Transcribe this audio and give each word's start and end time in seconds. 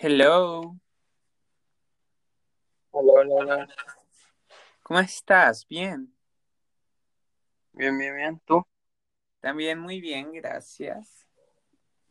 Hello, 0.00 0.80
Hola, 2.92 3.12
hola, 3.20 3.34
hola. 3.34 3.68
¿cómo 4.82 5.00
estás? 5.00 5.66
Bien, 5.68 6.12
Bien, 7.72 7.98
bien, 7.98 8.14
bien. 8.16 8.40
¿Tú? 8.46 8.64
también 9.40 9.78
muy 9.78 10.00
bien, 10.00 10.32
gracias. 10.32 11.26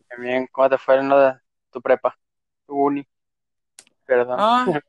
Bien, 0.10 0.22
bien. 0.22 0.48
¿Cómo 0.52 0.70
te 0.70 0.78
fue 0.78 0.98
en 0.98 1.10
lo 1.10 1.20
de 1.20 1.34
tu 1.72 1.82
prepa? 1.82 2.16
Tu 2.68 2.76
uni, 2.76 3.08
perdón. 4.06 4.48
Ah, 4.48 4.66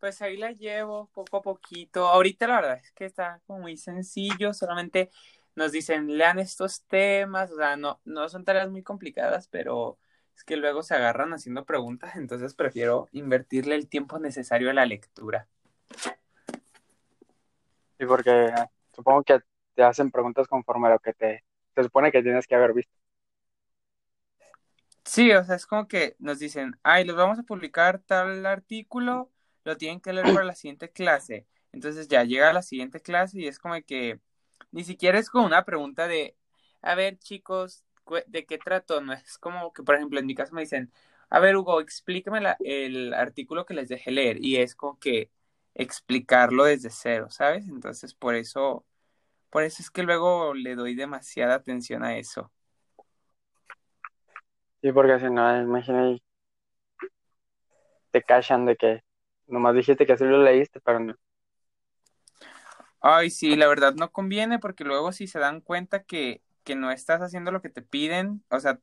pues 0.00 0.22
ahí 0.22 0.36
la 0.36 0.52
llevo 0.52 1.08
poco 1.12 1.38
a 1.38 1.42
poquito. 1.42 2.08
Ahorita 2.08 2.46
la 2.48 2.56
verdad 2.56 2.78
es 2.82 2.92
que 2.92 3.06
está 3.06 3.40
como 3.46 3.60
muy 3.60 3.76
sencillo, 3.76 4.54
solamente 4.54 5.10
nos 5.56 5.72
dicen, 5.72 6.16
lean 6.18 6.38
estos 6.38 6.84
temas, 6.86 7.50
o 7.52 7.56
sea, 7.56 7.76
no, 7.76 8.00
no 8.04 8.28
son 8.28 8.44
tareas 8.44 8.70
muy 8.70 8.82
complicadas, 8.82 9.48
pero 9.48 9.98
es 10.36 10.44
que 10.44 10.56
luego 10.56 10.82
se 10.82 10.94
agarran 10.94 11.32
haciendo 11.32 11.64
preguntas, 11.64 12.14
entonces 12.16 12.54
prefiero 12.54 13.08
invertirle 13.12 13.74
el 13.74 13.88
tiempo 13.88 14.18
necesario 14.18 14.70
a 14.70 14.74
la 14.74 14.84
lectura. 14.84 15.48
Sí, 17.98 18.04
porque 18.06 18.52
supongo 18.94 19.22
que 19.22 19.40
te 19.74 19.82
hacen 19.82 20.10
preguntas 20.10 20.46
conforme 20.46 20.88
a 20.88 20.90
lo 20.90 20.98
que 20.98 21.14
te, 21.14 21.42
se 21.74 21.82
supone 21.82 22.12
que 22.12 22.22
tienes 22.22 22.46
que 22.46 22.54
haber 22.54 22.74
visto. 22.74 22.92
Sí, 25.04 25.32
o 25.32 25.42
sea, 25.44 25.54
es 25.56 25.66
como 25.66 25.88
que 25.88 26.16
nos 26.18 26.38
dicen, 26.38 26.78
ay, 26.82 27.04
les 27.04 27.16
vamos 27.16 27.38
a 27.38 27.44
publicar 27.44 28.00
tal 28.00 28.44
artículo, 28.44 29.30
lo 29.64 29.76
tienen 29.78 30.00
que 30.00 30.12
leer 30.12 30.34
para 30.34 30.44
la 30.44 30.54
siguiente 30.54 30.90
clase. 30.90 31.46
Entonces 31.72 32.08
ya 32.08 32.24
llega 32.24 32.52
la 32.52 32.62
siguiente 32.62 33.00
clase 33.00 33.40
y 33.40 33.46
es 33.46 33.58
como 33.58 33.76
que 33.86 34.20
ni 34.72 34.84
siquiera 34.84 35.18
es 35.18 35.30
como 35.30 35.46
una 35.46 35.64
pregunta 35.64 36.08
de, 36.08 36.36
a 36.82 36.94
ver, 36.94 37.18
chicos, 37.18 37.85
¿de 38.26 38.46
qué 38.46 38.58
trato? 38.58 39.00
No 39.00 39.12
es 39.12 39.38
como 39.38 39.72
que, 39.72 39.82
por 39.82 39.94
ejemplo, 39.96 40.20
en 40.20 40.26
mi 40.26 40.34
caso 40.34 40.54
me 40.54 40.62
dicen, 40.62 40.92
a 41.30 41.40
ver, 41.40 41.56
Hugo, 41.56 41.80
explícame 41.80 42.40
la- 42.40 42.56
el 42.60 43.14
artículo 43.14 43.66
que 43.66 43.74
les 43.74 43.88
dejé 43.88 44.10
leer. 44.12 44.38
Y 44.44 44.56
es 44.56 44.74
como 44.76 44.98
que 44.98 45.30
explicarlo 45.74 46.64
desde 46.64 46.90
cero, 46.90 47.28
¿sabes? 47.30 47.68
Entonces, 47.68 48.14
por 48.14 48.34
eso, 48.34 48.86
por 49.50 49.64
eso 49.64 49.82
es 49.82 49.90
que 49.90 50.02
luego 50.04 50.54
le 50.54 50.76
doy 50.76 50.94
demasiada 50.96 51.54
atención 51.56 52.04
a 52.04 52.18
eso. 52.18 52.52
Sí, 54.82 54.92
porque 54.92 55.18
si 55.20 55.26
no, 55.30 55.60
imagina 55.62 56.08
y 56.10 56.22
te 58.10 58.22
cachan 58.22 58.66
de 58.66 58.76
que 58.76 59.02
nomás 59.46 59.74
dijiste 59.76 60.06
que 60.06 60.16
sí 60.16 60.24
lo 60.24 60.42
leíste, 60.42 60.80
pero 60.80 61.00
no. 61.00 61.14
Ay, 63.00 63.30
sí, 63.30 63.56
la 63.56 63.68
verdad 63.68 63.94
no 63.94 64.12
conviene 64.12 64.58
porque 64.58 64.84
luego 64.84 65.12
si 65.12 65.26
se 65.28 65.38
dan 65.38 65.60
cuenta 65.60 66.04
que, 66.04 66.42
que 66.66 66.76
no 66.76 66.90
estás 66.90 67.22
haciendo 67.22 67.52
lo 67.52 67.62
que 67.62 67.70
te 67.70 67.82
piden, 67.82 68.44
o 68.50 68.60
sea, 68.60 68.80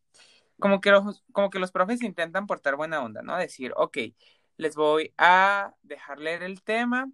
como 0.60 0.82
que 0.82 0.92
los, 0.92 1.24
como 1.34 1.50
que 1.50 1.60
los 1.60 1.72
profes 1.72 2.02
intentan 2.02 2.48
portar 2.48 2.78
buena 2.78 3.04
onda, 3.04 3.22
¿no? 3.22 3.38
Decir, 3.38 3.74
ok, 3.76 3.98
les 4.58 4.76
voy 4.76 5.14
a 5.18 5.76
dejar 5.84 6.20
leer 6.20 6.44
el 6.44 6.64
tema 6.64 7.12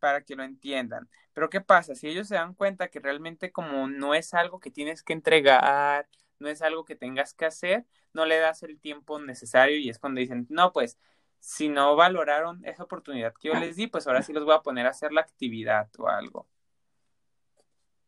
para 0.00 0.22
que 0.22 0.36
lo 0.36 0.44
entiendan. 0.44 1.08
Pero 1.32 1.50
¿qué 1.50 1.60
pasa? 1.62 1.94
Si 1.94 2.08
ellos 2.08 2.28
se 2.28 2.34
dan 2.36 2.54
cuenta 2.54 2.88
que 2.88 3.00
realmente 3.00 3.52
como 3.52 3.88
no 3.88 4.14
es 4.14 4.34
algo 4.34 4.60
que 4.60 4.70
tienes 4.70 5.02
que 5.02 5.14
entregar, 5.14 6.08
no 6.38 6.48
es 6.48 6.62
algo 6.62 6.84
que 6.84 6.96
tengas 6.96 7.34
que 7.34 7.46
hacer, 7.46 7.86
no 8.12 8.26
le 8.26 8.38
das 8.38 8.62
el 8.62 8.78
tiempo 8.80 9.18
necesario 9.18 9.78
y 9.78 9.88
es 9.88 9.98
cuando 9.98 10.20
dicen, 10.20 10.46
no, 10.50 10.72
pues 10.72 10.98
si 11.40 11.68
no 11.68 11.96
valoraron 11.96 12.64
esa 12.66 12.84
oportunidad 12.84 13.34
que 13.34 13.48
yo 13.48 13.54
les 13.54 13.76
di, 13.76 13.86
pues 13.86 14.06
ahora 14.06 14.22
sí 14.22 14.32
los 14.32 14.44
voy 14.44 14.54
a 14.54 14.62
poner 14.62 14.86
a 14.86 14.90
hacer 14.90 15.12
la 15.12 15.22
actividad 15.22 15.88
o 15.98 16.08
algo. 16.08 16.46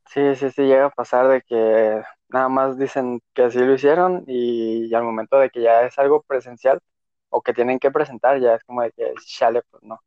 Sí, 0.08 0.34
sí, 0.36 0.50
sí, 0.50 0.62
llega 0.62 0.86
a 0.86 0.90
pasar 0.90 1.28
de 1.28 1.42
que 1.42 2.02
nada 2.28 2.48
más 2.48 2.78
dicen 2.78 3.20
que 3.34 3.50
sí 3.50 3.58
lo 3.58 3.74
hicieron 3.74 4.24
y, 4.26 4.92
al 4.94 5.02
momento 5.04 5.38
de 5.38 5.50
que 5.50 5.62
ya 5.62 5.82
es 5.82 5.98
algo 5.98 6.22
presencial 6.22 6.80
o 7.28 7.42
que 7.42 7.52
tienen 7.52 7.78
que 7.78 7.90
presentar, 7.90 8.40
ya 8.40 8.54
es 8.54 8.64
como 8.64 8.82
de 8.82 8.92
que, 8.92 9.12
chale, 9.26 9.62
pues 9.70 9.82
no. 9.82 10.00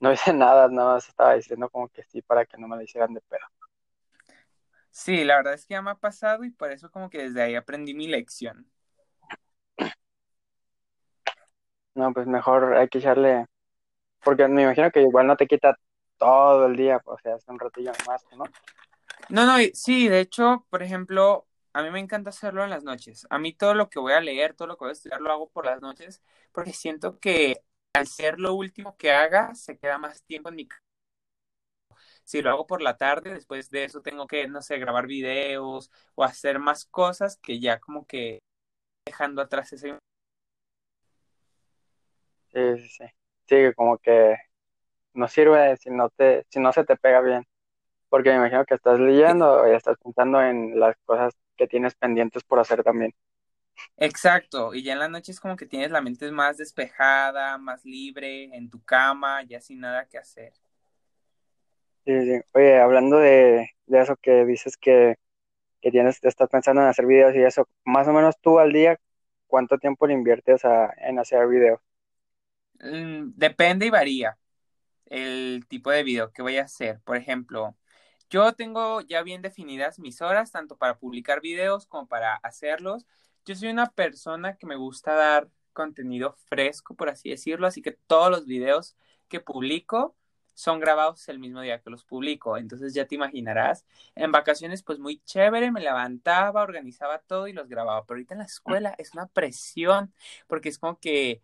No 0.00 0.12
hice 0.12 0.32
nada, 0.32 0.68
nada 0.68 0.94
más 0.94 1.08
estaba 1.08 1.34
diciendo 1.34 1.70
como 1.70 1.88
que 1.88 2.02
sí 2.04 2.22
para 2.22 2.44
que 2.44 2.58
no 2.58 2.68
me 2.68 2.76
lo 2.76 2.82
hicieran 2.82 3.14
de 3.14 3.20
pedo. 3.22 3.46
Sí, 4.90 5.24
la 5.24 5.36
verdad 5.36 5.54
es 5.54 5.66
que 5.66 5.74
ya 5.74 5.82
me 5.82 5.90
ha 5.90 5.94
pasado 5.96 6.44
y 6.44 6.50
por 6.50 6.72
eso 6.72 6.90
como 6.90 7.10
que 7.10 7.18
desde 7.18 7.42
ahí 7.42 7.54
aprendí 7.54 7.94
mi 7.94 8.08
lección. 8.08 8.70
No, 11.94 12.12
pues 12.12 12.26
mejor 12.26 12.74
hay 12.76 12.88
que 12.88 12.98
echarle, 12.98 13.46
porque 14.22 14.48
me 14.48 14.64
imagino 14.64 14.90
que 14.90 15.00
igual 15.02 15.26
no 15.26 15.36
te 15.36 15.46
quita 15.46 15.76
todo 16.18 16.66
el 16.66 16.76
día, 16.76 16.98
pues, 16.98 17.18
o 17.18 17.22
sea, 17.22 17.36
es 17.36 17.48
un 17.48 17.58
ratillo 17.58 17.92
más, 18.06 18.24
¿no? 18.36 18.44
No, 19.30 19.44
no, 19.46 19.56
sí, 19.74 20.08
de 20.08 20.20
hecho, 20.20 20.66
por 20.70 20.82
ejemplo, 20.82 21.46
a 21.72 21.82
mí 21.82 21.90
me 21.90 21.98
encanta 22.00 22.30
hacerlo 22.30 22.62
en 22.64 22.70
las 22.70 22.84
noches. 22.84 23.26
A 23.30 23.38
mí 23.38 23.52
todo 23.52 23.74
lo 23.74 23.90
que 23.90 23.98
voy 23.98 24.12
a 24.12 24.20
leer, 24.20 24.54
todo 24.54 24.68
lo 24.68 24.76
que 24.76 24.84
voy 24.84 24.90
a 24.90 24.92
estudiar, 24.92 25.20
lo 25.20 25.32
hago 25.32 25.48
por 25.50 25.66
las 25.66 25.80
noches, 25.80 26.22
porque 26.52 26.72
siento 26.72 27.18
que 27.18 27.62
al 27.94 28.06
ser 28.06 28.38
lo 28.38 28.54
último 28.54 28.96
que 28.96 29.12
haga, 29.12 29.54
se 29.54 29.78
queda 29.78 29.98
más 29.98 30.22
tiempo 30.22 30.48
en 30.50 30.56
mi. 30.56 30.68
Si 32.24 32.42
lo 32.42 32.50
hago 32.50 32.66
por 32.66 32.82
la 32.82 32.96
tarde, 32.96 33.32
después 33.34 33.70
de 33.70 33.84
eso 33.84 34.02
tengo 34.02 34.26
que, 34.26 34.48
no 34.48 34.62
sé, 34.62 34.78
grabar 34.78 35.06
videos 35.06 35.90
o 36.14 36.24
hacer 36.24 36.58
más 36.58 36.84
cosas 36.86 37.36
que 37.38 37.60
ya 37.60 37.78
como 37.80 38.06
que 38.06 38.40
dejando 39.06 39.42
atrás 39.42 39.72
ese... 39.72 39.98
Sí, 42.52 42.78
sí, 42.78 42.88
sí. 42.88 43.04
Sí, 43.48 43.74
como 43.76 43.98
que 43.98 44.36
no 45.14 45.28
sirve 45.28 45.76
si 45.78 45.90
no 45.90 46.10
te, 46.10 46.46
si 46.50 46.60
no 46.60 46.72
se 46.72 46.84
te 46.84 46.96
pega 46.96 47.20
bien, 47.20 47.46
porque 48.08 48.30
me 48.30 48.36
imagino 48.36 48.64
que 48.64 48.74
estás 48.74 48.98
leyendo 49.00 49.66
y 49.68 49.74
estás 49.74 49.96
pensando 50.02 50.40
en 50.42 50.78
las 50.80 50.96
cosas 51.04 51.34
que 51.56 51.66
tienes 51.68 51.94
pendientes 51.94 52.44
por 52.44 52.58
hacer 52.60 52.82
también. 52.84 53.12
Exacto, 53.98 54.72
y 54.74 54.82
ya 54.82 54.92
en 54.94 54.98
la 55.00 55.08
noche 55.08 55.32
es 55.32 55.40
como 55.40 55.56
que 55.56 55.66
tienes 55.66 55.90
la 55.90 56.00
mente 56.00 56.30
más 56.32 56.56
despejada, 56.58 57.58
más 57.58 57.84
libre, 57.84 58.44
en 58.56 58.70
tu 58.70 58.82
cama, 58.84 59.42
ya 59.42 59.60
sin 59.60 59.80
nada 59.80 60.06
que 60.08 60.18
hacer. 60.18 60.52
Sí, 62.04 62.12
sí. 62.24 62.40
Oye, 62.54 62.78
hablando 62.80 63.18
de, 63.18 63.68
de 63.86 64.00
eso 64.00 64.14
que 64.22 64.44
dices 64.44 64.76
que, 64.76 65.16
que 65.82 65.90
tienes, 65.92 66.18
estás 66.24 66.48
pensando 66.50 66.82
en 66.82 66.88
hacer 66.88 67.06
videos 67.06 67.34
y 67.36 67.42
eso, 67.42 67.68
más 67.84 68.08
o 68.08 68.12
menos 68.14 68.36
tú 68.40 68.58
al 68.60 68.72
día, 68.72 68.98
¿cuánto 69.48 69.78
tiempo 69.78 70.06
le 70.06 70.14
inviertes 70.14 70.64
a, 70.64 70.92
en 70.98 71.18
hacer 71.18 71.46
videos? 71.48 71.80
Mm, 72.80 73.32
depende 73.36 73.86
y 73.86 73.90
varía 73.90 74.38
el 75.06 75.66
tipo 75.68 75.90
de 75.90 76.04
video 76.04 76.32
que 76.32 76.42
voy 76.42 76.58
a 76.58 76.64
hacer. 76.64 77.00
Por 77.02 77.16
ejemplo, 77.16 77.76
yo 78.30 78.52
tengo 78.54 79.00
ya 79.02 79.22
bien 79.22 79.42
definidas 79.42 79.98
mis 79.98 80.20
horas, 80.22 80.52
tanto 80.52 80.76
para 80.76 80.98
publicar 80.98 81.40
videos 81.40 81.86
como 81.86 82.06
para 82.06 82.36
hacerlos. 82.36 83.06
Yo 83.44 83.54
soy 83.54 83.68
una 83.68 83.90
persona 83.90 84.56
que 84.56 84.66
me 84.66 84.76
gusta 84.76 85.14
dar 85.14 85.48
contenido 85.72 86.32
fresco, 86.48 86.94
por 86.94 87.08
así 87.08 87.30
decirlo, 87.30 87.66
así 87.66 87.82
que 87.82 87.92
todos 87.92 88.30
los 88.30 88.46
videos 88.46 88.96
que 89.28 89.40
publico 89.40 90.16
son 90.54 90.80
grabados 90.80 91.28
el 91.28 91.38
mismo 91.38 91.60
día 91.60 91.80
que 91.82 91.90
los 91.90 92.04
publico. 92.04 92.56
Entonces 92.56 92.94
ya 92.94 93.06
te 93.06 93.14
imaginarás, 93.14 93.84
en 94.14 94.32
vacaciones 94.32 94.82
pues 94.82 94.98
muy 94.98 95.18
chévere, 95.20 95.70
me 95.70 95.80
levantaba, 95.82 96.62
organizaba 96.62 97.18
todo 97.18 97.46
y 97.46 97.52
los 97.52 97.68
grababa. 97.68 98.04
Pero 98.06 98.16
ahorita 98.16 98.34
en 98.34 98.38
la 98.38 98.46
escuela 98.46 98.94
es 98.98 99.12
una 99.12 99.26
presión 99.26 100.12
porque 100.46 100.70
es 100.70 100.78
como 100.78 100.98
que 100.98 101.42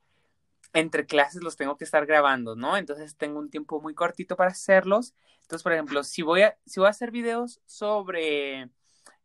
entre 0.73 1.07
clases 1.07 1.43
los 1.43 1.57
tengo 1.57 1.77
que 1.77 1.85
estar 1.85 2.07
grabando, 2.07 2.57
¿no? 2.57 2.77
Entonces 2.77 3.17
tengo 3.17 3.39
un 3.39 3.51
tiempo 3.51 3.81
muy 3.81 3.95
cortito 3.95 4.37
para 4.37 4.51
hacerlos. 4.51 5.15
Entonces, 5.43 5.63
por 5.63 5.73
ejemplo, 5.73 6.03
si 6.05 6.23
voy 6.23 6.43
a, 6.43 6.59
si 6.67 6.81
voy 6.81 6.87
a 6.87 6.91
hacer 6.91 7.11
videos 7.11 7.61
sobre 7.67 8.71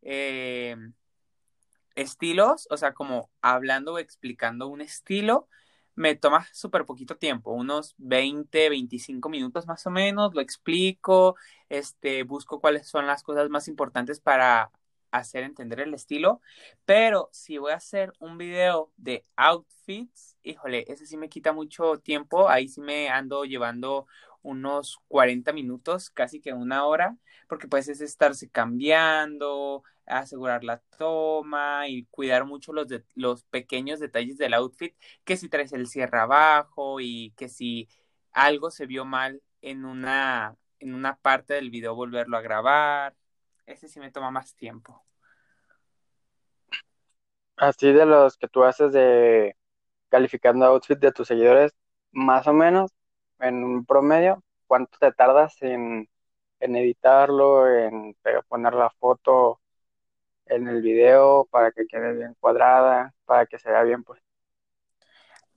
eh, 0.02 0.76
estilos, 1.96 2.68
o 2.70 2.78
sea, 2.78 2.94
como 2.94 3.32
hablando 3.42 3.94
o 3.94 4.00
explicando 4.00 4.68
un 4.68 4.82
estilo, 4.82 5.48
me 5.96 6.16
toma 6.16 6.48
súper 6.54 6.86
poquito 6.86 7.18
tiempo, 7.18 7.52
unos 7.52 7.96
20, 7.98 8.70
25 8.70 9.30
minutos 9.30 9.66
más 9.68 9.86
o 9.88 9.90
menos, 9.90 10.34
lo 10.36 10.42
explico, 10.42 11.36
este, 11.70 12.24
busco 12.24 12.62
cuáles 12.62 12.88
son 12.88 13.08
las 13.08 13.24
cosas 13.24 13.50
más 13.50 13.68
importantes 13.68 14.20
para 14.20 14.72
hacer 15.12 15.44
entender 15.44 15.80
el 15.80 15.94
estilo, 15.94 16.42
pero 16.86 17.30
si 17.32 17.58
voy 17.58 17.72
a 17.72 17.76
hacer 17.76 18.14
un 18.20 18.38
video 18.38 18.92
de 18.98 19.26
outfits, 19.36 20.38
híjole, 20.44 20.86
ese 20.88 21.06
sí 21.06 21.18
me 21.18 21.30
quita 21.30 21.54
mucho 21.54 22.00
tiempo, 22.00 22.50
ahí 22.50 22.68
sí 22.68 22.82
me 22.82 23.10
ando 23.10 23.46
llevando 23.46 24.08
unos 24.42 25.00
40 25.08 25.52
minutos, 25.54 26.10
casi 26.10 26.40
que 26.40 26.54
una 26.54 26.86
hora, 26.86 27.18
porque 27.48 27.68
pues 27.68 27.88
es 27.90 28.02
estarse 28.02 28.50
cambiando, 28.50 29.84
asegurar 30.06 30.64
la 30.64 30.80
toma 30.98 31.88
y 31.88 32.06
cuidar 32.06 32.46
mucho 32.46 32.74
los, 32.74 32.88
de, 32.88 33.04
los 33.16 33.44
pequeños 33.46 34.00
detalles 34.00 34.38
del 34.38 34.54
outfit, 34.54 34.96
que 35.26 35.38
si 35.38 35.50
traes 35.50 35.74
el 35.74 35.88
cierre 35.88 36.20
abajo 36.20 37.00
y 37.02 37.32
que 37.38 37.50
si 37.50 37.88
algo 38.32 38.72
se 38.72 38.86
vio 38.86 39.06
mal 39.06 39.42
en 39.62 39.86
una, 39.86 40.56
en 40.80 40.94
una 40.94 41.18
parte 41.18 41.56
del 41.56 41.70
video 41.70 41.96
volverlo 41.96 42.38
a 42.38 42.42
grabar. 42.42 43.16
Ese 43.68 43.88
sí 43.88 44.00
me 44.00 44.12
toma 44.12 44.32
más 44.32 44.56
tiempo. 44.56 45.06
Así 47.58 47.92
de 47.92 48.06
los 48.06 48.38
que 48.38 48.48
tú 48.48 48.64
haces 48.64 48.94
de 48.94 49.56
calificando 50.10 50.66
outfit 50.66 51.00
de 51.00 51.12
tus 51.12 51.28
seguidores, 51.28 51.74
más 52.12 52.48
o 52.48 52.54
menos, 52.54 52.92
en 53.40 53.64
un 53.64 53.86
promedio, 53.86 54.44
¿cuánto 54.68 54.98
te 55.00 55.12
tardas 55.12 55.62
en, 55.62 56.10
en 56.60 56.76
editarlo, 56.76 57.68
en 57.70 58.16
poner 58.48 58.74
la 58.74 58.90
foto 58.92 59.62
en 60.48 60.68
el 60.68 60.82
video 60.82 61.48
para 61.52 61.72
que 61.72 61.88
quede 61.88 62.14
bien 62.14 62.36
cuadrada, 62.40 63.14
para 63.26 63.46
que 63.48 63.60
se 63.60 63.70
vea 63.72 63.84
bien, 63.84 64.04
pues? 64.04 64.22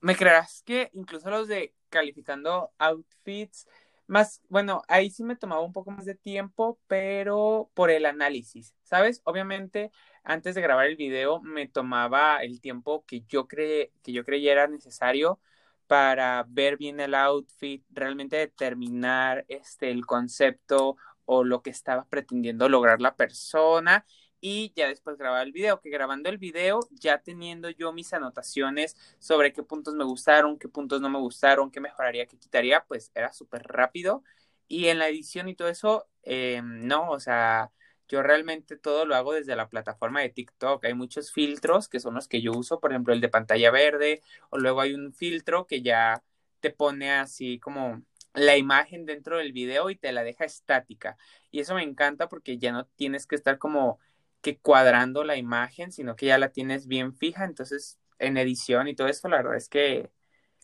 me 0.01 0.15
creerás 0.15 0.63
que 0.63 0.89
incluso 0.93 1.29
los 1.29 1.47
de 1.47 1.73
calificando 1.89 2.73
outfits, 2.79 3.67
más, 4.11 4.41
bueno, 4.49 4.81
ahí 4.89 5.09
sí 5.09 5.23
me 5.23 5.37
tomaba 5.37 5.61
un 5.61 5.71
poco 5.71 5.89
más 5.89 6.03
de 6.05 6.15
tiempo, 6.15 6.77
pero 6.87 7.71
por 7.73 7.89
el 7.89 8.05
análisis, 8.05 8.75
¿sabes? 8.83 9.21
Obviamente, 9.23 9.89
antes 10.25 10.53
de 10.53 10.61
grabar 10.61 10.87
el 10.87 10.97
video 10.97 11.39
me 11.41 11.69
tomaba 11.69 12.43
el 12.43 12.59
tiempo 12.59 13.05
que 13.05 13.21
yo, 13.29 13.47
cre 13.47 13.93
que 14.03 14.11
yo 14.11 14.25
creyera 14.25 14.67
necesario 14.67 15.39
para 15.87 16.45
ver 16.49 16.75
bien 16.77 16.99
el 16.99 17.15
outfit, 17.15 17.85
realmente 17.89 18.35
determinar 18.35 19.45
este, 19.47 19.91
el 19.91 20.05
concepto 20.05 20.97
o 21.23 21.45
lo 21.45 21.61
que 21.61 21.69
estaba 21.69 22.03
pretendiendo 22.03 22.67
lograr 22.67 22.99
la 22.99 23.15
persona 23.15 24.05
y 24.41 24.73
ya 24.75 24.87
después 24.87 25.17
grabar 25.17 25.45
el 25.45 25.53
video, 25.53 25.79
que 25.79 25.89
grabando 25.89 26.29
el 26.29 26.37
video, 26.37 26.79
ya 26.91 27.19
teniendo 27.19 27.69
yo 27.69 27.93
mis 27.93 28.11
anotaciones 28.13 28.97
sobre 29.19 29.53
qué 29.53 29.63
puntos 29.63 29.93
me 29.95 30.03
gustaron, 30.03 30.57
qué 30.57 30.67
puntos 30.67 30.99
no 30.99 31.09
me 31.09 31.19
gustaron, 31.19 31.71
qué 31.71 31.79
mejoraría, 31.79 32.25
qué 32.25 32.37
quitaría, 32.37 32.83
pues 32.87 33.11
era 33.15 33.31
súper 33.31 33.63
rápido. 33.63 34.23
Y 34.67 34.87
en 34.87 34.99
la 34.99 35.07
edición 35.09 35.47
y 35.49 35.55
todo 35.55 35.69
eso, 35.69 36.07
eh, 36.23 36.61
no, 36.63 37.11
o 37.11 37.19
sea, 37.19 37.71
yo 38.07 38.23
realmente 38.23 38.77
todo 38.77 39.05
lo 39.05 39.15
hago 39.15 39.33
desde 39.33 39.55
la 39.55 39.69
plataforma 39.69 40.21
de 40.21 40.29
TikTok. 40.29 40.83
Hay 40.85 40.93
muchos 40.93 41.31
filtros 41.31 41.87
que 41.87 41.99
son 41.99 42.15
los 42.15 42.27
que 42.27 42.41
yo 42.41 42.51
uso, 42.53 42.79
por 42.79 42.91
ejemplo, 42.91 43.13
el 43.13 43.21
de 43.21 43.29
pantalla 43.29 43.71
verde, 43.71 44.21
o 44.49 44.57
luego 44.57 44.81
hay 44.81 44.93
un 44.93 45.13
filtro 45.13 45.67
que 45.67 45.81
ya 45.81 46.23
te 46.61 46.71
pone 46.71 47.11
así 47.11 47.59
como 47.59 48.03
la 48.33 48.57
imagen 48.57 49.05
dentro 49.05 49.37
del 49.37 49.51
video 49.53 49.89
y 49.89 49.95
te 49.95 50.11
la 50.11 50.23
deja 50.23 50.45
estática. 50.45 51.17
Y 51.51 51.59
eso 51.59 51.75
me 51.75 51.83
encanta 51.83 52.29
porque 52.29 52.57
ya 52.57 52.71
no 52.71 52.85
tienes 52.95 53.27
que 53.27 53.35
estar 53.35 53.57
como 53.57 53.99
que 54.41 54.57
cuadrando 54.59 55.23
la 55.23 55.37
imagen, 55.37 55.91
sino 55.91 56.15
que 56.15 56.27
ya 56.27 56.37
la 56.37 56.49
tienes 56.49 56.87
bien 56.87 57.13
fija. 57.15 57.45
Entonces, 57.45 57.99
en 58.19 58.37
edición 58.37 58.87
y 58.87 58.95
todo 58.95 59.07
eso, 59.07 59.29
la 59.29 59.37
verdad 59.37 59.55
es 59.55 59.69
que 59.69 60.11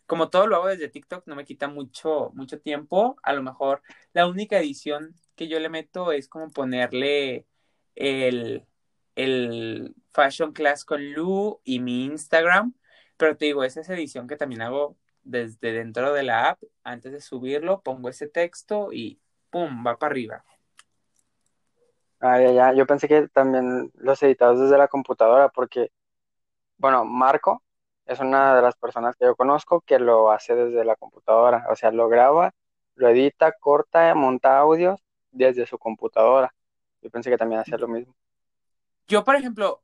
como 0.08 0.30
todo 0.30 0.48
lo 0.48 0.56
hago 0.56 0.68
desde 0.68 0.90
TikTok, 0.90 1.28
no 1.28 1.36
me 1.36 1.46
quita 1.46 1.68
mucho, 1.68 2.32
mucho 2.34 2.60
tiempo. 2.60 3.18
A 3.24 3.34
lo 3.34 3.44
mejor 3.44 3.84
la 4.14 4.28
única 4.28 4.58
edición 4.60 5.16
que 5.36 5.48
yo 5.48 5.60
le 5.60 5.70
meto 5.70 6.12
es 6.14 6.30
como 6.30 6.50
ponerle 6.52 7.46
el, 7.96 8.66
el 9.16 9.96
Fashion 10.12 10.54
Class 10.54 10.86
con 10.86 11.12
Lu 11.14 11.62
y 11.64 11.80
mi 11.80 12.06
Instagram. 12.06 12.74
Pero 13.18 13.38
te 13.38 13.46
digo, 13.46 13.64
esa 13.64 13.82
es 13.82 13.90
edición 13.90 14.28
que 14.28 14.38
también 14.38 14.62
hago 14.62 14.98
desde 15.24 15.74
dentro 15.74 16.14
de 16.14 16.24
la 16.24 16.50
app. 16.52 16.64
Antes 16.84 17.12
de 17.12 17.22
subirlo, 17.22 17.82
pongo 17.82 18.10
ese 18.10 18.28
texto 18.28 18.94
y 18.94 19.20
¡pum! 19.50 19.86
va 19.86 19.98
para 20.00 20.12
arriba. 20.12 20.46
Ah, 22.20 22.40
ya, 22.42 22.52
ya. 22.52 22.74
Yo 22.74 22.86
pensé 22.88 23.08
que 23.08 23.28
también 23.30 23.92
los 23.96 24.22
editados 24.24 24.60
desde 24.60 24.78
la 24.78 24.88
computadora, 24.88 25.50
porque, 25.50 25.92
bueno, 26.78 27.06
Marco 27.06 27.64
es 28.06 28.20
una 28.20 28.56
de 28.56 28.62
las 28.62 28.76
personas 28.76 29.16
que 29.16 29.26
yo 29.26 29.36
conozco 29.36 29.82
que 29.82 30.00
lo 30.00 30.32
hace 30.32 30.56
desde 30.56 30.86
la 30.86 30.96
computadora. 30.96 31.66
O 31.70 31.76
sea, 31.76 31.92
lo 31.92 32.10
graba, 32.10 32.54
lo 32.96 33.10
edita, 33.10 33.52
corta, 33.52 34.16
monta 34.16 34.58
audios 34.58 35.00
desde 35.32 35.66
su 35.68 35.78
computadora. 35.78 36.54
Yo 37.02 37.10
pensé 37.10 37.30
que 37.30 37.38
también 37.38 37.62
hacía 37.62 37.78
lo 37.78 37.88
mismo. 37.88 38.16
Yo, 39.08 39.24
por 39.24 39.36
ejemplo, 39.36 39.84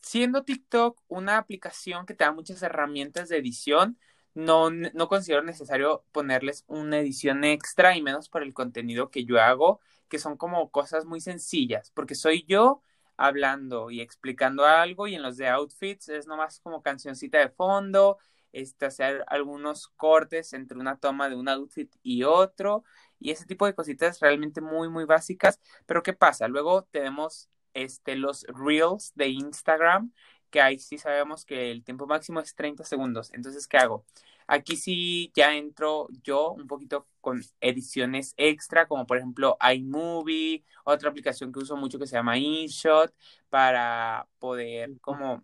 siendo 0.00 0.44
TikTok 0.44 1.00
una 1.08 1.38
aplicación 1.38 2.06
que 2.06 2.14
te 2.14 2.24
da 2.24 2.32
muchas 2.32 2.62
herramientas 2.62 3.28
de 3.28 3.38
edición, 3.38 3.98
no, 4.36 4.70
no 4.70 5.08
considero 5.08 5.42
necesario 5.42 6.04
ponerles 6.12 6.64
una 6.68 6.98
edición 6.98 7.42
extra 7.42 7.96
y 7.96 8.02
menos 8.02 8.28
por 8.28 8.42
el 8.42 8.52
contenido 8.52 9.10
que 9.10 9.24
yo 9.24 9.40
hago 9.40 9.80
que 10.08 10.18
son 10.18 10.36
como 10.36 10.70
cosas 10.70 11.04
muy 11.06 11.20
sencillas, 11.20 11.90
porque 11.92 12.14
soy 12.14 12.44
yo 12.46 12.82
hablando 13.16 13.90
y 13.90 14.00
explicando 14.02 14.66
algo 14.66 15.06
y 15.08 15.14
en 15.14 15.22
los 15.22 15.38
de 15.38 15.48
outfits 15.48 16.08
es 16.10 16.26
nomás 16.26 16.60
como 16.60 16.82
cancioncita 16.82 17.38
de 17.38 17.48
fondo, 17.48 18.18
este, 18.52 18.86
hacer 18.86 19.24
algunos 19.28 19.88
cortes 19.88 20.52
entre 20.52 20.78
una 20.78 20.98
toma 20.98 21.28
de 21.28 21.36
un 21.36 21.48
outfit 21.48 21.94
y 22.02 22.24
otro 22.24 22.84
y 23.18 23.30
ese 23.30 23.46
tipo 23.46 23.66
de 23.66 23.74
cositas 23.74 24.20
realmente 24.20 24.60
muy 24.60 24.88
muy 24.90 25.04
básicas, 25.06 25.60
pero 25.86 26.02
¿qué 26.02 26.12
pasa? 26.12 26.46
Luego 26.46 26.84
tenemos 26.90 27.48
este 27.74 28.16
los 28.16 28.44
reels 28.48 29.12
de 29.14 29.28
Instagram 29.28 30.12
que 30.50 30.60
ahí 30.60 30.78
sí 30.78 30.98
sabemos 30.98 31.44
que 31.44 31.70
el 31.70 31.84
tiempo 31.84 32.06
máximo 32.06 32.40
es 32.40 32.54
30 32.54 32.84
segundos. 32.84 33.32
Entonces, 33.32 33.66
¿qué 33.66 33.78
hago? 33.78 34.04
Aquí 34.46 34.76
sí 34.76 35.32
ya 35.34 35.54
entro 35.54 36.08
yo 36.22 36.52
un 36.52 36.66
poquito 36.68 37.08
con 37.20 37.42
ediciones 37.60 38.34
extra, 38.36 38.86
como 38.86 39.06
por 39.06 39.18
ejemplo 39.18 39.56
iMovie, 39.74 40.64
otra 40.84 41.10
aplicación 41.10 41.52
que 41.52 41.58
uso 41.60 41.76
mucho 41.76 41.98
que 41.98 42.06
se 42.06 42.16
llama 42.16 42.38
InShot, 42.38 43.12
para 43.50 44.28
poder 44.38 45.00
como, 45.00 45.42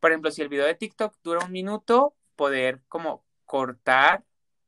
por 0.00 0.10
ejemplo, 0.10 0.30
si 0.30 0.42
el 0.42 0.48
video 0.48 0.66
de 0.66 0.74
TikTok 0.74 1.14
dura 1.22 1.44
un 1.44 1.52
minuto, 1.52 2.14
poder 2.36 2.82
como 2.88 3.24
cortar 3.44 4.24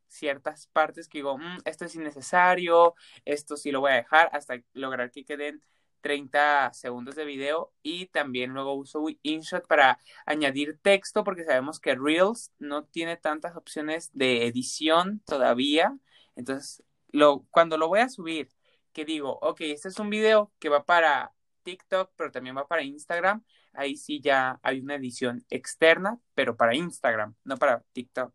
ciertas 0.08 0.68
partes 0.68 1.08
que 1.08 1.18
digo, 1.18 1.38
mm, 1.38 1.58
esto 1.64 1.84
es 1.84 1.94
innecesario, 1.94 2.94
esto 3.24 3.56
sí 3.56 3.70
lo 3.70 3.80
voy 3.80 3.92
a 3.92 3.96
dejar 3.96 4.30
hasta 4.32 4.54
lograr 4.72 5.10
que 5.10 5.24
queden 5.24 5.62
30 6.00 6.72
segundos 6.72 7.14
de 7.14 7.24
video 7.24 7.72
y 7.82 8.06
también 8.06 8.52
luego 8.52 8.74
uso 8.74 9.04
InShot 9.22 9.66
para 9.66 9.98
añadir 10.26 10.78
texto 10.80 11.24
porque 11.24 11.44
sabemos 11.44 11.80
que 11.80 11.94
Reels 11.94 12.52
no 12.58 12.84
tiene 12.84 13.16
tantas 13.16 13.56
opciones 13.56 14.10
de 14.12 14.46
edición 14.46 15.20
todavía. 15.26 15.96
Entonces, 16.36 16.82
lo, 17.10 17.44
cuando 17.50 17.78
lo 17.78 17.88
voy 17.88 18.00
a 18.00 18.08
subir, 18.08 18.48
que 18.92 19.04
digo, 19.04 19.38
ok, 19.42 19.60
este 19.62 19.88
es 19.88 19.98
un 19.98 20.10
video 20.10 20.52
que 20.58 20.68
va 20.68 20.84
para 20.84 21.32
TikTok, 21.62 22.12
pero 22.16 22.30
también 22.30 22.56
va 22.56 22.66
para 22.66 22.82
Instagram, 22.82 23.44
ahí 23.72 23.96
sí 23.96 24.20
ya 24.20 24.58
hay 24.62 24.80
una 24.80 24.94
edición 24.94 25.44
externa, 25.50 26.18
pero 26.34 26.56
para 26.56 26.74
Instagram, 26.74 27.34
no 27.44 27.56
para 27.56 27.82
TikTok. 27.92 28.32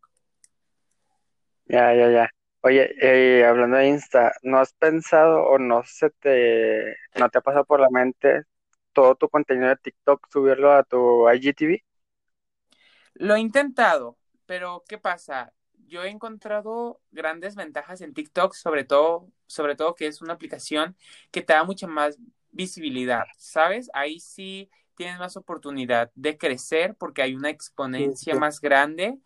Ya, 1.66 1.94
ya, 1.96 2.10
ya. 2.12 2.43
Oye, 2.66 2.94
eh, 3.02 3.46
hablando 3.46 3.78
de 3.78 3.88
Insta, 3.88 4.34
¿no 4.44 4.60
has 4.60 4.74
pensado 4.74 5.44
o 5.46 5.60
no 5.60 5.84
se 5.86 6.10
te, 6.12 6.96
no 7.16 7.30
te 7.30 7.38
ha 7.40 7.42
pasado 7.42 7.66
por 7.66 7.80
la 7.82 7.90
mente 7.90 8.44
todo 8.94 9.16
tu 9.16 9.28
contenido 9.30 9.68
de 9.70 9.76
TikTok 9.78 10.28
subirlo 10.32 10.72
a 10.72 10.84
tu 10.84 11.30
IGTV? 11.30 11.84
Lo 13.16 13.36
he 13.36 13.40
intentado, 13.40 14.18
pero 14.46 14.84
¿qué 14.88 14.98
pasa? 14.98 15.54
Yo 15.88 16.04
he 16.04 16.10
encontrado 16.10 17.02
grandes 17.12 17.56
ventajas 17.56 18.02
en 18.02 18.14
TikTok, 18.14 18.54
sobre 18.54 18.84
todo, 18.84 19.30
sobre 19.48 19.76
todo 19.76 19.96
que 19.96 20.08
es 20.08 20.22
una 20.22 20.34
aplicación 20.34 20.98
que 21.32 21.42
te 21.42 21.54
da 21.54 21.64
mucha 21.64 21.88
más 21.88 22.18
visibilidad, 22.52 23.26
¿sabes? 23.38 23.90
Ahí 23.94 24.20
sí 24.20 24.70
tienes 24.96 25.20
más 25.20 25.38
oportunidad 25.38 26.12
de 26.16 26.38
crecer 26.38 26.96
porque 26.96 27.22
hay 27.22 27.36
una 27.36 27.50
exponencia 27.50 28.36
más 28.36 28.60
grande 28.62 29.20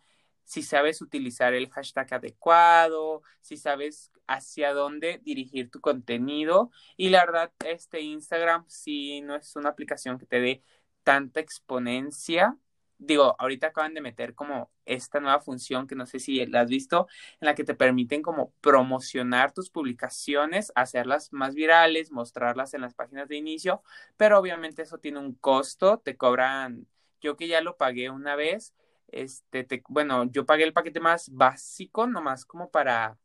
si 0.48 0.62
sabes 0.62 1.02
utilizar 1.02 1.52
el 1.52 1.68
hashtag 1.68 2.14
adecuado, 2.14 3.22
si 3.42 3.58
sabes 3.58 4.10
hacia 4.26 4.72
dónde 4.72 5.20
dirigir 5.22 5.70
tu 5.70 5.82
contenido. 5.82 6.70
Y 6.96 7.10
la 7.10 7.26
verdad, 7.26 7.52
este 7.66 8.00
Instagram 8.00 8.64
sí 8.66 9.20
no 9.20 9.36
es 9.36 9.56
una 9.56 9.68
aplicación 9.68 10.18
que 10.18 10.24
te 10.24 10.40
dé 10.40 10.62
tanta 11.02 11.40
exponencia. 11.40 12.56
Digo, 12.96 13.36
ahorita 13.38 13.66
acaban 13.68 13.92
de 13.92 14.00
meter 14.00 14.34
como 14.34 14.70
esta 14.86 15.20
nueva 15.20 15.38
función 15.40 15.86
que 15.86 15.94
no 15.94 16.06
sé 16.06 16.18
si 16.18 16.46
la 16.46 16.62
has 16.62 16.70
visto, 16.70 17.08
en 17.42 17.46
la 17.46 17.54
que 17.54 17.64
te 17.64 17.74
permiten 17.74 18.22
como 18.22 18.54
promocionar 18.62 19.52
tus 19.52 19.68
publicaciones, 19.68 20.72
hacerlas 20.74 21.30
más 21.30 21.54
virales, 21.54 22.10
mostrarlas 22.10 22.72
en 22.72 22.80
las 22.80 22.94
páginas 22.94 23.28
de 23.28 23.36
inicio, 23.36 23.82
pero 24.16 24.38
obviamente 24.38 24.80
eso 24.80 24.96
tiene 24.96 25.18
un 25.18 25.34
costo, 25.34 25.98
te 25.98 26.16
cobran, 26.16 26.86
yo 27.20 27.36
que 27.36 27.48
ya 27.48 27.60
lo 27.60 27.76
pagué 27.76 28.08
una 28.08 28.34
vez, 28.34 28.72
este, 29.08 29.64
te, 29.64 29.82
bueno, 29.88 30.24
yo 30.30 30.46
pagué 30.46 30.64
el 30.64 30.72
paquete 30.72 31.00
más 31.00 31.30
básico, 31.30 32.06
nomás 32.06 32.44
como 32.44 32.70
para 32.70 33.18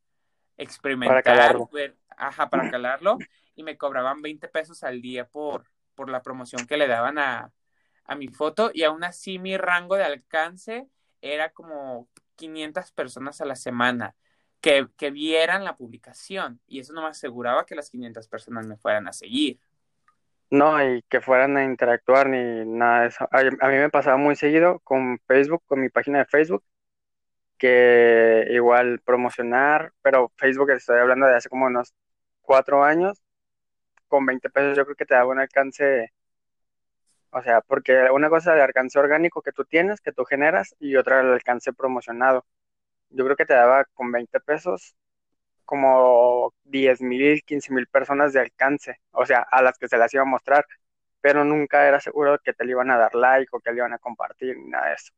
experimentar, 0.57 1.23
para 1.23 1.35
calarlo. 1.35 1.69
ajá, 2.09 2.49
para 2.49 2.69
calarlo, 2.71 3.17
y 3.55 3.63
me 3.63 3.77
cobraban 3.77 4.21
20 4.21 4.47
pesos 4.47 4.83
al 4.83 5.01
día 5.01 5.27
por, 5.27 5.65
por 5.95 6.09
la 6.09 6.21
promoción 6.21 6.65
que 6.65 6.77
le 6.77 6.87
daban 6.87 7.17
a, 7.17 7.51
a 8.05 8.15
mi 8.15 8.27
foto, 8.27 8.71
y 8.73 8.83
aún 8.83 9.03
así 9.03 9.39
mi 9.39 9.57
rango 9.57 9.95
de 9.95 10.03
alcance 10.03 10.87
era 11.21 11.49
como 11.49 12.09
500 12.35 12.91
personas 12.91 13.41
a 13.41 13.45
la 13.45 13.55
semana 13.55 14.15
que, 14.61 14.87
que 14.97 15.11
vieran 15.11 15.65
la 15.65 15.75
publicación, 15.75 16.61
y 16.67 16.79
eso 16.79 16.93
no 16.93 17.01
me 17.01 17.09
aseguraba 17.09 17.65
que 17.65 17.75
las 17.75 17.89
500 17.89 18.27
personas 18.27 18.65
me 18.65 18.77
fueran 18.77 19.07
a 19.07 19.13
seguir. 19.13 19.59
No, 20.53 20.83
y 20.83 21.01
que 21.09 21.19
fueran 21.19 21.57
a 21.57 21.63
interactuar 21.65 22.29
ni 22.29 22.63
nada 22.65 23.01
de 23.01 23.07
eso. 23.07 23.27
A, 23.31 23.41
mí 23.69 23.77
me 23.77 23.89
pasaba 23.89 24.17
muy 24.17 24.35
seguido 24.35 24.79
con 24.81 25.17
Facebook, 25.27 25.63
con 25.65 25.81
mi 25.81 25.89
página 25.89 26.19
de 26.19 26.25
Facebook, 26.25 26.63
que 27.57 28.47
igual 28.51 28.99
promocionar, 29.05 29.93
pero 30.03 30.31
Facebook 30.37 30.71
estoy 30.71 30.99
hablando 30.99 31.27
de 31.27 31.35
hace 31.37 31.49
como 31.49 31.65
unos 31.67 31.93
cuatro 32.41 32.83
años, 32.83 33.21
con 34.07 34.25
20 34.25 34.49
pesos 34.51 34.77
yo 34.77 34.85
creo 34.85 34.95
que 34.95 35.05
te 35.05 35.15
da 35.15 35.25
un 35.25 35.39
alcance, 35.39 36.13
o 37.31 37.41
sea, 37.41 37.61
porque 37.61 38.09
una 38.11 38.29
cosa 38.29 38.51
es 38.51 38.57
el 38.57 38.63
alcance 38.63 38.99
orgánico 38.99 39.41
que 39.41 39.53
tú 39.53 39.65
tienes, 39.65 40.01
que 40.01 40.11
tú 40.13 40.25
generas, 40.25 40.75
y 40.79 40.95
otra 40.97 41.21
el 41.21 41.33
alcance 41.33 41.73
promocionado. 41.73 42.45
Yo 43.09 43.25
creo 43.25 43.37
que 43.37 43.45
te 43.45 43.53
daba 43.55 43.85
con 43.95 44.11
20 44.11 44.39
pesos 44.41 44.95
como 45.65 46.53
10 46.63 47.01
mil, 47.01 47.43
15 47.43 47.73
mil 47.73 47.87
personas 47.87 48.33
de 48.33 48.41
alcance, 48.41 48.99
o 49.11 49.25
sea, 49.25 49.41
a 49.51 49.61
las 49.61 49.77
que 49.77 49.87
se 49.87 49.97
las 49.97 50.13
iba 50.13 50.23
a 50.23 50.25
mostrar, 50.25 50.65
pero 51.21 51.45
nunca 51.45 51.87
era 51.87 51.99
seguro 51.99 52.39
que 52.43 52.53
te 52.53 52.65
le 52.65 52.71
iban 52.71 52.91
a 52.91 52.97
dar 52.97 53.15
like 53.15 53.49
o 53.51 53.59
que 53.59 53.71
le 53.71 53.77
iban 53.77 53.93
a 53.93 53.99
compartir, 53.99 54.57
ni 54.57 54.69
nada 54.69 54.89
de 54.89 54.95
eso. 54.95 55.13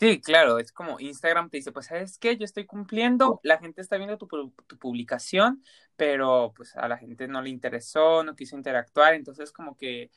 Sí, 0.00 0.18
claro, 0.22 0.58
es 0.58 0.72
como 0.72 0.98
Instagram 0.98 1.50
te 1.50 1.58
dice, 1.58 1.72
pues, 1.72 1.86
¿sabes 1.86 2.16
qué? 2.18 2.36
Yo 2.38 2.46
estoy 2.46 2.64
cumpliendo, 2.64 3.38
la 3.42 3.58
gente 3.58 3.82
está 3.82 3.98
viendo 3.98 4.16
tu, 4.16 4.26
tu 4.66 4.78
publicación, 4.78 5.62
pero 5.96 6.54
pues 6.56 6.74
a 6.76 6.88
la 6.88 6.96
gente 6.96 7.28
no 7.28 7.42
le 7.42 7.50
interesó, 7.50 8.24
no 8.24 8.34
quiso 8.34 8.56
interactuar, 8.56 9.12
entonces 9.12 9.52
como 9.52 9.76
que 9.76 10.10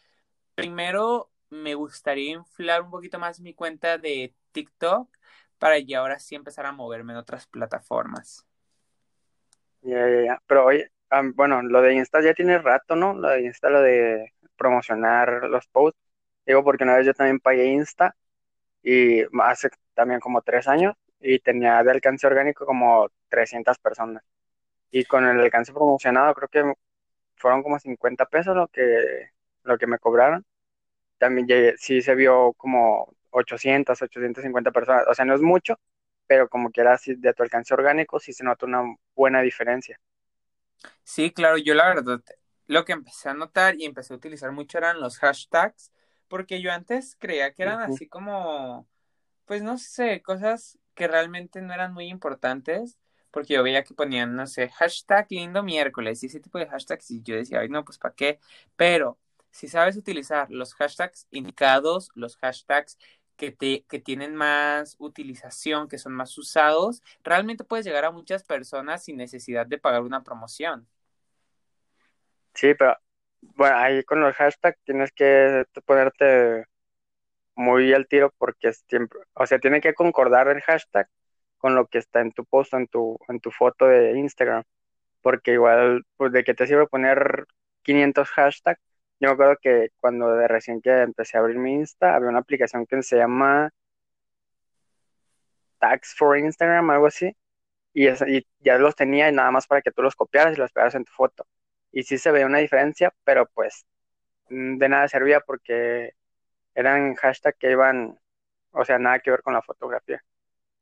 primero 0.55 1.31
me 1.49 1.75
gustaría 1.75 2.31
inflar 2.31 2.83
un 2.83 2.91
poquito 2.91 3.19
más 3.19 3.41
mi 3.41 3.53
cuenta 3.53 3.97
de 3.97 4.33
TikTok 4.53 5.09
para 5.57 5.79
ya 5.79 5.99
ahora 5.99 6.19
sí 6.19 6.35
empezar 6.35 6.65
a 6.65 6.71
moverme 6.71 7.13
en 7.13 7.19
otras 7.19 7.47
plataformas. 7.47 8.45
Ya. 9.83 10.39
Pero 10.47 10.65
oye, 10.65 10.89
am, 11.09 11.33
bueno, 11.35 11.61
lo 11.61 11.81
de 11.81 11.93
Insta 11.95 12.21
ya 12.21 12.33
tiene 12.33 12.57
rato, 12.59 12.95
¿no? 12.95 13.13
Lo 13.13 13.29
de 13.29 13.41
Insta, 13.43 13.69
lo 13.69 13.81
de 13.81 14.33
promocionar 14.55 15.43
los 15.49 15.67
posts. 15.67 15.99
Digo, 16.45 16.63
porque 16.63 16.83
una 16.83 16.95
vez 16.97 17.05
yo 17.05 17.13
también 17.13 17.39
pagué 17.39 17.65
Insta 17.67 18.15
y 18.83 19.23
hace 19.41 19.69
también 19.95 20.19
como 20.21 20.41
tres 20.43 20.67
años 20.67 20.95
y 21.19 21.39
tenía 21.39 21.83
de 21.83 21.91
alcance 21.91 22.27
orgánico 22.27 22.65
como 22.65 23.09
300 23.29 23.79
personas. 23.79 24.23
Y 24.91 25.05
con 25.05 25.25
el 25.25 25.39
alcance 25.41 25.73
promocionado 25.73 26.33
creo 26.35 26.49
que 26.49 26.73
fueron 27.37 27.63
como 27.63 27.79
50 27.79 28.25
pesos 28.27 28.55
lo 28.55 28.67
que, 28.69 29.29
lo 29.63 29.77
que 29.77 29.87
me 29.87 29.99
cobraron. 29.99 30.45
También 31.17 31.47
llegué- 31.47 31.75
sí 31.77 32.01
se 32.01 32.15
vio 32.15 32.53
como 32.53 33.13
800, 33.31 34.01
850 34.01 34.71
personas. 34.71 35.05
O 35.09 35.13
sea, 35.13 35.25
no 35.25 35.35
es 35.35 35.41
mucho, 35.41 35.79
pero 36.27 36.49
como 36.49 36.71
quiera, 36.71 36.93
así 36.93 37.15
de 37.15 37.33
tu 37.33 37.43
alcance 37.43 37.73
orgánico 37.73 38.19
sí 38.19 38.33
se 38.33 38.43
nota 38.43 38.65
una 38.65 38.83
buena 39.15 39.41
diferencia. 39.41 39.99
Sí, 41.03 41.31
claro, 41.31 41.57
yo 41.57 41.73
la 41.75 41.87
verdad 41.87 42.21
lo 42.67 42.85
que 42.85 42.93
empecé 42.93 43.29
a 43.29 43.33
notar 43.33 43.75
y 43.79 43.85
empecé 43.85 44.13
a 44.13 44.17
utilizar 44.17 44.51
mucho 44.51 44.77
eran 44.77 44.99
los 45.01 45.17
hashtags, 45.19 45.91
porque 46.27 46.61
yo 46.61 46.71
antes 46.71 47.15
creía 47.19 47.53
que 47.53 47.63
eran 47.63 47.81
así 47.81 48.07
como 48.07 48.87
pues 49.45 49.63
no 49.63 49.77
sé, 49.77 50.21
cosas 50.21 50.79
que 50.95 51.07
realmente 51.07 51.61
no 51.61 51.73
eran 51.73 51.93
muy 51.93 52.07
importantes, 52.07 52.97
porque 53.31 53.55
yo 53.55 53.63
veía 53.63 53.83
que 53.83 53.93
ponían, 53.95 54.35
no 54.35 54.47
sé, 54.47 54.69
hashtag 54.69 55.27
lindo 55.31 55.63
miércoles 55.63 56.23
y 56.23 56.27
ese 56.27 56.39
tipo 56.39 56.59
de 56.59 56.67
hashtags 56.67 57.11
y 57.11 57.21
yo 57.23 57.35
decía, 57.35 57.59
ay, 57.61 57.69
no, 57.69 57.83
pues 57.85 57.97
¿para 57.97 58.15
qué? 58.15 58.39
Pero 58.75 59.19
si 59.51 59.67
sabes 59.67 59.97
utilizar 59.97 60.49
los 60.51 60.75
hashtags 60.75 61.27
indicados, 61.31 62.11
los 62.15 62.37
hashtags 62.37 62.97
que, 63.51 63.99
tienen 63.99 64.35
más 64.35 64.95
utilización, 64.99 65.87
que 65.87 65.97
son 65.97 66.13
más 66.13 66.37
usados, 66.37 67.01
realmente 67.23 67.63
puedes 67.63 67.85
llegar 67.85 68.05
a 68.05 68.11
muchas 68.11 68.43
personas 68.43 69.03
sin 69.03 69.17
necesidad 69.17 69.65
de 69.65 69.77
pagar 69.77 70.01
una 70.01 70.23
promoción. 70.23 70.87
Sí, 72.53 72.73
pero 72.75 72.97
bueno, 73.41 73.77
ahí 73.77 74.03
con 74.03 74.21
los 74.21 74.35
hashtags 74.35 74.79
tienes 74.85 75.11
que 75.11 75.65
ponerte 75.85 76.65
muy 77.55 77.93
al 77.93 78.07
tiro 78.07 78.33
porque 78.37 78.69
es 78.69 78.83
siempre, 78.87 79.19
o 79.33 79.45
sea, 79.45 79.59
tiene 79.59 79.81
que 79.81 79.93
concordar 79.93 80.47
el 80.47 80.61
hashtag 80.61 81.07
con 81.57 81.75
lo 81.75 81.87
que 81.87 81.97
está 81.99 82.21
en 82.21 82.31
tu 82.31 82.45
post, 82.45 82.73
en 82.73 82.87
tu, 82.87 83.17
en 83.27 83.39
tu 83.39 83.51
foto 83.51 83.85
de 83.87 84.17
Instagram, 84.17 84.63
porque 85.21 85.53
igual, 85.53 86.05
pues 86.17 86.31
de 86.31 86.43
qué 86.43 86.53
te 86.53 86.67
sirve 86.67 86.87
poner 86.87 87.45
500 87.83 88.29
hashtags. 88.29 88.81
Yo 89.19 89.29
me 89.29 89.33
acuerdo 89.33 89.57
que 89.61 89.89
cuando 89.99 90.35
de 90.35 90.47
recién 90.47 90.81
que 90.81 90.91
empecé 91.01 91.37
a 91.37 91.41
abrir 91.41 91.57
mi 91.57 91.73
Insta, 91.73 92.15
había 92.15 92.29
una 92.29 92.39
aplicación 92.39 92.85
que 92.85 93.01
se 93.03 93.17
llama 93.17 93.71
Tags 95.79 96.15
for 96.17 96.37
Instagram, 96.37 96.89
algo 96.89 97.07
así, 97.07 97.35
y, 97.93 98.09
y 98.09 98.47
ya 98.59 98.77
los 98.79 98.95
tenía 98.95 99.29
y 99.29 99.33
nada 99.33 99.51
más 99.51 99.67
para 99.67 99.81
que 99.81 99.91
tú 99.91 100.01
los 100.03 100.15
copiaras 100.15 100.55
y 100.57 100.59
los 100.61 100.71
pegaras 100.73 100.95
en 100.95 101.05
tu 101.05 101.13
foto. 101.13 101.47
Y 101.91 102.03
sí 102.03 102.17
se 102.17 102.31
veía 102.31 102.47
una 102.47 102.59
diferencia, 102.59 103.13
pero 103.23 103.47
pues 103.53 103.85
mm, 104.49 104.77
de 104.79 104.89
nada 104.89 105.07
servía 105.09 105.41
porque 105.41 106.11
eran 106.75 107.15
hashtags 107.15 107.57
que 107.59 107.71
iban, 107.71 108.19
o 108.71 108.85
sea, 108.85 108.99
nada 108.99 109.19
que 109.19 109.31
ver 109.31 109.43
con 109.43 109.53
la 109.55 109.61
fotografía. 109.63 110.23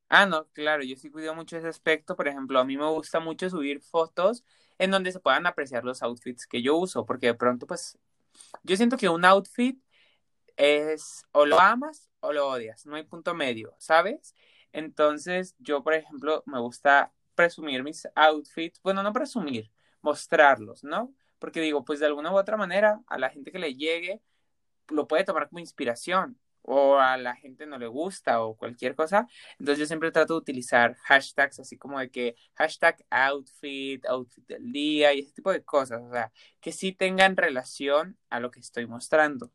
Ah, 0.10 0.26
no, 0.26 0.48
claro, 0.50 0.84
yo 0.84 0.96
sí 0.98 1.10
cuido 1.10 1.34
mucho 1.34 1.58
ese 1.58 1.68
aspecto. 1.70 2.16
Por 2.18 2.28
ejemplo, 2.28 2.60
a 2.60 2.66
mí 2.66 2.78
me 2.78 2.86
gusta 2.90 3.20
mucho 3.22 3.50
subir 3.50 3.82
fotos 3.82 4.44
en 4.78 4.92
donde 4.92 5.12
se 5.12 5.22
puedan 5.22 5.46
apreciar 5.48 5.86
los 5.86 6.04
outfits 6.04 6.48
que 6.48 6.62
yo 6.62 6.76
uso, 6.76 7.06
porque 7.06 7.28
de 7.28 7.34
pronto, 7.36 7.66
pues, 7.66 7.98
yo 8.64 8.76
siento 8.76 8.98
que 8.98 9.10
un 9.10 9.26
outfit 9.26 9.82
es 10.58 11.26
o 11.32 11.46
lo 11.46 11.60
amas 11.60 12.10
o 12.20 12.34
lo 12.34 12.48
odias, 12.48 12.86
no 12.86 12.96
hay 12.96 13.04
punto 13.04 13.34
medio, 13.34 13.76
¿sabes? 13.80 14.36
Entonces, 14.72 15.56
yo, 15.60 15.84
por 15.84 15.94
ejemplo, 15.94 16.44
me 16.46 16.60
gusta 16.60 17.14
presumir 17.36 17.84
mis 17.84 18.08
outfits, 18.16 18.80
bueno, 18.84 19.04
no 19.04 19.14
presumir, 19.14 19.72
mostrarlos, 20.02 20.84
¿no? 20.84 21.14
Porque 21.40 21.62
digo, 21.62 21.84
pues 21.84 22.00
de 22.00 22.06
alguna 22.06 22.32
u 22.32 22.38
otra 22.38 22.58
manera, 22.58 23.02
a 23.08 23.18
la 23.18 23.30
gente 23.30 23.52
que 23.52 23.60
le 23.60 23.76
llegue, 23.76 24.22
lo 24.90 25.08
puede 25.08 25.24
tomar 25.24 25.50
como 25.50 25.60
inspiración 25.60 26.40
o 26.64 26.98
a 27.00 27.18
la 27.18 27.36
gente 27.36 27.66
no 27.68 27.78
le 27.80 27.88
gusta 27.88 28.42
o 28.44 28.56
cualquier 28.58 28.96
cosa. 28.96 29.28
Entonces 29.60 29.80
yo 29.80 29.86
siempre 29.88 30.12
trato 30.12 30.36
de 30.36 30.40
utilizar 30.40 30.96
hashtags 31.04 31.60
así 31.60 31.78
como 31.78 32.00
de 32.00 32.12
que 32.12 32.36
hashtag 32.56 32.98
outfit, 33.12 34.06
outfit 34.08 34.46
del 34.48 34.72
día 34.72 35.14
y 35.14 35.20
ese 35.22 35.34
tipo 35.34 35.52
de 35.52 35.64
cosas, 35.64 36.02
o 36.04 36.12
sea, 36.12 36.32
que 36.62 36.72
sí 36.72 36.94
tengan 36.94 37.38
relación 37.38 38.18
a 38.30 38.40
lo 38.40 38.52
que 38.52 38.60
estoy 38.62 38.88
mostrando. 38.88 39.52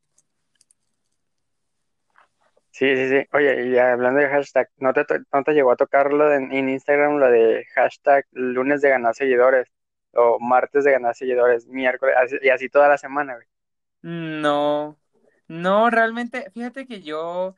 Sí, 2.70 2.96
sí, 2.96 3.10
sí. 3.10 3.26
Oye, 3.34 3.68
y 3.68 3.78
hablando 3.78 4.20
de 4.20 4.28
hashtag, 4.28 4.68
¿no 4.78 4.94
te, 4.94 5.04
no 5.32 5.44
te 5.44 5.52
llegó 5.54 5.72
a 5.72 5.76
tocar 5.76 6.12
lo 6.12 6.28
de, 6.28 6.36
en 6.36 6.68
Instagram, 6.70 7.18
lo 7.18 7.30
de 7.30 7.64
hashtag 7.74 8.26
lunes 8.32 8.82
de 8.82 8.90
ganar 8.90 9.14
seguidores 9.16 9.68
o 10.14 10.38
martes 10.40 10.84
de 10.84 10.92
ganar 10.92 11.14
seguidores, 11.16 11.66
miércoles, 11.68 12.16
así- 12.18 12.38
y 12.42 12.50
así 12.50 12.70
toda 12.70 12.88
la 12.88 12.98
semana, 12.98 13.34
güey? 13.36 13.48
No, 14.02 14.98
no, 15.48 15.90
realmente, 15.90 16.50
fíjate 16.52 16.86
que 16.86 17.02
yo 17.02 17.54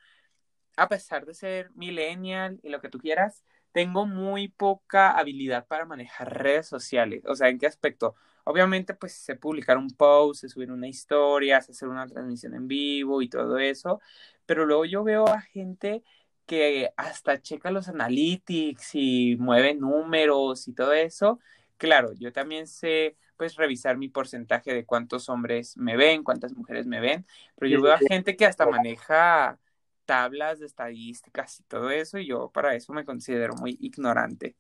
a 0.76 0.88
pesar 0.88 1.26
de 1.26 1.35
ser 1.35 1.71
millennial 1.75 2.61
y 2.62 2.68
lo 2.71 2.80
que 2.80 2.88
tú 2.88 2.99
quieras, 2.99 3.45
tengo 3.73 4.07
muy 4.07 4.49
poca 4.49 5.11
habilidad 5.12 5.66
para 5.66 5.85
manejar 5.85 6.42
redes 6.42 6.66
sociales. 6.68 7.23
O 7.26 7.35
sea, 7.37 7.49
¿en 7.49 7.59
qué 7.59 7.66
aspecto? 7.66 8.14
Obviamente, 8.45 8.95
pues 8.95 9.12
sé 9.14 9.37
publicar 9.37 9.76
un 9.78 9.90
post, 9.90 10.42
sé 10.42 10.49
subir 10.49 10.71
una 10.73 10.88
historia, 10.88 11.61
sé 11.61 11.73
hacer 11.73 11.88
una 11.88 12.07
transmisión 12.07 12.54
en 12.54 12.68
vivo 12.68 13.23
y 13.23 13.28
todo 13.28 13.59
eso, 13.59 14.00
pero 14.47 14.66
luego 14.66 14.85
yo 14.87 15.04
veo 15.04 15.28
a 15.28 15.40
gente 15.42 16.02
que 16.47 16.90
hasta 16.97 17.42
checa 17.42 17.71
los 17.71 17.88
analytics 17.88 18.95
y 18.95 19.37
mueve 19.38 19.75
números 19.75 20.66
y 20.68 20.73
todo 20.73 20.92
eso. 20.95 21.40
Claro, 21.78 22.12
yo 22.14 22.32
también 22.32 22.66
sé 22.66 23.16
pues 23.37 23.56
revisar 23.56 23.97
mi 23.99 24.08
porcentaje 24.08 24.75
de 24.75 24.85
cuántos 24.87 25.28
hombres 25.28 25.76
me 25.76 25.97
ven, 25.97 26.25
cuántas 26.25 26.54
mujeres 26.54 26.87
me 26.88 27.00
ven, 27.00 27.26
pero 27.56 27.70
yo 27.70 27.80
veo 27.82 27.92
a 27.94 28.00
gente 28.00 28.37
que 28.37 28.47
hasta 28.47 28.66
maneja 28.66 29.61
tablas 30.06 30.58
de 30.61 30.66
estadísticas 30.66 31.61
y 31.61 31.64
todo 31.64 31.90
eso, 31.90 32.18
y 32.18 32.26
yo 32.26 32.50
para 32.52 32.75
eso 32.76 32.92
me 32.92 33.04
considero 33.04 33.54
muy 33.56 33.78
ignorante. 33.80 34.56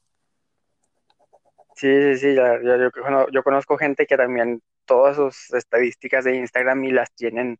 Sí, 1.74 1.88
sí, 2.02 2.16
sí, 2.18 2.34
ya- 2.34 2.60
ya- 2.62 2.76
yo, 2.78 2.90
yo 3.32 3.42
conozco 3.44 3.76
gente 3.78 4.06
que 4.06 4.16
también 4.16 4.62
todas 4.84 5.16
sus 5.16 5.52
estadísticas 5.54 6.24
de 6.24 6.36
Instagram 6.36 6.84
y 6.84 6.90
las 6.92 7.12
tienen, 7.14 7.58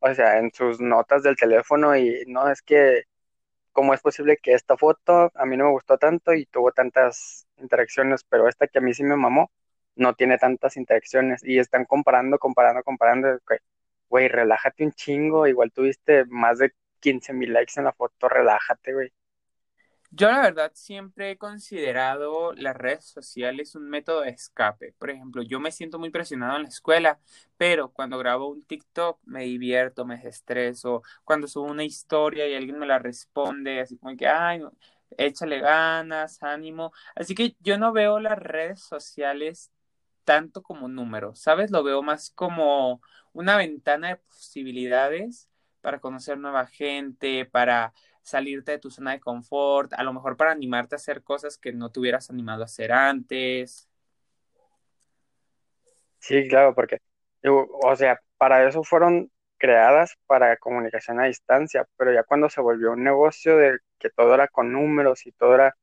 o 0.00 0.14
sea, 0.14 0.38
en 0.38 0.52
sus 0.52 0.80
notas 0.80 1.22
del 1.24 1.36
teléfono 1.36 1.96
y 1.96 2.24
no 2.28 2.50
es 2.50 2.62
que, 2.62 3.04
¿cómo 3.76 3.92
es 3.92 4.00
posible 4.00 4.38
que 4.38 4.54
esta 4.54 4.78
foto 4.78 5.30
a 5.34 5.44
mí 5.44 5.54
no 5.58 5.66
me 5.66 5.70
gustó 5.72 5.98
tanto 5.98 6.32
y 6.32 6.46
tuvo 6.46 6.72
tantas 6.72 7.46
interacciones, 7.58 8.24
pero 8.24 8.48
esta 8.48 8.66
que 8.68 8.78
a 8.78 8.80
mí 8.80 8.94
sí 8.94 9.02
me 9.04 9.16
mamó, 9.16 9.50
no 9.96 10.14
tiene 10.14 10.38
tantas 10.38 10.78
interacciones 10.78 11.42
y 11.44 11.58
están 11.58 11.84
comparando, 11.84 12.38
comparando, 12.38 12.82
comparando, 12.82 13.38
güey, 14.08 14.28
relájate 14.28 14.82
un 14.84 14.92
chingo, 14.92 15.46
igual 15.46 15.72
tuviste 15.72 16.24
más 16.26 16.58
de 16.58 16.72
quince 17.00 17.34
mil 17.34 17.52
likes 17.52 17.74
en 17.76 17.84
la 17.84 17.92
foto, 17.92 18.28
relájate, 18.30 18.94
güey. 18.94 19.12
Yo 20.10 20.30
la 20.30 20.40
verdad 20.40 20.72
siempre 20.74 21.32
he 21.32 21.38
considerado 21.38 22.52
las 22.54 22.76
redes 22.76 23.04
sociales 23.04 23.74
un 23.74 23.88
método 23.88 24.22
de 24.22 24.30
escape. 24.30 24.94
Por 24.98 25.10
ejemplo, 25.10 25.42
yo 25.42 25.60
me 25.60 25.72
siento 25.72 25.98
muy 25.98 26.10
presionado 26.10 26.56
en 26.56 26.62
la 26.62 26.68
escuela, 26.68 27.18
pero 27.56 27.90
cuando 27.92 28.18
grabo 28.18 28.48
un 28.48 28.64
TikTok 28.64 29.20
me 29.24 29.44
divierto, 29.44 30.04
me 30.06 30.16
desestreso. 30.16 31.02
Cuando 31.24 31.48
subo 31.48 31.66
una 31.66 31.84
historia 31.84 32.48
y 32.48 32.54
alguien 32.54 32.78
me 32.78 32.86
la 32.86 32.98
responde, 32.98 33.80
así 33.80 33.98
como 33.98 34.16
que, 34.16 34.26
ay, 34.28 34.62
échale 35.18 35.60
ganas, 35.60 36.42
ánimo. 36.42 36.92
Así 37.14 37.34
que 37.34 37.56
yo 37.60 37.78
no 37.78 37.92
veo 37.92 38.20
las 38.20 38.38
redes 38.38 38.80
sociales 38.82 39.70
tanto 40.24 40.62
como 40.62 40.88
números, 40.88 41.40
¿sabes? 41.40 41.70
Lo 41.70 41.82
veo 41.84 42.02
más 42.02 42.30
como 42.30 43.00
una 43.32 43.56
ventana 43.56 44.08
de 44.08 44.16
posibilidades 44.16 45.48
para 45.80 46.00
conocer 46.00 46.38
nueva 46.38 46.66
gente, 46.66 47.44
para 47.46 47.92
salirte 48.26 48.72
de 48.72 48.78
tu 48.78 48.90
zona 48.90 49.12
de 49.12 49.20
confort, 49.20 49.92
a 49.92 50.02
lo 50.02 50.12
mejor 50.12 50.36
para 50.36 50.50
animarte 50.50 50.96
a 50.96 50.96
hacer 50.96 51.22
cosas 51.22 51.56
que 51.58 51.72
no 51.72 51.92
te 51.92 52.00
hubieras 52.00 52.28
animado 52.28 52.62
a 52.62 52.64
hacer 52.64 52.90
antes. 52.90 53.88
Sí, 56.18 56.48
claro, 56.48 56.74
porque, 56.74 56.98
o 57.44 57.94
sea, 57.94 58.20
para 58.36 58.66
eso 58.66 58.82
fueron 58.82 59.30
creadas 59.58 60.16
para 60.26 60.56
comunicación 60.56 61.20
a 61.20 61.26
distancia, 61.26 61.86
pero 61.96 62.12
ya 62.12 62.24
cuando 62.24 62.50
se 62.50 62.60
volvió 62.60 62.90
un 62.92 63.04
negocio 63.04 63.56
de 63.56 63.78
que 63.98 64.10
todo 64.10 64.34
era 64.34 64.48
con 64.48 64.72
números 64.72 65.24
y 65.24 65.30
todo 65.30 65.54
era, 65.54 65.76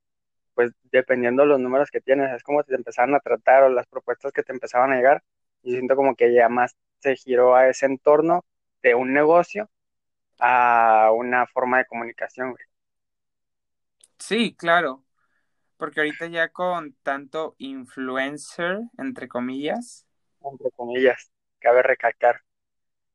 pues, 0.53 0.71
dependiendo 0.91 1.43
de 1.43 1.47
los 1.47 1.61
números 1.61 1.89
que 1.91 2.01
tienes, 2.01 2.29
es 2.35 2.43
como 2.43 2.63
te 2.65 2.75
empezaron 2.75 3.15
a 3.15 3.21
tratar 3.21 3.63
o 3.63 3.69
las 3.69 3.87
propuestas 3.87 4.33
que 4.33 4.43
te 4.43 4.51
empezaban 4.51 4.91
a 4.91 4.97
llegar, 4.97 5.23
y 5.61 5.71
siento 5.71 5.95
como 5.95 6.13
que 6.15 6.33
ya 6.33 6.49
más 6.49 6.75
se 6.99 7.15
giró 7.15 7.55
a 7.55 7.69
ese 7.69 7.85
entorno 7.85 8.43
de 8.81 8.95
un 8.95 9.13
negocio 9.13 9.69
a 10.39 11.11
una 11.13 11.47
forma 11.47 11.79
de 11.79 11.85
comunicación, 11.85 12.51
güey. 12.51 12.63
Sí, 14.19 14.55
claro, 14.55 15.03
porque 15.77 15.99
ahorita 16.01 16.27
ya 16.27 16.49
con 16.49 16.93
tanto 17.03 17.55
influencer, 17.57 18.79
entre 18.97 19.27
comillas. 19.27 20.05
Entre 20.41 20.71
comillas, 20.71 21.31
cabe 21.59 21.83
recalcar. 21.83 22.41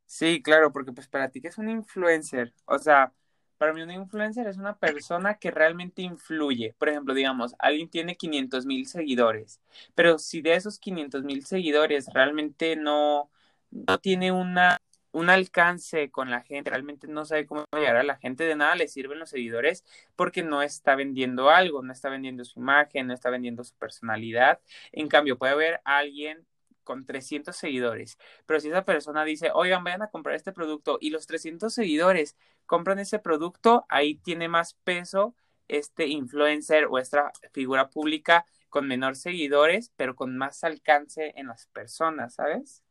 Sí, 0.07 0.43
claro, 0.43 0.73
porque 0.73 0.93
pues 0.93 1.07
para 1.09 1.29
ti 1.31 1.41
que 1.41 1.49
es 1.49 1.59
un 1.59 1.69
influencer, 1.69 2.55
o 2.65 2.79
sea, 2.79 3.13
para 3.59 3.75
mí 3.75 3.83
un 3.83 3.91
influencer 3.91 4.47
es 4.47 4.57
una 4.57 4.79
persona 4.79 5.35
que 5.39 5.51
realmente 5.51 6.01
influye. 6.03 6.75
Por 6.79 6.89
ejemplo, 6.89 7.13
digamos, 7.13 7.55
alguien 7.59 7.91
tiene 7.91 8.17
500 8.17 8.65
mil 8.65 8.87
seguidores, 8.87 9.61
pero 9.95 10.19
si 10.19 10.41
de 10.41 10.55
esos 10.55 10.79
500 10.79 11.25
mil 11.25 11.45
seguidores 11.45 12.09
realmente 12.15 12.77
no, 12.77 13.31
no 13.71 13.99
tiene 13.99 14.33
una, 14.33 14.79
un 15.13 15.31
alcance 15.31 16.11
con 16.11 16.31
la 16.31 16.43
gente, 16.43 16.71
realmente 16.71 17.09
no 17.09 17.25
sabe 17.25 17.47
cómo 17.47 17.65
llegar 17.73 17.97
a 17.97 18.03
la 18.03 18.17
gente, 18.17 18.45
de 18.45 18.57
nada 18.57 18.75
le 18.75 18.89
sirven 18.89 19.19
los 19.19 19.31
seguidores 19.31 19.85
porque 20.17 20.43
no 20.43 20.63
está 20.63 20.95
vendiendo 20.97 21.51
algo, 21.51 21.83
no 21.83 21.93
está 21.93 22.09
vendiendo 22.11 22.45
su 22.45 22.61
imagen, 22.61 23.07
no 23.07 23.15
está 23.15 23.31
vendiendo 23.31 23.65
su 23.65 23.75
personalidad. 23.77 24.61
En 24.93 25.09
cambio, 25.09 25.39
puede 25.39 25.53
haber 25.53 25.81
alguien 25.85 26.47
con 26.85 27.05
300 27.05 27.55
seguidores. 27.55 28.19
Pero 28.47 28.61
si 28.61 28.69
esa 28.69 28.85
persona 28.85 29.25
dice, 29.25 29.51
oigan, 29.55 29.85
vayan 29.85 30.03
a 30.03 30.11
comprar 30.11 30.37
este 30.37 30.53
producto 30.53 30.99
y 31.01 31.11
los 31.11 31.27
300 31.27 31.73
seguidores 31.73 32.37
compran 32.67 32.99
ese 32.99 33.19
producto, 33.19 33.85
ahí 33.89 34.17
tiene 34.17 34.49
más 34.49 34.75
peso 34.85 35.35
este 35.69 36.07
influencer 36.07 36.87
o 36.87 36.99
esta 36.99 37.31
figura 37.53 37.91
pública 37.91 38.47
con 38.71 38.87
menor 38.89 39.17
seguidores, 39.17 39.93
pero 39.97 40.17
con 40.17 40.37
más 40.37 40.65
alcance 40.65 41.35
en 41.37 41.49
las 41.49 41.67
personas, 41.67 42.35
¿sabes? 42.35 42.83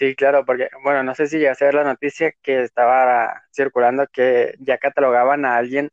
Sí, 0.00 0.14
claro, 0.16 0.46
porque, 0.46 0.70
bueno, 0.82 1.02
no 1.02 1.14
sé 1.14 1.26
si 1.28 1.38
ya 1.40 1.52
a 1.52 1.56
ver 1.60 1.74
la 1.74 1.84
noticia 1.84 2.32
que 2.42 2.62
estaba 2.62 3.42
circulando 3.52 4.06
que 4.10 4.54
ya 4.58 4.78
catalogaban 4.78 5.44
a 5.44 5.56
alguien 5.58 5.90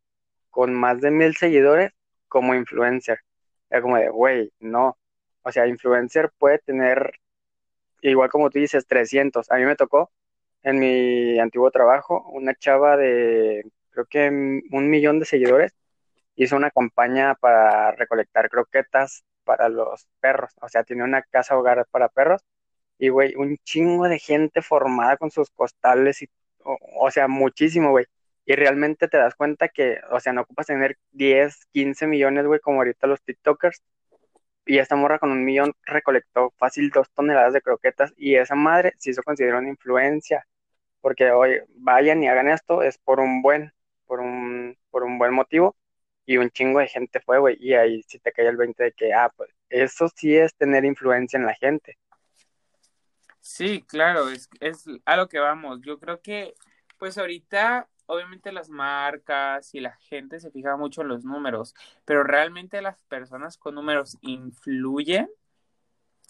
con 0.52 0.74
más 0.76 1.02
de 1.02 1.12
mil 1.12 1.36
seguidores 1.38 1.92
como 2.30 2.56
influencer. 2.56 3.20
Era 3.70 3.82
como 3.82 3.98
de, 3.98 4.10
güey, 4.10 4.54
no, 4.60 4.98
o 5.44 5.52
sea, 5.52 5.68
influencer 5.68 6.32
puede 6.38 6.60
tener, 6.60 7.14
igual 8.02 8.30
como 8.30 8.50
tú 8.50 8.60
dices, 8.60 8.88
300. 8.88 9.52
A 9.52 9.58
mí 9.58 9.66
me 9.66 9.76
tocó 9.78 10.12
en 10.64 10.80
mi 10.80 11.40
antiguo 11.40 11.72
trabajo 11.72 12.24
una 12.32 12.56
chava 12.56 12.98
de, 12.98 13.64
creo 13.92 14.06
que 14.08 14.30
un 14.30 14.90
millón 14.90 15.20
de 15.20 15.26
seguidores, 15.26 15.74
hizo 16.36 16.56
una 16.58 16.72
campaña 16.72 17.36
para 17.36 17.92
recolectar 17.94 18.50
croquetas 18.50 19.24
para 19.44 19.70
los 19.70 20.08
perros. 20.20 20.54
O 20.62 20.70
sea, 20.70 20.84
tiene 20.84 21.04
una 21.04 21.24
casa 21.24 21.58
hogar 21.58 21.86
para 21.92 22.10
perros. 22.10 22.42
Y, 23.00 23.10
güey, 23.10 23.36
un 23.36 23.58
chingo 23.64 24.08
de 24.08 24.20
gente 24.20 24.62
formada 24.62 25.18
con 25.18 25.32
sus 25.32 25.50
costales 25.52 26.22
y, 26.22 26.30
o, 26.64 27.12
sea, 27.12 27.28
muchísimo, 27.28 27.92
güey. 27.92 28.06
Y 28.46 28.56
realmente 28.56 29.08
te 29.08 29.18
das 29.18 29.36
cuenta 29.36 29.70
que, 29.70 30.00
o 30.12 30.20
sea, 30.20 30.34
no 30.34 30.42
ocupas 30.42 30.68
tener 30.68 30.98
10, 31.12 31.66
15 31.74 32.08
millones, 32.08 32.46
güey, 32.46 32.60
como 32.60 32.78
ahorita 32.80 33.08
los 33.08 33.22
TikTokers, 33.22 33.84
y 34.68 34.80
esta 34.80 34.96
morra 34.96 35.20
con 35.20 35.32
un 35.32 35.46
millón 35.46 35.74
recolectó 35.86 36.54
fácil 36.58 36.90
dos 36.92 37.10
toneladas 37.12 37.54
de 37.54 37.62
croquetas 37.62 38.14
y 38.18 38.36
esa 38.36 38.56
madre 38.56 38.94
se 38.98 39.12
hizo 39.12 39.24
considerar 39.24 39.60
una 39.60 39.70
influencia, 39.70 40.46
porque 41.02 41.32
hoy 41.32 41.62
vayan 41.70 42.24
y 42.24 42.28
hagan 42.30 42.50
esto 42.50 42.84
es 42.84 42.98
por 42.98 43.20
un 43.20 43.42
buen, 43.42 43.74
por 44.06 44.20
un, 44.20 44.78
por 44.92 45.04
un 45.04 45.18
buen 45.20 45.34
motivo 45.34 45.76
y 46.26 46.38
un 46.38 46.50
chingo 46.52 46.80
de 46.80 46.88
gente 46.88 47.22
fue, 47.22 47.40
güey, 47.40 47.58
y 47.60 47.74
ahí 47.76 48.04
sí 48.08 48.20
te 48.20 48.32
cae 48.34 48.48
el 48.48 48.58
20 48.58 48.84
de 48.84 48.92
que, 48.94 49.14
ah, 49.14 49.32
pues 49.36 49.50
eso 49.70 50.10
sí 50.10 50.36
es 50.38 50.56
tener 50.56 50.86
influencia 50.86 51.38
en 51.38 51.46
la 51.46 51.56
gente. 51.56 51.98
Sí, 53.50 53.82
claro, 53.84 54.30
es, 54.30 54.50
es 54.60 54.86
a 55.06 55.16
lo 55.16 55.30
que 55.30 55.40
vamos. 55.40 55.80
Yo 55.82 56.00
creo 56.00 56.22
que, 56.22 56.54
pues 56.98 57.18
ahorita 57.18 57.90
obviamente 58.06 58.52
las 58.52 58.70
marcas 58.70 59.74
y 59.74 59.80
la 59.80 59.94
gente 59.98 60.40
se 60.40 60.52
fija 60.52 60.76
mucho 60.78 61.02
en 61.02 61.08
los 61.10 61.24
números, 61.26 61.74
pero 62.06 62.24
realmente 62.24 62.82
las 62.82 62.98
personas 63.08 63.58
con 63.58 63.76
números 63.76 64.18
influyen. 64.22 65.30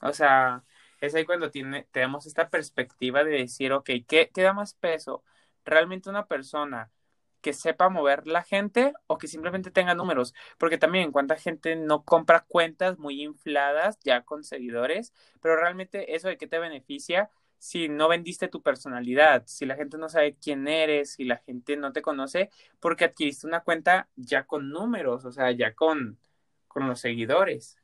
O 0.02 0.13
sea, 0.13 0.63
es 1.02 1.15
ahí 1.15 1.26
cuando 1.26 1.50
tiene, 1.52 1.88
tenemos 1.92 2.26
esta 2.26 2.50
perspectiva 2.50 3.24
de 3.24 3.32
decir, 3.32 3.74
ok, 3.74 3.89
¿qué, 4.08 4.30
¿qué 4.34 4.42
da 4.44 4.54
más 4.54 4.74
peso? 4.76 5.24
¿Realmente 5.65 6.10
una 6.10 6.28
persona 6.28 6.92
que 7.41 7.54
sepa 7.54 7.89
mover 7.89 8.28
la 8.28 8.43
gente 8.43 8.93
o 9.08 9.17
que 9.17 9.28
simplemente 9.28 9.71
tenga 9.71 9.95
números? 9.95 10.34
Porque 10.58 10.78
también 10.78 11.12
cuánta 11.12 11.36
gente 11.36 11.76
no 11.76 12.04
compra 12.04 12.45
cuentas 12.47 12.97
muy 13.00 13.21
infladas 13.23 14.00
ya 14.04 14.23
con 14.23 14.43
seguidores, 14.43 15.13
pero 15.41 15.56
realmente 15.56 16.15
eso 16.15 16.28
de 16.28 16.38
qué 16.38 16.47
te 16.47 16.60
beneficia 16.60 17.30
si 17.60 17.89
no 17.89 18.08
vendiste 18.08 18.47
tu 18.47 18.62
personalidad, 18.62 19.43
si 19.47 19.65
la 19.65 19.76
gente 19.76 19.97
no 19.97 20.10
sabe 20.10 20.36
quién 20.41 20.67
eres, 20.67 21.13
si 21.13 21.26
la 21.26 21.38
gente 21.38 21.76
no 21.78 21.91
te 21.93 22.02
conoce, 22.02 22.50
porque 22.80 23.06
adquiriste 23.06 23.47
una 23.47 23.62
cuenta 23.62 24.10
ya 24.15 24.43
con 24.45 24.69
números, 24.69 25.26
o 25.26 25.32
sea, 25.32 25.52
ya 25.52 25.73
con, 25.73 26.19
con 26.67 26.88
los 26.88 27.00
seguidores. 27.00 27.78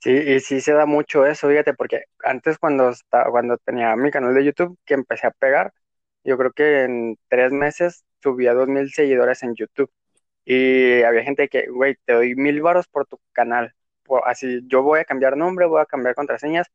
Sí, 0.00 0.10
y 0.10 0.40
sí 0.40 0.60
se 0.60 0.72
da 0.74 0.84
mucho 0.84 1.24
eso, 1.24 1.48
fíjate, 1.48 1.72
porque 1.72 2.04
antes 2.22 2.58
cuando, 2.58 2.90
estaba, 2.90 3.30
cuando 3.30 3.56
tenía 3.56 3.96
mi 3.96 4.10
canal 4.10 4.34
de 4.34 4.44
YouTube, 4.44 4.78
que 4.84 4.92
empecé 4.94 5.26
a 5.26 5.30
pegar, 5.30 5.72
yo 6.24 6.38
creo 6.38 6.52
que 6.52 6.84
en 6.84 7.18
tres 7.28 7.52
meses 7.52 8.04
subía 8.22 8.54
dos 8.54 8.68
mil 8.68 8.90
seguidores 8.92 9.42
en 9.42 9.54
YouTube. 9.54 9.90
Y 10.44 11.02
había 11.02 11.24
gente 11.24 11.48
que, 11.48 11.68
güey, 11.68 11.96
te 12.04 12.14
doy 12.14 12.34
mil 12.36 12.62
varos 12.62 12.88
por 12.88 13.06
tu 13.06 13.20
canal. 13.32 13.74
así, 14.26 14.60
yo 14.68 14.82
voy 14.82 15.00
a 15.00 15.04
cambiar 15.04 15.36
nombre, 15.36 15.66
voy 15.66 15.80
a 15.82 15.86
cambiar 15.86 16.14
contraseñas, 16.14 16.68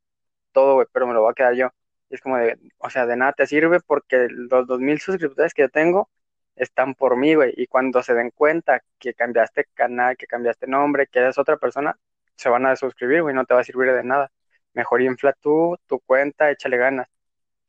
todo, 0.54 0.76
güey, 0.76 0.88
pero 0.94 1.08
me 1.08 1.14
lo 1.14 1.22
voy 1.22 1.32
a 1.32 1.34
quedar 1.36 1.56
yo. 1.56 1.70
Y 2.10 2.16
es 2.16 2.22
como 2.22 2.38
de, 2.38 2.58
o 2.80 2.90
sea, 2.90 3.06
de 3.06 3.16
nada 3.18 3.34
te 3.34 3.48
sirve 3.48 3.80
porque 3.82 4.28
los 4.30 4.68
dos 4.68 4.80
mil 4.80 5.00
suscriptores 5.00 5.54
que 5.54 5.64
yo 5.64 5.70
tengo 5.70 6.10
están 6.56 6.96
por 6.96 7.18
mí, 7.18 7.36
güey. 7.36 7.54
Y 7.58 7.68
cuando 7.68 8.04
se 8.04 8.14
den 8.14 8.32
cuenta 8.32 8.82
que 9.00 9.14
cambiaste 9.14 9.66
canal, 9.74 10.18
que 10.18 10.28
cambiaste 10.28 10.68
nombre, 10.68 11.08
que 11.08 11.20
eres 11.20 11.38
otra 11.38 11.58
persona, 11.58 11.98
se 12.36 12.50
van 12.50 12.66
a 12.66 12.76
suscribir, 12.76 13.22
güey, 13.24 13.36
no 13.36 13.46
te 13.46 13.54
va 13.54 13.62
a 13.62 13.64
servir 13.64 13.92
de 13.94 14.04
nada. 14.04 14.32
Mejor 14.74 15.02
infla 15.02 15.34
tú, 15.34 15.78
tu 15.88 16.00
cuenta, 16.02 16.52
échale 16.52 16.78
ganas. 16.78 17.08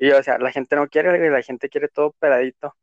Y, 0.01 0.11
o 0.13 0.23
sea, 0.23 0.39
la 0.39 0.51
gente 0.51 0.77
no 0.77 0.89
quiere, 0.89 1.31
la 1.31 1.43
gente 1.43 1.69
quiere 1.69 1.89
todo 1.89 2.13
peladito. 2.13 2.75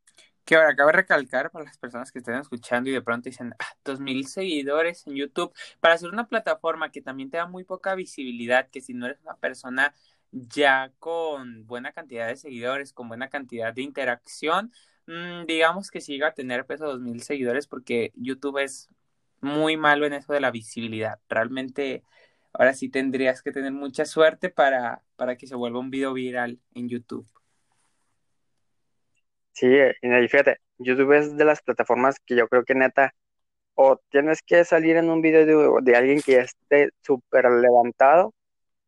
Que 0.46 0.56
ahora 0.56 0.70
acaba 0.70 0.92
de 0.92 0.98
recalcar 0.98 1.52
para 1.52 1.66
las 1.66 1.78
personas 1.80 2.12
que 2.12 2.20
estén 2.20 2.36
escuchando 2.36 2.90
y 2.90 2.94
de 2.94 3.02
pronto 3.02 3.28
dicen, 3.28 3.54
ah, 3.60 3.66
dos 3.84 4.00
mil 4.00 4.28
seguidores 4.28 5.06
en 5.08 5.16
YouTube, 5.16 5.52
para 5.80 5.96
hacer 5.96 6.10
una 6.10 6.28
plataforma 6.28 6.92
que 6.92 7.02
también 7.02 7.32
te 7.32 7.38
da 7.38 7.48
muy 7.48 7.64
poca 7.64 7.96
visibilidad, 7.96 8.70
que 8.70 8.82
si 8.82 8.94
no 8.94 9.08
eres 9.08 9.20
una 9.24 9.36
persona 9.38 9.96
ya 10.32 10.92
con 11.00 11.66
buena 11.66 11.92
cantidad 11.92 12.28
de 12.28 12.38
seguidores, 12.38 12.94
con 12.94 13.08
buena 13.08 13.30
cantidad 13.30 13.74
de 13.74 13.82
interacción, 13.82 14.72
mmm, 15.08 15.46
digamos 15.48 15.90
que 15.90 16.02
siga 16.02 16.28
a 16.30 16.34
tener 16.34 16.66
peso 16.68 16.86
dos 16.86 17.00
mil 17.02 17.24
seguidores 17.24 17.68
porque 17.68 18.12
YouTube 18.16 18.60
es 18.60 18.90
muy 19.42 19.76
malo 19.76 20.06
en 20.06 20.14
eso 20.14 20.34
de 20.34 20.40
la 20.42 20.52
visibilidad. 20.52 21.20
Realmente 21.30 22.04
ahora 22.58 22.74
sí 22.74 22.90
tendrías 22.90 23.44
que 23.44 23.52
tener 23.52 23.72
mucha 23.72 24.04
suerte 24.04 24.50
para, 24.50 25.04
para 25.16 25.38
que 25.38 25.46
se 25.46 25.56
vuelva 25.56 25.80
un 25.80 25.92
video 25.92 26.14
viral 26.14 26.60
en 26.74 26.90
YouTube. 26.90 27.28
Sí, 29.52 29.68
y 29.68 30.28
fíjate, 30.28 30.58
YouTube 30.78 31.14
es 31.14 31.38
de 31.38 31.46
las 31.46 31.62
plataformas 31.62 32.20
que 32.20 32.36
yo 32.36 32.48
creo 32.48 32.64
que 32.64 32.76
neta, 32.76 33.14
o 33.76 33.98
tienes 34.10 34.42
que 34.42 34.66
salir 34.66 34.98
en 34.98 35.10
un 35.10 35.22
video 35.22 35.82
de, 35.82 35.96
alguien 35.96 36.22
que 36.22 36.40
esté 36.40 36.90
súper 37.04 37.46
levantado, 37.46 38.34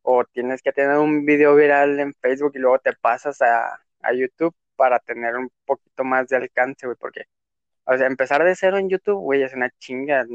o 0.01 0.23
tienes 0.25 0.61
que 0.63 0.71
tener 0.71 0.97
un 0.97 1.25
video 1.25 1.55
viral 1.55 1.99
en 1.99 2.13
Facebook 2.15 2.53
y 2.55 2.59
luego 2.59 2.79
te 2.79 2.93
pasas 2.93 3.41
a, 3.41 3.79
a 4.01 4.13
YouTube 4.13 4.55
para 4.75 4.99
tener 4.99 5.35
un 5.37 5.51
poquito 5.65 6.03
más 6.03 6.27
de 6.27 6.37
alcance, 6.37 6.87
güey, 6.87 6.97
porque, 6.99 7.25
o 7.85 7.97
sea, 7.97 8.07
empezar 8.07 8.43
de 8.43 8.55
cero 8.55 8.77
en 8.77 8.89
YouTube, 8.89 9.19
güey, 9.21 9.43
es 9.43 9.53
una 9.53 9.69
chinga. 9.79 10.25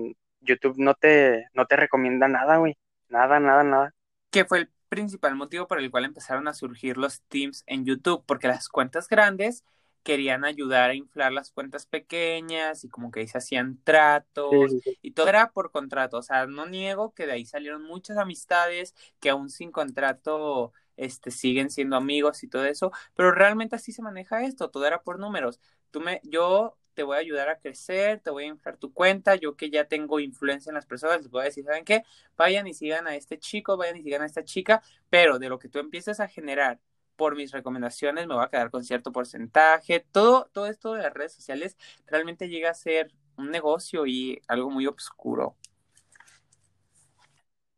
YouTube 0.40 0.76
no 0.78 0.94
te, 0.94 1.46
no 1.54 1.66
te 1.66 1.76
recomienda 1.76 2.28
nada, 2.28 2.58
güey. 2.58 2.76
Nada, 3.14 3.38
nada, 3.38 3.62
nada. 3.62 3.94
¿Qué 4.31 4.44
fue 4.44 4.59
el 4.59 4.72
principal 4.88 5.37
motivo 5.37 5.68
por 5.68 5.79
el 5.79 5.88
cual 5.88 6.05
empezaron 6.05 6.48
a 6.48 6.53
surgir 6.53 6.96
los 6.96 7.22
teams 7.29 7.62
en 7.68 7.85
YouTube? 7.85 8.24
Porque 8.27 8.48
las 8.48 8.68
cuentas 8.68 9.09
grandes 9.09 9.64
querían 10.03 10.44
ayudar 10.44 10.90
a 10.90 10.94
inflar 10.94 11.33
las 11.33 11.53
cuentas 11.53 11.87
pequeñas 11.87 12.83
y 12.83 12.88
como 12.88 13.12
que 13.12 13.20
ahí 13.20 13.29
se 13.29 13.38
hacían 13.38 13.79
tratos 13.85 14.72
y 15.00 15.12
todo 15.12 15.29
era 15.29 15.53
por 15.53 15.70
contrato, 15.70 16.18
o 16.18 16.22
sea, 16.22 16.46
no 16.46 16.66
niego 16.66 17.14
que 17.14 17.27
de 17.27 17.33
ahí 17.33 17.46
salieron 17.46 17.85
muchas 17.85 18.18
amistades 18.18 18.94
que 19.20 19.31
aún 19.31 19.48
sin 19.48 19.70
contrato 19.70 20.72
este 20.96 21.31
siguen 21.31 21.70
siendo 21.70 21.96
amigos 21.96 22.42
y 22.42 22.48
todo 22.48 22.64
eso, 22.66 22.92
pero 23.14 23.31
realmente 23.33 23.77
así 23.77 23.92
se 23.92 24.03
maneja 24.03 24.44
esto, 24.44 24.70
todo 24.70 24.87
era 24.87 25.03
por 25.03 25.18
números. 25.20 25.61
Tú 25.90 26.00
me 26.00 26.20
yo 26.24 26.77
te 26.94 27.02
voy 27.02 27.16
a 27.16 27.20
ayudar 27.20 27.48
a 27.48 27.59
crecer, 27.59 28.20
te 28.20 28.30
voy 28.30 28.44
a 28.44 28.48
inflar 28.48 28.76
tu 28.78 28.92
cuenta, 28.92 29.35
yo 29.37 29.57
que 29.57 29.70
ya 29.70 29.87
tengo 29.87 30.20
influencia 30.20 30.70
en 30.70 30.74
las 30.74 30.87
personas, 30.87 31.18
les 31.18 31.30
voy 31.30 31.42
a 31.42 31.44
decir, 31.44 31.64
¿saben 31.64 31.85
qué? 31.85 32.04
Vayan 32.37 32.66
y 32.66 32.74
sigan 32.74 33.07
a 33.07 33.16
este 33.16 33.38
chico, 33.38 33.76
vayan 33.76 33.96
y 33.96 34.02
sigan 34.02 34.22
a 34.22 34.26
esta 34.26 34.44
chica, 34.44 34.83
pero 35.11 35.38
de 35.38 35.48
lo 35.48 35.59
que 35.59 35.68
tú 35.68 35.78
empieces 35.78 36.20
a 36.20 36.28
generar 36.28 36.80
por 37.16 37.37
mis 37.37 37.52
recomendaciones 37.52 38.26
me 38.26 38.35
voy 38.35 38.44
a 38.44 38.48
quedar 38.48 38.70
con 38.70 38.85
cierto 38.85 39.12
porcentaje. 39.12 40.00
Todo, 40.12 40.50
todo 40.52 40.66
esto 40.66 40.94
de 40.94 41.02
las 41.02 41.14
redes 41.14 41.33
sociales 41.33 41.76
realmente 42.07 42.48
llega 42.48 42.70
a 42.70 42.74
ser 42.74 43.12
un 43.37 43.50
negocio 43.50 44.07
y 44.07 44.40
algo 44.48 44.70
muy 44.70 44.87
oscuro. 44.87 45.57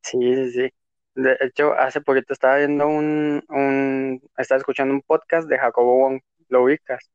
Sí, 0.02 0.18
sí, 0.34 0.50
sí. 0.52 0.70
De 1.14 1.36
hecho, 1.40 1.72
hace 1.74 2.00
poquito 2.00 2.32
estaba 2.32 2.58
viendo 2.58 2.86
un, 2.88 3.42
un 3.48 4.22
estaba 4.36 4.58
escuchando 4.58 4.94
un 4.94 5.02
podcast 5.02 5.48
de 5.48 5.58
Jacobo 5.58 5.98
Wong, 5.98 6.20
¿lo 6.48 6.64
ubicas? 6.64 7.10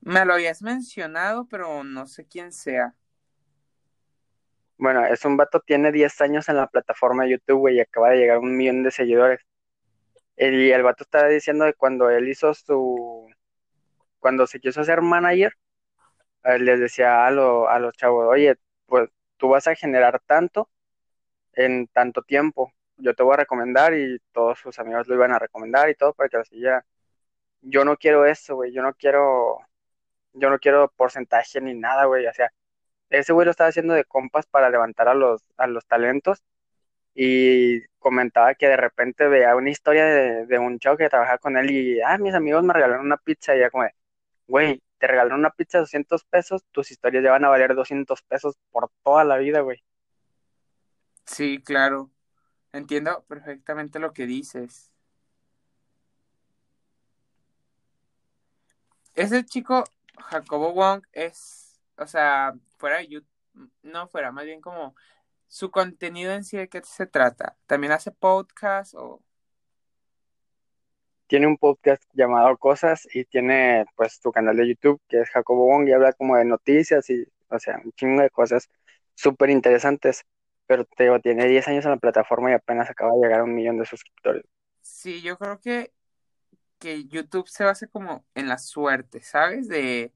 Me 0.00 0.24
lo 0.24 0.34
habías 0.34 0.60
mencionado, 0.62 1.46
pero 1.48 1.84
no 1.84 2.06
sé 2.08 2.26
quién 2.26 2.52
sea. 2.52 2.94
Bueno, 4.78 5.04
es 5.06 5.24
un 5.24 5.36
vato, 5.36 5.60
tiene 5.60 5.90
10 5.92 6.20
años 6.20 6.48
en 6.48 6.56
la 6.56 6.68
plataforma 6.68 7.24
de 7.24 7.30
YouTube, 7.32 7.58
güey, 7.60 7.76
y 7.76 7.80
acaba 7.80 8.10
de 8.10 8.18
llegar 8.18 8.36
a 8.36 8.40
un 8.40 8.56
millón 8.56 8.82
de 8.84 8.90
seguidores. 8.92 9.40
Y 10.36 10.70
el 10.70 10.82
vato 10.82 11.04
estaba 11.04 11.28
diciendo 11.28 11.66
que 11.66 11.74
cuando 11.74 12.10
él 12.10 12.28
hizo 12.28 12.54
su, 12.54 13.28
cuando 14.20 14.46
se 14.46 14.60
quiso 14.60 14.82
hacer 14.82 15.02
manager, 15.02 15.54
él 16.44 16.64
les 16.66 16.80
decía 16.80 17.26
a, 17.26 17.30
lo- 17.32 17.68
a 17.70 17.78
los 17.80 17.94
chavos, 17.94 18.26
oye, 18.28 18.56
pues 18.86 19.10
tú 19.38 19.48
vas 19.50 19.66
a 19.68 19.74
generar 19.76 20.20
tanto 20.26 20.70
en 21.54 21.88
tanto 21.88 22.22
tiempo. 22.22 22.72
Yo 22.98 23.14
te 23.14 23.22
voy 23.24 23.34
a 23.34 23.38
recomendar 23.38 23.94
y 23.94 24.18
todos 24.32 24.58
sus 24.60 24.78
amigos 24.78 25.08
lo 25.08 25.14
iban 25.16 25.32
a 25.32 25.38
recomendar 25.40 25.90
y 25.90 25.94
todo 25.96 26.14
para 26.14 26.28
que 26.30 26.38
lo 26.38 26.44
siguieran. 26.44 26.82
Yo 27.62 27.84
no 27.84 27.96
quiero 27.98 28.26
eso, 28.26 28.56
güey, 28.56 28.72
yo 28.72 28.82
no 28.82 28.94
quiero, 28.94 29.58
yo 30.32 30.50
no 30.50 30.58
quiero 30.58 30.92
porcentaje 30.96 31.60
ni 31.60 31.74
nada, 31.74 32.06
güey. 32.06 32.26
O 32.26 32.32
sea, 32.34 32.50
ese 33.10 33.32
güey 33.32 33.44
lo 33.46 33.50
estaba 33.52 33.70
haciendo 33.70 33.94
de 33.94 34.04
compas 34.04 34.46
para 34.46 34.70
levantar 34.70 35.08
a 35.08 35.14
los, 35.14 35.42
a 35.56 35.66
los 35.66 35.86
talentos 35.86 36.42
y 37.14 37.82
comentaba 37.98 38.54
que 38.54 38.68
de 38.68 38.76
repente 38.76 39.28
veía 39.28 39.56
una 39.56 39.70
historia 39.70 40.04
de, 40.06 40.46
de 40.46 40.58
un 40.58 40.78
chavo 40.78 40.96
que 40.96 41.08
trabajaba 41.08 41.38
con 41.38 41.56
él 41.56 41.70
y, 41.70 42.00
ah, 42.02 42.18
mis 42.18 42.34
amigos 42.34 42.62
me 42.64 42.72
regalaron 42.74 43.06
una 43.06 43.16
pizza 43.16 43.56
y 43.56 43.60
ya 43.60 43.70
como, 43.70 43.88
güey, 44.46 44.82
te 44.98 45.06
regalaron 45.06 45.40
una 45.40 45.50
pizza 45.50 45.78
de 45.78 45.82
200 45.82 46.24
pesos, 46.24 46.64
tus 46.72 46.90
historias 46.90 47.24
ya 47.24 47.32
van 47.32 47.44
a 47.44 47.48
valer 47.48 47.74
200 47.74 48.22
pesos 48.22 48.56
por 48.70 48.90
toda 49.02 49.24
la 49.24 49.36
vida, 49.38 49.60
güey. 49.60 49.82
Sí, 51.24 51.60
claro. 51.62 52.10
Entiendo 52.72 53.24
perfectamente 53.28 53.98
lo 53.98 54.12
que 54.12 54.26
dices. 54.26 54.90
Ese 59.14 59.44
chico, 59.44 59.84
Jacobo 60.24 60.72
Wong, 60.72 61.02
es, 61.12 61.80
o 61.96 62.06
sea, 62.06 62.54
fuera 62.76 62.98
de 62.98 63.08
YouTube, 63.08 63.70
no 63.82 64.08
fuera, 64.08 64.32
más 64.32 64.44
bien 64.44 64.60
como 64.60 64.94
su 65.48 65.70
contenido 65.70 66.32
en 66.32 66.44
sí, 66.44 66.56
¿de 66.56 66.68
qué 66.68 66.82
se 66.84 67.06
trata? 67.06 67.56
¿También 67.66 67.92
hace 67.92 68.10
podcast 68.12 68.94
o...? 68.94 69.22
Tiene 71.26 71.46
un 71.46 71.58
podcast 71.58 72.02
llamado 72.14 72.56
Cosas 72.56 73.06
y 73.12 73.24
tiene 73.24 73.84
pues 73.96 74.18
su 74.22 74.32
canal 74.32 74.56
de 74.56 74.68
YouTube 74.68 75.00
que 75.08 75.20
es 75.20 75.28
Jacobo 75.30 75.66
Wong 75.66 75.86
y 75.88 75.92
habla 75.92 76.12
como 76.14 76.36
de 76.36 76.44
noticias 76.46 77.08
y, 77.10 77.26
o 77.50 77.58
sea, 77.58 77.80
un 77.84 77.92
chingo 77.92 78.22
de 78.22 78.30
cosas 78.30 78.70
súper 79.14 79.50
interesantes. 79.50 80.24
Pero 80.66 80.84
te 80.84 81.04
digo, 81.04 81.20
tiene 81.20 81.46
10 81.46 81.68
años 81.68 81.84
en 81.84 81.92
la 81.92 81.96
plataforma 81.96 82.50
y 82.50 82.54
apenas 82.54 82.88
acaba 82.90 83.12
de 83.12 83.20
llegar 83.20 83.40
a 83.40 83.44
un 83.44 83.54
millón 83.54 83.78
de 83.78 83.84
suscriptores. 83.84 84.44
Sí, 84.80 85.20
yo 85.22 85.36
creo 85.36 85.60
que, 85.60 85.92
que 86.78 87.06
YouTube 87.06 87.48
se 87.48 87.64
basa 87.64 87.86
como 87.88 88.26
en 88.34 88.48
la 88.48 88.58
suerte, 88.58 89.20
¿sabes? 89.22 89.68
De, 89.68 90.12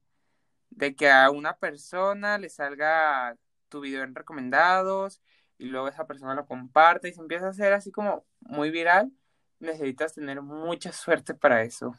de 0.71 0.95
que 0.95 1.09
a 1.11 1.29
una 1.31 1.57
persona 1.57 2.37
le 2.37 2.49
salga 2.49 3.37
tu 3.69 3.81
video 3.81 4.03
en 4.03 4.15
recomendados 4.15 5.21
y 5.57 5.65
luego 5.67 5.87
esa 5.89 6.07
persona 6.07 6.35
lo 6.35 6.45
comparte 6.47 7.09
y 7.09 7.13
se 7.13 7.21
empieza 7.21 7.47
a 7.47 7.49
hacer 7.51 7.73
así 7.73 7.91
como 7.91 8.25
muy 8.41 8.71
viral, 8.71 9.11
necesitas 9.59 10.13
tener 10.15 10.41
mucha 10.41 10.91
suerte 10.93 11.33
para 11.35 11.63
eso. 11.63 11.95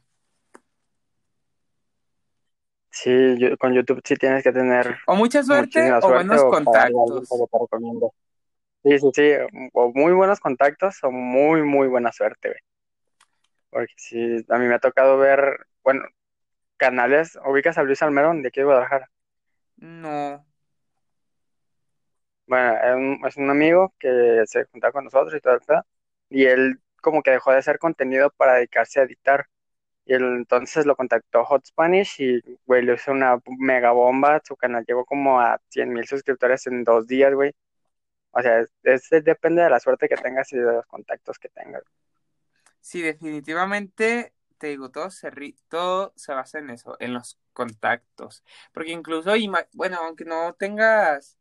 Sí, 2.91 3.11
yo- 3.39 3.57
con 3.59 3.75
YouTube 3.75 4.01
sí 4.05 4.15
tienes 4.17 4.43
que 4.43 4.53
tener 4.53 4.97
O 5.07 5.17
mucha 5.17 5.43
suerte 5.43 5.93
o 6.01 6.09
buenos 6.09 6.43
o 6.43 6.49
contactos. 6.51 7.29
Sí, 8.85 8.99
sí, 8.99 9.11
sí, 9.15 9.33
o 9.73 9.93
muy 9.95 10.13
buenos 10.13 10.41
contactos 10.41 10.97
o 11.03 11.11
muy, 11.11 11.63
muy 11.63 11.89
buena 11.89 12.13
suerte, 12.13 12.49
güey. 12.49 12.61
Porque 13.75 13.95
sí, 13.99 14.39
a 14.51 14.59
mí 14.59 14.67
me 14.69 14.77
ha 14.77 14.81
tocado 14.81 15.19
ver, 15.19 15.67
bueno, 15.85 16.05
canales, 16.79 17.39
ubicas 17.47 17.79
a 17.79 17.85
Luis 17.85 18.03
Almerón 18.03 18.43
de 18.43 18.49
aquí 18.51 18.61
de 18.61 18.67
Guadalajara. 18.67 19.11
No, 19.79 20.45
Bueno, 22.47 22.75
es 22.77 22.95
un, 22.97 23.27
es 23.27 23.37
un 23.37 23.51
amigo 23.51 23.95
que 23.99 24.43
se 24.47 24.65
junta 24.67 24.93
con 24.93 25.05
nosotros 25.05 25.35
y 25.35 25.41
todo 25.41 25.55
el 25.55 25.61
pedo, 25.61 25.83
y 26.29 26.45
él 26.47 26.81
como 27.01 27.23
que 27.23 27.31
dejó 27.33 27.53
de 27.53 27.59
hacer 27.59 27.79
contenido 27.79 28.31
para 28.37 28.55
dedicarse 28.55 29.01
a 29.01 29.05
editar. 29.05 29.47
Y 30.07 30.15
él 30.15 30.25
entonces 30.25 30.87
lo 30.87 30.97
contactó 30.97 31.45
Hot 31.47 31.67
Spanish 31.67 32.17
y, 32.21 32.41
güey, 32.67 32.83
le 32.85 32.95
hizo 32.95 33.13
una 33.13 33.39
mega 33.61 33.93
bomba. 33.93 34.41
Su 34.45 34.57
canal 34.57 34.85
llegó 34.87 35.05
como 35.07 35.41
a 35.41 35.61
100 35.71 35.93
mil 35.93 36.07
suscriptores 36.07 36.67
en 36.69 36.85
dos 36.85 37.07
días, 37.09 37.35
güey. 37.35 37.53
O 38.33 38.43
sea, 38.43 38.61
es, 38.61 38.73
es- 39.13 39.25
depende 39.25 39.63
de 39.63 39.71
la 39.71 39.81
suerte 39.81 40.09
que 40.09 40.17
tengas 40.17 40.53
y 40.53 40.59
de 40.59 40.65
los 40.75 40.87
contactos 40.87 41.39
que 41.39 41.49
tengas. 41.51 41.85
Sí, 42.85 43.01
definitivamente 43.03 44.35
te 44.59 44.69
digo, 44.69 44.91
todo 44.91 45.11
se, 45.11 45.31
ri- 45.31 45.57
todo 45.69 46.13
se 46.17 46.33
basa 46.35 46.59
en 46.59 46.71
eso, 46.71 46.97
en 47.01 47.15
los 47.15 47.39
contactos. 47.53 48.45
Porque 48.73 48.93
incluso, 48.93 49.33
bueno, 49.75 49.99
aunque 50.03 50.25
no 50.25 50.55
tengas 50.55 51.39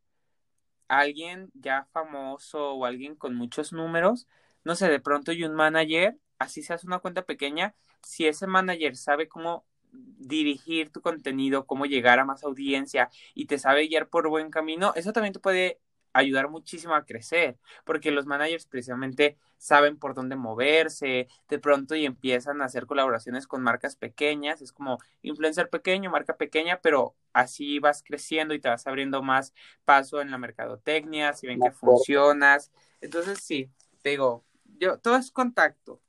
alguien 0.88 1.52
ya 1.56 1.86
famoso 1.94 2.74
o 2.76 2.86
alguien 2.86 3.16
con 3.16 3.36
muchos 3.36 3.74
números, 3.74 4.28
no 4.64 4.76
sé, 4.76 4.90
de 4.90 5.00
pronto 5.02 5.32
y 5.34 5.44
un 5.46 5.56
manager, 5.56 6.18
así 6.40 6.64
se 6.64 6.74
hace 6.74 6.88
una 6.88 7.00
cuenta 7.00 7.24
pequeña, 7.26 7.76
si 8.04 8.28
ese 8.28 8.48
manager 8.48 8.96
sabe 8.98 9.28
cómo 9.30 9.66
dirigir 9.92 10.92
tu 10.92 11.02
contenido, 11.02 11.66
cómo 11.68 11.86
llegar 11.86 12.20
a 12.20 12.26
más 12.26 12.44
audiencia 12.44 13.10
y 13.36 13.46
te 13.48 13.60
sabe 13.60 13.88
guiar 13.88 14.10
por 14.10 14.30
buen 14.30 14.50
camino, 14.52 14.94
eso 14.96 15.14
también 15.14 15.34
te 15.34 15.40
puede 15.40 15.80
ayudar 16.14 16.50
muchísimo 16.50 16.96
a 16.96 17.06
crecer, 17.06 17.58
porque 17.86 18.12
los 18.12 18.26
managers 18.26 18.66
precisamente 18.68 19.38
saben 19.58 19.98
por 19.98 20.14
dónde 20.14 20.36
moverse, 20.36 21.28
de 21.50 21.60
pronto 21.60 21.96
y 21.96 22.06
empiezan 22.06 22.62
a 22.62 22.66
hacer 22.66 22.86
colaboraciones 22.86 23.48
con 23.48 23.64
marcas 23.64 23.96
pequeñas, 23.96 24.62
es 24.62 24.72
como 24.72 25.00
influencer 25.22 25.70
pequeño, 25.70 26.12
marca 26.12 26.38
pequeña, 26.38 26.80
pero 26.82 27.16
así 27.34 27.80
vas 27.80 28.04
creciendo 28.04 28.54
y 28.54 28.60
te 28.60 28.70
vas 28.70 28.86
abriendo 28.88 29.22
más 29.24 29.54
paso 29.86 30.22
en 30.22 30.32
la 30.32 30.38
mercadotecnia, 30.38 31.34
si 31.34 31.48
ven 31.48 31.60
que 31.60 31.72
funcionas. 31.72 32.72
Entonces, 33.02 33.40
sí, 33.40 33.70
te 34.02 34.12
digo, 34.12 34.44
yo, 34.80 35.00
todo 35.00 35.18
es 35.18 35.32
contacto. 35.32 36.00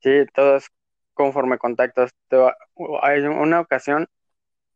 Sí, 0.00 0.10
todo 0.34 0.56
es 0.56 0.68
conforme 1.14 1.58
contactos. 1.58 2.10
Te 2.28 2.36
va- 2.36 2.56
Hay 3.02 3.20
una 3.22 3.60
ocasión 3.60 4.06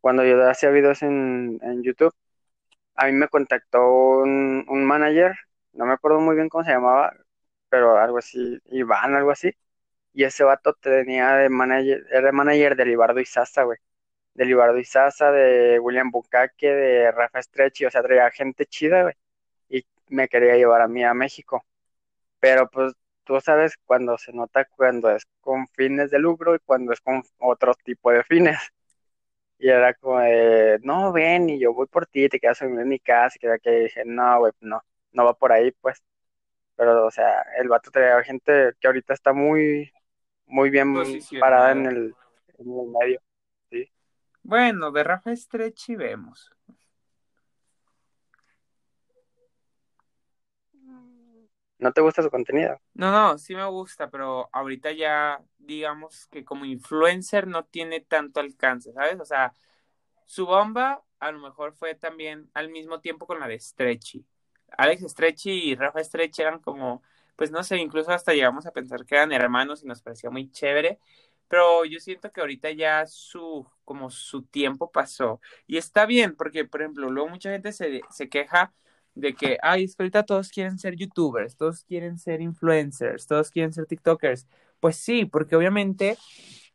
cuando 0.01 0.25
yo 0.25 0.43
hacía 0.49 0.71
videos 0.71 1.03
en, 1.03 1.59
en 1.63 1.83
YouTube, 1.83 2.15
a 2.95 3.07
mí 3.07 3.13
me 3.13 3.29
contactó 3.29 3.81
un, 4.23 4.65
un 4.69 4.85
manager, 4.87 5.37
no 5.73 5.87
me 5.87 5.95
acuerdo 5.95 6.21
muy 6.21 6.37
bien 6.37 6.49
cómo 6.49 6.65
se 6.65 6.71
llamaba, 6.73 7.13
pero 7.69 7.99
algo 7.99 8.19
así, 8.19 8.59
Iván, 8.67 9.15
algo 9.15 9.31
así. 9.31 9.53
Y 10.15 10.25
ese 10.25 10.45
vato 10.45 10.75
tenía 10.75 11.35
de 11.37 11.49
manager, 11.51 12.07
era 12.11 12.33
manager 12.33 12.77
de 12.77 12.87
Libardo 12.87 13.21
Sasa, 13.27 13.65
güey. 13.65 13.79
De 14.35 14.45
Libardo 14.47 14.79
Sasa, 14.85 15.33
de 15.33 15.79
William 15.81 16.11
Bucaque, 16.11 16.69
de 16.71 17.13
Rafa 17.13 17.43
Stretchy, 17.43 17.87
o 17.87 17.91
sea, 17.93 18.03
traía 18.03 18.31
gente 18.33 18.67
chida, 18.67 19.03
güey. 19.05 19.15
Y 19.71 19.85
me 20.09 20.29
quería 20.29 20.57
llevar 20.57 20.83
a 20.83 20.89
mí 20.89 21.05
a 21.05 21.15
México. 21.15 21.65
Pero 22.41 22.69
pues 22.71 22.93
tú 23.25 23.41
sabes 23.41 23.75
cuando 23.85 24.19
se 24.19 24.33
nota 24.33 24.65
cuando 24.67 25.11
es 25.11 25.25
con 25.41 25.69
fines 25.69 26.11
de 26.11 26.19
lucro 26.19 26.55
y 26.55 26.59
cuando 26.61 26.93
es 26.93 27.01
con 27.01 27.23
otro 27.39 27.75
tipo 27.85 28.11
de 28.13 28.25
fines. 28.25 28.59
Y 29.59 29.69
era 29.69 29.93
como 29.95 30.21
de, 30.21 30.79
no, 30.83 31.13
ven, 31.13 31.51
y 31.51 31.59
yo 31.59 31.75
voy 31.75 31.87
por 31.87 32.07
ti, 32.07 32.29
te 32.29 32.39
quedas 32.39 32.63
en 32.63 32.89
mi 32.89 33.01
casa, 33.01 33.37
y 33.37 33.41
que 33.41 33.59
que 33.63 33.71
dije, 33.71 34.03
no, 34.05 34.39
güey, 34.39 34.53
no, 34.61 34.83
no 35.13 35.25
va 35.25 35.35
por 35.35 35.53
ahí, 35.53 35.73
pues. 35.81 36.03
Pero, 36.77 37.07
o 37.07 37.11
sea, 37.11 37.43
el 37.59 37.69
vato 37.69 37.91
traía 37.91 38.23
gente 38.23 38.73
que 38.81 38.87
ahorita 38.87 39.15
está 39.15 39.33
muy, 39.33 39.93
muy 40.47 40.71
bien 40.71 40.95
parada 41.41 41.73
en 41.73 41.87
el, 41.87 42.15
en 42.59 42.81
el 42.81 42.87
medio, 42.87 43.21
¿sí? 43.71 43.91
Bueno, 44.43 44.93
de 44.93 45.03
Rafa 45.03 45.35
Stretchy 45.35 45.97
vemos. 45.97 46.51
¿No 51.79 51.93
te 51.93 52.01
gusta 52.01 52.23
su 52.23 52.31
contenido? 52.31 52.81
No, 52.95 53.13
no, 53.13 53.39
sí 53.39 53.55
me 53.55 53.65
gusta, 53.67 54.11
pero 54.11 54.49
ahorita 54.53 54.91
ya 54.93 55.41
digamos 55.59 56.27
que 56.27 56.45
como 56.45 56.65
influencer 56.65 57.47
no 57.47 57.65
tiene 57.65 58.01
tanto 58.01 58.41
alcance, 58.41 58.93
¿sabes? 58.93 59.21
O 59.21 59.25
sea, 59.25 59.53
su 60.27 60.47
bomba 60.47 61.05
a 61.21 61.33
lo 61.33 61.41
mejor 61.41 61.75
fue 61.75 61.95
también 61.95 62.51
al 62.55 62.71
mismo 62.71 63.01
tiempo 63.01 63.27
con 63.27 63.41
la 63.41 63.49
de 63.49 63.61
Stretchy. 63.61 64.27
Alex 64.79 65.03
Stretchy 65.13 65.51
y 65.73 65.77
Rafa 65.77 66.03
Stretchy 66.05 66.43
eran 66.43 66.61
como, 66.61 67.03
pues 67.37 67.51
no 67.53 67.63
sé, 67.65 67.79
incluso 67.79 68.13
hasta 68.13 68.35
llegamos 68.35 68.67
a 68.67 68.73
pensar 68.73 69.07
que 69.07 69.17
eran 69.17 69.33
hermanos 69.33 69.83
y 69.85 69.87
nos 69.87 70.03
parecía 70.03 70.31
muy 70.31 70.51
chévere, 70.53 71.01
pero 71.49 71.85
yo 71.85 72.01
siento 72.01 72.33
que 72.33 72.41
ahorita 72.41 72.71
ya 72.73 73.07
su, 73.07 73.67
como 73.85 74.11
su 74.11 74.43
tiempo 74.45 74.91
pasó. 74.93 75.41
Y 75.67 75.79
está 75.79 76.07
bien, 76.07 76.37
porque 76.37 76.65
por 76.67 76.83
ejemplo, 76.83 77.11
luego 77.11 77.29
mucha 77.31 77.51
gente 77.53 77.73
se, 77.73 78.03
se 78.11 78.29
queja 78.29 78.75
de 79.19 79.35
que, 79.35 79.59
ay, 79.63 79.85
es 79.85 79.97
que 79.97 80.05
ahorita 80.05 80.23
todos 80.25 80.51
quieren 80.51 80.79
ser 80.79 80.97
youtubers, 80.97 81.57
todos 81.57 81.83
quieren 81.85 82.19
ser 82.19 82.41
influencers, 82.41 83.27
todos 83.27 83.51
quieren 83.51 83.73
ser 83.73 83.87
tiktokers. 83.87 84.47
Pues 84.81 84.97
sí, 84.97 85.25
porque 85.25 85.57
obviamente 85.57 86.17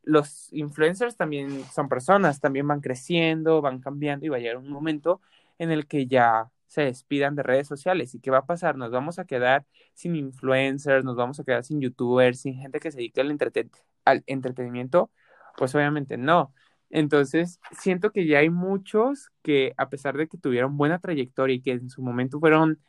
los 0.03 0.51
influencers 0.51 1.15
también 1.15 1.63
son 1.73 1.88
personas, 1.88 2.41
también 2.41 2.67
van 2.67 2.82
creciendo, 2.82 3.62
van 3.62 3.79
cambiando 3.79 4.25
y 4.25 4.29
va 4.29 4.38
a 4.38 4.39
llegar 4.39 4.58
un 4.58 4.69
momento 4.69 5.21
en 5.58 5.71
el 5.71 5.88
que 5.88 6.06
ya 6.08 6.51
se 6.67 6.82
despidan 6.84 7.36
de 7.36 7.43
redes 7.43 7.67
sociales. 7.67 8.13
¿Y 8.13 8.19
qué 8.19 8.29
va 8.32 8.39
a 8.39 8.45
pasar? 8.45 8.75
Nos 8.75 8.91
vamos 8.91 9.19
a 9.19 9.25
quedar 9.25 9.65
sin 9.93 10.15
influencers, 10.15 11.06
nos 11.06 11.15
vamos 11.15 11.39
a 11.39 11.43
quedar 11.45 11.63
sin 11.63 11.79
youtubers, 11.79 12.41
sin 12.41 12.56
gente 12.56 12.79
que 12.79 12.91
se 12.91 12.97
dedique 12.97 13.21
al, 13.21 13.32
entreten 13.32 13.71
al 14.06 14.23
entretenimiento. 14.27 15.12
Pues 15.56 15.73
obviamente 15.75 16.17
no. 16.17 16.53
Entonces, 16.95 17.60
siento 17.71 18.12
que 18.12 18.27
ya 18.27 18.38
hay 18.38 18.51
muchos 18.51 19.32
que, 19.41 19.73
a 19.77 19.89
pesar 19.89 20.15
de 20.15 20.27
que 20.27 20.38
tuvieron 20.38 20.77
buena 20.77 20.99
trayectoria 20.99 21.56
y 21.56 21.62
que 21.62 21.71
en 21.71 21.89
su 21.89 22.03
momento 22.03 22.39
fueron 22.39 22.79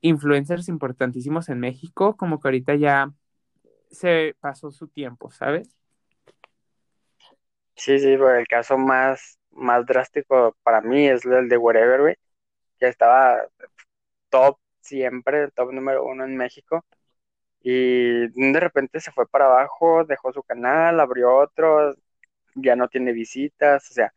influencers 0.00 0.68
importantísimos 0.68 1.48
en 1.48 1.60
México, 1.60 2.16
como 2.16 2.40
que 2.40 2.48
ahorita 2.48 2.74
ya 2.74 3.12
se 3.92 4.34
pasó 4.40 4.72
su 4.72 4.88
tiempo, 4.88 5.30
¿sabes? 5.30 5.70
Sí, 7.76 8.00
sí, 8.00 8.06
pero 8.16 8.34
el 8.34 8.48
caso 8.48 8.76
más, 8.76 9.38
más 9.52 9.86
drástico 9.86 10.56
para 10.64 10.80
mí 10.80 11.06
es 11.08 11.24
el 11.24 11.48
de 11.48 11.56
Wherever, 11.56 12.00
güey, 12.00 12.16
que 12.80 12.88
estaba 12.88 13.40
top 14.30 14.58
siempre, 14.80 15.50
top 15.52 15.72
número 15.72 16.04
uno 16.04 16.24
en 16.24 16.36
México. 16.36 16.84
Y 17.62 18.28
de 18.28 18.60
repente 18.60 19.00
se 19.00 19.12
fue 19.12 19.28
para 19.28 19.46
abajo, 19.46 20.04
dejó 20.04 20.32
su 20.32 20.42
canal, 20.42 21.00
abrió 21.00 21.36
otro, 21.36 21.94
ya 22.62 22.76
no 22.76 22.88
tiene 22.88 23.12
visitas, 23.12 23.90
o 23.90 23.94
sea, 23.94 24.12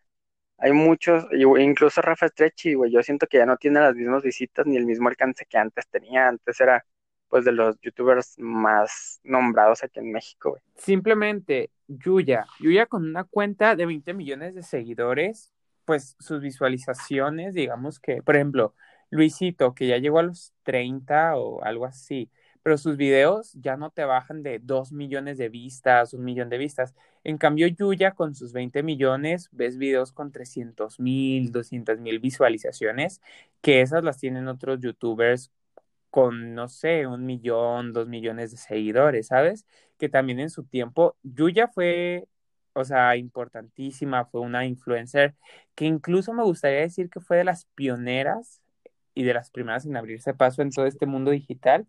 hay 0.57 0.73
muchos, 0.73 1.25
incluso 1.31 2.01
Rafa 2.01 2.27
Stretchy, 2.27 2.75
güey, 2.75 2.91
yo 2.91 3.01
siento 3.01 3.25
que 3.27 3.37
ya 3.37 3.45
no 3.45 3.57
tiene 3.57 3.79
las 3.79 3.95
mismas 3.95 4.21
visitas 4.21 4.65
ni 4.67 4.77
el 4.77 4.85
mismo 4.85 5.09
alcance 5.09 5.45
que 5.45 5.57
antes 5.57 5.87
tenía, 5.89 6.27
antes 6.27 6.59
era 6.61 6.85
pues 7.29 7.45
de 7.45 7.53
los 7.53 7.79
youtubers 7.81 8.37
más 8.37 9.21
nombrados 9.23 9.83
aquí 9.83 9.99
en 9.99 10.11
México, 10.11 10.51
güey. 10.51 10.61
Simplemente 10.75 11.71
Yuya, 11.87 12.45
Yuya 12.59 12.85
con 12.85 13.05
una 13.05 13.23
cuenta 13.23 13.75
de 13.75 13.85
20 13.85 14.13
millones 14.13 14.53
de 14.53 14.63
seguidores, 14.63 15.51
pues 15.85 16.15
sus 16.19 16.41
visualizaciones, 16.41 17.53
digamos 17.53 17.99
que, 17.99 18.21
por 18.21 18.35
ejemplo, 18.35 18.75
Luisito, 19.09 19.73
que 19.73 19.87
ya 19.87 19.97
llegó 19.97 20.19
a 20.19 20.23
los 20.23 20.53
30 20.63 21.37
o 21.37 21.63
algo 21.63 21.85
así, 21.85 22.29
pero 22.63 22.77
sus 22.77 22.97
videos 22.97 23.53
ya 23.53 23.77
no 23.77 23.89
te 23.91 24.03
bajan 24.05 24.43
de 24.43 24.59
2 24.59 24.91
millones 24.91 25.37
de 25.37 25.49
vistas, 25.49 26.13
un 26.13 26.23
millón 26.23 26.49
de 26.49 26.57
vistas. 26.57 26.93
En 27.23 27.37
cambio, 27.37 27.67
Yuya 27.67 28.11
con 28.11 28.35
sus 28.35 28.53
20 28.53 28.83
millones, 28.83 29.49
ves 29.51 29.77
videos 29.77 30.11
con 30.11 30.31
300 30.31 30.99
mil, 30.99 31.51
200 31.51 31.99
mil 31.99 32.19
visualizaciones, 32.19 33.21
que 33.61 33.81
esas 33.81 34.03
las 34.03 34.17
tienen 34.19 34.47
otros 34.47 34.79
youtubers 34.79 35.51
con, 36.09 36.53
no 36.55 36.67
sé, 36.67 37.07
un 37.07 37.25
millón, 37.25 37.93
dos 37.93 38.07
millones 38.07 38.51
de 38.51 38.57
seguidores, 38.57 39.27
¿sabes? 39.27 39.65
Que 39.97 40.09
también 40.09 40.39
en 40.39 40.49
su 40.49 40.63
tiempo, 40.65 41.17
Yuya 41.23 41.67
fue, 41.69 42.27
o 42.73 42.83
sea, 42.85 43.15
importantísima, 43.17 44.25
fue 44.25 44.41
una 44.41 44.65
influencer 44.65 45.35
que 45.75 45.85
incluso 45.85 46.33
me 46.33 46.43
gustaría 46.43 46.81
decir 46.81 47.09
que 47.09 47.21
fue 47.21 47.37
de 47.37 47.43
las 47.45 47.65
pioneras 47.75 48.61
y 49.13 49.23
de 49.23 49.33
las 49.33 49.51
primeras 49.51 49.85
en 49.85 49.97
abrirse 49.97 50.33
paso 50.33 50.61
en 50.61 50.71
todo 50.71 50.85
este 50.85 51.05
mundo 51.05 51.31
digital 51.31 51.87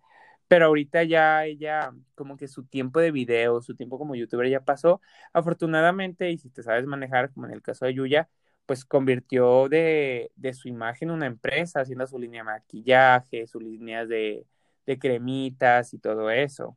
pero 0.49 0.67
ahorita 0.67 1.03
ya 1.05 1.45
ella, 1.45 1.93
como 2.15 2.37
que 2.37 2.49
su 2.49 2.65
tiempo 2.65 3.01
de 3.01 3.11
video, 3.11 3.63
su 3.63 3.75
tiempo 3.75 3.99
como 3.99 4.15
youtuber 4.15 4.49
ya 4.49 4.61
pasó. 4.61 5.01
Afortunadamente, 5.33 6.31
y 6.31 6.39
si 6.39 6.51
te 6.51 6.63
sabes 6.63 6.87
manejar, 6.87 7.33
como 7.33 7.47
en 7.47 7.53
el 7.53 7.63
caso 7.63 7.87
de 7.87 7.95
Yuya, 7.95 8.29
pues 8.67 8.85
convirtió 8.85 9.69
de, 9.69 10.31
de 10.37 10.55
su 10.55 10.69
imagen 10.69 11.11
una 11.11 11.27
empresa, 11.27 11.81
haciendo 11.81 12.07
su 12.07 12.19
línea 12.19 12.43
de 12.43 12.45
maquillaje, 12.45 13.47
sus 13.47 13.63
líneas 13.63 14.09
de, 14.09 14.47
de 14.87 14.99
cremitas 14.99 15.95
y 15.95 15.99
todo 15.99 16.31
eso. 16.31 16.77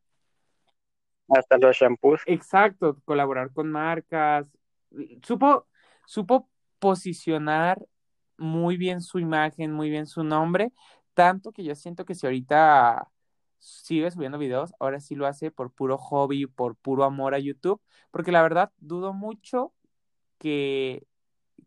Hasta 1.30 1.58
los 1.58 1.76
shampoos. 1.76 2.22
Exacto, 2.26 3.00
colaborar 3.06 3.52
con 3.52 3.72
marcas. 3.72 4.48
Supo, 5.24 5.68
supo 6.06 6.50
posicionar 6.80 7.86
muy 8.38 8.78
bien 8.78 9.02
su 9.02 9.20
imagen, 9.20 9.72
muy 9.72 9.90
bien 9.90 10.08
su 10.08 10.24
nombre, 10.24 10.72
tanto 11.14 11.52
que 11.52 11.64
yo 11.64 11.76
siento 11.76 12.06
que 12.06 12.16
si 12.16 12.26
ahorita 12.26 13.10
sigue 13.60 14.12
subiendo 14.12 14.38
videos, 14.38 14.74
ahora 14.80 15.00
sí 15.00 15.16
lo 15.16 15.28
hace 15.28 15.52
por 15.52 15.72
puro 15.72 15.98
hobby, 15.98 16.46
por 16.48 16.76
puro 16.76 17.04
amor 17.04 17.34
a 17.36 17.40
YouTube, 17.40 17.82
porque 18.12 18.32
la 18.32 18.42
verdad 18.42 18.72
dudo 18.78 19.14
mucho 19.14 19.74
que, 20.38 21.08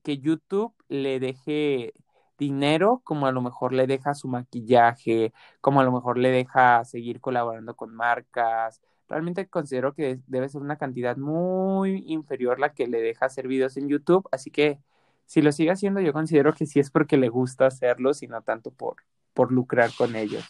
que 0.03 0.19
YouTube 0.19 0.75
le 0.89 1.21
deje 1.21 1.93
dinero 2.39 3.03
como 3.05 3.27
a 3.27 3.33
lo 3.33 3.43
mejor 3.43 3.73
le 3.73 3.87
deja 3.87 4.15
su 4.15 4.29
maquillaje, 4.29 5.33
como 5.61 5.81
a 5.81 5.85
lo 5.85 5.93
mejor 5.93 6.19
le 6.19 6.31
deja 6.31 6.85
seguir 6.85 7.21
colaborando 7.21 7.77
con 7.77 7.95
marcas. 7.95 8.81
Realmente 9.09 9.49
considero 9.49 9.95
que 9.95 10.21
debe 10.27 10.49
ser 10.49 10.63
una 10.63 10.77
cantidad 10.79 11.17
muy 11.17 12.05
inferior 12.07 12.61
la 12.61 12.75
que 12.75 12.87
le 12.87 13.01
deja 13.01 13.27
hacer 13.27 13.49
videos 13.49 13.77
en 13.77 13.89
YouTube, 13.89 14.29
así 14.33 14.51
que 14.51 14.81
si 15.27 15.43
lo 15.43 15.53
sigue 15.53 15.71
haciendo 15.73 16.01
yo 16.01 16.13
considero 16.13 16.55
que 16.55 16.67
sí 16.67 16.81
es 16.81 16.91
porque 16.91 17.17
le 17.19 17.29
gusta 17.29 17.67
hacerlo, 17.67 18.15
sino 18.15 18.43
tanto 18.43 18.71
por, 18.71 18.97
por 19.35 19.53
lucrar 19.53 19.91
con 19.97 20.17
ellos. 20.17 20.45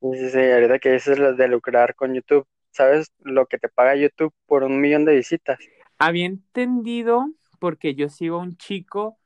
Sí, 0.00 0.30
sí, 0.30 0.38
ahorita 0.38 0.78
que 0.78 0.92
dices 0.92 1.18
lo 1.18 1.34
de 1.34 1.48
lucrar 1.48 1.94
con 1.94 2.14
YouTube, 2.14 2.46
¿sabes 2.70 3.12
lo 3.18 3.46
que 3.46 3.58
te 3.58 3.68
paga 3.68 3.94
YouTube 3.94 4.32
por 4.46 4.62
un 4.62 4.80
millón 4.80 5.04
de 5.04 5.14
visitas? 5.16 5.58
Había 5.98 6.24
entendido, 6.24 7.26
porque 7.58 7.94
yo 7.94 8.08
sigo 8.08 8.36
a 8.36 8.42
un 8.42 8.56
chico 8.56 9.18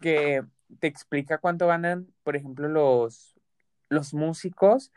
que 0.00 0.42
te 0.78 0.86
explica 0.86 1.38
cuánto 1.38 1.66
ganan, 1.66 2.06
por 2.22 2.36
ejemplo, 2.36 2.68
los, 2.68 3.34
los 3.88 4.14
músicos 4.14 4.92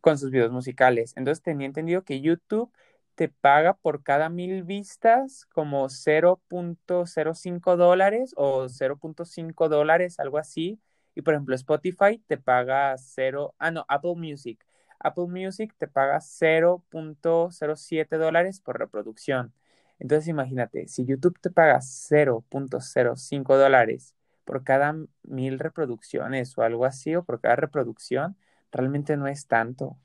con 0.00 0.18
sus 0.18 0.30
videos 0.30 0.52
musicales. 0.52 1.14
Entonces 1.16 1.42
tenía 1.42 1.66
entendido 1.66 2.04
que 2.04 2.20
YouTube 2.20 2.70
te 3.16 3.28
paga 3.28 3.74
por 3.74 4.04
cada 4.04 4.28
mil 4.28 4.62
vistas 4.62 5.46
como 5.52 5.88
0.05 5.88 7.76
dólares 7.76 8.34
o 8.36 8.68
0.5 8.68 9.68
dólares, 9.68 10.20
algo 10.20 10.38
así 10.38 10.78
y 11.14 11.22
por 11.22 11.34
ejemplo, 11.34 11.54
Spotify 11.54 12.18
te 12.26 12.36
paga 12.38 12.96
cero, 12.98 13.54
ah, 13.58 13.70
no, 13.70 13.84
Apple 13.88 14.14
Music. 14.16 14.64
Apple 14.98 15.26
Music 15.28 15.74
te 15.78 15.86
paga 15.86 16.20
0.07 16.20 18.16
dólares 18.16 18.60
por 18.60 18.78
reproducción. 18.78 19.52
Entonces 19.98 20.28
imagínate, 20.28 20.88
si 20.88 21.04
YouTube 21.04 21.38
te 21.40 21.50
paga 21.50 21.80
0.05 21.80 23.56
dólares 23.56 24.14
por 24.44 24.64
cada 24.64 24.94
mil 25.22 25.58
reproducciones 25.58 26.56
o 26.58 26.62
algo 26.62 26.84
así, 26.84 27.14
o 27.16 27.24
por 27.24 27.40
cada 27.40 27.56
reproducción, 27.56 28.36
realmente 28.72 29.16
no 29.16 29.26
es 29.28 29.46
tanto. 29.46 29.98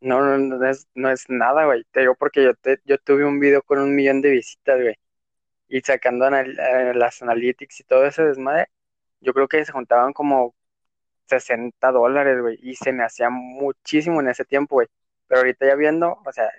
No, 0.00 0.20
no, 0.20 0.38
no 0.38 0.68
es, 0.68 0.86
no 0.94 1.10
es 1.10 1.24
nada, 1.28 1.64
güey. 1.66 1.84
Te 1.92 2.00
digo 2.00 2.14
porque 2.14 2.44
yo, 2.44 2.54
te, 2.54 2.78
yo 2.84 2.98
tuve 2.98 3.24
un 3.24 3.40
video 3.40 3.62
con 3.62 3.78
un 3.80 3.94
millón 3.94 4.20
de 4.20 4.30
visitas, 4.30 4.80
güey 4.80 4.96
y 5.68 5.80
sacando 5.80 6.28
eh, 6.28 6.94
las 6.94 7.22
analytics 7.22 7.80
y 7.80 7.84
todo 7.84 8.04
ese 8.06 8.24
desmadre, 8.24 8.68
yo 9.20 9.32
creo 9.32 9.48
que 9.48 9.64
se 9.64 9.72
juntaban 9.72 10.12
como 10.12 10.54
60 11.26 11.90
dólares, 11.92 12.40
güey, 12.40 12.58
y 12.62 12.74
se 12.74 12.92
me 12.92 13.04
hacía 13.04 13.30
muchísimo 13.30 14.20
en 14.20 14.28
ese 14.28 14.44
tiempo, 14.44 14.76
güey. 14.76 14.88
Pero 15.26 15.40
ahorita 15.40 15.66
ya 15.66 15.74
viendo, 15.74 16.18
o 16.24 16.32
sea, 16.32 16.50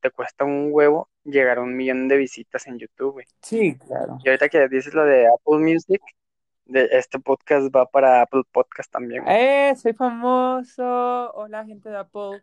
te 0.00 0.10
cuesta 0.10 0.44
un 0.44 0.68
huevo 0.72 1.08
llegar 1.24 1.58
a 1.58 1.62
un 1.62 1.76
millón 1.76 2.08
de 2.08 2.16
visitas 2.16 2.66
en 2.66 2.78
YouTube, 2.78 3.12
güey. 3.12 3.26
Sí, 3.42 3.76
claro. 3.78 4.18
Y 4.24 4.28
ahorita 4.28 4.48
que 4.48 4.68
dices 4.68 4.94
lo 4.94 5.04
de 5.04 5.26
Apple 5.26 5.58
Music, 5.58 6.00
de 6.66 6.88
este 6.92 7.18
podcast 7.18 7.74
va 7.74 7.86
para 7.86 8.22
Apple 8.22 8.42
Podcast 8.50 8.90
también. 8.90 9.24
¡Eh! 9.28 9.74
Soy 9.76 9.92
famoso. 9.92 11.32
Hola, 11.34 11.64
gente 11.64 11.90
de 11.90 11.98
Apple. 11.98 12.42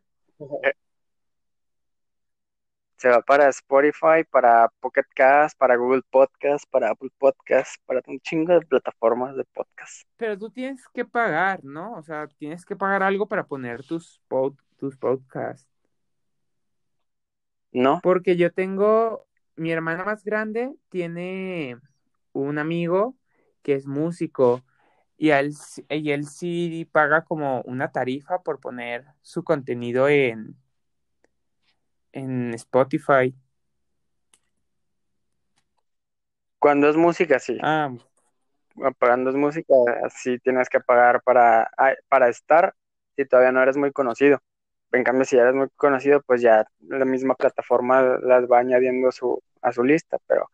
Se 3.02 3.10
va 3.10 3.20
para 3.24 3.50
Spotify, 3.50 4.24
para 4.30 4.72
Pocket 4.80 5.08
Cast, 5.16 5.58
para 5.58 5.76
Google 5.76 6.04
Podcast, 6.08 6.70
para 6.70 6.92
Apple 6.92 7.10
Podcast, 7.18 7.78
para 7.88 8.00
un 8.06 8.20
chingo 8.20 8.54
de 8.54 8.62
plataformas 8.62 9.36
de 9.36 9.44
podcast. 9.44 10.08
Pero 10.18 10.38
tú 10.38 10.52
tienes 10.52 10.88
que 10.94 11.04
pagar, 11.04 11.64
¿no? 11.64 11.94
O 11.94 12.04
sea, 12.04 12.28
tienes 12.38 12.64
que 12.64 12.76
pagar 12.76 13.02
algo 13.02 13.28
para 13.28 13.48
poner 13.48 13.84
tus, 13.84 14.22
tus 14.78 14.98
podcasts. 14.98 15.68
No. 17.72 18.02
Porque 18.04 18.38
yo 18.38 18.54
tengo, 18.54 19.26
mi 19.56 19.72
hermana 19.72 20.06
más 20.06 20.24
grande 20.24 20.72
tiene 20.90 21.80
un 22.34 22.60
amigo 22.60 23.16
que 23.64 23.74
es 23.74 23.88
músico 23.88 24.62
y 25.18 25.32
él, 25.32 25.56
y 25.90 26.12
él 26.12 26.28
sí 26.28 26.88
paga 26.92 27.24
como 27.24 27.64
una 27.64 27.92
tarifa 27.92 28.44
por 28.44 28.60
poner 28.60 29.06
su 29.24 29.44
contenido 29.44 30.08
en, 30.08 30.56
en 32.12 32.54
Spotify. 32.54 33.36
Cuando 36.60 36.90
es 36.90 36.96
música, 36.96 37.40
sí. 37.40 37.58
Ah. 37.62 37.92
Pagando 39.00 39.32
es 39.32 39.36
música, 39.36 39.74
sí 40.16 40.40
tienes 40.40 40.70
que 40.70 40.80
pagar 40.80 41.22
para, 41.24 41.70
para 42.08 42.30
estar 42.30 42.74
si 43.16 43.26
todavía 43.26 43.52
no 43.52 43.62
eres 43.62 43.78
muy 43.78 43.92
conocido. 43.92 44.40
En 44.92 45.04
cambio, 45.04 45.26
si 45.26 45.38
eres 45.38 45.54
muy 45.54 45.68
conocido, 45.76 46.22
pues 46.22 46.42
ya 46.42 46.66
la 46.82 47.06
misma 47.06 47.36
plataforma 47.36 48.02
las 48.22 48.46
va 48.46 48.60
añadiendo 48.60 49.10
a 49.10 49.12
su, 49.12 49.42
a 49.62 49.72
su 49.72 49.84
lista, 49.84 50.18
pero 50.28 50.50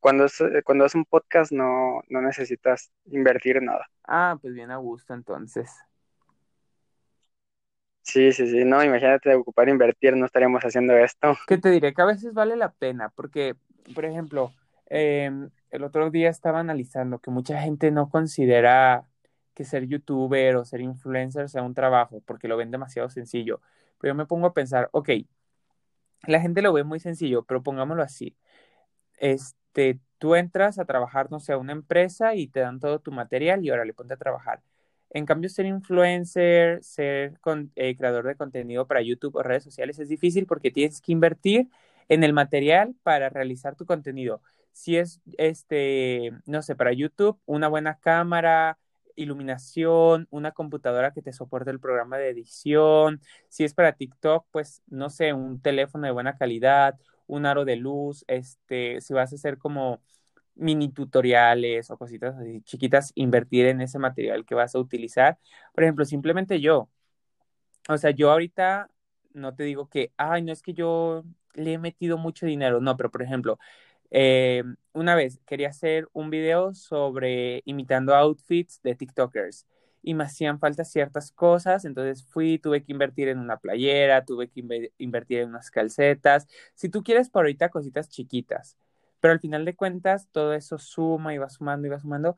cuando 0.00 0.24
es, 0.24 0.42
cuando 0.64 0.86
es 0.86 0.94
un 0.94 1.04
podcast 1.04 1.52
no, 1.52 2.00
no 2.08 2.22
necesitas 2.22 2.90
invertir 3.06 3.62
nada. 3.62 3.86
Ah, 4.04 4.36
pues 4.40 4.54
bien 4.54 4.70
a 4.70 4.76
gusto 4.76 5.12
entonces. 5.14 5.70
Sí, 8.10 8.32
sí, 8.32 8.48
sí, 8.48 8.64
no, 8.64 8.82
imagínate 8.82 9.32
ocupar 9.36 9.68
invertir, 9.68 10.16
no 10.16 10.26
estaríamos 10.26 10.62
haciendo 10.62 10.96
esto. 10.96 11.36
Que 11.46 11.58
te 11.58 11.70
diré 11.70 11.94
que 11.94 12.02
a 12.02 12.06
veces 12.06 12.34
vale 12.34 12.56
la 12.56 12.72
pena, 12.72 13.08
porque, 13.10 13.54
por 13.94 14.04
ejemplo, 14.04 14.52
em, 14.86 15.48
el 15.70 15.84
otro 15.84 16.10
día 16.10 16.28
estaba 16.28 16.58
analizando 16.58 17.20
que 17.20 17.30
mucha 17.30 17.60
gente 17.62 17.92
no 17.92 18.08
considera 18.10 19.04
que 19.54 19.64
ser 19.64 19.86
youtuber 19.86 20.56
o 20.56 20.64
ser 20.64 20.80
influencer 20.80 21.48
sea 21.48 21.62
un 21.62 21.74
trabajo, 21.74 22.20
porque 22.26 22.48
lo 22.48 22.56
ven 22.56 22.72
demasiado 22.72 23.08
sencillo. 23.10 23.60
Pero 24.00 24.12
yo 24.12 24.16
me 24.16 24.26
pongo 24.26 24.48
a 24.48 24.54
pensar, 24.54 24.88
ok, 24.90 25.10
la 26.26 26.40
gente 26.40 26.62
lo 26.62 26.72
ve 26.72 26.82
muy 26.82 26.98
sencillo, 26.98 27.44
pero 27.44 27.62
pongámoslo 27.62 28.02
así. 28.02 28.36
Este, 29.18 30.00
tú 30.18 30.34
entras 30.34 30.80
a 30.80 30.84
trabajar, 30.84 31.30
no 31.30 31.38
sé, 31.38 31.52
a 31.52 31.58
una 31.58 31.72
empresa 31.72 32.34
y 32.34 32.48
te 32.48 32.60
dan 32.60 32.80
todo 32.80 32.98
tu 32.98 33.12
material 33.12 33.64
y 33.64 33.70
ahora 33.70 33.84
le 33.84 33.94
ponte 33.94 34.14
a 34.14 34.16
trabajar. 34.16 34.62
En 35.10 35.26
cambio, 35.26 35.48
ser 35.50 35.66
influencer, 35.66 36.82
ser 36.84 37.38
con, 37.40 37.72
eh, 37.76 37.96
creador 37.96 38.26
de 38.26 38.36
contenido 38.36 38.86
para 38.86 39.02
YouTube 39.02 39.36
o 39.36 39.42
redes 39.42 39.64
sociales 39.64 39.98
es 39.98 40.08
difícil 40.08 40.46
porque 40.46 40.70
tienes 40.70 41.00
que 41.00 41.12
invertir 41.12 41.68
en 42.08 42.24
el 42.24 42.32
material 42.32 42.94
para 43.02 43.28
realizar 43.28 43.76
tu 43.76 43.86
contenido. 43.86 44.42
Si 44.72 44.96
es, 44.96 45.20
este, 45.38 46.32
no 46.46 46.62
sé, 46.62 46.76
para 46.76 46.92
YouTube, 46.92 47.38
una 47.46 47.68
buena 47.68 47.98
cámara, 47.98 48.78
iluminación, 49.16 50.26
una 50.30 50.52
computadora 50.52 51.12
que 51.12 51.22
te 51.22 51.32
soporte 51.32 51.70
el 51.70 51.80
programa 51.80 52.16
de 52.18 52.28
edición. 52.30 53.20
Si 53.48 53.64
es 53.64 53.74
para 53.74 53.92
TikTok, 53.92 54.46
pues, 54.50 54.82
no 54.88 55.10
sé, 55.10 55.32
un 55.32 55.60
teléfono 55.60 56.06
de 56.06 56.12
buena 56.12 56.36
calidad, 56.36 56.98
un 57.26 57.46
aro 57.46 57.64
de 57.64 57.76
luz, 57.76 58.24
este, 58.28 59.00
si 59.00 59.12
vas 59.14 59.32
a 59.32 59.36
hacer 59.36 59.58
como 59.58 60.02
mini 60.60 60.90
tutoriales 60.92 61.90
o 61.90 61.98
cositas 61.98 62.36
así 62.36 62.62
chiquitas, 62.62 63.12
invertir 63.14 63.66
en 63.66 63.80
ese 63.80 63.98
material 63.98 64.44
que 64.44 64.54
vas 64.54 64.74
a 64.74 64.78
utilizar. 64.78 65.38
Por 65.74 65.84
ejemplo, 65.84 66.04
simplemente 66.04 66.60
yo, 66.60 66.88
o 67.88 67.98
sea, 67.98 68.10
yo 68.10 68.30
ahorita 68.30 68.90
no 69.32 69.54
te 69.54 69.64
digo 69.64 69.88
que, 69.88 70.12
ay, 70.16 70.42
no 70.42 70.52
es 70.52 70.62
que 70.62 70.74
yo 70.74 71.24
le 71.54 71.74
he 71.74 71.78
metido 71.78 72.18
mucho 72.18 72.46
dinero, 72.46 72.80
no, 72.80 72.96
pero 72.96 73.10
por 73.10 73.22
ejemplo, 73.22 73.58
eh, 74.10 74.64
una 74.92 75.14
vez 75.14 75.40
quería 75.46 75.68
hacer 75.68 76.08
un 76.12 76.30
video 76.30 76.74
sobre 76.74 77.62
imitando 77.64 78.14
outfits 78.14 78.80
de 78.82 78.94
TikTokers 78.96 79.66
y 80.02 80.14
me 80.14 80.24
hacían 80.24 80.58
falta 80.58 80.84
ciertas 80.84 81.32
cosas, 81.32 81.84
entonces 81.84 82.24
fui, 82.24 82.58
tuve 82.58 82.82
que 82.82 82.92
invertir 82.92 83.28
en 83.28 83.38
una 83.38 83.58
playera, 83.58 84.24
tuve 84.24 84.48
que 84.48 84.60
invertir 84.98 85.40
en 85.40 85.50
unas 85.50 85.70
calcetas, 85.70 86.48
si 86.74 86.88
tú 86.88 87.02
quieres 87.02 87.30
por 87.30 87.42
ahorita 87.44 87.68
cositas 87.70 88.08
chiquitas, 88.08 88.76
pero 89.20 89.32
al 89.32 89.40
final 89.40 89.64
de 89.64 89.74
cuentas 89.76 90.28
todo 90.32 90.54
eso 90.54 90.78
suma 90.78 91.34
y 91.34 91.38
va 91.38 91.48
sumando 91.50 91.86
y 91.86 91.90
va 91.90 92.00
sumando. 92.00 92.36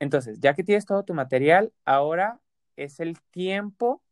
Entonces, 0.00 0.40
ya 0.40 0.54
que 0.54 0.64
tienes 0.64 0.86
todo 0.86 1.04
tu 1.04 1.14
material, 1.14 1.72
ahora 1.84 2.40
es 2.76 3.00
el 3.00 3.20
tiempo 3.30 4.02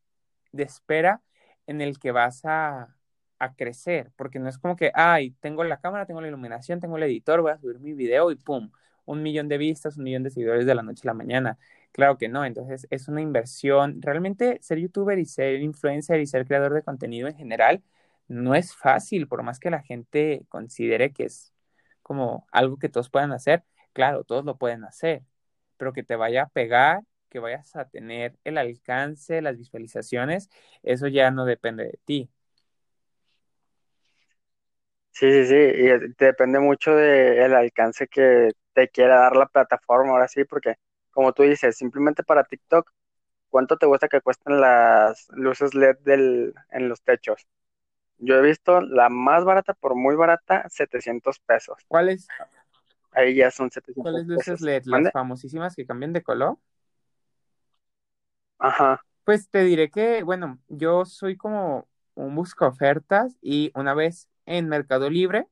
de 0.53 0.65
espera 0.65 1.23
en 1.67 1.81
el 1.81 1.99
que 1.99 2.13
vas 2.13 2.45
a, 2.45 2.97
a 3.39 3.55
crecer, 3.55 4.13
porque 4.17 4.39
no 4.39 4.49
es 4.49 4.59
como 4.59 4.77
que, 4.77 4.93
ay, 4.95 5.33
tengo 5.41 5.65
la 5.65 5.81
cámara, 5.81 6.07
tengo 6.07 6.21
la 6.21 6.29
iluminación, 6.29 6.81
tengo 6.81 6.97
el 6.97 7.03
editor, 7.05 7.41
voy 7.43 7.53
a 7.53 7.59
subir 7.59 7.81
mi 7.81 7.93
video 7.93 8.31
y 8.31 8.37
pum, 8.37 8.71
un 9.05 9.23
millón 9.23 9.49
de 9.49 9.59
vistas, 9.59 9.97
un 9.97 10.05
millón 10.05 10.23
de 10.23 10.31
seguidores 10.31 10.67
de 10.67 10.75
la 10.75 10.83
noche 10.83 11.03
a 11.05 11.09
la 11.09 11.15
mañana. 11.15 11.59
Claro 11.93 12.17
que 12.19 12.29
no, 12.29 12.45
entonces 12.45 12.87
es 12.91 13.09
una 13.09 13.21
inversión. 13.21 14.01
Realmente 14.01 14.59
ser 14.63 14.79
youtuber 14.79 15.19
y 15.19 15.27
ser 15.27 15.61
influencer 15.61 16.21
y 16.21 16.27
ser 16.27 16.47
creador 16.47 16.73
de 16.75 16.83
contenido 16.83 17.29
en 17.29 17.37
general 17.37 17.83
no 18.29 18.55
es 18.55 18.75
fácil, 18.75 19.29
por 19.29 19.43
más 19.43 19.59
que 19.61 19.71
la 19.71 19.83
gente 19.83 20.45
considere 20.49 21.13
que 21.13 21.25
es 21.25 21.52
como 22.13 22.47
algo 22.53 22.79
que 22.79 22.89
todos 22.89 23.11
puedan 23.11 23.33
hacer, 23.33 23.65
claro, 23.93 24.25
todos 24.25 24.45
lo 24.45 24.59
pueden 24.59 24.85
hacer, 24.85 25.23
pero 25.77 25.93
que 25.93 26.03
te 26.03 26.17
vaya 26.17 26.43
a 26.45 26.49
pegar, 26.49 27.01
que 27.31 27.39
vayas 27.41 27.75
a 27.77 27.89
tener 27.89 28.37
el 28.45 28.59
alcance, 28.59 29.43
las 29.43 29.57
visualizaciones, 29.59 30.51
eso 30.83 31.09
ya 31.09 31.31
no 31.31 31.45
depende 31.47 31.85
de 31.85 31.99
ti. 32.05 32.31
Sí, 35.11 35.31
sí, 35.31 35.47
sí, 35.47 35.55
y 35.55 36.15
depende 36.19 36.59
mucho 36.59 36.95
del 36.97 37.55
alcance 37.55 38.09
que 38.09 38.51
te 38.73 38.89
quiera 38.89 39.17
dar 39.21 39.37
la 39.37 39.47
plataforma, 39.47 40.13
ahora 40.13 40.27
sí, 40.29 40.45
porque 40.45 40.77
como 41.11 41.33
tú 41.35 41.43
dices, 41.43 41.77
simplemente 41.77 42.23
para 42.23 42.45
TikTok, 42.45 42.91
¿cuánto 43.51 43.79
te 43.79 43.87
gusta 43.87 44.09
que 44.09 44.21
cuesten 44.23 44.61
las 44.61 45.29
luces 45.33 45.75
LED 45.75 45.99
del, 46.05 46.55
en 46.71 46.89
los 46.89 47.03
techos? 47.03 47.47
Yo 48.25 48.37
he 48.37 48.43
visto 48.43 48.81
la 48.81 49.09
más 49.09 49.45
barata, 49.45 49.75
por 49.75 49.97
muy 49.97 50.15
barata, 50.15 50.65
700 50.69 51.41
pesos. 51.41 51.77
¿Cuáles? 51.89 52.29
Ahí 53.11 53.35
ya 53.35 53.51
son 53.51 53.69
700 53.69 54.01
¿Cuáles 54.01 54.29
luces 54.29 54.61
LED? 54.61 54.85
¿Las 54.85 55.13
famosísimas 55.13 55.75
que 55.75 55.85
cambian 55.85 56.13
de 56.13 56.23
color? 56.23 56.57
Ajá. 58.61 59.05
Pues 59.25 59.49
te 59.49 59.65
diré 59.65 59.91
que, 59.91 60.23
bueno, 60.23 60.61
yo 60.69 61.05
soy 61.05 61.37
como 61.37 61.89
un 62.15 62.37
busca 62.37 62.69
ofertas 62.69 63.37
y 63.43 63.73
una 63.75 63.93
vez 63.93 64.29
en 64.47 64.69
Mercado 64.69 65.11
Libre 65.11 65.49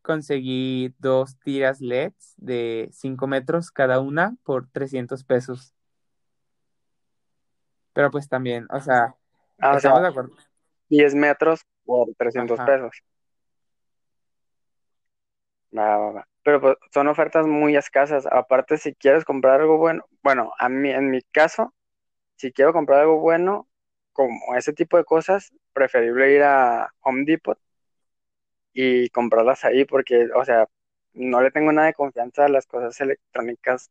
conseguí 0.00 0.94
dos 0.98 1.38
tiras 1.40 1.82
LEDs 1.82 2.34
de 2.38 2.88
5 2.90 3.26
metros 3.26 3.70
cada 3.70 4.00
una 4.00 4.34
por 4.44 4.66
300 4.70 5.24
pesos. 5.24 5.74
Pero 7.92 8.10
pues 8.10 8.30
también, 8.30 8.66
o 8.70 8.80
sea, 8.80 9.14
ah, 9.58 9.76
estamos 9.76 10.00
de 10.00 10.08
acuerdo. 10.08 10.49
10 10.90 11.14
metros 11.14 11.64
por 11.84 12.08
300 12.18 12.60
pesos. 12.60 13.02
Nada, 15.70 16.26
Pero 16.42 16.60
pues, 16.60 16.76
son 16.92 17.08
ofertas 17.08 17.46
muy 17.46 17.76
escasas. 17.76 18.26
Aparte, 18.26 18.76
si 18.76 18.94
quieres 18.94 19.24
comprar 19.24 19.60
algo 19.60 19.78
bueno, 19.78 20.04
bueno, 20.22 20.52
a 20.58 20.68
mí, 20.68 20.90
en 20.90 21.10
mi 21.10 21.22
caso, 21.22 21.72
si 22.36 22.52
quiero 22.52 22.72
comprar 22.72 23.00
algo 23.00 23.20
bueno, 23.20 23.68
como 24.12 24.56
ese 24.56 24.72
tipo 24.72 24.96
de 24.96 25.04
cosas, 25.04 25.52
preferible 25.72 26.34
ir 26.34 26.42
a 26.42 26.92
Home 27.00 27.24
Depot 27.24 27.58
y 28.72 29.08
comprarlas 29.10 29.64
ahí 29.64 29.84
porque, 29.84 30.28
o 30.34 30.44
sea, 30.44 30.66
no 31.12 31.40
le 31.40 31.50
tengo 31.50 31.72
nada 31.72 31.88
de 31.88 31.94
confianza 31.94 32.46
a 32.46 32.48
las 32.48 32.66
cosas 32.66 33.00
electrónicas 33.00 33.90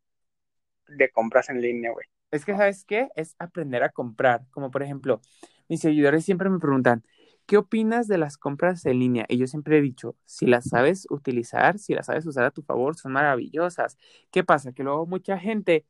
de 0.88 1.10
compras 1.10 1.50
en 1.50 1.62
línea, 1.62 1.92
güey. 1.92 2.06
Es 2.32 2.46
que, 2.46 2.56
¿sabes 2.56 2.86
qué? 2.86 3.10
Es 3.16 3.36
aprender 3.40 3.84
a 3.84 3.90
comprar. 3.90 4.42
Como 4.52 4.70
por 4.70 4.84
ejemplo, 4.84 5.22
mis 5.70 5.82
seguidores 5.82 6.26
siempre 6.26 6.50
me 6.50 6.60
preguntan, 6.60 7.04
¿qué 7.46 7.58
opinas 7.58 8.08
de 8.08 8.18
las 8.18 8.38
compras 8.38 8.86
en 8.86 9.00
línea? 9.00 9.26
Y 9.30 9.38
yo 9.38 9.48
siempre 9.48 9.78
he 9.78 9.82
dicho, 9.82 10.16
si 10.26 10.46
las 10.46 10.70
sabes 10.70 11.08
utilizar, 11.10 11.80
si 11.80 11.94
las 11.96 12.08
sabes 12.08 12.26
usar 12.26 12.46
a 12.46 12.52
tu 12.52 12.62
favor, 12.64 12.96
son 12.98 13.14
maravillosas. 13.14 13.98
¿Qué 14.32 14.44
pasa? 14.44 14.74
Que 14.74 14.84
luego 14.84 15.06
mucha 15.08 15.38
gente, 15.40 15.86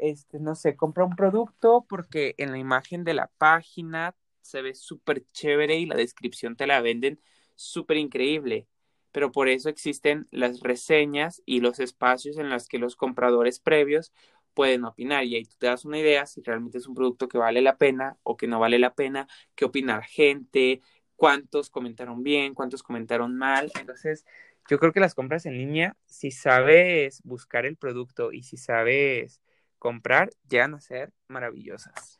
este, 0.00 0.40
no 0.40 0.54
sé, 0.54 0.76
compra 0.76 1.04
un 1.04 1.16
producto 1.16 1.86
porque 1.88 2.34
en 2.38 2.52
la 2.52 2.58
imagen 2.58 3.04
de 3.04 3.14
la 3.14 3.30
página 3.38 4.16
se 4.42 4.62
ve 4.62 4.74
súper 4.74 5.24
chévere 5.32 5.78
y 5.78 5.86
la 5.86 5.96
descripción 5.96 6.56
te 6.56 6.66
la 6.66 6.80
venden 6.80 7.20
súper 7.54 7.96
increíble. 7.98 8.68
Pero 9.12 9.32
por 9.32 9.48
eso 9.48 9.68
existen 9.68 10.28
las 10.30 10.60
reseñas 10.60 11.42
y 11.46 11.60
los 11.60 11.80
espacios 11.80 12.36
en 12.36 12.50
los 12.50 12.68
que 12.68 12.78
los 12.78 12.96
compradores 12.96 13.60
previos 13.60 14.12
pueden 14.56 14.86
opinar 14.86 15.24
y 15.24 15.36
ahí 15.36 15.44
tú 15.44 15.54
te 15.58 15.66
das 15.66 15.84
una 15.84 15.98
idea 15.98 16.24
si 16.24 16.42
realmente 16.42 16.78
es 16.78 16.86
un 16.88 16.94
producto 16.94 17.28
que 17.28 17.36
vale 17.36 17.60
la 17.60 17.76
pena 17.76 18.16
o 18.22 18.38
que 18.38 18.48
no 18.48 18.58
vale 18.58 18.78
la 18.78 18.94
pena, 18.94 19.28
qué 19.54 19.66
opina 19.66 19.98
la 19.98 20.02
gente, 20.02 20.80
cuántos 21.14 21.68
comentaron 21.68 22.22
bien, 22.22 22.54
cuántos 22.54 22.82
comentaron 22.82 23.36
mal. 23.36 23.70
Entonces, 23.78 24.24
yo 24.70 24.78
creo 24.78 24.92
que 24.94 25.00
las 25.00 25.14
compras 25.14 25.44
en 25.44 25.58
línea, 25.58 25.94
si 26.06 26.30
sabes 26.30 27.20
buscar 27.22 27.66
el 27.66 27.76
producto 27.76 28.32
y 28.32 28.44
si 28.44 28.56
sabes 28.56 29.42
comprar, 29.78 30.30
llegan 30.48 30.72
a 30.74 30.80
ser 30.80 31.12
maravillosas. 31.28 32.18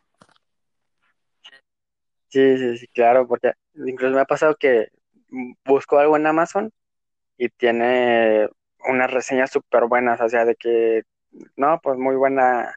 Sí, 2.28 2.58
sí, 2.58 2.76
sí, 2.76 2.86
claro, 2.88 3.26
porque 3.26 3.52
incluso 3.86 4.14
me 4.14 4.20
ha 4.20 4.26
pasado 4.26 4.56
que 4.56 4.88
busco 5.64 5.98
algo 5.98 6.18
en 6.18 6.26
Amazon 6.26 6.70
y 7.38 7.48
tiene 7.48 8.46
unas 8.86 9.10
reseñas 9.10 9.50
súper 9.50 9.86
buenas, 9.86 10.20
o 10.20 10.28
sea, 10.28 10.44
de 10.44 10.54
que, 10.54 11.04
no, 11.56 11.80
pues 11.82 11.98
muy 11.98 12.16
buena, 12.16 12.74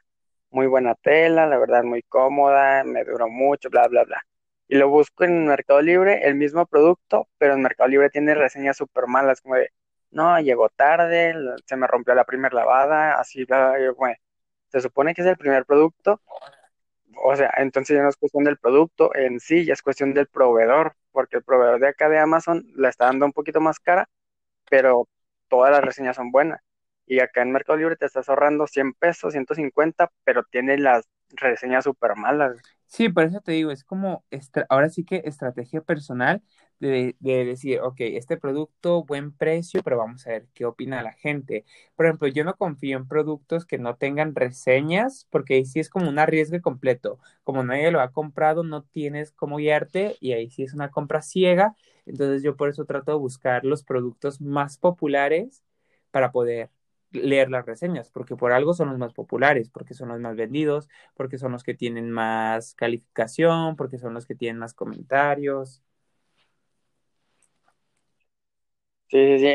muy 0.50 0.66
buena 0.66 0.94
tela, 0.96 1.46
la 1.46 1.58
verdad 1.58 1.84
muy 1.84 2.02
cómoda, 2.02 2.84
me 2.84 3.04
duró 3.04 3.28
mucho, 3.28 3.70
bla, 3.70 3.88
bla, 3.88 4.04
bla. 4.04 4.22
Y 4.68 4.76
lo 4.76 4.88
busco 4.88 5.24
en 5.24 5.46
Mercado 5.46 5.82
Libre, 5.82 6.26
el 6.26 6.36
mismo 6.36 6.66
producto, 6.66 7.28
pero 7.38 7.54
en 7.54 7.62
Mercado 7.62 7.88
Libre 7.88 8.10
tiene 8.10 8.34
reseñas 8.34 8.76
súper 8.76 9.06
malas, 9.06 9.40
como 9.40 9.56
de, 9.56 9.70
no, 10.10 10.40
llegó 10.40 10.68
tarde, 10.70 11.34
se 11.66 11.76
me 11.76 11.86
rompió 11.86 12.14
la 12.14 12.24
primera 12.24 12.54
lavada, 12.54 13.18
así, 13.20 13.44
bla, 13.44 13.72
bla, 13.72 13.92
bueno, 13.92 14.16
se 14.68 14.80
supone 14.80 15.14
que 15.14 15.22
es 15.22 15.28
el 15.28 15.36
primer 15.36 15.64
producto, 15.66 16.20
o 17.22 17.36
sea, 17.36 17.52
entonces 17.58 17.96
ya 17.96 18.02
no 18.02 18.08
es 18.08 18.16
cuestión 18.16 18.44
del 18.44 18.58
producto 18.58 19.14
en 19.14 19.40
sí, 19.40 19.64
ya 19.64 19.74
es 19.74 19.82
cuestión 19.82 20.14
del 20.14 20.28
proveedor, 20.28 20.94
porque 21.12 21.36
el 21.38 21.44
proveedor 21.44 21.80
de 21.80 21.88
acá 21.88 22.08
de 22.08 22.18
Amazon 22.18 22.64
la 22.76 22.88
está 22.88 23.06
dando 23.06 23.26
un 23.26 23.32
poquito 23.32 23.60
más 23.60 23.78
cara, 23.80 24.08
pero 24.70 25.08
todas 25.48 25.72
las 25.72 25.82
reseñas 25.84 26.16
son 26.16 26.30
buenas. 26.32 26.60
Y 27.10 27.18
acá 27.18 27.42
en 27.42 27.50
Mercado 27.50 27.76
Libre 27.76 27.96
te 27.96 28.06
estás 28.06 28.28
ahorrando 28.28 28.68
100 28.68 28.92
pesos, 28.94 29.32
150, 29.32 30.12
pero 30.22 30.44
tiene 30.44 30.78
las 30.78 31.08
reseñas 31.30 31.82
súper 31.82 32.14
malas. 32.14 32.56
Sí, 32.86 33.08
por 33.08 33.24
eso 33.24 33.40
te 33.40 33.50
digo, 33.50 33.72
es 33.72 33.82
como, 33.82 34.24
ahora 34.68 34.90
sí 34.90 35.04
que 35.04 35.22
estrategia 35.24 35.80
personal 35.80 36.40
de, 36.78 37.16
decir, 37.20 37.80
ok, 37.80 37.96
este 37.98 38.36
producto, 38.36 39.02
buen 39.02 39.32
precio, 39.32 39.82
pero 39.82 39.98
vamos 39.98 40.24
a 40.24 40.30
ver 40.30 40.46
qué 40.54 40.66
opina 40.66 41.02
la 41.02 41.12
gente. 41.12 41.64
Por 41.96 42.06
ejemplo, 42.06 42.28
yo 42.28 42.44
no 42.44 42.54
confío 42.54 42.96
en 42.96 43.08
productos 43.08 43.66
que 43.66 43.78
no 43.78 43.96
tengan 43.96 44.36
reseñas, 44.36 45.26
porque 45.30 45.54
ahí 45.54 45.64
sí 45.64 45.80
es 45.80 45.90
como 45.90 46.08
un 46.08 46.20
arriesgue 46.20 46.60
completo. 46.60 47.18
Como 47.42 47.64
nadie 47.64 47.90
lo 47.90 48.00
ha 48.00 48.12
comprado, 48.12 48.62
no 48.62 48.84
tienes 48.84 49.32
cómo 49.32 49.56
guiarte 49.56 50.16
y 50.20 50.30
ahí 50.34 50.48
sí 50.48 50.62
es 50.62 50.74
una 50.74 50.92
compra 50.92 51.22
ciega. 51.22 51.74
Entonces 52.06 52.44
yo 52.44 52.54
por 52.54 52.68
eso 52.68 52.84
trato 52.84 53.10
de 53.10 53.18
buscar 53.18 53.64
los 53.64 53.82
productos 53.82 54.40
más 54.40 54.78
populares 54.78 55.64
para 56.12 56.30
poder 56.30 56.70
leer 57.12 57.50
las 57.50 57.66
reseñas, 57.66 58.10
porque 58.10 58.36
por 58.36 58.52
algo 58.52 58.74
son 58.74 58.88
los 58.90 58.98
más 58.98 59.12
populares, 59.14 59.70
porque 59.70 59.94
son 59.94 60.08
los 60.10 60.20
más 60.20 60.36
vendidos, 60.36 60.88
porque 61.14 61.38
son 61.38 61.52
los 61.52 61.62
que 61.64 61.74
tienen 61.74 62.10
más 62.10 62.74
calificación, 62.74 63.76
porque 63.76 63.98
son 63.98 64.14
los 64.14 64.26
que 64.26 64.34
tienen 64.36 64.58
más 64.58 64.74
comentarios. 64.74 65.82
Sí, 69.08 69.38
sí, 69.38 69.40
sí, 69.40 69.46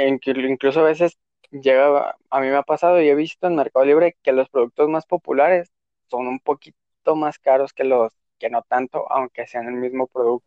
incluso 0.49 0.81
a 0.81 0.83
veces 0.83 1.17
llega, 1.51 2.15
a 2.29 2.39
mí 2.41 2.47
me 2.47 2.57
ha 2.57 2.63
pasado 2.63 3.01
y 3.01 3.07
he 3.09 3.15
visto 3.15 3.47
en 3.47 3.55
Mercado 3.55 3.85
Libre 3.85 4.17
que 4.21 4.33
los 4.33 4.49
productos 4.49 4.89
más 4.89 5.05
populares 5.05 5.71
son 6.09 6.27
un 6.27 6.39
poquito 6.39 7.15
más 7.15 7.39
caros 7.39 7.71
que 7.73 7.85
los 7.85 8.11
que 8.37 8.49
no 8.49 8.63
tanto, 8.63 9.09
aunque 9.11 9.47
sean 9.47 9.67
el 9.67 9.75
mismo 9.75 10.07
producto. 10.07 10.45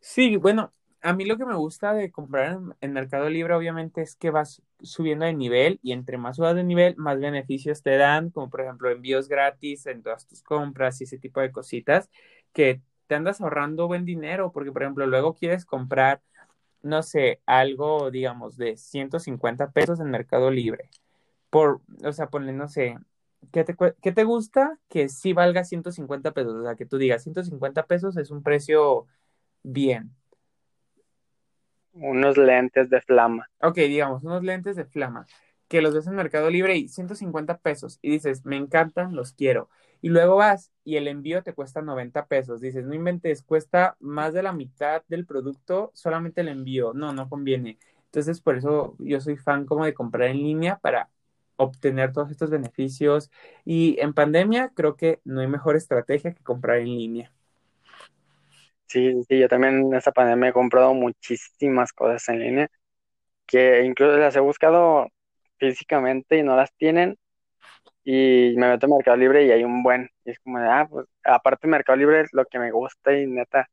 Sí, 0.00 0.36
bueno, 0.36 0.72
a 1.02 1.12
mí 1.12 1.24
lo 1.24 1.36
que 1.36 1.46
me 1.46 1.54
gusta 1.54 1.94
de 1.94 2.10
comprar 2.10 2.58
en, 2.80 2.92
Mercado 2.92 3.28
Libre 3.28 3.54
obviamente 3.54 4.02
es 4.02 4.16
que 4.16 4.30
vas 4.30 4.62
subiendo 4.80 5.24
de 5.24 5.34
nivel 5.34 5.80
y 5.82 5.92
entre 5.92 6.18
más 6.18 6.36
subas 6.36 6.54
de 6.54 6.64
nivel, 6.64 6.96
más 6.96 7.18
beneficios 7.18 7.82
te 7.82 7.96
dan, 7.96 8.30
como 8.30 8.50
por 8.50 8.60
ejemplo 8.60 8.90
envíos 8.90 9.28
gratis 9.28 9.86
en 9.86 10.02
todas 10.02 10.26
tus 10.26 10.42
compras 10.42 11.00
y 11.00 11.04
ese 11.04 11.18
tipo 11.18 11.40
de 11.40 11.52
cositas 11.52 12.10
que 12.52 12.82
te 13.06 13.14
andas 13.14 13.40
ahorrando 13.40 13.88
buen 13.88 14.04
dinero, 14.04 14.52
porque 14.52 14.72
por 14.72 14.82
ejemplo 14.82 15.06
luego 15.06 15.34
quieres 15.34 15.64
comprar 15.64 16.22
no 16.82 17.02
sé, 17.02 17.40
algo, 17.46 18.10
digamos, 18.10 18.56
de 18.56 18.76
150 18.76 19.70
pesos 19.72 20.00
en 20.00 20.10
Mercado 20.10 20.50
Libre. 20.50 20.88
Por, 21.50 21.80
o 22.04 22.12
sea, 22.12 22.28
ponle, 22.30 22.52
no 22.52 22.68
sé, 22.68 22.98
¿qué 23.52 23.64
te, 23.64 23.76
¿qué 24.02 24.12
te 24.12 24.24
gusta? 24.24 24.78
Que 24.88 25.08
sí 25.08 25.32
valga 25.32 25.64
150 25.64 26.32
pesos. 26.32 26.54
O 26.54 26.62
sea, 26.64 26.76
que 26.76 26.86
tú 26.86 26.98
digas, 26.98 27.22
150 27.22 27.86
pesos 27.86 28.16
es 28.16 28.30
un 28.30 28.42
precio 28.42 29.06
bien. 29.62 30.14
Unos 31.92 32.36
lentes 32.36 32.88
de 32.88 33.00
flama. 33.00 33.48
Ok, 33.60 33.76
digamos, 33.76 34.22
unos 34.24 34.42
lentes 34.42 34.76
de 34.76 34.84
flama. 34.84 35.26
Que 35.68 35.82
los 35.82 35.94
ves 35.94 36.06
en 36.06 36.14
Mercado 36.14 36.50
Libre 36.50 36.76
y 36.76 36.88
150 36.88 37.58
pesos. 37.58 37.98
Y 38.02 38.10
dices, 38.10 38.44
me 38.44 38.56
encantan, 38.56 39.14
los 39.14 39.32
quiero. 39.32 39.68
Y 40.00 40.08
luego 40.08 40.36
vas 40.36 40.72
y 40.84 40.96
el 40.96 41.08
envío 41.08 41.42
te 41.42 41.52
cuesta 41.52 41.82
90 41.82 42.26
pesos. 42.26 42.60
Dices, 42.60 42.86
no 42.86 42.94
inventes, 42.94 43.42
cuesta 43.42 43.96
más 44.00 44.32
de 44.34 44.42
la 44.42 44.52
mitad 44.52 45.02
del 45.08 45.26
producto 45.26 45.90
solamente 45.94 46.40
el 46.40 46.48
envío. 46.48 46.92
No, 46.94 47.12
no 47.12 47.28
conviene. 47.28 47.78
Entonces, 48.06 48.40
por 48.40 48.56
eso 48.56 48.96
yo 48.98 49.20
soy 49.20 49.36
fan 49.36 49.66
como 49.66 49.84
de 49.84 49.94
comprar 49.94 50.28
en 50.30 50.38
línea 50.38 50.78
para 50.78 51.10
obtener 51.56 52.12
todos 52.12 52.30
estos 52.30 52.50
beneficios. 52.50 53.30
Y 53.64 53.96
en 54.00 54.14
pandemia 54.14 54.72
creo 54.74 54.96
que 54.96 55.20
no 55.24 55.40
hay 55.40 55.46
mejor 55.48 55.76
estrategia 55.76 56.32
que 56.34 56.42
comprar 56.42 56.78
en 56.78 56.86
línea. 56.86 57.32
Sí, 58.90 59.22
sí, 59.28 59.38
yo 59.38 59.48
también 59.48 59.74
en 59.86 59.94
esta 59.94 60.10
pandemia 60.12 60.50
he 60.50 60.52
comprado 60.52 60.94
muchísimas 60.94 61.92
cosas 61.92 62.28
en 62.28 62.40
línea 62.40 62.68
que 63.46 63.84
incluso 63.84 64.18
las 64.18 64.36
he 64.36 64.40
buscado 64.40 65.08
físicamente 65.58 66.38
y 66.38 66.42
no 66.44 66.56
las 66.56 66.72
tienen 66.76 67.18
y 68.04 68.54
me 68.56 68.68
meto 68.70 68.86
en 68.86 68.92
Mercado 68.96 69.16
Libre 69.18 69.46
y 69.46 69.52
hay 69.52 69.64
un 69.64 69.82
buen. 69.82 70.10
Y 70.24 70.32
es 70.32 70.40
como 70.40 70.58
ah, 70.60 70.86
pues 70.90 71.06
aparte 71.24 71.68
Mercado 71.68 71.98
Libre 71.98 72.22
es 72.22 72.30
lo 72.32 72.44
que 72.46 72.58
me 72.60 72.72
gusta 72.72 73.18
y 73.18 73.26
neta, 73.26 73.68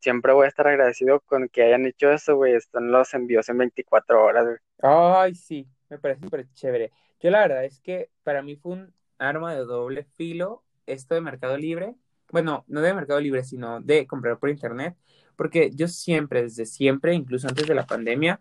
siempre 0.00 0.32
voy 0.34 0.46
a 0.46 0.48
estar 0.48 0.68
agradecido 0.68 1.20
con 1.22 1.48
que 1.50 1.64
hayan 1.64 1.86
hecho 1.86 2.12
eso, 2.12 2.36
güey. 2.36 2.54
Están 2.54 2.92
los 2.92 3.14
envíos 3.14 3.48
en 3.50 3.58
24 3.58 4.24
horas, 4.24 4.44
güey. 4.46 4.58
Ay, 4.80 5.34
sí, 5.34 5.68
me 5.88 5.98
parece 5.98 6.22
súper 6.22 6.50
chévere. 6.52 6.92
Yo 7.20 7.30
la 7.30 7.40
verdad 7.40 7.64
es 7.64 7.80
que 7.80 8.10
para 8.22 8.42
mí 8.42 8.56
fue 8.56 8.72
un 8.72 8.94
arma 9.18 9.54
de 9.54 9.60
doble 9.64 10.04
filo 10.04 10.64
esto 10.86 11.14
de 11.14 11.20
Mercado 11.20 11.56
Libre. 11.56 11.96
Bueno, 12.30 12.64
no 12.68 12.80
de 12.80 12.94
Mercado 12.94 13.20
Libre, 13.20 13.44
sino 13.44 13.80
de 13.80 14.06
comprar 14.06 14.38
por 14.38 14.50
internet. 14.50 14.96
Porque 15.36 15.70
yo 15.74 15.88
siempre, 15.88 16.42
desde 16.42 16.66
siempre, 16.66 17.14
incluso 17.14 17.48
antes 17.48 17.66
de 17.66 17.74
la 17.74 17.86
pandemia, 17.86 18.40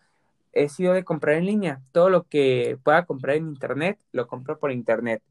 he 0.52 0.70
sido 0.70 0.94
de 0.94 1.04
comprar 1.04 1.36
en 1.36 1.46
línea. 1.46 1.82
Todo 1.92 2.10
lo 2.10 2.24
que 2.24 2.78
pueda 2.84 3.06
comprar 3.06 3.38
en 3.38 3.48
internet, 3.48 4.00
lo 4.12 4.28
compro 4.28 4.60
por 4.60 4.72
internet. 4.72 5.22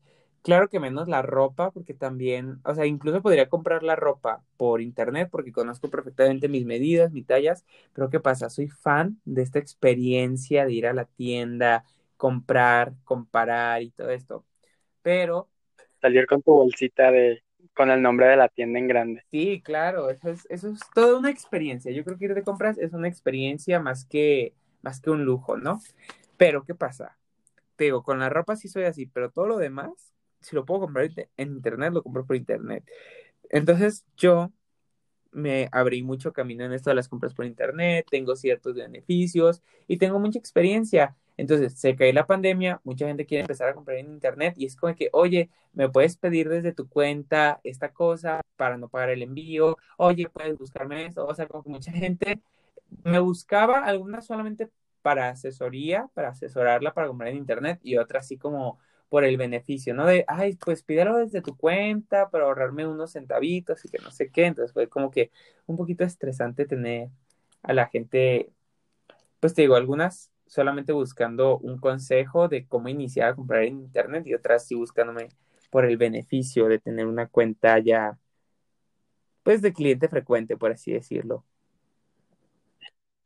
Claro 0.43 0.69
que 0.69 0.79
menos 0.79 1.09
la 1.09 1.23
ropa, 1.23 1.73
porque 1.73 1.93
también, 1.93 2.61
o 2.65 2.73
sea, 2.75 2.87
incluso 2.87 3.21
podría 3.21 3.49
comprar 3.49 3.83
la 3.83 3.97
ropa 3.97 4.45
por 4.57 4.81
internet 4.81 5.29
porque 5.31 5.51
conozco 5.51 5.91
perfectamente 5.91 6.49
mis 6.49 6.65
medidas, 6.65 7.11
mis 7.11 7.27
tallas, 7.27 7.65
pero 7.93 8.11
¿qué 8.11 8.21
pasa? 8.21 8.49
Soy 8.49 8.69
fan 8.69 9.21
de 9.25 9.43
esta 9.43 9.59
experiencia 9.59 10.65
de 10.65 10.73
ir 10.73 10.87
a 10.87 10.93
la 10.93 11.05
tienda, 11.05 11.85
comprar, 12.17 12.93
comparar 13.03 13.83
y 13.83 13.91
todo 13.91 14.11
esto. 14.11 14.45
Pero... 15.03 15.49
Salir 16.01 16.27
con 16.27 16.43
tu 16.43 16.53
bolsita 16.53 17.11
de, 17.11 17.43
con 17.75 17.91
el 17.91 18.03
nombre 18.03 18.27
de 18.27 18.37
la 18.37 18.49
tienda 18.49 18.79
en 18.79 18.89
grande. 18.89 19.25
Sí, 19.31 19.63
claro, 19.65 20.11
eso 20.11 20.31
es, 20.31 20.47
eso 20.51 20.71
es 20.71 20.81
toda 20.95 21.19
una 21.19 21.31
experiencia. 21.31 21.93
Yo 21.93 22.05
creo 22.05 22.19
que 22.19 22.27
ir 22.27 22.35
de 22.35 22.43
compras 22.43 22.79
es 22.79 22.93
una 22.93 23.09
experiencia 23.09 23.81
más 23.81 24.05
que 24.05 24.55
más 24.87 25.01
que 25.01 25.11
un 25.11 25.25
lujo, 25.25 25.57
¿no? 25.57 25.81
Pero, 26.37 26.65
¿qué 26.65 26.75
pasa? 26.75 27.19
Te 27.75 27.85
digo, 27.85 28.05
con 28.05 28.21
la 28.21 28.29
ropa 28.29 28.55
sí 28.55 28.69
soy 28.69 28.85
así, 28.85 29.07
pero 29.07 29.31
todo 29.31 29.49
lo 29.49 29.59
demás, 29.59 30.15
si 30.41 30.55
lo 30.55 30.65
puedo 30.65 30.83
comprar 30.83 31.11
en 31.37 31.49
internet, 31.49 31.93
lo 31.93 32.05
compro 32.05 32.25
por 32.25 32.37
internet. 32.37 32.85
Entonces, 33.51 34.05
yo 34.17 34.53
me 35.33 35.69
abrí 35.73 36.05
mucho 36.05 36.33
camino 36.33 36.65
en 36.65 36.73
esto 36.73 36.91
de 36.91 36.97
las 36.97 37.09
compras 37.09 37.35
por 37.35 37.47
internet, 37.47 38.07
tengo 38.09 38.37
ciertos 38.37 38.75
beneficios 38.75 39.63
y 39.89 39.99
tengo 39.99 40.21
mucha 40.21 40.39
experiencia. 40.39 41.17
Entonces, 41.37 41.79
se 41.79 41.97
cae 41.97 42.13
la 42.13 42.27
pandemia, 42.27 42.81
mucha 42.85 43.07
gente 43.07 43.27
quiere 43.27 43.43
empezar 43.43 43.69
a 43.69 43.75
comprar 43.75 43.99
en 43.99 44.07
internet 44.13 44.55
y 44.57 44.67
es 44.67 44.77
como 44.77 44.95
que, 44.95 45.11
oye, 45.13 45.51
me 45.75 45.89
puedes 45.89 46.17
pedir 46.17 46.49
desde 46.49 46.73
tu 46.73 46.89
cuenta 46.89 47.61
esta 47.65 47.93
cosa 47.93 48.41
para 48.57 48.79
no 48.79 48.89
pagar 48.89 49.11
el 49.11 49.23
envío, 49.23 49.77
oye, 49.99 50.29
puedes 50.31 50.57
buscarme 50.59 51.07
esto, 51.07 51.27
o 51.27 51.35
sea, 51.35 51.47
como 51.47 51.63
que 51.63 51.71
mucha 51.71 51.93
gente 51.93 52.41
me 53.05 53.19
buscaba 53.19 53.85
algunas 53.85 54.27
solamente 54.27 54.71
para 55.03 55.29
asesoría, 55.31 56.09
para 56.15 56.31
asesorarla 56.31 56.95
para 56.95 57.09
comprar 57.09 57.31
en 57.31 57.37
internet 57.37 57.81
y 57.83 57.97
otras 57.97 58.25
así 58.25 58.39
como 58.39 58.79
por 59.09 59.25
el 59.25 59.37
beneficio, 59.37 59.95
¿no? 59.95 60.05
De, 60.07 60.25
ay, 60.27 60.57
pues 60.57 60.83
pídelo 60.83 61.17
desde 61.17 61.43
tu 61.43 61.57
cuenta 61.57 62.29
para 62.31 62.45
ahorrarme 62.45 62.87
unos 62.87 63.13
centavitos 63.13 63.85
y 63.85 63.89
que 63.89 63.99
no 63.99 64.11
sé 64.11 64.31
qué. 64.31 64.47
Entonces 64.47 64.73
fue 64.73 64.89
como 64.89 65.11
que 65.11 65.31
un 65.67 65.77
poquito 65.77 66.05
estresante 66.05 66.67
tener 66.67 67.11
a 67.63 67.73
la 67.73 67.87
gente, 67.87 68.51
pues 69.41 69.55
te 69.55 69.63
digo, 69.63 69.77
algunas 69.77 70.31
solamente 70.47 70.93
buscando 70.93 71.59
un 71.59 71.79
consejo 71.79 72.49
de 72.49 72.67
cómo 72.67 72.89
iniciar 72.89 73.31
a 73.31 73.35
comprar 73.37 73.65
en 73.65 73.81
internet 73.81 74.27
y 74.27 74.35
otras 74.35 74.67
sí 74.67 74.75
buscándome 74.75 75.29
por 75.71 75.85
el 75.87 75.97
beneficio 75.97 76.69
de 76.69 76.79
tener 76.79 77.07
una 77.07 77.29
cuenta 77.29 77.79
ya, 77.79 78.19
pues 79.43 79.63
de 79.63 79.73
cliente 79.73 80.09
frecuente, 80.09 80.57
por 80.59 80.73
así 80.73 80.93
decirlo. 80.93 81.45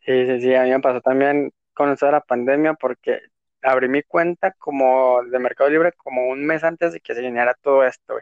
Sí, 0.01 0.27
sí, 0.27 0.41
sí, 0.41 0.55
a 0.55 0.63
mí 0.65 0.71
me 0.71 0.81
pasó 0.81 1.01
también 1.01 1.53
con 1.75 1.91
eso 1.93 2.07
de 2.07 2.13
la 2.13 2.21
pandemia 2.23 2.75
porque 2.75 3.21
abrí 3.63 3.89
mi 3.89 4.03
cuenta 4.03 4.53
como 4.59 5.23
de 5.25 5.39
Mercado 5.39 5.71
Libre 5.71 5.93
como 5.93 6.29
un 6.29 6.45
mes 6.47 6.65
antes 6.65 6.93
de 6.93 7.01
que 7.01 7.15
se 7.15 7.23
llenara 7.23 7.55
todo 7.55 7.85
esto, 7.85 8.17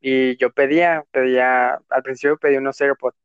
Y 0.00 0.36
yo 0.36 0.52
pedía, 0.52 1.04
pedía, 1.10 1.80
al 1.90 2.02
principio 2.02 2.38
pedí 2.38 2.56
unos 2.56 2.80
AirPods, 2.80 3.16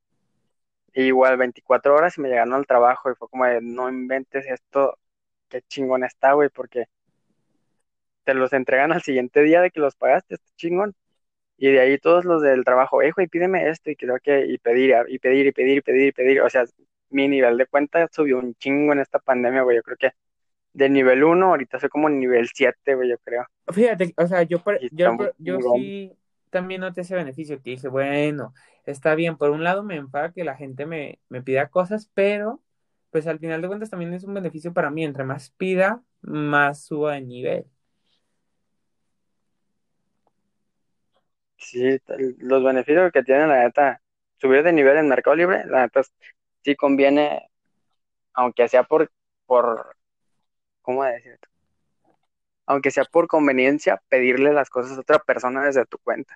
igual 0.94 1.38
24 1.38 1.96
horas 1.96 2.18
y 2.18 2.22
me 2.22 2.30
llegaron 2.30 2.54
al 2.54 2.66
trabajo 2.66 3.12
y 3.12 3.16
fue 3.16 3.28
como 3.30 3.46
de, 3.46 3.62
no 3.62 3.90
inventes 3.90 4.46
esto, 4.48 4.98
qué 5.50 5.62
chingón 5.64 6.04
está, 6.04 6.34
güey, 6.34 6.50
porque 6.50 6.86
te 8.24 8.34
los 8.34 8.54
entregan 8.54 8.92
al 8.92 9.02
siguiente 9.02 9.42
día 9.42 9.62
de 9.62 9.72
que 9.72 9.80
los 9.80 9.96
pagaste, 9.96 10.36
está 10.36 10.48
chingón. 10.56 10.94
Y 11.58 11.72
de 11.72 11.80
ahí 11.80 11.98
todos 12.00 12.26
los 12.26 12.42
del 12.42 12.64
trabajo, 12.66 13.02
eh, 13.02 13.12
güey, 13.16 13.28
pídeme 13.28 13.70
esto 13.70 13.92
y 13.92 13.96
creo 13.96 14.18
que, 14.20 14.46
y 14.48 14.58
pedir, 14.58 14.96
y 15.08 15.20
pedir, 15.20 15.46
y 15.48 15.52
pedir, 15.52 15.78
y 15.78 15.82
pedir, 15.82 16.08
y 16.08 16.12
pedir, 16.12 16.42
o 16.42 16.50
sea, 16.50 16.66
mi 17.10 17.28
nivel 17.28 17.58
de 17.58 17.68
cuenta 17.68 18.08
subió 18.12 18.40
un 18.40 18.56
chingo 18.56 18.94
en 18.94 19.00
esta 19.00 19.20
pandemia, 19.20 19.62
güey. 19.62 19.78
Yo 19.78 19.84
creo 19.84 19.98
que 19.98 20.12
de 20.74 20.90
nivel 20.90 21.24
1 21.24 21.46
ahorita 21.46 21.80
soy 21.80 21.90
como 21.90 22.10
nivel 22.10 22.50
7, 22.52 22.96
güey, 22.96 23.10
yo 23.10 23.18
creo. 23.20 23.46
Fíjate, 23.72 24.14
o 24.18 24.26
sea, 24.26 24.44
yo, 24.44 24.64
yo, 24.92 25.18
yo 25.38 25.60
sí 25.76 26.14
también 26.50 26.82
noté 26.82 27.02
ese 27.02 27.16
beneficio 27.16 27.62
que 27.62 27.72
dije, 27.72 27.88
bueno, 27.88 28.54
está 28.86 29.16
bien, 29.16 29.38
por 29.38 29.52
un 29.52 29.64
lado 29.64 29.84
me 29.84 29.96
enfada 29.96 30.32
que 30.34 30.44
la 30.44 30.56
gente 30.58 30.86
me, 30.86 31.20
me 31.30 31.42
pida 31.44 31.70
cosas, 31.70 32.10
pero 32.14 32.62
pues 33.12 33.28
al 33.28 33.40
final 33.40 33.62
de 33.62 33.68
cuentas 33.68 33.90
también 33.90 34.14
es 34.14 34.24
un 34.24 34.34
beneficio 34.34 34.74
para 34.74 34.90
mí, 34.92 35.04
entre 35.04 35.24
más 35.26 35.52
pida, 35.52 36.04
más 36.22 36.86
suba 36.86 37.14
de 37.16 37.22
nivel. 37.22 37.66
Sí, 41.58 42.00
los 42.40 42.64
beneficios 42.64 43.12
que 43.12 43.24
tiene 43.24 43.48
la 43.48 43.64
neta, 43.64 44.02
subir 44.38 44.64
de 44.64 44.74
nivel 44.74 44.98
en 44.98 45.08
Mercado 45.08 45.36
Libre, 45.36 45.64
la 45.68 45.82
neta 45.84 46.02
sí 46.64 46.76
conviene, 46.76 47.50
aunque 48.34 48.68
sea 48.70 48.84
por, 48.84 49.12
por, 49.48 49.98
¿cómo 50.82 51.04
decir? 51.06 51.40
Aunque 52.66 52.90
sea 52.90 53.06
por 53.06 53.28
conveniencia, 53.28 54.02
pedirle 54.10 54.52
las 54.52 54.72
cosas 54.72 54.98
a 54.98 55.02
otra 55.02 55.20
persona 55.20 55.64
desde 55.64 55.86
tu 55.86 56.00
cuenta. 56.00 56.36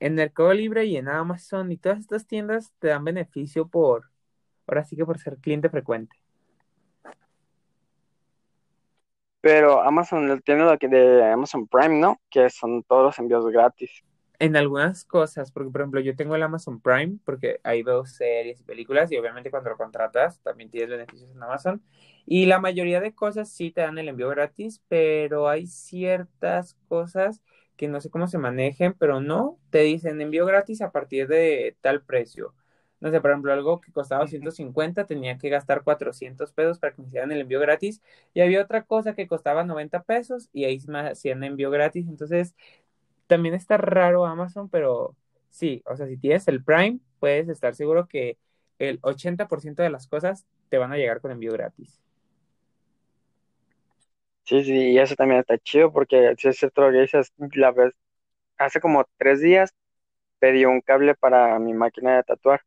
En 0.00 0.14
Mercado 0.14 0.52
Libre 0.52 0.84
y 0.84 0.96
en 0.96 1.08
Amazon 1.08 1.72
y 1.72 1.76
todas 1.76 1.98
estas 1.98 2.26
tiendas 2.26 2.72
te 2.78 2.88
dan 2.88 3.04
beneficio 3.04 3.68
por, 3.68 4.10
ahora 4.66 4.84
sí 4.84 4.96
que 4.96 5.04
por 5.04 5.18
ser 5.18 5.38
cliente 5.38 5.68
frecuente. 5.68 6.16
Pero 9.40 9.80
Amazon 9.82 10.40
tiene 10.42 10.64
lo 10.64 10.76
que 10.78 10.88
de 10.88 11.24
Amazon 11.24 11.66
Prime, 11.66 11.98
¿no? 11.98 12.20
Que 12.30 12.50
son 12.50 12.82
todos 12.82 13.04
los 13.04 13.18
envíos 13.18 13.46
gratis 13.46 14.02
en 14.38 14.56
algunas 14.56 15.04
cosas, 15.04 15.50
porque 15.50 15.70
por 15.70 15.80
ejemplo 15.80 16.00
yo 16.00 16.14
tengo 16.14 16.36
el 16.36 16.42
Amazon 16.42 16.80
Prime 16.80 17.18
porque 17.24 17.58
ahí 17.64 17.82
veo 17.82 18.06
series 18.06 18.60
y 18.60 18.64
películas 18.64 19.10
y 19.10 19.16
obviamente 19.16 19.50
cuando 19.50 19.70
lo 19.70 19.76
contratas 19.76 20.40
también 20.42 20.70
tienes 20.70 20.90
beneficios 20.90 21.30
en 21.30 21.42
Amazon 21.42 21.82
y 22.24 22.46
la 22.46 22.60
mayoría 22.60 23.00
de 23.00 23.14
cosas 23.14 23.50
sí 23.50 23.72
te 23.72 23.80
dan 23.80 23.98
el 23.98 24.08
envío 24.08 24.28
gratis, 24.28 24.80
pero 24.88 25.48
hay 25.48 25.66
ciertas 25.66 26.76
cosas 26.88 27.42
que 27.78 27.88
no 27.88 28.00
sé 28.02 28.10
cómo 28.10 28.28
se 28.28 28.38
manejen, 28.38 28.94
pero 28.94 29.20
no, 29.22 29.58
te 29.70 29.80
dicen 29.80 30.20
envío 30.20 30.46
gratis 30.46 30.82
a 30.82 30.92
partir 30.92 31.28
de 31.28 31.76
tal 31.80 32.02
precio. 32.02 32.54
no 33.00 33.10
sé, 33.10 33.20
por 33.20 33.30
ejemplo, 33.30 33.52
algo 33.52 33.80
que 33.80 33.92
costaba 33.92 34.26
150, 34.26 35.06
tenía 35.06 35.38
que 35.38 35.48
gastar 35.50 35.84
400 35.84 36.52
pesos 36.52 36.78
para 36.80 36.94
que 36.94 37.02
me 37.02 37.08
hicieran 37.08 37.32
el 37.32 37.40
envío 37.42 37.60
gratis. 37.60 38.02
Y 38.34 38.40
había 38.42 38.62
otra 38.62 38.84
cosa 38.84 39.14
que 39.14 39.28
costaba 39.28 39.64
90 39.64 40.02
pesos 40.04 40.48
y 40.52 40.64
ahí 40.64 40.80
me 40.88 41.00
hacían 41.00 41.44
envío 41.44 41.70
gratis. 41.70 42.08
Entonces, 42.08 42.54
también 43.28 43.54
está 43.54 43.76
raro 43.78 44.26
Amazon, 44.26 44.68
pero 44.70 45.16
sí, 45.50 45.82
o 45.86 45.96
sea, 45.96 46.06
si 46.08 46.16
tienes 46.18 46.48
el 46.48 46.64
Prime, 46.64 47.00
puedes 47.20 47.48
estar 47.48 47.74
seguro 47.74 48.08
que 48.08 48.38
el 48.78 49.00
80% 49.02 49.82
de 49.82 49.90
las 49.90 50.06
cosas 50.08 50.46
te 50.68 50.78
van 50.78 50.92
a 50.92 50.96
llegar 50.96 51.20
con 51.20 51.30
envío 51.32 51.52
gratis. 51.52 52.00
Sí, 54.48 54.64
sí, 54.64 54.72
y 54.92 54.98
eso 54.98 55.14
también 55.14 55.40
está 55.40 55.58
chido 55.58 55.92
porque 55.92 56.34
si 56.38 56.48
es 56.48 56.56
cierto 56.56 56.80
lo 56.80 56.90
que 56.90 57.02
dices, 57.02 57.34
la 57.52 57.70
vez, 57.70 57.92
hace 58.56 58.80
como 58.80 59.04
tres 59.18 59.42
días 59.42 59.74
pedí 60.38 60.64
un 60.64 60.80
cable 60.80 61.14
para 61.14 61.58
mi 61.58 61.74
máquina 61.74 62.16
de 62.16 62.22
tatuar 62.22 62.62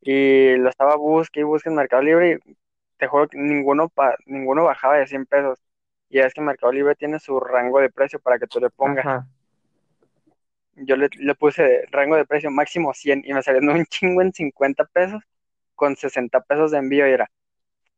y 0.00 0.56
lo 0.56 0.70
estaba 0.70 0.96
busque 0.96 1.40
y 1.40 1.42
busque 1.42 1.68
en 1.68 1.74
Mercado 1.74 2.00
Libre 2.02 2.40
y 2.46 2.56
te 2.96 3.08
juro 3.08 3.28
que 3.28 3.36
ninguno, 3.36 3.90
pa, 3.90 4.16
ninguno 4.24 4.64
bajaba 4.64 4.96
de 4.96 5.06
100 5.06 5.26
pesos. 5.26 5.58
Y 6.08 6.18
es 6.20 6.32
que 6.32 6.40
Mercado 6.40 6.72
Libre 6.72 6.94
tiene 6.94 7.20
su 7.20 7.38
rango 7.40 7.78
de 7.80 7.90
precio 7.90 8.18
para 8.18 8.38
que 8.38 8.46
tú 8.46 8.58
le 8.58 8.70
pongas. 8.70 9.26
Yo 10.76 10.96
le, 10.96 11.10
le, 11.18 11.34
puse 11.34 11.84
rango 11.90 12.16
de 12.16 12.24
precio 12.24 12.50
máximo 12.50 12.94
100 12.94 13.22
y 13.26 13.34
me 13.34 13.42
salió 13.42 13.70
un 13.70 13.84
chingo 13.84 14.22
en 14.22 14.32
50 14.32 14.86
pesos 14.86 15.22
con 15.74 15.94
60 15.94 16.40
pesos 16.40 16.70
de 16.70 16.78
envío 16.78 17.06
y 17.06 17.10
era, 17.10 17.30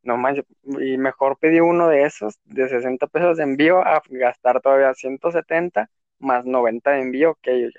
no 0.02 0.16
más, 0.16 0.36
y 0.64 0.96
mejor 0.98 1.38
pedí 1.38 1.60
uno 1.60 1.88
de 1.88 2.04
esos 2.04 2.38
de 2.44 2.68
60 2.68 3.06
pesos 3.06 3.36
de 3.36 3.44
envío 3.44 3.80
a 3.80 4.02
gastar 4.08 4.60
todavía 4.60 4.94
170 4.94 5.90
más 6.18 6.44
90 6.44 6.92
de 6.92 7.00
envío, 7.00 7.38
que 7.42 7.70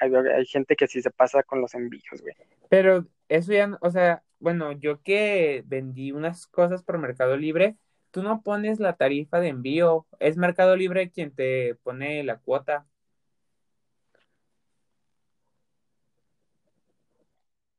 hay, 0.00 0.46
gente 0.46 0.76
que 0.76 0.86
sí 0.86 1.02
se 1.02 1.10
pasa 1.10 1.42
con 1.42 1.60
los 1.60 1.74
envíos, 1.74 2.20
güey. 2.20 2.34
Pero 2.68 3.06
eso 3.28 3.52
ya, 3.52 3.76
o 3.80 3.90
sea, 3.90 4.22
bueno, 4.38 4.72
yo 4.72 5.02
que 5.02 5.62
vendí 5.66 6.12
unas 6.12 6.46
cosas 6.46 6.82
por 6.82 6.98
Mercado 6.98 7.36
Libre, 7.36 7.76
tú 8.10 8.22
no 8.22 8.42
pones 8.42 8.80
la 8.80 8.96
tarifa 8.96 9.40
de 9.40 9.48
envío, 9.48 10.06
es 10.20 10.36
Mercado 10.36 10.76
Libre 10.76 11.10
quien 11.10 11.34
te 11.34 11.76
pone 11.82 12.22
la 12.24 12.38
cuota. 12.38 12.86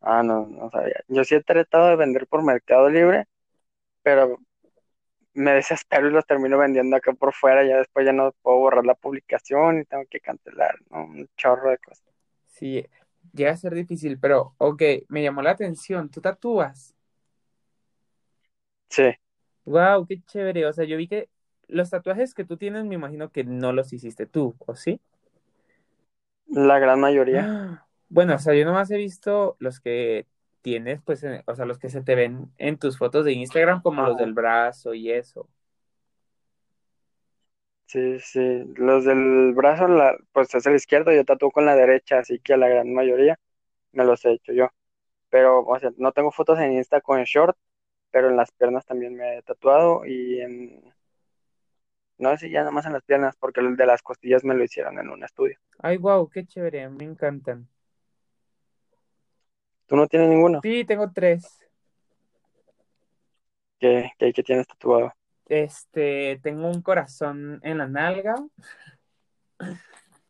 Ah, 0.02 0.22
no, 0.22 0.46
no 0.48 0.70
sabía. 0.70 1.02
Yo 1.08 1.24
sí 1.24 1.36
he 1.36 1.42
tratado 1.42 1.88
de 1.88 1.96
vender 1.96 2.28
por 2.28 2.44
Mercado 2.44 2.90
Libre, 2.90 3.26
pero 4.04 4.40
me 5.34 5.54
desespero 5.54 6.08
y 6.08 6.12
los 6.12 6.26
termino 6.26 6.58
vendiendo 6.58 6.96
acá 6.96 7.14
por 7.14 7.34
fuera, 7.34 7.64
ya 7.66 7.78
después 7.78 8.06
ya 8.06 8.14
no 8.14 8.34
puedo 8.42 8.58
borrar 8.58 8.86
la 8.86 8.96
publicación 8.96 9.80
y 9.82 9.86
tengo 9.86 10.04
que 10.10 10.20
cancelar, 10.20 10.76
¿no? 10.90 11.06
Un 11.06 11.30
chorro 11.38 11.72
de 11.72 11.78
cosas. 11.80 12.06
Sí, 12.48 12.86
llega 13.34 13.52
a 13.52 13.58
ser 13.58 13.74
difícil, 13.74 14.20
pero 14.20 14.54
ok, 14.58 14.82
me 15.10 15.24
llamó 15.24 15.42
la 15.42 15.52
atención, 15.52 16.10
¿tú 16.10 16.22
tatúas? 16.22 16.96
Sí. 18.90 19.14
Wow, 19.66 20.06
qué 20.06 20.22
chévere, 20.22 20.66
o 20.66 20.74
sea, 20.74 20.86
yo 20.86 20.98
vi 20.98 21.08
que 21.08 21.30
los 21.68 21.90
tatuajes 21.90 22.34
que 22.34 22.46
tú 22.46 22.58
tienes 22.58 22.86
me 22.86 22.96
imagino 22.96 23.32
que 23.32 23.44
no 23.44 23.74
los 23.74 23.94
hiciste 23.94 24.26
tú, 24.26 24.56
¿o 24.60 24.76
sí? 24.76 25.00
La 26.48 26.80
gran 26.80 27.00
mayoría. 27.00 27.88
Bueno, 28.10 28.36
o 28.36 28.38
sea, 28.38 28.54
yo 28.54 28.64
nomás 28.64 28.92
he 28.92 28.98
visto 28.98 29.56
los 29.58 29.80
que 29.80 30.28
tienes, 30.64 31.02
pues, 31.04 31.24
o 31.46 31.56
sea, 31.56 31.66
los 31.66 31.78
que 31.78 31.90
se 31.90 32.02
te 32.02 32.16
ven 32.16 32.52
en 32.58 32.80
tus 32.80 32.98
fotos 32.98 33.26
de 33.26 33.34
Instagram, 33.34 33.84
como 33.84 34.02
los 34.02 34.18
del 34.18 34.34
brazo 34.34 34.96
y 34.96 35.12
eso. 35.12 35.48
Sí, 37.86 38.20
sí, 38.22 38.64
los 38.76 39.06
del 39.06 39.54
brazo, 39.54 39.88
la, 39.88 40.18
pues 40.32 40.56
es 40.56 40.66
el 40.66 40.76
izquierdo, 40.76 41.12
yo 41.12 41.26
tatúo 41.26 41.52
con 41.52 41.66
la 41.66 41.76
derecha, 41.76 42.18
así 42.20 42.40
que 42.40 42.58
la 42.58 42.68
gran 42.68 42.92
mayoría 42.92 43.38
me 43.92 44.04
los 44.06 44.26
he 44.26 44.32
hecho 44.34 44.54
yo. 44.54 44.70
Pero, 45.30 45.62
o 45.66 45.80
sea, 45.80 45.92
no 45.98 46.12
tengo 46.12 46.32
fotos 46.32 46.60
en 46.60 46.74
Insta 46.74 47.02
con 47.02 47.24
short, 47.24 47.56
pero 48.10 48.30
en 48.30 48.38
las 48.38 48.52
piernas 48.52 48.86
también 48.86 49.16
me 49.16 49.38
he 49.38 49.42
tatuado 49.44 50.06
y 50.06 50.42
en... 50.42 50.94
No 52.18 52.32
sé 52.32 52.48
si 52.48 52.52
ya 52.52 52.62
nada 52.62 52.72
más 52.72 52.86
en 52.86 52.94
las 52.94 53.04
piernas, 53.04 53.36
porque 53.38 53.60
el 53.60 53.76
de 53.76 53.86
las 53.86 54.02
costillas 54.02 54.44
me 54.44 54.56
lo 54.56 54.64
hicieron 54.64 54.98
en 54.98 55.10
un 55.10 55.24
estudio. 55.24 55.60
Ay, 55.80 55.98
wow, 55.98 56.30
qué 56.30 56.46
chévere, 56.46 56.90
me 56.90 57.04
encantan. 57.04 57.68
¿Tú 59.94 59.98
no 59.98 60.08
tienes 60.08 60.28
ninguno? 60.28 60.60
Sí, 60.64 60.84
tengo 60.86 61.12
tres. 61.12 61.60
¿Qué, 63.78 64.12
qué, 64.18 64.34
qué 64.34 64.42
tienes 64.42 64.66
tatuado? 64.66 65.14
Este, 65.46 66.40
tengo 66.42 66.68
un 66.68 66.82
corazón 66.82 67.60
en 67.62 67.78
la 67.78 67.88
nalga. 67.88 68.34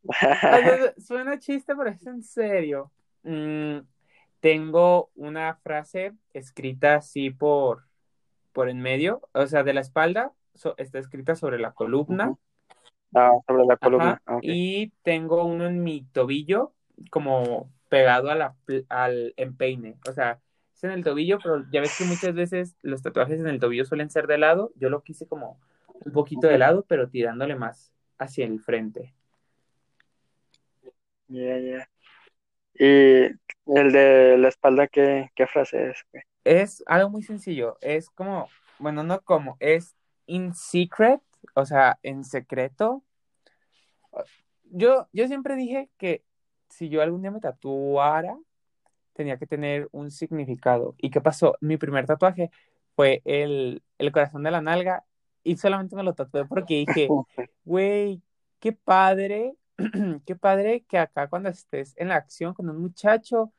Suena 0.98 1.40
chiste, 1.40 1.78
pero 1.78 1.90
es 1.90 2.06
en 2.06 2.24
serio. 2.24 2.92
Mm, 3.24 3.78
tengo 4.42 5.12
una 5.16 5.56
frase 5.56 6.12
escrita 6.34 6.96
así 6.96 7.30
por, 7.30 7.86
por 8.52 8.68
en 8.68 8.82
medio, 8.82 9.22
o 9.32 9.48
sea, 9.48 9.64
de 9.64 9.74
la 9.74 9.80
espalda, 9.80 10.34
está 10.76 11.00
escrita 11.00 11.38
sobre 11.38 11.58
la 11.58 11.72
columna. 11.72 12.36
Ah, 13.16 13.32
sobre 13.48 13.64
la 13.64 13.78
columna. 13.78 14.22
Y 14.42 14.90
tengo 15.04 15.46
uno 15.46 15.68
en 15.68 15.82
mi 15.84 16.04
tobillo, 16.04 16.74
como 17.10 17.70
pegado 17.94 18.32
a 18.32 18.36
la, 18.36 18.56
al 18.90 19.36
empeine. 19.38 20.00
O 20.10 20.14
sea, 20.14 20.40
es 20.74 20.84
en 20.84 20.90
el 20.90 21.04
tobillo, 21.04 21.38
pero 21.38 21.64
ya 21.72 21.80
ves 21.80 21.96
que 21.96 22.06
muchas 22.06 22.34
veces 22.34 22.76
los 22.82 23.04
tatuajes 23.04 23.40
en 23.40 23.46
el 23.46 23.60
tobillo 23.60 23.86
suelen 23.86 24.10
ser 24.10 24.26
de 24.26 24.40
lado. 24.40 24.72
Yo 24.78 24.90
lo 24.90 25.04
quise 25.04 25.28
como 25.28 25.60
un 26.04 26.12
poquito 26.12 26.48
de 26.48 26.58
lado, 26.58 26.84
pero 26.88 27.08
tirándole 27.08 27.54
más 27.54 27.94
hacia 28.18 28.48
el 28.48 28.60
frente. 28.60 29.14
Ya, 31.28 31.60
ya. 31.60 31.90
¿Y 32.74 33.26
el 33.68 33.92
de 33.92 34.38
la 34.40 34.48
espalda 34.48 34.88
qué, 34.88 35.30
qué 35.36 35.46
frase 35.46 35.92
es? 35.92 36.04
Es 36.44 36.84
algo 36.88 37.12
muy 37.12 37.22
sencillo. 37.22 37.78
Es 37.80 38.10
como, 38.10 38.50
bueno, 38.80 39.04
no 39.04 39.22
como, 39.22 39.56
es 39.60 39.96
in 40.26 40.56
secret, 40.56 41.22
o 41.54 41.64
sea, 41.68 42.00
en 42.02 42.24
secreto. 42.24 43.04
Yo, 44.64 45.08
yo 45.14 45.28
siempre 45.28 45.56
dije 45.56 45.92
que 46.00 46.24
si 46.74 46.90
yo 46.90 47.02
algún 47.02 47.22
día 47.22 47.32
me 47.32 47.40
tatuara, 47.40 48.38
tenía 49.14 49.38
que 49.38 49.48
tener 49.48 49.90
un 49.92 50.12
significado. 50.12 50.96
¿Y 50.98 51.10
qué 51.12 51.22
pasó? 51.22 51.56
Mi 51.62 51.78
primer 51.78 52.06
tatuaje 52.06 52.52
fue 52.96 53.22
el, 53.26 53.84
el 53.98 54.12
corazón 54.12 54.44
de 54.44 54.52
la 54.52 54.62
nalga 54.62 55.06
y 55.44 55.58
solamente 55.58 55.96
me 55.96 56.04
lo 56.04 56.14
tatué 56.14 56.46
porque 56.46 56.86
dije, 56.86 57.08
güey, 57.66 58.22
qué 58.60 58.74
padre, 58.74 59.56
qué 60.26 60.36
padre 60.36 60.84
que 60.88 60.98
acá 60.98 61.28
cuando 61.28 61.50
estés 61.50 61.94
en 61.98 62.10
la 62.10 62.16
acción 62.16 62.54
con 62.54 62.70
un 62.70 62.82
muchacho, 62.82 63.54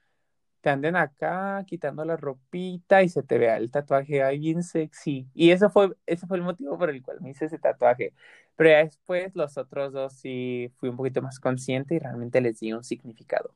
te 0.61 0.71
anden 0.71 0.97
acá 0.97 1.63
quitando 1.67 2.05
la 2.05 2.17
ropita 2.17 3.03
y 3.03 3.09
se 3.11 3.23
te 3.23 3.39
vea 3.39 3.59
el 3.59 3.71
tatuaje 3.71 4.23
ahí 4.23 4.39
bien 4.39 4.63
sexy. 4.63 5.29
Y 5.35 5.51
eso 5.51 5.71
fue, 5.71 5.95
ese 6.07 6.27
fue 6.27 6.39
el 6.39 6.43
motivo 6.43 6.79
por 6.79 6.91
el 6.91 7.03
cual 7.03 7.21
me 7.21 7.31
hice 7.31 7.45
ese 7.45 7.59
tatuaje. 7.59 8.15
Pero 8.57 8.71
ya 8.71 8.85
después 8.85 9.35
los 9.35 9.59
otros 9.59 9.93
dos 9.93 10.13
sí 10.15 10.71
fui 10.77 10.89
un 10.89 10.97
poquito 10.97 11.23
más 11.23 11.41
consciente 11.41 11.95
y 11.97 11.99
realmente 11.99 12.41
les 12.41 12.61
di 12.61 12.73
un 12.73 12.85
significado. 12.85 13.55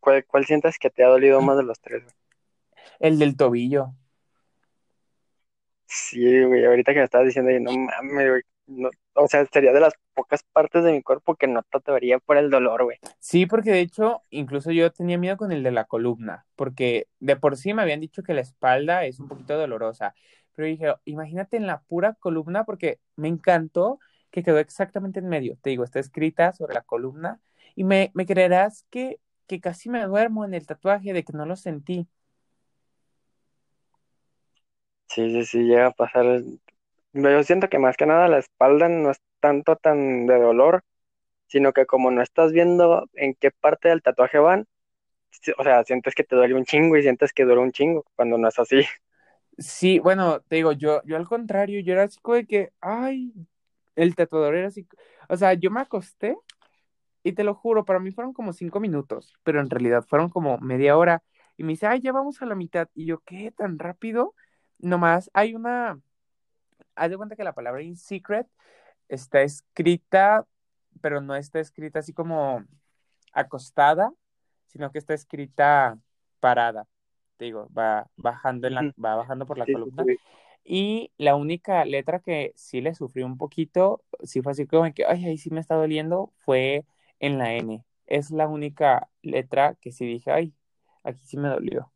¿Cuál, 0.00 0.24
¿Cuál, 0.24 0.46
sientes 0.46 0.78
que 0.78 0.88
te 0.90 1.04
ha 1.04 1.08
dolido 1.08 1.42
más 1.42 1.56
de 1.58 1.62
los 1.62 1.78
tres? 1.80 2.04
El 2.98 3.18
del 3.18 3.36
tobillo. 3.36 3.92
Sí, 5.86 6.44
güey, 6.44 6.64
ahorita 6.64 6.92
que 6.92 7.00
me 7.00 7.04
estabas 7.04 7.26
diciendo, 7.26 7.50
no 7.60 7.76
mames, 7.76 8.28
güey, 8.30 8.42
o 9.14 9.28
sea, 9.28 9.46
sería 9.46 9.72
de 9.72 9.80
las 9.80 9.94
pocas 10.14 10.42
partes 10.52 10.84
de 10.84 10.92
mi 10.92 11.02
cuerpo 11.02 11.34
que 11.36 11.46
no 11.46 11.62
tatuaría 11.62 12.18
por 12.18 12.36
el 12.36 12.50
dolor, 12.50 12.84
güey. 12.84 12.98
Sí, 13.18 13.46
porque 13.46 13.70
de 13.70 13.80
hecho, 13.80 14.22
incluso 14.30 14.70
yo 14.72 14.92
tenía 14.92 15.18
miedo 15.18 15.36
con 15.36 15.52
el 15.52 15.62
de 15.62 15.70
la 15.72 15.84
columna, 15.84 16.46
porque 16.56 17.08
de 17.20 17.36
por 17.36 17.56
sí 17.56 17.74
me 17.74 17.82
habían 17.82 18.00
dicho 18.00 18.22
que 18.22 18.34
la 18.34 18.40
espalda 18.40 19.04
es 19.04 19.20
un 19.20 19.28
poquito 19.28 19.56
dolorosa, 19.58 20.14
pero 20.54 20.68
dije, 20.68 20.94
imagínate 21.04 21.56
en 21.56 21.66
la 21.66 21.82
pura 21.82 22.14
columna, 22.14 22.64
porque 22.64 23.00
me 23.16 23.28
encantó 23.28 23.98
que 24.30 24.42
quedó 24.42 24.58
exactamente 24.58 25.20
en 25.20 25.28
medio. 25.28 25.56
Te 25.62 25.70
digo, 25.70 25.84
está 25.84 25.98
escrita 26.00 26.52
sobre 26.52 26.74
la 26.74 26.82
columna 26.82 27.40
y 27.74 27.84
me, 27.84 28.10
me 28.14 28.26
creerás 28.26 28.86
que, 28.90 29.20
que 29.46 29.60
casi 29.60 29.88
me 29.90 30.04
duermo 30.04 30.44
en 30.44 30.54
el 30.54 30.66
tatuaje 30.66 31.12
de 31.12 31.24
que 31.24 31.32
no 31.32 31.46
lo 31.46 31.56
sentí. 31.56 32.08
Sí, 35.08 35.30
sí, 35.30 35.44
sí, 35.44 35.58
llega 35.64 35.88
a 35.88 35.90
pasar. 35.92 36.42
Yo 37.12 37.42
siento 37.42 37.68
que 37.68 37.78
más 37.78 37.96
que 37.96 38.06
nada 38.06 38.28
la 38.28 38.38
espalda 38.38 38.88
no 38.88 39.10
es 39.10 39.18
tanto 39.40 39.76
tan 39.76 40.26
de 40.26 40.38
dolor, 40.38 40.82
sino 41.48 41.72
que 41.72 41.86
como 41.86 42.10
no 42.10 42.22
estás 42.22 42.52
viendo 42.52 43.08
en 43.14 43.34
qué 43.34 43.50
parte 43.52 43.88
del 43.88 44.02
tatuaje 44.02 44.38
van, 44.38 44.66
o 45.58 45.64
sea, 45.64 45.84
sientes 45.84 46.14
que 46.14 46.24
te 46.24 46.36
duele 46.36 46.54
un 46.54 46.64
chingo 46.64 46.96
y 46.96 47.02
sientes 47.02 47.32
que 47.32 47.44
duele 47.44 47.62
un 47.62 47.72
chingo 47.72 48.04
cuando 48.16 48.38
no 48.38 48.48
es 48.48 48.58
así. 48.58 48.82
Sí, 49.58 49.98
bueno, 49.98 50.40
te 50.42 50.56
digo, 50.56 50.72
yo, 50.72 51.02
yo 51.04 51.16
al 51.16 51.26
contrario, 51.28 51.80
yo 51.80 51.92
era 51.92 52.04
así 52.04 52.18
como 52.20 52.36
de 52.36 52.46
que, 52.46 52.72
ay, 52.80 53.32
el 53.94 54.14
tatuador 54.14 54.54
era 54.54 54.68
así, 54.68 54.86
o 55.28 55.36
sea, 55.36 55.52
yo 55.54 55.70
me 55.70 55.80
acosté 55.80 56.36
y 57.22 57.32
te 57.32 57.44
lo 57.44 57.54
juro, 57.54 57.84
para 57.84 58.00
mí 58.00 58.12
fueron 58.12 58.32
como 58.34 58.52
cinco 58.54 58.80
minutos, 58.80 59.34
pero 59.44 59.60
en 59.60 59.70
realidad 59.70 60.04
fueron 60.08 60.30
como 60.30 60.58
media 60.58 60.96
hora 60.98 61.22
y 61.56 61.64
me 61.64 61.70
dice, 61.72 61.86
ay, 61.86 62.00
ya 62.02 62.12
vamos 62.12 62.42
a 62.42 62.46
la 62.46 62.54
mitad. 62.56 62.88
Y 62.94 63.06
yo, 63.06 63.20
¿qué? 63.20 63.52
¿Tan 63.52 63.78
rápido? 63.78 64.34
Nomás 64.78 65.30
hay 65.34 65.54
una, 65.54 66.00
haz 67.00 67.10
de 67.10 67.16
cuenta 67.16 67.36
que 67.36 67.44
la 67.44 67.54
palabra 67.54 67.82
in 67.82 67.96
secret 67.96 68.46
está 69.08 69.42
escrita, 69.42 70.46
pero 71.00 71.20
no 71.20 71.34
está 71.34 71.60
escrita 71.60 72.00
así 72.00 72.12
como 72.12 72.64
acostada, 73.32 74.12
sino 74.68 74.92
que 74.92 74.98
está 74.98 75.14
escrita 75.14 75.98
parada. 76.40 76.86
Te 77.36 77.46
digo, 77.46 77.68
va 77.76 78.10
bajando, 78.16 78.66
en 78.68 78.74
la, 78.74 78.94
va 79.02 79.16
bajando 79.16 79.46
por 79.46 79.58
la 79.58 79.66
Sí, 79.66 79.74
columna. 79.74 80.04
sí. 80.04 80.16
Y 80.64 81.12
la 81.16 81.36
única 81.36 81.84
letra 81.84 82.20
que 82.20 82.52
sí 82.56 82.80
le 82.80 82.94
sufrí 82.94 83.22
un 83.22 83.38
poquito, 83.38 84.02
sí 84.22 84.42
fue 84.42 84.52
así 84.52 84.66
como 84.66 84.92
que, 84.94 85.06
ay, 85.06 85.24
ahí 85.26 85.38
sí 85.38 85.50
me 85.50 85.60
está 85.60 85.74
doliendo, 85.76 86.32
fue 86.38 86.84
en 87.18 87.38
la 87.38 87.54
N. 87.54 87.84
Es 88.06 88.30
la 88.30 88.46
única 88.48 89.08
letra 89.22 89.74
que 89.76 89.92
sí 89.92 90.06
dije, 90.06 90.30
ay, 90.32 90.54
aquí 91.04 91.20
sí 91.26 91.36
me 91.38 91.48
dolió. 91.48 91.92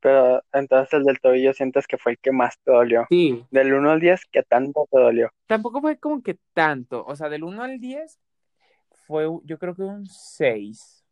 Pero 0.00 0.42
entonces 0.52 0.92
el 0.94 1.04
del 1.04 1.20
tobillo 1.20 1.52
sientes 1.52 1.86
que 1.86 1.98
fue 1.98 2.12
el 2.12 2.18
que 2.18 2.32
más 2.32 2.58
te 2.64 2.72
dolió. 2.72 3.06
Sí, 3.10 3.44
Del 3.50 3.72
1 3.74 3.90
al 3.90 4.00
10, 4.00 4.22
¿qué 4.30 4.42
tanto 4.42 4.86
te 4.90 4.98
dolió? 4.98 5.30
tampoco 5.46 5.80
fue 5.80 5.98
como 5.98 6.22
que 6.22 6.38
tanto, 6.54 7.04
o 7.06 7.16
sea, 7.16 7.28
del 7.28 7.44
1 7.44 7.62
al 7.62 7.80
10 7.80 8.18
fue 9.06 9.26
yo 9.44 9.58
creo 9.58 9.74
que 9.74 9.82
un 9.82 10.06
6. 10.06 11.04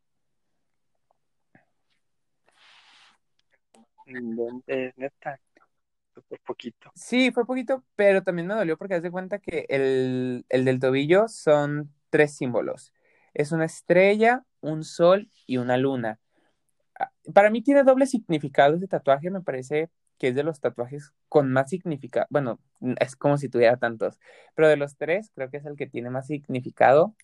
Eh, 4.66 4.92
neta, 4.96 5.40
súper 6.14 6.40
poquito. 6.40 6.92
Sí, 6.94 7.30
fue 7.30 7.44
poquito, 7.44 7.84
pero 7.94 8.22
también 8.22 8.46
me 8.48 8.54
dolió 8.54 8.78
porque 8.78 8.94
haz 8.94 9.02
de 9.02 9.10
cuenta 9.10 9.38
que 9.38 9.66
el, 9.68 10.46
el 10.48 10.64
del 10.64 10.80
tobillo 10.80 11.28
son 11.28 11.92
tres 12.10 12.36
símbolos. 12.36 12.92
Es 13.34 13.52
una 13.52 13.66
estrella, 13.66 14.44
un 14.60 14.82
sol 14.82 15.28
y 15.46 15.58
una 15.58 15.76
luna. 15.76 16.18
Para 17.34 17.50
mí 17.50 17.62
tiene 17.62 17.84
doble 17.84 18.06
significado 18.06 18.76
ese 18.76 18.88
tatuaje, 18.88 19.30
me 19.30 19.42
parece 19.42 19.90
que 20.18 20.28
es 20.28 20.34
de 20.34 20.42
los 20.42 20.60
tatuajes 20.60 21.12
con 21.28 21.52
más 21.52 21.70
significado. 21.70 22.26
Bueno, 22.30 22.60
es 23.00 23.16
como 23.16 23.36
si 23.38 23.48
tuviera 23.48 23.76
tantos, 23.76 24.18
pero 24.54 24.68
de 24.68 24.76
los 24.76 24.96
tres 24.96 25.30
creo 25.34 25.50
que 25.50 25.58
es 25.58 25.66
el 25.66 25.76
que 25.76 25.86
tiene 25.86 26.10
más 26.10 26.26
significado 26.28 27.14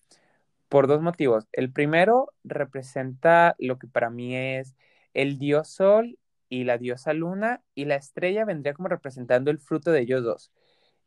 por 0.69 0.87
dos 0.87 1.01
motivos. 1.01 1.47
El 1.51 1.71
primero 1.71 2.33
representa 2.43 3.55
lo 3.59 3.77
que 3.79 3.87
para 3.87 4.09
mí 4.09 4.35
es 4.35 4.75
el 5.13 5.37
dios 5.37 5.69
sol 5.69 6.17
y 6.49 6.65
la 6.65 6.77
diosa 6.77 7.13
luna, 7.13 7.63
y 7.73 7.85
la 7.85 7.95
estrella 7.95 8.45
vendría 8.45 8.73
como 8.73 8.87
representando 8.87 9.49
el 9.49 9.59
fruto 9.59 9.91
de 9.91 10.01
ellos 10.01 10.23
dos. 10.23 10.51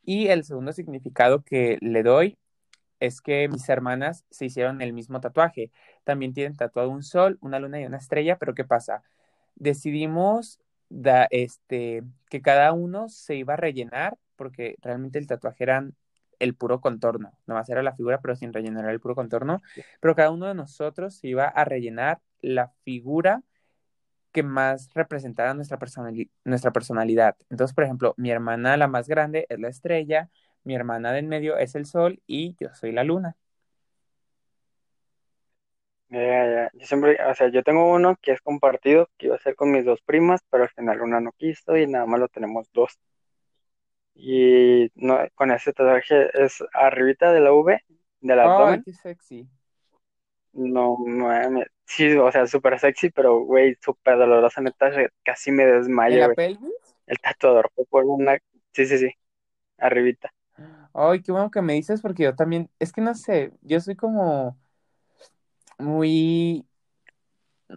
Y 0.02 0.28
el 0.28 0.44
segundo 0.44 0.72
significado 0.72 1.42
que 1.42 1.78
le 1.80 2.02
doy 2.02 2.38
es 3.00 3.20
que 3.20 3.48
mis 3.48 3.68
hermanas 3.68 4.24
se 4.30 4.46
hicieron 4.46 4.80
el 4.82 4.92
mismo 4.92 5.20
tatuaje. 5.20 5.70
También 6.04 6.32
tienen 6.32 6.56
tatuado 6.56 6.90
un 6.90 7.02
sol, 7.02 7.38
una 7.40 7.58
luna 7.58 7.80
y 7.80 7.86
una 7.86 7.98
estrella, 7.98 8.38
pero 8.38 8.54
¿qué 8.54 8.64
pasa? 8.64 9.02
Decidimos 9.54 10.60
da, 10.88 11.26
este, 11.30 12.02
que 12.30 12.42
cada 12.42 12.72
uno 12.72 13.08
se 13.08 13.36
iba 13.36 13.54
a 13.54 13.56
rellenar, 13.56 14.16
porque 14.36 14.76
realmente 14.82 15.18
el 15.18 15.26
tatuaje 15.26 15.64
era 15.64 15.88
el 16.38 16.54
puro 16.54 16.80
contorno, 16.80 17.32
nomás 17.46 17.68
era 17.70 17.82
la 17.82 17.94
figura, 17.94 18.20
pero 18.20 18.36
sin 18.36 18.52
rellenar 18.52 18.88
el 18.90 19.00
puro 19.00 19.14
contorno, 19.14 19.62
pero 20.00 20.14
cada 20.14 20.30
uno 20.30 20.46
de 20.46 20.54
nosotros 20.54 21.16
se 21.16 21.28
iba 21.28 21.46
a 21.46 21.64
rellenar 21.64 22.20
la 22.40 22.68
figura 22.84 23.42
que 24.32 24.42
más 24.42 24.92
representara 24.92 25.54
nuestra, 25.54 25.78
personali 25.78 26.30
nuestra 26.44 26.70
personalidad. 26.70 27.36
Entonces, 27.48 27.74
por 27.74 27.84
ejemplo, 27.84 28.14
mi 28.18 28.30
hermana, 28.30 28.76
la 28.76 28.86
más 28.86 29.08
grande, 29.08 29.46
es 29.48 29.58
la 29.58 29.68
estrella, 29.68 30.28
mi 30.66 30.74
hermana 30.76 31.12
del 31.12 31.26
medio 31.26 31.56
es 31.58 31.74
el 31.76 31.86
sol 31.86 32.22
y 32.26 32.56
yo 32.60 32.74
soy 32.74 32.92
la 32.92 33.04
luna. 33.04 33.36
Ya, 36.08 36.20
ya. 36.20 36.70
Yo 36.74 36.86
siempre, 36.86 37.16
o 37.24 37.34
sea, 37.34 37.48
yo 37.48 37.62
tengo 37.64 37.92
uno 37.92 38.16
que 38.22 38.32
es 38.32 38.40
compartido, 38.40 39.08
que 39.18 39.26
iba 39.26 39.36
a 39.36 39.38
ser 39.38 39.56
con 39.56 39.72
mis 39.72 39.84
dos 39.84 40.00
primas, 40.02 40.40
pero 40.50 40.64
al 40.64 40.70
final 40.70 41.00
una 41.02 41.20
no 41.20 41.32
quiso 41.32 41.76
y 41.76 41.86
nada 41.86 42.06
más 42.06 42.20
lo 42.20 42.28
tenemos 42.28 42.68
dos. 42.72 42.98
Y 44.14 44.90
no, 44.94 45.18
con 45.34 45.50
ese 45.52 45.72
tatuaje 45.72 46.30
es 46.44 46.64
arribita 46.72 47.32
de 47.32 47.40
la 47.40 47.52
V, 47.52 47.80
del 48.20 48.40
¡Ay, 48.40 48.48
abdomen. 48.50 48.84
qué 48.84 48.92
sexy! 48.94 49.48
No, 50.52 50.96
mames. 50.98 51.66
Sí, 51.84 52.12
o 52.16 52.32
sea, 52.32 52.46
súper 52.46 52.78
sexy, 52.80 53.10
pero 53.10 53.40
güey, 53.40 53.76
súper 53.80 54.16
dolorosa, 54.18 54.60
neta, 54.60 54.90
casi 55.22 55.52
me 55.52 55.66
¿En 55.66 55.72
desmayo, 55.78 56.20
la 56.20 56.26
güey. 56.26 56.36
pelvis? 56.36 56.96
El 57.06 57.18
tatuador 57.20 57.70
fue 57.74 57.84
por 57.86 58.04
una, 58.04 58.38
sí, 58.72 58.86
sí, 58.86 58.98
sí, 58.98 59.10
arribita. 59.78 60.32
Ay, 60.98 61.20
qué 61.22 61.30
bueno 61.32 61.50
que 61.50 61.60
me 61.62 61.74
dices 61.74 62.00
porque 62.00 62.22
yo 62.24 62.34
también, 62.34 62.70
es 62.78 62.90
que 62.92 63.00
no 63.02 63.14
sé, 63.14 63.52
yo 63.62 63.80
soy 63.80 63.96
como 63.96 64.58
muy, 65.78 66.66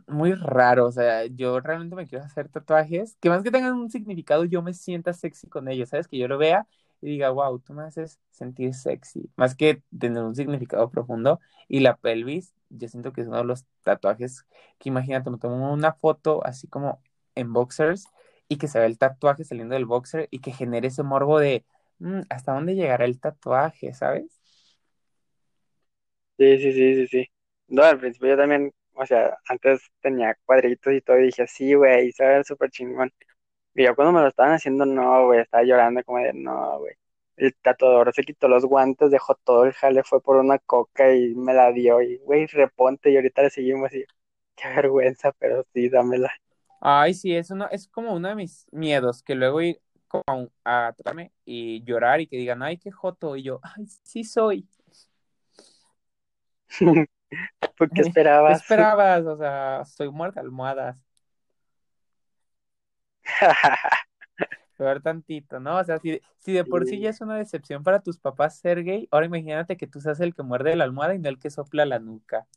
muy 0.08 0.34
raro, 0.34 0.86
o 0.88 0.92
sea, 0.92 1.26
yo 1.26 1.60
realmente 1.60 1.96
me 1.96 2.06
quiero 2.08 2.24
hacer 2.26 2.50
tatuajes 2.50 3.18
que 3.20 3.30
más 3.30 3.42
que 3.44 3.52
tengan 3.52 3.74
un 3.74 3.90
significado, 3.90 4.46
yo 4.46 4.62
me 4.62 4.74
sienta 4.74 5.14
sexy 5.14 5.48
con 5.48 5.68
ellos, 5.68 5.90
¿sabes? 5.90 6.08
Que 6.08 6.18
yo 6.18 6.28
lo 6.28 6.38
vea 6.38 6.68
y 7.02 7.08
diga, 7.10 7.30
wow, 7.32 7.60
tú 7.60 7.74
me 7.74 7.84
haces 7.84 8.20
sentir 8.30 8.74
sexy, 8.76 9.30
más 9.36 9.56
que 9.56 9.82
tener 9.98 10.22
un 10.24 10.36
significado 10.36 10.90
profundo. 10.92 11.40
Y 11.68 11.80
la 11.80 11.96
pelvis, 11.98 12.54
yo 12.70 12.88
siento 12.88 13.14
que 13.14 13.22
es 13.22 13.28
uno 13.28 13.38
de 13.38 13.46
los 13.46 13.66
tatuajes 13.84 14.46
que 14.78 14.90
imagínate, 14.90 15.30
me 15.30 15.38
tomo 15.38 15.74
una 15.74 15.94
foto 15.94 16.46
así 16.46 16.68
como 16.68 17.02
en 17.36 17.52
boxers 17.54 18.06
y 18.48 18.58
que 18.58 18.68
se 18.68 18.80
ve 18.80 18.86
el 18.86 18.98
tatuaje 18.98 19.44
saliendo 19.44 19.74
del 19.76 19.86
boxer 19.86 20.28
y 20.32 20.40
que 20.40 20.52
genere 20.52 20.88
ese 20.90 21.04
morbo 21.04 21.40
de, 21.40 21.66
"Mm, 21.78 21.79
¿hasta 22.30 22.54
dónde 22.54 22.76
llegará 22.76 23.06
el 23.06 23.20
tatuaje, 23.20 23.94
¿sabes? 23.94 24.40
Sí, 26.38 26.58
sí, 26.58 26.72
sí, 26.74 26.96
sí, 26.96 27.08
sí. 27.08 27.32
No, 27.68 27.84
al 27.84 28.00
principio 28.00 28.30
yo 28.30 28.38
también, 28.38 28.72
o 28.94 29.06
sea, 29.06 29.38
antes 29.50 29.82
tenía 30.02 30.36
cuadritos 30.46 30.94
y 30.94 31.02
todo 31.02 31.20
y 31.20 31.26
dije, 31.26 31.46
sí, 31.48 31.74
güey, 31.74 32.12
se 32.14 32.26
ve 32.26 32.44
súper 32.46 32.70
chingón. 32.72 33.12
Y 33.76 33.84
ya 33.84 33.96
cuando 33.96 34.14
me 34.14 34.22
lo 34.22 34.30
estaban 34.30 34.54
haciendo, 34.54 34.86
no, 34.86 35.26
güey, 35.28 35.42
estaba 35.42 35.64
llorando 35.64 36.04
como 36.04 36.20
de, 36.20 36.34
no, 36.34 36.80
güey. 36.80 36.94
El 37.38 37.56
tatuador 37.58 38.14
se 38.14 38.24
quitó 38.24 38.48
los 38.48 38.66
guantes, 38.66 39.12
dejó 39.12 39.36
todo 39.36 39.66
el 39.66 39.74
jale, 39.74 40.04
fue 40.04 40.22
por 40.22 40.38
una 40.38 40.60
coca 40.60 41.14
y 41.16 41.36
me 41.36 41.54
la 41.54 41.72
dio 41.72 42.02
y, 42.02 42.18
güey, 42.20 42.48
reponte 42.48 43.12
y 43.12 43.18
ahorita 43.18 43.44
le 43.44 43.50
seguimos 43.50 43.94
y, 43.94 44.06
qué 44.56 44.70
vergüenza, 44.70 45.32
pero 45.34 45.66
sí, 45.74 45.90
dámela. 45.90 46.32
Ay, 46.82 47.14
sí, 47.14 47.36
es 47.36 47.52
uno, 47.52 47.68
es 47.72 47.88
como 47.88 48.14
uno 48.14 48.30
de 48.30 48.36
mis 48.36 48.68
miedos, 48.72 49.24
que 49.24 49.36
luego 49.36 49.62
ir 49.62 49.82
como 50.10 50.50
a, 50.66 50.94
tratarme 50.96 51.32
y 51.46 51.84
llorar 51.84 52.20
y 52.20 52.28
que 52.28 52.38
digan, 52.38 52.62
ay, 52.64 52.78
qué 52.78 52.92
joto, 52.92 53.38
y 53.38 53.44
yo, 53.44 53.62
ay, 53.64 53.86
sí 54.04 54.26
soy. 54.26 54.68
¿Por 57.78 57.90
qué 57.90 58.02
¿Qué 58.02 58.02
esperabas? 58.02 58.62
esperabas? 58.62 59.26
O 59.26 59.38
sea, 59.38 59.86
soy 59.86 60.10
muerta 60.10 60.42
almohadas. 60.42 61.02
Peor 64.78 65.02
tantito, 65.02 65.60
¿no? 65.60 65.78
O 65.78 65.84
sea, 65.84 66.00
si, 66.00 66.22
si 66.38 66.54
de 66.54 66.64
por 66.64 66.86
sí 66.86 67.00
ya 67.00 67.10
es 67.10 67.22
una 67.22 67.36
decepción 67.36 67.84
para 67.84 68.00
tus 68.00 68.18
papás 68.18 68.60
ser 68.60 68.84
gay, 68.84 69.08
ahora 69.12 69.26
imagínate 69.26 69.78
que 69.78 69.88
tú 69.88 70.00
seas 70.00 70.20
el 70.22 70.34
que 70.34 70.44
muerde 70.44 70.76
la 70.76 70.86
almohada 70.86 71.16
y 71.16 71.20
no 71.20 71.30
el 71.30 71.38
que 71.38 71.50
sopla 71.50 71.86
la 71.86 72.00
nuca. 72.00 72.48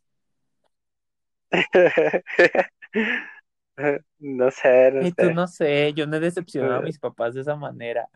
No 4.19 4.51
sé, 4.51 4.91
no 4.93 5.03
Y 5.03 5.13
tú 5.13 5.27
sé. 5.27 5.35
no 5.35 5.47
sé, 5.49 5.93
yo 5.95 6.07
no 6.07 6.17
he 6.17 6.21
decepcionado 6.21 6.79
a 6.79 6.83
Eh, 6.83 6.87
mis 6.87 6.99
papás 6.99 7.35
de 7.35 7.41
esa 7.43 7.57
manera. 7.57 8.09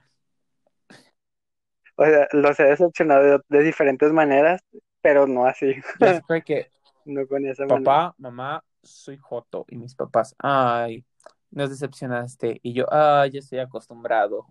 O 1.97 2.05
sea, 2.05 2.29
los 2.33 2.61
he 2.61 2.65
decepcionado 2.65 3.23
de, 3.25 3.41
de 3.59 3.65
diferentes 3.65 4.13
maneras, 4.13 4.61
pero 5.01 5.27
no 5.27 5.47
así, 5.47 5.75
Yo 5.99 6.11
que, 6.45 6.71
no 7.05 7.27
con 7.27 7.47
esa 7.47 7.65
manera. 7.67 7.95
papá, 7.95 8.15
mamá, 8.19 8.65
soy 8.83 9.17
joto. 9.19 9.65
Y 9.69 9.77
mis 9.77 9.95
papás, 9.95 10.35
ay, 10.39 11.05
nos 11.51 11.71
decepcionaste. 11.71 12.61
Y 12.63 12.75
yo, 12.75 12.87
ay, 12.93 13.31
ya 13.31 13.39
estoy 13.41 13.59
acostumbrado. 13.61 14.47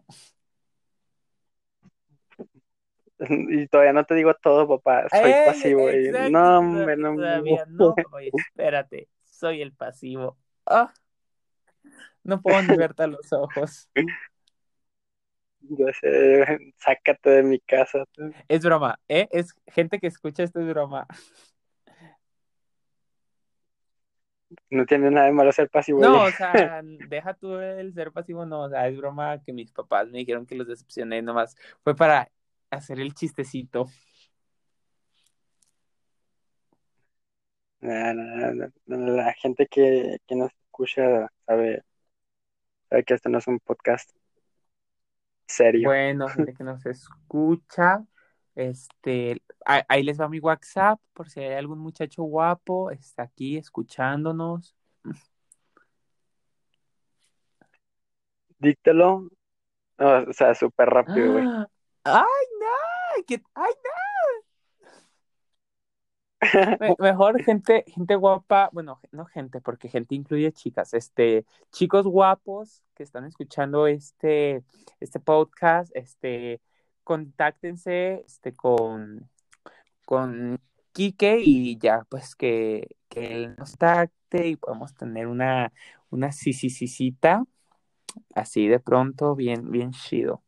Y 3.50 3.68
todavía 3.68 3.94
no 3.94 4.04
te 4.06 4.16
digo 4.16 4.34
todo, 4.36 4.68
papá, 4.68 5.08
soy 5.10 5.32
¡Ey! 5.32 5.44
pasivo. 5.46 5.90
Y, 5.92 6.10
Exacto, 6.10 6.30
no, 6.32 6.60
hombre, 6.60 6.98
no. 6.98 7.16
todavía 7.16 7.66
no. 7.68 7.96
Oye, 8.12 8.32
espérate, 8.36 9.10
soy 9.24 9.62
el 9.62 9.74
pasivo. 9.74 10.38
Ah, 10.66 10.94
no 12.24 12.42
puedo 12.42 12.62
ni 12.64 12.76
verte 12.76 13.04
a 13.04 13.08
los 13.08 13.32
ojos. 13.32 13.88
Yo 15.62 15.88
sé, 16.00 16.74
sácate 16.78 17.30
de 17.30 17.44
mi 17.44 17.60
casa. 17.60 18.04
Es 18.48 18.64
broma, 18.64 19.00
¿eh? 19.08 19.28
Es 19.32 19.56
gente 19.68 20.00
que 20.00 20.08
escucha 20.08 20.44
esto 20.44 20.60
es 20.60 20.68
broma. 20.68 21.08
No 24.70 24.86
tiene 24.86 25.12
nada 25.12 25.28
de 25.28 25.34
malo 25.34 25.52
ser 25.52 25.70
pasivo. 25.70 26.02
No, 26.02 26.24
o 26.24 26.32
sea, 26.32 26.82
deja 27.10 27.34
tú 27.34 27.56
el 27.56 27.94
ser 27.94 28.12
pasivo, 28.12 28.46
no, 28.46 28.62
o 28.62 28.70
sea, 28.70 28.88
es 28.88 28.98
broma 28.98 29.42
que 29.44 29.54
mis 29.54 29.72
papás 29.72 30.10
me 30.10 30.20
dijeron 30.20 30.46
que 30.46 30.56
los 30.56 30.68
decepcioné 30.68 31.22
nomás. 31.22 31.56
Fue 31.84 31.96
para 31.96 32.30
hacer 32.70 33.00
el 33.00 33.14
chistecito. 33.14 33.88
No, 37.86 38.98
La 38.98 39.34
gente 39.34 39.68
que, 39.68 40.18
que 40.26 40.36
nos 40.36 40.52
escucha 40.52 41.30
sabe, 41.46 41.84
sabe 42.90 43.04
que 43.04 43.14
esto 43.14 43.30
no 43.30 43.38
es 43.38 43.48
un 43.48 43.60
podcast 43.60 44.10
serio. 45.46 45.90
Bueno, 45.90 46.28
gente 46.28 46.56
que 46.56 46.64
nos 46.64 46.84
escucha, 46.88 48.04
este, 48.56 49.42
ahí, 49.66 50.02
les 50.02 50.20
va 50.20 50.28
mi 50.28 50.40
WhatsApp 50.40 51.00
por 51.14 51.30
si 51.30 51.42
hay 51.42 51.54
algún 51.54 51.78
muchacho 51.78 52.24
guapo, 52.24 52.90
está 52.90 53.24
aquí 53.24 53.58
escuchándonos. 53.58 54.76
Díctelo, 58.58 59.30
no, 60.00 60.24
o 60.28 60.34
sea, 60.34 60.56
súper 60.56 60.90
rápido, 60.90 61.34
güey. 61.34 61.46
¡Ah! 61.46 61.68
¡Ay, 62.06 62.46
no! 62.60 63.24
¿Qué- 63.28 63.44
¡Ay, 63.54 63.74
no! 63.84 63.95
Mejor 67.00 67.42
gente, 67.44 67.86
gente 67.88 68.16
guapa, 68.16 68.70
bueno, 68.72 69.00
no 69.12 69.26
gente, 69.26 69.62
porque 69.62 69.90
gente 69.90 70.16
incluye 70.16 70.52
chicas, 70.52 70.94
este, 70.94 71.46
chicos 71.72 72.06
guapos 72.06 72.84
que 72.94 73.04
están 73.04 73.26
escuchando 73.26 73.88
este, 73.88 74.64
este 75.00 75.20
podcast, 75.20 75.96
este, 75.96 76.62
contáctense, 77.04 78.24
este, 78.26 78.54
con, 78.54 79.30
con 80.06 80.60
Quique 80.92 81.40
y 81.44 81.78
ya, 81.78 82.06
pues 82.10 82.36
que, 82.36 82.96
que 83.10 83.36
él 83.36 83.56
nos 83.58 83.78
tacte 83.78 84.48
y 84.48 84.56
podemos 84.56 84.94
tener 84.94 85.28
una, 85.28 85.72
una 86.10 86.32
cita 86.32 87.44
así 88.34 88.68
de 88.68 88.80
pronto, 88.80 89.36
bien, 89.36 89.72
bien 89.72 89.92
chido. 89.92 90.42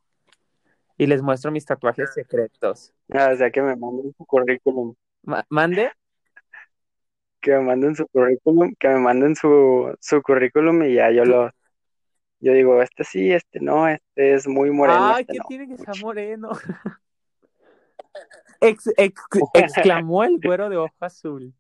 Y 0.98 1.06
les 1.06 1.22
muestro 1.22 1.52
mis 1.52 1.66
tatuajes 1.66 2.14
secretos. 2.14 2.94
Ah, 3.14 3.30
o 3.34 3.38
sea, 3.38 3.52
que 3.52 3.62
me 3.62 3.76
manden 3.76 4.14
su 4.18 4.26
currículum. 4.26 4.96
¿Mande? 5.50 5.92
Que 7.42 7.52
me 7.52 7.62
manden 7.62 7.96
su 7.96 8.08
currículum, 8.08 8.74
que 8.80 8.88
me 8.88 9.00
manden 9.00 9.36
su, 9.36 9.96
su 10.00 10.22
currículum 10.22 10.84
y 10.84 10.96
ya 10.96 11.12
yo 11.12 11.26
lo... 11.26 11.52
Yo 12.40 12.54
digo, 12.54 12.82
este 12.84 13.04
sí, 13.04 13.32
este 13.32 13.60
no, 13.60 13.88
este 13.88 14.34
es 14.34 14.48
muy 14.48 14.70
moreno. 14.70 15.16
Ay, 15.16 15.22
este 15.22 15.34
¿qué 15.34 15.40
no. 15.40 15.46
tiene 15.48 15.68
que 15.68 15.78
ser 15.78 16.04
moreno? 16.04 16.52
Ex, 18.60 18.92
ex, 18.98 19.22
exclamó 19.54 20.24
el 20.24 20.40
güero 20.40 20.70
de 20.70 20.78
ojo 20.78 20.96
azul. 21.00 21.54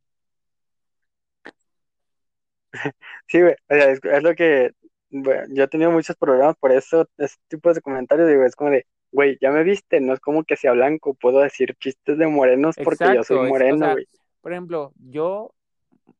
Sí, 3.27 3.41
güey, 3.41 3.53
o 3.69 3.75
sea, 3.75 3.91
es, 3.91 3.99
es 4.03 4.23
lo 4.23 4.33
que 4.33 4.71
bueno, 5.09 5.43
yo 5.49 5.63
he 5.63 5.67
tenido 5.67 5.91
muchos 5.91 6.15
problemas 6.15 6.55
por 6.57 6.71
eso, 6.71 7.07
ese 7.17 7.35
tipo 7.47 7.73
de 7.73 7.81
comentarios, 7.81 8.27
digo, 8.27 8.43
es 8.43 8.55
como 8.55 8.71
de, 8.71 8.85
güey, 9.11 9.37
ya 9.41 9.51
me 9.51 9.63
viste, 9.63 9.99
no 9.99 10.13
es 10.13 10.19
como 10.19 10.43
que 10.43 10.55
sea 10.55 10.73
blanco, 10.73 11.13
puedo 11.13 11.39
decir 11.39 11.75
chistes 11.79 12.17
de 12.17 12.27
morenos 12.27 12.75
porque 12.75 13.03
Exacto, 13.05 13.15
yo 13.15 13.23
soy 13.23 13.49
moreno, 13.49 13.91
güey. 13.91 14.03
O 14.03 14.07
sea, 14.07 14.19
por 14.41 14.51
ejemplo, 14.51 14.93
yo, 14.97 15.53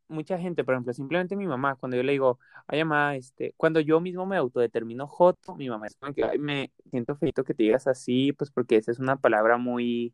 mucha 0.07 0.37
gente, 0.37 0.63
por 0.63 0.73
ejemplo, 0.73 0.93
simplemente 0.93 1.35
mi 1.35 1.47
mamá, 1.47 1.75
cuando 1.75 1.97
yo 1.97 2.03
le 2.03 2.13
digo, 2.13 2.39
ay 2.67 2.83
mamá, 2.83 3.15
este, 3.15 3.53
cuando 3.57 3.79
yo 3.79 3.99
mismo 3.99 4.25
me 4.25 4.37
autodetermino 4.37 5.07
joto, 5.07 5.55
mi 5.55 5.69
mamá 5.69 5.87
es 5.87 5.95
como 5.95 6.13
que, 6.13 6.23
ay, 6.23 6.39
me 6.39 6.71
siento 6.89 7.15
feito 7.15 7.43
que 7.43 7.53
te 7.53 7.63
digas 7.63 7.87
así, 7.87 8.33
pues 8.33 8.51
porque 8.51 8.77
esa 8.77 8.91
es 8.91 8.99
una 8.99 9.17
palabra 9.17 9.57
muy, 9.57 10.13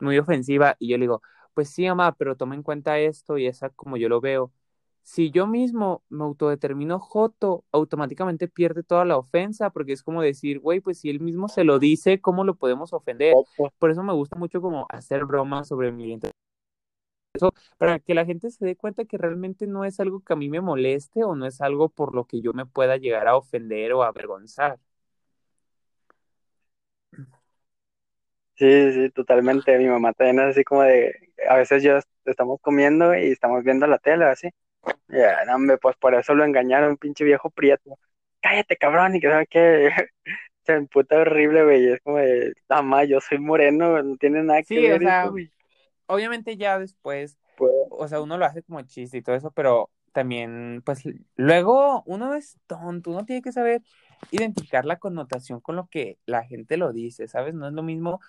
muy 0.00 0.18
ofensiva, 0.18 0.76
y 0.78 0.88
yo 0.88 0.98
le 0.98 1.02
digo, 1.02 1.22
pues 1.54 1.70
sí, 1.70 1.86
mamá, 1.86 2.12
pero 2.12 2.36
toma 2.36 2.54
en 2.54 2.62
cuenta 2.62 2.98
esto 2.98 3.38
y 3.38 3.46
esa 3.46 3.70
como 3.70 3.96
yo 3.96 4.08
lo 4.08 4.20
veo 4.20 4.52
si 5.04 5.30
yo 5.30 5.46
mismo 5.46 6.02
me 6.08 6.24
autodetermino 6.24 6.98
Joto, 6.98 7.64
automáticamente 7.70 8.48
pierde 8.48 8.82
toda 8.82 9.04
la 9.04 9.16
ofensa, 9.16 9.70
porque 9.70 9.92
es 9.92 10.02
como 10.02 10.22
decir, 10.22 10.58
güey, 10.58 10.80
pues 10.80 10.98
si 10.98 11.10
él 11.10 11.20
mismo 11.20 11.48
se 11.48 11.62
lo 11.62 11.78
dice, 11.78 12.20
¿cómo 12.20 12.42
lo 12.42 12.56
podemos 12.56 12.92
ofender? 12.92 13.34
Por 13.78 13.90
eso 13.90 14.02
me 14.02 14.14
gusta 14.14 14.36
mucho 14.36 14.60
como 14.60 14.86
hacer 14.88 15.24
bromas 15.26 15.68
sobre 15.68 15.92
mi 15.92 16.18
eso 17.34 17.52
para 17.78 17.98
que 17.98 18.14
la 18.14 18.24
gente 18.24 18.50
se 18.50 18.64
dé 18.64 18.76
cuenta 18.76 19.04
que 19.04 19.18
realmente 19.18 19.66
no 19.66 19.84
es 19.84 19.98
algo 20.00 20.20
que 20.22 20.32
a 20.32 20.36
mí 20.36 20.48
me 20.48 20.60
moleste 20.60 21.24
o 21.24 21.34
no 21.34 21.46
es 21.46 21.60
algo 21.60 21.88
por 21.88 22.14
lo 22.14 22.26
que 22.26 22.40
yo 22.40 22.52
me 22.52 22.64
pueda 22.66 22.96
llegar 22.96 23.26
a 23.28 23.36
ofender 23.36 23.92
o 23.92 24.04
avergonzar. 24.04 24.78
Sí, 28.56 28.92
sí, 28.92 29.10
totalmente. 29.10 29.76
Mi 29.78 29.86
mamá 29.88 30.12
también 30.12 30.38
es 30.40 30.52
así 30.52 30.64
como 30.64 30.82
de, 30.82 31.12
a 31.48 31.56
veces 31.56 31.82
yo 31.82 31.98
estamos 32.24 32.60
comiendo 32.60 33.14
y 33.16 33.32
estamos 33.32 33.64
viendo 33.64 33.86
la 33.88 33.98
tele, 33.98 34.26
así, 34.26 34.48
ya, 35.08 35.44
no, 35.46 35.56
hombre, 35.56 35.78
pues 35.78 35.96
por 35.96 36.14
eso 36.14 36.34
lo 36.34 36.44
engañaron, 36.44 36.96
pinche 36.96 37.24
viejo 37.24 37.50
prieto. 37.50 37.98
Cállate, 38.40 38.76
cabrón, 38.76 39.16
y 39.16 39.20
que 39.20 39.30
sabe 39.30 39.46
que 39.46 39.90
se 40.64 40.72
emputa 40.72 41.18
horrible, 41.18 41.64
güey. 41.64 41.92
Es 41.92 42.00
como 42.02 42.18
de, 42.18 42.54
mamá, 42.68 43.04
yo 43.04 43.20
soy 43.20 43.38
moreno, 43.38 44.02
no 44.02 44.16
tiene 44.16 44.42
nada 44.42 44.62
que 44.62 44.80
ver. 44.80 44.98
Sí, 45.00 45.06
o 45.06 45.08
sea, 45.08 45.32
obviamente 46.06 46.56
ya 46.56 46.78
después, 46.78 47.38
pues, 47.56 47.72
o 47.90 48.08
sea, 48.08 48.20
uno 48.20 48.38
lo 48.38 48.44
hace 48.44 48.62
como 48.62 48.82
chiste 48.82 49.18
y 49.18 49.22
todo 49.22 49.36
eso, 49.36 49.50
pero 49.50 49.90
también, 50.12 50.82
pues, 50.84 51.02
luego 51.36 52.02
uno 52.06 52.34
es 52.34 52.58
tonto, 52.66 53.10
uno 53.10 53.24
tiene 53.24 53.42
que 53.42 53.52
saber 53.52 53.82
identificar 54.30 54.84
la 54.84 54.98
connotación 54.98 55.60
con 55.60 55.76
lo 55.76 55.86
que 55.88 56.18
la 56.26 56.44
gente 56.44 56.76
lo 56.76 56.92
dice, 56.92 57.28
¿sabes? 57.28 57.54
No 57.54 57.66
es 57.68 57.74
lo 57.74 57.82
mismo 57.82 58.20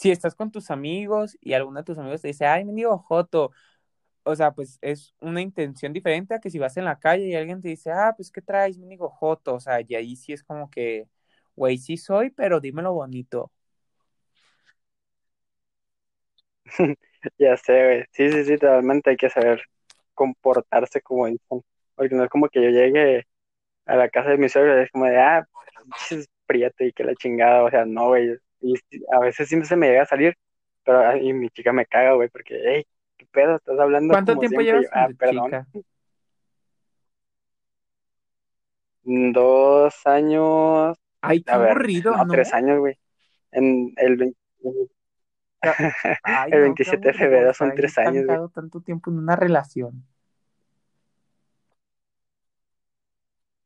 si 0.00 0.10
estás 0.10 0.34
con 0.34 0.50
tus 0.50 0.70
amigos 0.70 1.36
y 1.42 1.52
alguno 1.52 1.80
de 1.80 1.84
tus 1.84 1.98
amigos 1.98 2.22
te 2.22 2.28
dice, 2.28 2.46
ay, 2.46 2.64
me 2.64 2.72
digo 2.72 2.96
Joto, 2.96 3.52
o 4.24 4.34
sea, 4.36 4.52
pues 4.52 4.78
es 4.82 5.14
una 5.20 5.40
intención 5.42 5.92
diferente 5.92 6.34
a 6.34 6.40
que 6.40 6.50
si 6.50 6.58
vas 6.58 6.76
en 6.76 6.84
la 6.84 6.98
calle 6.98 7.26
y 7.28 7.34
alguien 7.34 7.60
te 7.62 7.68
dice, 7.68 7.90
ah, 7.92 8.12
pues 8.16 8.30
¿qué 8.32 8.42
traes, 8.42 8.78
digo 8.88 9.08
Joto? 9.10 9.54
O 9.56 9.60
sea, 9.60 9.80
y 9.86 9.94
ahí 9.94 10.16
sí 10.16 10.32
es 10.32 10.42
como 10.44 10.70
que, 10.70 11.08
güey, 11.56 11.78
sí 11.78 11.96
soy, 11.96 12.30
pero 12.30 12.60
dímelo 12.60 12.92
bonito. 12.94 13.52
ya 17.38 17.56
sé, 17.56 17.72
güey. 17.84 18.04
Sí, 18.12 18.30
sí, 18.32 18.44
sí, 18.44 18.56
totalmente 18.58 19.10
hay 19.10 19.16
que 19.16 19.30
saber 19.30 19.62
comportarse 20.14 21.00
como 21.02 21.26
dicen. 21.26 21.62
Porque 21.94 22.14
no 22.14 22.24
es 22.24 22.30
como 22.30 22.48
que 22.48 22.62
yo 22.62 22.70
llegue 22.70 23.26
a 23.86 23.96
la 23.96 24.08
casa 24.10 24.30
de 24.30 24.38
mi 24.38 24.48
suegro 24.48 24.78
y 24.80 24.84
es 24.84 24.90
como 24.92 25.06
de, 25.06 25.18
ah, 25.18 25.46
es 26.10 26.28
prieto 26.46 26.84
y 26.84 26.92
que 26.92 27.04
la 27.04 27.16
chingada, 27.16 27.64
o 27.64 27.70
sea, 27.70 27.84
no, 27.86 28.08
güey. 28.08 28.36
Y 28.60 28.74
a 29.14 29.20
veces 29.20 29.48
sí 29.48 29.62
se 29.64 29.76
me 29.76 29.88
llega 29.88 30.02
a 30.04 30.06
salir, 30.06 30.36
pero 30.84 31.16
y 31.18 31.32
mi 31.34 31.50
chica 31.50 31.72
me 31.72 31.86
caga, 31.86 32.14
güey, 32.14 32.28
porque, 32.30 32.60
hey, 32.64 32.84
¿qué 33.20 33.26
pedo? 33.30 33.56
Estás 33.56 33.78
hablando 33.78 34.14
¿Cuánto 34.14 34.38
tiempo 34.38 34.62
llevas 34.62 34.88
con 34.88 35.02
ah, 35.02 35.08
tu 35.08 35.16
perdón. 35.16 35.44
chica? 35.44 35.66
Dos 39.02 40.06
años. 40.06 40.96
Ay, 41.20 41.42
qué 41.42 41.52
ver, 41.54 41.70
aburrido, 41.72 42.16
no, 42.16 42.24
¿no? 42.24 42.32
tres 42.32 42.54
años, 42.54 42.78
güey. 42.78 42.98
En 43.52 43.92
el, 43.96 44.16
20 44.16 44.38
Ay, 46.22 46.50
el 46.52 46.58
no, 46.58 46.64
27 46.64 47.02
qué 47.02 47.08
de 47.08 47.14
febrero 47.14 47.52
son 47.52 47.74
tres 47.74 47.98
años, 47.98 48.24
güey. 48.24 48.38
tanto 48.54 48.80
tiempo 48.80 49.10
en 49.10 49.18
una 49.18 49.36
relación. 49.36 50.02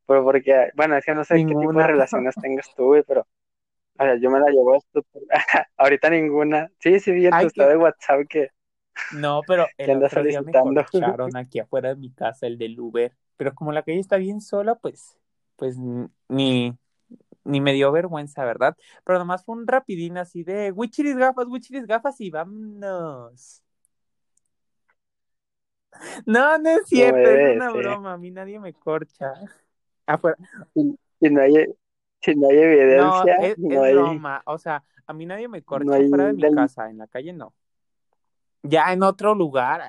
Pero 0.06 0.24
porque, 0.24 0.70
bueno, 0.74 0.96
es 0.96 1.04
que 1.04 1.14
no 1.14 1.24
sé 1.24 1.34
qué 1.34 1.44
tipo 1.44 1.58
de 1.60 1.66
Ninguna. 1.66 1.86
relaciones 1.86 2.34
tengas 2.42 2.74
tú, 2.74 2.86
güey, 2.86 3.04
pero 3.06 3.20
o 3.20 4.04
sea, 4.04 4.16
yo 4.16 4.30
me 4.30 4.40
la 4.40 4.50
llevo 4.50 4.74
esto. 4.74 5.04
Ahorita 5.76 6.10
ninguna. 6.10 6.68
Sí, 6.80 6.98
sí, 6.98 7.12
vi 7.12 7.26
en 7.26 7.38
tu 7.38 7.46
estado 7.46 7.70
de 7.70 7.76
WhatsApp 7.76 8.22
que 8.28 8.48
No, 9.16 9.42
pero 9.46 9.66
¿Qué 9.78 9.84
el 9.92 10.02
otro 10.02 10.22
día 10.22 10.42
me 10.42 10.52
corcharon 10.52 11.36
aquí 11.36 11.58
afuera 11.58 11.90
de 11.90 11.96
mi 11.96 12.10
casa, 12.10 12.46
el 12.46 12.58
del 12.58 12.78
Uber. 12.78 13.12
Pero 13.36 13.54
como 13.54 13.72
la 13.72 13.82
calle 13.82 13.98
está 13.98 14.16
bien 14.16 14.40
sola, 14.40 14.74
pues, 14.76 15.18
pues 15.56 15.76
ni, 16.28 16.76
ni 17.44 17.60
me 17.60 17.72
dio 17.72 17.90
vergüenza, 17.92 18.44
¿verdad? 18.44 18.76
Pero 19.04 19.18
nomás 19.18 19.44
fue 19.44 19.56
un 19.56 19.66
rapidín 19.66 20.18
así 20.18 20.44
de 20.44 20.72
Wichiris 20.72 21.16
gafas, 21.16 21.46
Wichiris 21.46 21.86
gafas 21.86 22.20
y 22.20 22.30
vámonos. 22.30 23.60
No, 26.26 26.58
no 26.58 26.70
es 26.70 26.88
cierto, 26.88 27.18
es 27.30 27.56
una 27.56 27.70
broma, 27.70 28.14
a 28.14 28.18
mí 28.18 28.30
nadie 28.30 28.58
me 28.58 28.72
corcha. 28.72 29.32
Afuera. 30.06 30.36
si, 30.74 30.98
si 31.20 31.30
no 31.30 31.40
hay, 31.40 31.52
si 32.20 32.34
no 32.34 32.48
hay 32.48 32.56
No, 32.56 32.62
evidencia, 32.62 33.36
es, 33.36 33.58
no, 33.58 33.70
es 33.70 33.80
hay, 33.80 33.94
broma. 33.94 34.42
O 34.46 34.58
sea, 34.58 34.82
a 35.06 35.12
mí 35.12 35.24
nadie 35.24 35.48
me 35.48 35.62
corcha 35.62 35.84
no 35.84 35.92
hay 35.92 36.08
fuera 36.08 36.26
de 36.26 36.32
mi 36.32 36.54
casa, 36.54 36.90
en 36.90 36.98
la 36.98 37.06
calle 37.06 37.32
no. 37.32 37.54
Ya 38.64 38.92
en 38.92 39.02
otro 39.04 39.34
lugar. 39.34 39.82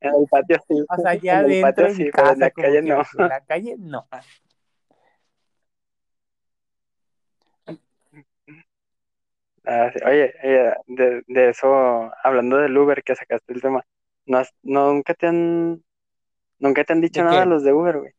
En 0.00 0.14
el 0.14 0.26
patio 0.28 0.58
sí. 0.68 0.84
O 0.88 0.98
sea, 0.98 1.14
ya 1.14 1.40
en 1.40 1.44
el 1.44 1.56
dentro 1.56 1.58
patio 1.58 1.88
de 1.88 1.94
mi 1.94 2.04
sí, 2.04 2.10
pero 2.14 2.32
en 2.32 2.40
la 2.40 2.50
calle 2.50 2.82
no. 2.82 3.02
en 3.18 3.28
la 3.28 3.40
calle 3.44 3.76
no. 3.78 4.08
Ah, 9.64 9.90
sí. 9.92 10.00
Oye, 10.04 10.34
oye, 10.42 10.74
de, 10.86 11.22
de 11.26 11.50
eso, 11.50 12.10
hablando 12.24 12.56
del 12.58 12.76
Uber 12.76 13.02
que 13.02 13.14
sacaste 13.14 13.52
el 13.52 13.60
tema, 13.62 13.82
¿no 14.26 14.38
has- 14.38 14.54
no, 14.62 14.92
nunca 14.92 15.14
te 15.14 15.26
han, 15.26 15.82
nunca 16.60 16.84
te 16.84 16.92
han 16.94 17.00
dicho 17.02 17.22
¿De 17.22 17.24
nada 17.24 17.44
qué? 17.44 17.46
los 17.46 17.64
de 17.64 17.72
Uber, 17.74 17.98
güey? 18.00 18.12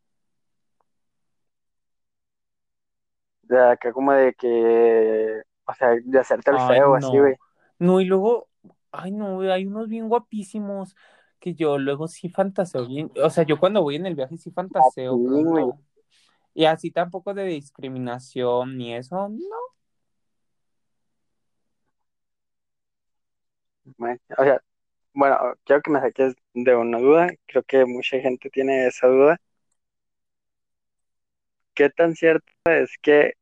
De 3.43 3.59
acá 3.59 3.91
como 3.93 4.13
de 4.13 4.33
que, 4.33 5.41
o 5.65 5.73
sea, 5.73 5.89
de 6.03 6.19
hacerte 6.19 6.51
el 6.51 6.57
Ay, 6.57 6.59
feo, 6.59 6.95
así, 6.95 7.17
güey. 7.19 7.35
no. 7.35 7.39
No, 7.79 7.99
y 8.01 8.05
luego, 8.05 8.47
ay, 8.91 9.11
no, 9.11 9.41
hay 9.41 9.65
unos 9.65 9.87
bien 9.89 10.09
guapísimos 10.09 10.95
que 11.39 11.53
yo 11.55 11.77
luego 11.77 12.07
sí 12.07 12.29
fantaseo 12.29 12.87
bien. 12.87 13.11
O 13.23 13.29
sea, 13.29 13.43
yo 13.45 13.59
cuando 13.59 13.81
voy 13.81 13.95
en 13.95 14.05
el 14.05 14.15
viaje 14.15 14.37
sí 14.37 14.51
fantaseo, 14.51 15.23
pero. 15.31 15.79
Y 16.53 16.65
así 16.65 16.91
tampoco 16.91 17.33
de 17.33 17.45
discriminación 17.45 18.77
ni 18.77 18.95
eso, 18.95 19.29
no. 19.29 19.39
Bueno, 23.97 24.19
O 24.37 24.43
sea, 24.43 24.61
bueno, 25.13 25.37
quiero 25.65 25.81
que 25.81 25.91
me 25.91 26.01
saques 26.01 26.35
de 26.53 26.75
una 26.75 26.99
duda, 26.99 27.29
creo 27.47 27.63
que 27.63 27.85
mucha 27.85 28.19
gente 28.19 28.49
tiene 28.49 28.87
esa 28.87 29.07
duda. 29.07 29.39
¿Qué 31.73 31.89
tan 31.89 32.15
cierto 32.15 32.45
es 32.65 32.91
que 33.01 33.33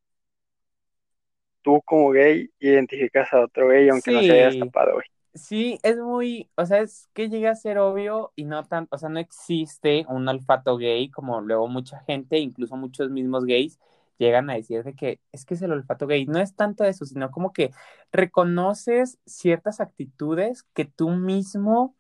tú 1.62 1.82
como 1.86 2.12
gay 2.12 2.50
identificas 2.60 3.32
a 3.34 3.42
otro 3.42 3.70
gay 3.70 3.90
aunque 3.90 4.12
no 4.12 4.24
se 4.24 4.34
haya 4.34 4.46
Sí, 4.46 4.48
destapado, 4.48 4.94
güey? 4.94 5.06
Sí, 5.34 5.80
es 5.84 5.98
muy, 5.98 6.50
o 6.56 6.66
sea, 6.66 6.80
es 6.82 7.10
que 7.14 7.30
llega 7.30 7.52
a 7.52 7.56
ser 7.56 7.78
obvio 7.80 8.32
y 8.36 8.46
no 8.46 8.66
tanto, 8.66 8.96
o 8.96 9.00
sea, 9.00 9.10
no 9.10 9.20
existe 9.20 10.06
un 10.10 10.28
olfato 10.28 10.78
gay 10.78 11.10
como 11.10 11.42
luego 11.42 11.68
mucha 11.68 12.00
gente, 12.02 12.38
incluso 12.40 12.76
muchos 12.76 13.10
mismos 13.12 13.46
gays, 13.46 13.80
llegan 14.18 14.50
a 14.50 14.56
decir 14.56 14.84
de 14.84 14.96
que 14.96 15.20
es 15.32 15.46
que 15.46 15.54
es 15.56 15.62
el 15.62 15.72
olfato 15.72 16.08
gay. 16.08 16.26
No 16.26 16.40
es 16.40 16.56
tanto 16.56 16.84
eso, 16.84 17.06
sino 17.06 17.32
como 17.32 17.54
que 17.54 17.72
reconoces 18.12 19.18
ciertas 19.26 19.80
actitudes 19.80 20.64
que 20.74 20.86
tú 20.86 21.10
mismo 21.12 21.96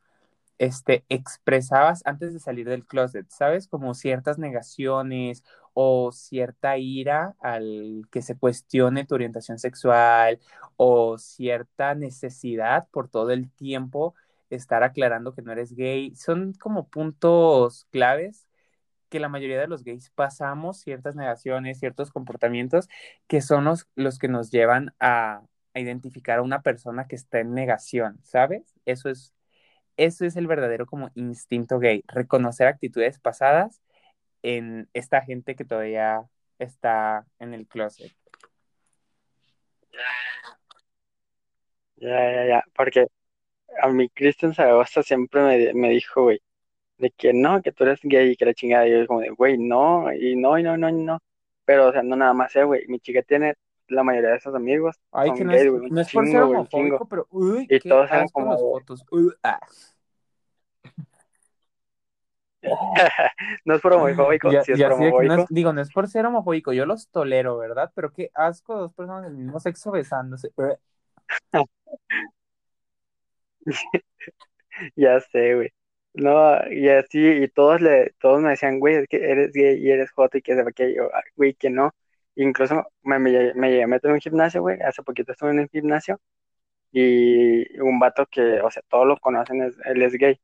este, 0.59 1.05
expresabas 1.09 2.01
antes 2.05 2.33
de 2.33 2.39
salir 2.39 2.67
del 2.69 2.85
closet, 2.85 3.27
¿sabes? 3.29 3.67
Como 3.67 3.93
ciertas 3.95 4.37
negaciones 4.37 5.43
o 5.73 6.11
cierta 6.11 6.77
ira 6.77 7.35
al 7.39 8.03
que 8.11 8.21
se 8.21 8.37
cuestione 8.37 9.05
tu 9.05 9.15
orientación 9.15 9.57
sexual 9.59 10.39
o 10.77 11.17
cierta 11.17 11.95
necesidad 11.95 12.87
por 12.91 13.09
todo 13.09 13.31
el 13.31 13.49
tiempo 13.51 14.15
estar 14.49 14.83
aclarando 14.83 15.33
que 15.33 15.41
no 15.41 15.51
eres 15.53 15.73
gay. 15.75 16.15
Son 16.15 16.53
como 16.53 16.89
puntos 16.89 17.87
claves 17.91 18.47
que 19.09 19.19
la 19.19 19.29
mayoría 19.29 19.59
de 19.59 19.67
los 19.67 19.83
gays 19.83 20.11
pasamos 20.11 20.79
ciertas 20.79 21.15
negaciones, 21.15 21.79
ciertos 21.79 22.11
comportamientos 22.11 22.89
que 23.27 23.41
son 23.41 23.65
los, 23.65 23.87
los 23.95 24.19
que 24.19 24.27
nos 24.27 24.51
llevan 24.51 24.93
a, 24.99 25.43
a 25.73 25.79
identificar 25.79 26.39
a 26.39 26.41
una 26.43 26.61
persona 26.61 27.07
que 27.07 27.15
está 27.15 27.39
en 27.39 27.53
negación, 27.53 28.19
¿sabes? 28.23 28.75
Eso 28.85 29.09
es 29.09 29.33
eso 29.99 30.25
es 30.25 30.35
el 30.37 30.47
verdadero 30.47 30.85
como 30.85 31.11
instinto 31.15 31.79
gay, 31.79 32.03
reconocer 32.07 32.67
actitudes 32.67 33.19
pasadas 33.19 33.81
en 34.43 34.89
esta 34.93 35.21
gente 35.21 35.55
que 35.55 35.65
todavía 35.65 36.23
está 36.59 37.25
en 37.39 37.53
el 37.53 37.67
closet. 37.67 38.11
Ya, 41.97 42.31
ya, 42.33 42.47
ya, 42.47 42.63
porque 42.73 43.07
a 43.81 43.89
mí 43.89 44.09
Cristian 44.09 44.53
Zaragoza 44.53 45.03
siempre 45.03 45.41
me, 45.41 45.73
me 45.73 45.89
dijo, 45.89 46.23
güey, 46.23 46.41
de 46.97 47.11
que 47.11 47.33
no, 47.33 47.61
que 47.61 47.71
tú 47.73 47.83
eres 47.85 47.99
gay 48.03 48.31
y 48.31 48.35
que 48.37 48.45
la 48.45 48.53
chingada, 48.53 48.87
y 48.87 48.91
yo 48.91 49.07
como 49.07 49.21
de, 49.21 49.29
güey, 49.31 49.57
no, 49.57 50.13
y 50.13 50.35
no, 50.37 50.57
y 50.59 50.63
no, 50.63 50.77
no, 50.77 50.89
y 50.89 50.93
no, 50.93 51.19
pero, 51.65 51.89
o 51.89 51.91
sea, 51.91 52.03
no 52.03 52.15
nada 52.15 52.33
más, 52.33 52.55
eh, 52.55 52.63
güey, 52.63 52.87
mi 52.87 52.99
chica 52.99 53.21
tiene 53.23 53.55
la 53.89 54.03
mayoría 54.03 54.31
de 54.31 54.37
esos 54.37 54.55
amigos 54.55 54.99
Ay, 55.11 55.33
que 55.33 55.43
no 55.43 55.51
es, 55.51 55.69
güey, 55.69 55.83
un 55.83 55.89
no 55.89 56.01
es 56.01 56.11
por 56.11 56.25
ser 56.25 56.33
chingo, 56.33 56.49
homofóbico, 56.49 57.05
pero 57.07 57.27
uy, 57.31 57.63
y 57.69 57.79
qué 57.79 57.89
todos 57.89 58.09
eran 58.09 58.27
como 58.29 58.57
fotos. 58.57 59.05
Ah. 59.43 59.59
no 63.65 63.75
es 63.75 63.81
por 63.81 63.93
homofóbico, 63.93 64.51
Ya, 64.51 64.63
sí 64.63 64.73
es 64.73 64.81
por 64.81 64.89
no 64.91 64.95
homofóbico, 64.95 65.45
digo, 65.49 65.73
no 65.73 65.81
es 65.81 65.91
por 65.91 66.07
ser 66.07 66.25
homofóbico, 66.25 66.73
yo 66.73 66.85
los 66.85 67.07
tolero, 67.09 67.57
¿verdad? 67.57 67.91
Pero 67.95 68.11
qué 68.11 68.31
asco 68.33 68.75
dos 68.75 68.93
personas 68.93 69.23
del 69.23 69.35
mismo 69.35 69.59
sexo 69.59 69.91
besándose. 69.91 70.51
Ya 74.95 75.19
sé, 75.19 75.55
güey, 75.55 75.69
no, 76.13 76.55
y 76.71 76.87
así, 76.89 77.19
y 77.19 77.47
todos 77.49 77.81
le, 77.81 78.13
todos 78.19 78.41
me 78.41 78.51
decían, 78.51 78.79
güey, 78.79 78.95
es 78.95 79.07
que 79.07 79.17
eres 79.17 79.51
gay 79.53 79.77
y 79.77 79.91
eres 79.91 80.09
joto 80.11 80.37
y 80.37 80.41
que 80.41 80.55
se 80.55 80.63
que 80.73 80.95
yo, 80.95 81.09
"Ah, 81.13 81.21
güey, 81.35 81.53
que 81.53 81.69
no, 81.69 81.93
incluso 82.35 82.87
me, 83.03 83.19
me, 83.19 83.53
me 83.55 83.69
llegué 83.71 83.83
a 83.83 83.87
meter 83.87 84.09
en 84.09 84.15
un 84.15 84.21
gimnasio, 84.21 84.61
güey, 84.61 84.79
hace 84.81 85.03
poquito 85.03 85.31
estuve 85.31 85.51
en 85.51 85.59
un 85.59 85.69
gimnasio, 85.69 86.19
y 86.91 87.79
un 87.81 87.99
vato 87.99 88.25
que, 88.27 88.61
o 88.61 88.71
sea, 88.71 88.83
todos 88.89 89.07
lo 89.07 89.17
conocen, 89.17 89.61
es, 89.63 89.75
él 89.85 90.01
es 90.03 90.13
gay, 90.13 90.39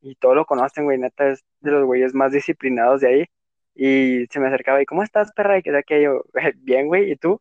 y 0.00 0.14
todos 0.16 0.36
lo 0.36 0.46
conocen, 0.46 0.84
güey, 0.84 0.98
neta, 0.98 1.28
es 1.30 1.44
de 1.60 1.70
los 1.72 1.84
güeyes 1.84 2.14
más 2.14 2.32
disciplinados 2.32 3.00
de 3.00 3.08
ahí, 3.08 3.26
y 3.74 4.26
se 4.30 4.40
me 4.40 4.48
acercaba, 4.48 4.82
y 4.82 4.86
¿cómo 4.86 5.02
estás, 5.02 5.32
perra? 5.32 5.58
Y 5.58 5.62
que 5.62 5.82
que 5.86 6.02
yo, 6.02 6.24
bien, 6.56 6.88
güey, 6.88 7.10
¿y 7.12 7.16
tú? 7.16 7.40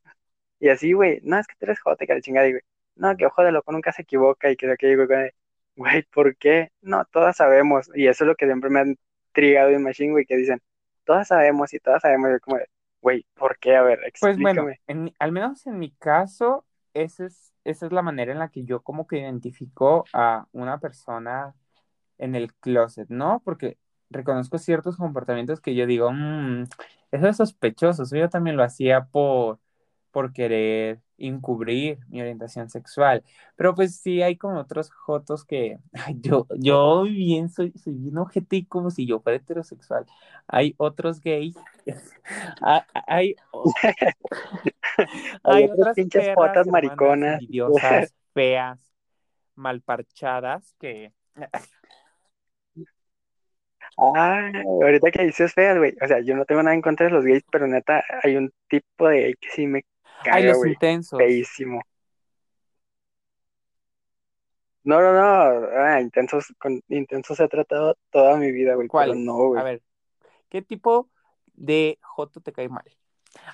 Y 0.59 0.69
así, 0.69 0.93
güey, 0.93 1.19
no, 1.23 1.39
es 1.39 1.47
que 1.47 1.55
tú 1.59 1.65
eres 1.65 1.79
jote, 1.79 2.07
que 2.07 2.13
la 2.15 2.21
chingada, 2.21 2.47
y 2.47 2.51
güey, 2.53 2.63
no, 2.95 3.15
que 3.17 3.25
ojo 3.27 3.43
de 3.43 3.51
loco 3.51 3.71
nunca 3.71 3.91
se 3.91 4.03
equivoca, 4.03 4.51
y 4.51 4.55
que 4.57 4.67
sea 4.67 4.77
que 4.77 4.91
yo, 4.91 5.07
güey, 5.07 5.31
güey, 5.75 6.03
¿por 6.11 6.35
qué? 6.37 6.71
No, 6.81 7.05
todas 7.05 7.37
sabemos, 7.37 7.89
y 7.95 8.07
eso 8.07 8.23
es 8.23 8.27
lo 8.29 8.35
que 8.35 8.45
siempre 8.45 8.69
me 8.69 8.79
han 8.81 8.97
intrigado 9.29 9.69
en 9.71 9.83
Machine, 9.83 10.11
güey, 10.11 10.25
que 10.25 10.37
dicen, 10.37 10.61
todas 11.05 11.27
sabemos, 11.29 11.73
y 11.73 11.79
todas 11.79 12.01
sabemos, 12.01 12.31
y 12.35 12.39
como, 12.39 12.57
güey, 13.01 13.25
¿por 13.35 13.57
qué? 13.59 13.75
A 13.75 13.81
ver, 13.83 13.99
Pues 14.19 14.37
bueno, 14.39 14.67
en 14.87 15.13
al 15.19 15.31
menos 15.31 15.65
en 15.67 15.79
mi 15.79 15.91
caso, 15.91 16.65
esa 16.93 17.25
es, 17.25 17.53
esa 17.63 17.85
es 17.85 17.91
la 17.91 18.01
manera 18.01 18.31
en 18.31 18.39
la 18.39 18.49
que 18.49 18.63
yo 18.63 18.81
como 18.81 19.07
que 19.07 19.19
identifico 19.19 20.05
a 20.13 20.47
una 20.51 20.79
persona 20.79 21.53
en 22.17 22.35
el 22.35 22.53
closet, 22.55 23.09
¿no? 23.09 23.41
Porque 23.45 23.77
reconozco 24.09 24.57
ciertos 24.57 24.97
comportamientos 24.97 25.61
que 25.61 25.75
yo 25.75 25.85
digo, 25.85 26.11
"Mm, 26.11 26.63
eso 27.11 27.27
es 27.27 27.37
sospechoso, 27.37 28.03
eso 28.03 28.15
yo 28.17 28.29
también 28.29 28.57
lo 28.57 28.63
hacía 28.63 29.05
por, 29.05 29.59
por 30.11 30.33
querer 30.33 31.01
encubrir 31.17 31.99
mi 32.09 32.21
orientación 32.21 32.69
sexual. 32.69 33.23
Pero 33.55 33.75
pues 33.75 33.97
sí 33.97 34.21
hay 34.21 34.35
como 34.35 34.59
otros 34.59 34.91
jotos 34.91 35.45
que 35.45 35.79
ay, 35.93 36.17
yo, 36.19 36.47
yo 36.57 37.03
bien 37.03 37.49
soy, 37.49 37.71
soy 37.73 37.93
bien 37.93 38.17
ojete 38.17 38.65
como 38.67 38.91
si 38.91 39.05
yo 39.05 39.19
fuera 39.19 39.37
heterosexual. 39.37 40.05
Hay 40.47 40.75
otros 40.77 41.21
gays, 41.21 41.55
hay, 43.07 43.35
hay, 45.43 45.65
otras 45.65 45.95
pinches 45.95 46.27
hermanas, 46.27 46.67
mariconas. 46.67 47.41
envidiosas, 47.41 48.13
feas, 48.33 48.79
malparchadas, 49.55 50.73
que 50.79 51.11
Ah, 53.99 54.51
ahorita 54.81 55.09
que 55.11 55.23
dices 55.23 55.53
feas, 55.53 55.77
güey. 55.77 55.95
O 56.01 56.07
sea, 56.07 56.19
yo 56.19 56.35
no 56.35 56.45
tengo 56.45 56.61
nada 56.61 56.75
en 56.75 56.81
contra 56.81 57.07
de 57.07 57.11
los 57.11 57.25
gays, 57.25 57.43
pero 57.51 57.67
neta, 57.67 58.03
hay 58.23 58.37
un 58.37 58.53
tipo 58.67 59.07
de 59.07 59.21
gay 59.21 59.33
que 59.35 59.49
sí 59.49 59.65
me 59.65 59.85
caga, 60.21 60.41
los 60.41 60.57
güey. 60.57 60.75
intensos. 60.75 61.17
Feísimo. 61.17 61.81
No, 64.83 65.01
no, 65.01 65.13
no. 65.13 65.67
Ah, 65.77 66.01
intensos, 66.01 66.53
con 66.57 66.81
intensos 66.89 67.39
he 67.39 67.47
tratado 67.47 67.95
toda 68.11 68.37
mi 68.37 68.51
vida, 68.51 68.75
güey, 68.75 68.89
pero 68.95 69.13
¿Cuáles? 69.13 69.15
no, 69.15 69.33
A 69.51 69.63
güey. 69.63 69.63
ver, 69.63 69.83
¿qué 70.49 70.61
tipo 70.61 71.11
de 71.55 71.99
joto 72.01 72.41
te 72.41 72.53
cae 72.53 72.69
mal? 72.69 72.85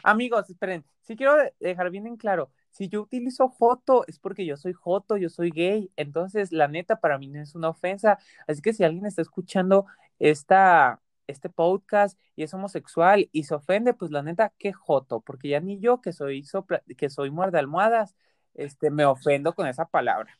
Amigos, 0.03 0.49
esperen, 0.49 0.85
sí 1.01 1.15
quiero 1.15 1.35
de- 1.37 1.53
dejar 1.59 1.89
bien 1.91 2.07
en 2.07 2.17
claro, 2.17 2.51
si 2.71 2.89
yo 2.89 3.01
utilizo 3.03 3.49
joto 3.49 4.05
es 4.07 4.19
porque 4.19 4.45
yo 4.45 4.57
soy 4.57 4.73
joto, 4.73 5.17
yo 5.17 5.29
soy 5.29 5.51
gay, 5.51 5.91
entonces 5.97 6.51
la 6.51 6.67
neta 6.67 6.99
para 7.01 7.17
mí 7.19 7.27
no 7.27 7.41
es 7.41 7.55
una 7.55 7.69
ofensa, 7.69 8.19
así 8.47 8.61
que 8.61 8.73
si 8.73 8.83
alguien 8.83 9.05
está 9.05 9.21
escuchando 9.21 9.85
esta, 10.19 11.01
este 11.27 11.49
podcast 11.49 12.19
y 12.35 12.43
es 12.43 12.53
homosexual 12.53 13.29
y 13.31 13.43
se 13.45 13.55
ofende, 13.55 13.93
pues 13.93 14.11
la 14.11 14.23
neta, 14.23 14.53
qué 14.59 14.73
joto, 14.73 15.21
porque 15.21 15.49
ya 15.49 15.59
ni 15.59 15.79
yo 15.79 16.01
que 16.01 16.13
soy 16.13 16.43
sopla, 16.43 16.83
que 16.97 17.09
soy 17.09 17.31
muerde 17.31 17.59
almohadas, 17.59 18.15
este, 18.53 18.91
me 18.91 19.05
ofendo 19.05 19.53
con 19.55 19.67
esa 19.67 19.85
palabra. 19.85 20.39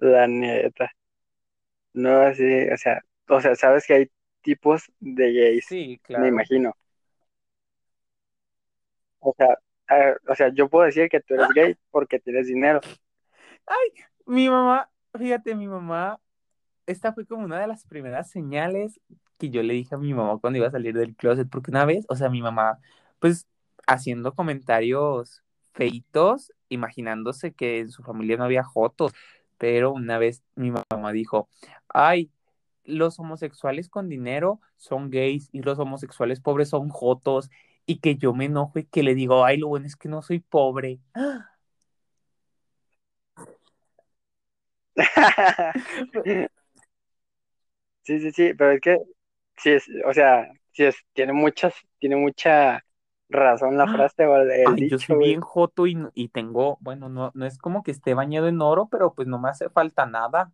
La 0.00 0.26
neta. 0.26 0.90
No, 1.92 2.20
así, 2.22 2.44
o 2.72 2.76
sea, 2.76 3.00
o 3.28 3.40
sea, 3.40 3.54
sabes 3.56 3.86
que 3.86 3.94
hay 3.94 4.10
tipos 4.42 4.90
de 5.00 5.32
gays, 5.32 5.66
Sí, 5.68 5.98
me 6.14 6.28
claro. 6.28 6.28
imagino. 6.28 6.74
O 9.20 9.34
sea, 9.36 9.58
o 10.28 10.34
sea, 10.34 10.48
yo 10.54 10.68
puedo 10.68 10.86
decir 10.86 11.08
que 11.08 11.20
tú 11.20 11.34
eres 11.34 11.48
gay 11.54 11.76
porque 11.90 12.20
tienes 12.20 12.46
dinero. 12.46 12.80
Ay, 13.66 13.88
mi 14.26 14.48
mamá, 14.48 14.90
fíjate, 15.18 15.54
mi 15.54 15.68
mamá 15.68 16.20
esta 16.86 17.12
fue 17.12 17.26
como 17.26 17.44
una 17.44 17.60
de 17.60 17.66
las 17.66 17.84
primeras 17.84 18.30
señales 18.30 19.00
que 19.38 19.50
yo 19.50 19.62
le 19.62 19.74
dije 19.74 19.94
a 19.94 19.98
mi 19.98 20.12
mamá 20.14 20.38
cuando 20.38 20.58
iba 20.58 20.68
a 20.68 20.70
salir 20.70 20.94
del 20.94 21.16
closet, 21.16 21.48
porque 21.50 21.70
una 21.70 21.84
vez, 21.84 22.04
o 22.08 22.16
sea, 22.16 22.28
mi 22.30 22.42
mamá, 22.42 22.78
pues 23.20 23.46
haciendo 23.86 24.34
comentarios 24.34 25.42
feitos, 25.72 26.52
imaginándose 26.68 27.52
que 27.52 27.80
en 27.80 27.90
su 27.90 28.02
familia 28.02 28.36
no 28.36 28.44
había 28.44 28.64
jotos, 28.64 29.12
pero 29.58 29.92
una 29.92 30.18
vez 30.18 30.42
mi 30.56 30.70
mamá 30.72 31.12
dijo, 31.12 31.48
ay, 31.88 32.30
los 32.84 33.18
homosexuales 33.18 33.88
con 33.88 34.08
dinero 34.08 34.60
son 34.76 35.10
gays 35.10 35.48
y 35.52 35.62
los 35.62 35.78
homosexuales 35.78 36.40
pobres 36.40 36.70
son 36.70 36.88
jotos, 36.90 37.50
y 37.86 37.98
que 37.98 38.16
yo 38.16 38.32
me 38.34 38.44
enojo 38.46 38.78
y 38.78 38.84
que 38.84 39.02
le 39.02 39.14
digo, 39.14 39.44
ay, 39.44 39.58
lo 39.58 39.68
bueno 39.68 39.86
es 39.86 39.96
que 39.96 40.08
no 40.08 40.22
soy 40.22 40.40
pobre. 40.40 41.00
Sí, 48.02 48.18
sí, 48.20 48.32
sí, 48.32 48.54
pero 48.54 48.72
es 48.72 48.80
que 48.80 48.98
sí 49.56 49.70
es, 49.72 49.86
o 50.06 50.12
sea, 50.14 50.48
sí 50.72 50.84
es, 50.84 50.96
tiene 51.12 51.32
muchas, 51.32 51.74
tiene 51.98 52.16
mucha 52.16 52.84
razón 53.28 53.76
la 53.78 53.88
frase 53.88 54.26
o 54.26 54.36
el, 54.36 54.50
el 54.50 54.76
Ay, 54.76 54.86
yo 54.86 54.98
soy 54.98 55.16
güey. 55.20 55.20
bien 55.20 55.40
joto 55.42 55.86
y, 55.86 55.96
y 56.14 56.28
tengo, 56.28 56.78
bueno, 56.80 57.08
no, 57.08 57.30
no 57.34 57.46
es 57.46 57.58
como 57.58 57.82
que 57.82 57.90
esté 57.90 58.14
bañado 58.14 58.48
en 58.48 58.60
oro, 58.62 58.88
pero 58.90 59.14
pues 59.14 59.26
no 59.28 59.38
me 59.38 59.48
hace 59.50 59.68
falta 59.70 60.06
nada. 60.06 60.52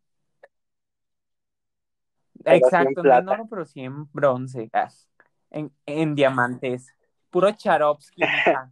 Pero 2.47 2.69
Exacto, 2.69 3.03
no 3.03 3.17
en 3.17 3.29
oro, 3.29 3.47
pero 3.49 3.65
sí 3.65 3.81
en 3.81 4.11
bronce, 4.13 4.71
ah, 4.73 4.89
en, 5.51 5.73
en 5.87 6.15
diamantes. 6.15 6.95
Puro 7.31 7.51
Charovsky. 7.53 8.33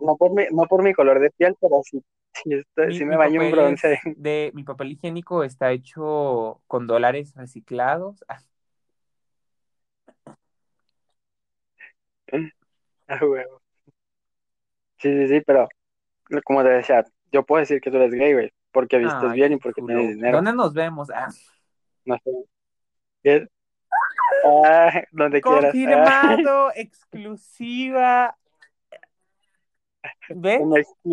No 0.00 0.16
por 0.16 0.32
mi, 0.32 0.44
no 0.52 0.64
por 0.68 0.82
mi 0.82 0.92
color 0.94 1.20
de 1.20 1.30
piel, 1.30 1.56
pero 1.60 1.82
sí, 1.84 2.02
sí, 2.42 2.54
estoy- 2.54 2.86
Mi, 2.88 2.98
sí 2.98 3.04
me 3.04 3.16
baño 3.16 3.42
en 3.42 3.50
bronce. 3.50 4.00
de, 4.16 4.50
mi 4.54 4.64
papel 4.64 4.92
higiénico 4.92 5.44
está 5.44 5.70
hecho 5.72 6.62
con 6.66 6.86
dólares 6.86 7.34
reciclados. 7.36 8.24
Ah, 13.08 13.18
huevo. 13.24 13.60
Sí, 14.98 15.12
sí, 15.12 15.28
sí, 15.28 15.40
pero 15.44 15.68
como 16.44 16.62
te 16.62 16.68
decía, 16.68 17.04
yo 17.32 17.44
puedo 17.44 17.58
decir 17.60 17.80
que 17.80 17.90
tú 17.90 17.96
eres 17.96 18.12
gay, 18.12 18.34
güey, 18.34 18.52
porque 18.70 18.98
vistes 18.98 19.30
Ay, 19.30 19.36
bien 19.36 19.52
y 19.54 19.56
qué 19.56 19.62
porque 19.62 19.82
tienes 19.82 20.14
dinero. 20.14 20.36
¿Dónde 20.36 20.52
nos 20.52 20.74
vemos? 20.74 21.10
Ah, 21.10 21.28
No 22.04 22.16
sé. 22.22 22.30
Es- 23.24 23.48
Ah, 24.44 25.02
donde 25.10 25.40
quieras. 25.40 25.72
Confirmado, 25.72 26.70
exclusiva. 26.76 28.36
¿Ves? 30.30 30.60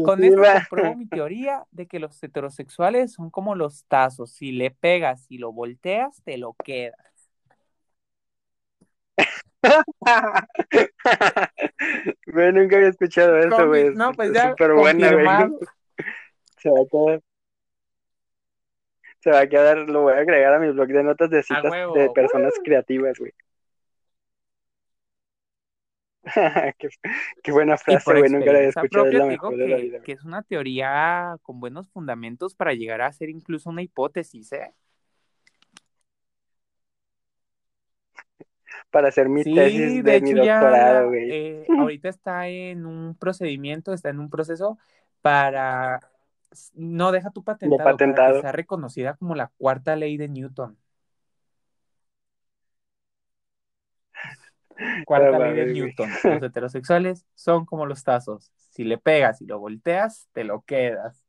Con 0.05 0.23
esto 0.23 0.41
compruebo 0.41 0.95
mi 0.95 1.07
teoría 1.07 1.65
de 1.71 1.87
que 1.87 1.99
los 1.99 2.21
heterosexuales 2.21 3.13
son 3.13 3.29
como 3.29 3.55
los 3.55 3.85
tazos. 3.85 4.31
Si 4.31 4.51
le 4.51 4.71
pegas 4.71 5.25
y 5.29 5.37
lo 5.39 5.51
volteas, 5.51 6.21
te 6.23 6.37
lo 6.37 6.55
quedas. 6.63 7.07
Güey, 12.27 12.53
nunca 12.53 12.75
había 12.77 12.89
escuchado 12.89 13.37
eso, 13.37 13.67
güey. 13.67 13.93
no, 13.93 14.11
pues 14.13 14.29
Es 14.29 14.35
ya, 14.35 14.49
súper 14.49 14.73
buena, 14.73 15.11
güey. 15.11 15.25
Se 16.59 16.69
va 16.69 16.81
a 16.81 16.85
quedar. 16.89 17.21
Se 19.19 19.31
va 19.31 19.39
a 19.39 19.47
quedar, 19.47 19.77
lo 19.77 20.03
voy 20.03 20.13
a 20.13 20.17
agregar 20.17 20.53
a 20.53 20.59
mi 20.59 20.69
blog 20.71 20.87
de 20.87 21.03
notas 21.03 21.29
de 21.29 21.43
citas 21.43 21.71
de 21.93 22.09
personas 22.11 22.53
creativas, 22.63 23.17
güey. 23.19 23.33
qué, 26.77 26.89
qué 27.43 27.51
buena 27.51 27.77
frase, 27.77 28.15
güey. 28.15 28.29
Nunca 28.29 28.51
la 28.51 28.59
había 28.59 28.69
escuchado. 28.69 29.07
Es 29.07 29.13
la 29.15 29.25
te 29.25 29.29
digo 29.29 29.41
mejor 29.41 29.57
de 29.57 29.67
la 29.67 29.77
que, 29.77 29.79
vida, 29.79 29.99
que 30.03 30.11
güey. 30.11 30.13
es 30.13 30.23
una 30.23 30.43
teoría 30.43 31.37
con 31.43 31.59
buenos 31.59 31.89
fundamentos 31.89 32.55
para 32.55 32.73
llegar 32.73 33.01
a 33.01 33.11
ser 33.13 33.29
incluso 33.29 33.69
una 33.69 33.81
hipótesis, 33.83 34.51
¿eh? 34.53 34.73
Para 38.91 39.09
hacer 39.09 39.29
mi 39.29 39.45
Sí, 39.45 39.51
tesis 39.53 40.03
de 40.03 40.19
de 40.19 40.21
mi 40.21 40.33
doctorado, 40.33 41.07
güey. 41.09 41.25
eh, 41.27 41.69
ahorita 41.75 42.09
está 42.09 42.47
en 42.47 42.85
un 42.85 43.15
procedimiento, 43.15 43.93
está 43.93 44.09
en 44.09 44.19
un 44.19 44.29
proceso 44.29 44.77
para, 45.21 45.99
no 46.73 47.11
deja 47.11 47.31
tu 47.31 47.43
patentado, 47.43 48.01
para 48.03 48.21
que 48.23 48.33
patentado. 48.33 48.35
sea 48.35 48.51
reconocida 48.51 49.15
como 49.15 49.35
la 49.35 49.47
cuarta 49.57 49.95
ley 49.95 50.17
de 50.17 50.27
Newton. 50.29 50.77
Cuarta 55.05 55.39
ley 55.39 55.53
de. 55.65 55.73
Newton. 55.73 56.09
Los 56.23 56.43
heterosexuales 56.43 57.25
son 57.35 57.65
como 57.65 57.85
los 57.85 58.03
tazos. 58.03 58.51
Si 58.71 58.83
le 58.83 58.97
pegas 58.97 59.41
y 59.41 59.45
lo 59.45 59.59
volteas, 59.59 60.27
te 60.33 60.43
lo 60.43 60.61
quedas. 60.61 61.23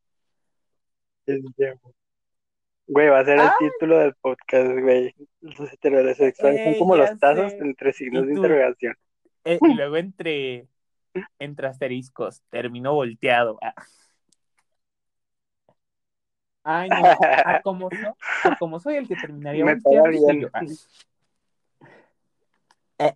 Güey, 2.86 3.08
va 3.08 3.20
a 3.20 3.24
ser 3.24 3.34
el 3.34 3.40
Ay. 3.40 3.50
título 3.58 3.98
del 3.98 4.14
podcast, 4.14 4.70
güey. 4.80 5.14
Los 5.40 5.72
heterosexuales 5.72 6.64
son 6.64 6.78
como 6.78 6.96
los 6.96 7.18
tazos 7.18 7.52
sé. 7.52 7.58
entre 7.58 7.92
signos 7.92 8.24
¿Y 8.24 8.28
de 8.28 8.34
interrogación. 8.34 8.94
Eh, 9.44 9.58
y 9.60 9.74
luego 9.74 9.96
entre, 9.96 10.68
entre 11.38 11.66
asteriscos, 11.68 12.42
terminó 12.50 12.94
volteado. 12.94 13.58
Ah. 13.62 13.74
Ay, 16.64 16.88
no. 16.90 16.96
A 17.46 17.60
como, 17.62 17.88
so- 17.90 18.16
a 18.44 18.56
como 18.58 18.78
soy 18.80 18.96
el 18.96 19.08
que 19.08 19.16
terminaría 19.16 19.64
Me 19.66 19.74
volteando, 19.76 20.02
pega 20.04 20.18
soy 20.18 20.36
bien. 20.36 20.40
yo. 20.40 20.48
Ah. 22.98 23.14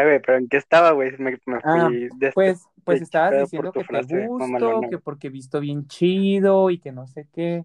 Ay, 0.00 0.06
güey, 0.06 0.20
pero 0.20 0.38
¿en 0.38 0.48
qué 0.48 0.56
estaba, 0.56 0.92
güey? 0.92 1.12
Me, 1.18 1.38
me 1.46 1.60
Ah, 1.62 1.90
fui 1.90 2.08
de 2.12 2.34
Pues, 2.34 2.68
pues 2.84 3.00
de 3.00 3.04
estabas 3.04 3.36
diciendo 3.36 3.72
que 3.72 3.84
te 3.84 4.02
gusto, 4.02 4.38
mamalona, 4.38 4.88
que 4.88 4.98
porque 4.98 5.28
visto 5.28 5.60
bien 5.60 5.86
chido 5.86 6.70
y 6.70 6.78
que 6.80 6.92
no 6.92 7.06
sé 7.06 7.28
qué. 7.32 7.64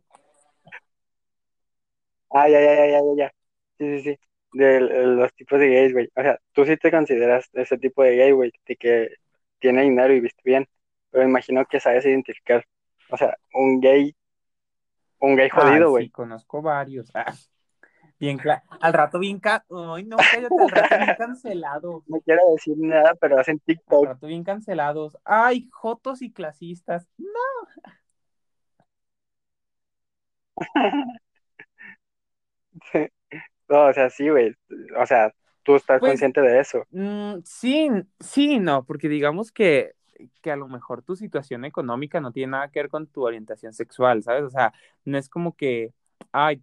Ah, 2.29 2.47
ya, 2.49 2.59
ya, 2.61 2.75
ya, 2.75 2.85
ya, 2.87 2.99
ya, 3.01 3.13
ya. 3.17 3.31
Sí, 3.77 4.01
sí, 4.01 4.03
sí. 4.13 4.19
De 4.53 4.79
los 4.81 5.33
tipos 5.35 5.59
de 5.59 5.67
gays, 5.69 5.93
güey. 5.93 6.09
O 6.15 6.21
sea, 6.21 6.39
tú 6.53 6.65
sí 6.65 6.77
te 6.77 6.91
consideras 6.91 7.49
ese 7.53 7.77
tipo 7.77 8.03
de 8.03 8.15
gay, 8.15 8.31
güey, 8.31 8.51
de 8.65 8.75
que 8.77 9.09
tiene 9.59 9.83
dinero 9.83 10.13
y 10.13 10.19
viste 10.21 10.41
bien. 10.45 10.67
Pero 11.11 11.25
imagino 11.25 11.65
que 11.65 11.79
sabes 11.79 12.05
identificar. 12.05 12.65
O 13.09 13.17
sea, 13.17 13.37
un 13.53 13.79
gay, 13.81 14.15
un 15.19 15.35
gay 15.35 15.49
Ay, 15.49 15.49
jodido, 15.49 15.89
güey. 15.89 16.05
sí, 16.05 16.09
conozco 16.11 16.61
varios. 16.61 17.09
Ah, 17.15 17.33
bien 18.19 18.37
cla- 18.37 18.63
Al 18.81 18.93
rato 18.93 19.19
bien 19.19 19.39
ca... 19.39 19.65
Ay, 19.69 20.03
no, 20.03 20.17
cállate, 20.17 20.55
al 20.59 20.69
rato 20.69 20.95
bien 20.97 21.15
cancelados. 21.17 22.03
No 22.07 22.19
quiero 22.21 22.41
decir 22.53 22.75
nada, 22.77 23.15
pero 23.19 23.39
hacen 23.39 23.55
Al 23.55 23.61
TikTok. 23.65 24.05
rato 24.05 24.27
bien 24.27 24.43
cancelados. 24.43 25.17
Ay, 25.23 25.69
jotos 25.71 26.21
y 26.21 26.31
clasistas. 26.31 27.07
No. 27.17 27.29
No, 33.67 33.87
o 33.87 33.93
sea, 33.93 34.09
sí, 34.09 34.29
güey. 34.29 34.53
O 34.99 35.05
sea, 35.05 35.33
tú 35.63 35.75
estás 35.75 35.99
Pues- 35.99 36.11
consciente 36.11 36.41
de 36.41 36.59
eso. 36.59 36.85
Mm, 36.91 37.39
sí, 37.43 37.89
sí, 38.19 38.59
no, 38.59 38.83
porque 38.85 39.09
digamos 39.09 39.51
que, 39.51 39.93
que 40.41 40.51
a 40.51 40.55
lo 40.55 40.67
mejor 40.67 41.01
tu 41.01 41.15
situación 41.15 41.65
económica 41.65 42.21
no 42.21 42.31
tiene 42.31 42.51
nada 42.51 42.69
que 42.69 42.79
ver 42.79 42.89
con 42.89 43.07
tu 43.07 43.23
orientación 43.25 43.73
sexual, 43.73 44.21
¿sabes? 44.23 44.43
O 44.43 44.49
sea, 44.49 44.71
no 45.03 45.17
es 45.17 45.29
como 45.29 45.55
que, 45.55 45.93
ay, 46.31 46.61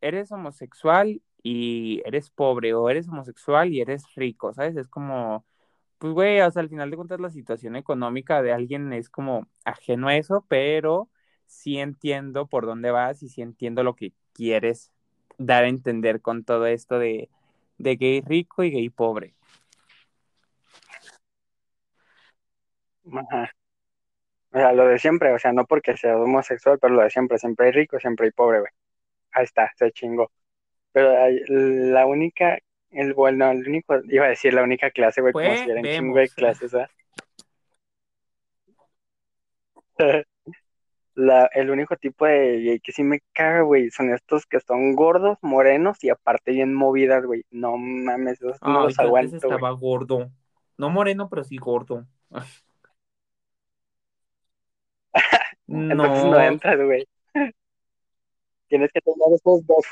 eres 0.00 0.32
homosexual 0.32 1.22
y 1.42 2.02
eres 2.04 2.30
pobre, 2.30 2.74
o 2.74 2.88
eres 2.90 3.08
homosexual 3.08 3.72
y 3.72 3.80
eres 3.80 4.04
rico, 4.16 4.52
¿sabes? 4.54 4.76
Es 4.76 4.88
como, 4.88 5.44
pues, 5.98 6.12
güey, 6.14 6.40
o 6.40 6.50
sea, 6.50 6.62
al 6.62 6.68
final 6.68 6.90
de 6.90 6.96
cuentas 6.96 7.20
la 7.20 7.30
situación 7.30 7.76
económica 7.76 8.42
de 8.42 8.52
alguien 8.52 8.92
es 8.92 9.10
como 9.10 9.46
ajeno 9.64 10.08
a 10.08 10.16
eso, 10.16 10.44
pero 10.48 11.08
sí 11.46 11.78
entiendo 11.78 12.46
por 12.46 12.66
dónde 12.66 12.90
vas 12.90 13.22
y 13.22 13.28
sí 13.28 13.42
entiendo 13.42 13.82
lo 13.84 13.94
que 13.96 14.12
quieres 14.32 14.92
dar 15.38 15.64
a 15.64 15.68
entender 15.68 16.20
con 16.20 16.44
todo 16.44 16.66
esto 16.66 16.98
de, 16.98 17.30
de 17.78 17.96
gay 17.96 18.20
rico 18.22 18.62
y 18.64 18.70
gay 18.70 18.90
pobre. 18.90 19.34
Ajá. 23.12 23.50
O 24.52 24.58
sea, 24.58 24.72
lo 24.72 24.86
de 24.86 24.98
siempre, 24.98 25.32
o 25.32 25.38
sea, 25.38 25.52
no 25.52 25.64
porque 25.66 25.96
sea 25.96 26.16
homosexual, 26.16 26.78
pero 26.80 26.94
lo 26.94 27.02
de 27.02 27.10
siempre, 27.10 27.38
siempre 27.38 27.66
hay 27.66 27.72
rico, 27.72 27.98
siempre 28.00 28.26
hay 28.26 28.32
pobre, 28.32 28.60
güey. 28.60 28.72
Ahí 29.32 29.44
está, 29.44 29.70
se 29.76 29.90
chingó. 29.92 30.30
Pero 30.92 31.12
la 31.48 32.06
única, 32.06 32.58
el 32.90 33.14
bueno, 33.14 33.50
el 33.52 33.68
único, 33.68 33.96
iba 34.08 34.26
a 34.26 34.30
decir 34.30 34.54
la 34.54 34.62
única 34.64 34.90
clase, 34.92 35.20
güey, 35.22 35.34
como 35.34 35.54
Pues, 35.54 35.60
si 35.60 35.68
hubieran 35.68 35.88
vemos. 35.88 35.90
chingo 35.90 36.18
de 36.18 36.30
clases, 36.30 36.74
¿ah? 36.74 36.90
La, 41.14 41.46
el 41.54 41.70
único 41.70 41.96
tipo 41.96 42.26
de 42.26 42.60
gay 42.62 42.80
que 42.80 42.92
sí 42.92 43.02
me 43.04 43.20
caga, 43.34 43.62
güey, 43.62 43.90
son 43.90 44.12
estos 44.14 44.46
que 44.46 44.60
son 44.60 44.94
gordos, 44.96 45.38
morenos 45.42 46.02
y 46.04 46.10
aparte 46.10 46.52
bien 46.52 46.74
movidas, 46.74 47.24
güey. 47.26 47.44
No 47.50 47.76
mames, 47.78 48.40
esos 48.42 48.58
no 48.64 48.80
los 48.80 48.98
antes 48.98 49.00
aguanto, 49.00 49.50
güey. 49.50 49.64
estaba 49.64 49.70
gordo. 49.72 50.30
No 50.78 50.90
moreno, 50.90 51.28
pero 51.28 51.44
sí 51.44 51.56
gordo. 51.58 52.06
Entonces 55.88 56.24
no 56.24 56.40
No, 56.40 56.40
entras, 56.40 56.78
güey. 56.80 57.06
Tienes 58.70 58.92
que 58.92 59.00
tener 59.00 59.34
esos 59.34 59.66
dos, 59.66 59.84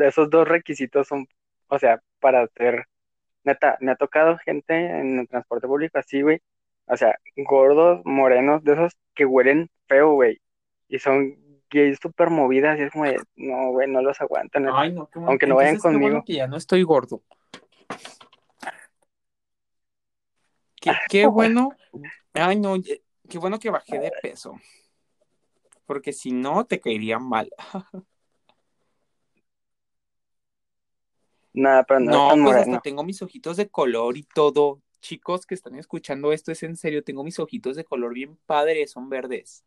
esos 0.00 0.48
requisitos, 0.48 1.06
son, 1.06 1.28
o 1.68 1.78
sea, 1.78 2.02
para 2.18 2.42
hacer, 2.42 2.86
neta, 3.44 3.78
me 3.80 3.92
ha 3.92 3.96
tocado 3.96 4.36
gente 4.38 4.74
en 4.74 5.20
el 5.20 5.28
transporte 5.28 5.68
público 5.68 5.98
así, 5.98 6.20
güey, 6.20 6.40
o 6.86 6.96
sea, 6.96 7.16
gordos, 7.36 8.02
morenos, 8.04 8.64
de 8.64 8.72
esos 8.72 8.96
que 9.14 9.24
huelen 9.24 9.70
feo, 9.86 10.14
güey, 10.14 10.40
y 10.88 10.98
son 10.98 11.36
gays 11.70 12.00
súper 12.02 12.30
movidas, 12.30 12.76
y 12.76 12.82
es 12.82 12.90
como 12.90 13.04
de, 13.04 13.20
no, 13.36 13.70
güey, 13.70 13.88
no 13.88 14.02
los 14.02 14.20
aguanto, 14.20 14.58
neta. 14.58 14.80
Ay, 14.80 14.92
no, 14.92 15.06
qué. 15.06 15.20
Aunque 15.20 15.46
no 15.46 15.54
vayan 15.54 15.76
qué 15.76 15.82
bueno 15.82 16.00
conmigo. 16.00 16.24
que 16.24 16.34
ya 16.34 16.48
no 16.48 16.56
estoy 16.56 16.82
gordo. 16.82 17.22
Qué, 20.80 20.90
qué 21.08 21.26
bueno. 21.28 21.70
Ay, 22.32 22.58
no, 22.58 22.74
qué 22.82 23.38
bueno 23.38 23.60
que 23.60 23.70
bajé 23.70 24.00
de 24.00 24.10
peso. 24.20 24.56
Porque 25.86 26.12
si 26.12 26.32
no, 26.32 26.66
te 26.66 26.80
caería 26.80 27.20
mal. 27.20 27.48
Nada, 31.54 31.84
pero 31.84 32.00
no, 32.00 32.10
No, 32.10 32.28
tan 32.28 32.44
pues 32.44 32.56
hasta 32.56 32.80
tengo 32.80 33.04
mis 33.04 33.22
ojitos 33.22 33.56
de 33.56 33.68
color 33.68 34.16
y 34.16 34.24
todo. 34.24 34.82
Chicos 35.00 35.46
que 35.46 35.54
están 35.54 35.76
escuchando 35.76 36.32
esto, 36.32 36.50
es 36.50 36.62
en 36.62 36.76
serio, 36.76 37.04
tengo 37.04 37.22
mis 37.24 37.38
ojitos 37.38 37.76
de 37.76 37.84
color 37.84 38.14
bien 38.14 38.38
padres, 38.46 38.90
son 38.90 39.08
verdes. 39.08 39.64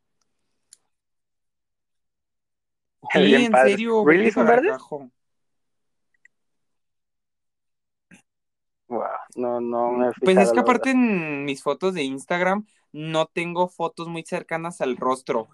Sí, 3.14 3.20
Bien 3.24 3.44
en 3.44 3.52
padre. 3.52 3.72
serio, 3.72 4.06
¿Really 4.06 4.32
son 4.32 4.48
verdes? 4.48 4.78
Wow, 8.90 9.04
no, 9.36 9.60
no 9.60 9.92
me 9.92 10.10
he 10.10 10.14
Pues 10.24 10.38
es 10.38 10.52
que 10.52 10.60
aparte 10.60 10.92
en 10.92 11.46
mis 11.46 11.62
fotos 11.62 11.94
de 11.94 12.04
Instagram 12.04 12.66
no 12.94 13.26
tengo 13.28 13.68
fotos 13.68 14.08
muy 14.08 14.24
cercanas 14.24 14.82
al 14.82 14.98
rostro. 14.98 15.50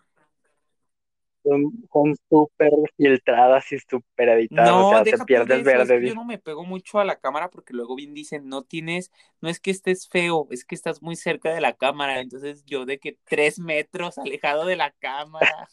Son, 1.44 1.72
son 1.92 2.16
súper 2.30 2.72
filtradas 2.98 3.72
y 3.72 3.80
súper 3.80 4.30
editadas, 4.30 4.76
o 4.82 4.86
No, 4.90 5.02
sea, 5.04 5.04
deja 5.04 5.26
se 5.26 5.26
tú 5.26 5.46
pierde 5.46 5.56
de 5.56 5.56
el 5.56 5.64
eso, 5.64 5.80
es 5.82 5.94
verde. 5.94 5.94
que 5.94 6.04
yo 6.04 6.14
no 6.14 6.26
me 6.26 6.38
pego 6.38 6.64
mucho 6.64 7.00
a 7.00 7.06
la 7.06 7.20
cámara 7.20 7.50
porque 7.50 7.74
luego 7.74 7.96
bien 7.96 8.14
dicen, 8.14 8.48
no 8.50 8.62
tienes, 8.64 9.12
no 9.42 9.50
es 9.50 9.60
que 9.60 9.72
estés 9.72 10.08
feo, 10.08 10.48
es 10.52 10.64
que 10.64 10.76
estás 10.76 11.02
muy 11.02 11.16
cerca 11.16 11.52
de 11.54 11.62
la 11.62 11.74
cámara, 11.74 12.20
entonces 12.20 12.64
yo 12.66 12.86
de 12.86 13.00
que 13.00 13.18
tres 13.24 13.58
metros 13.58 14.18
alejado 14.20 14.66
de 14.66 14.76
la 14.76 14.92
cámara 14.92 15.72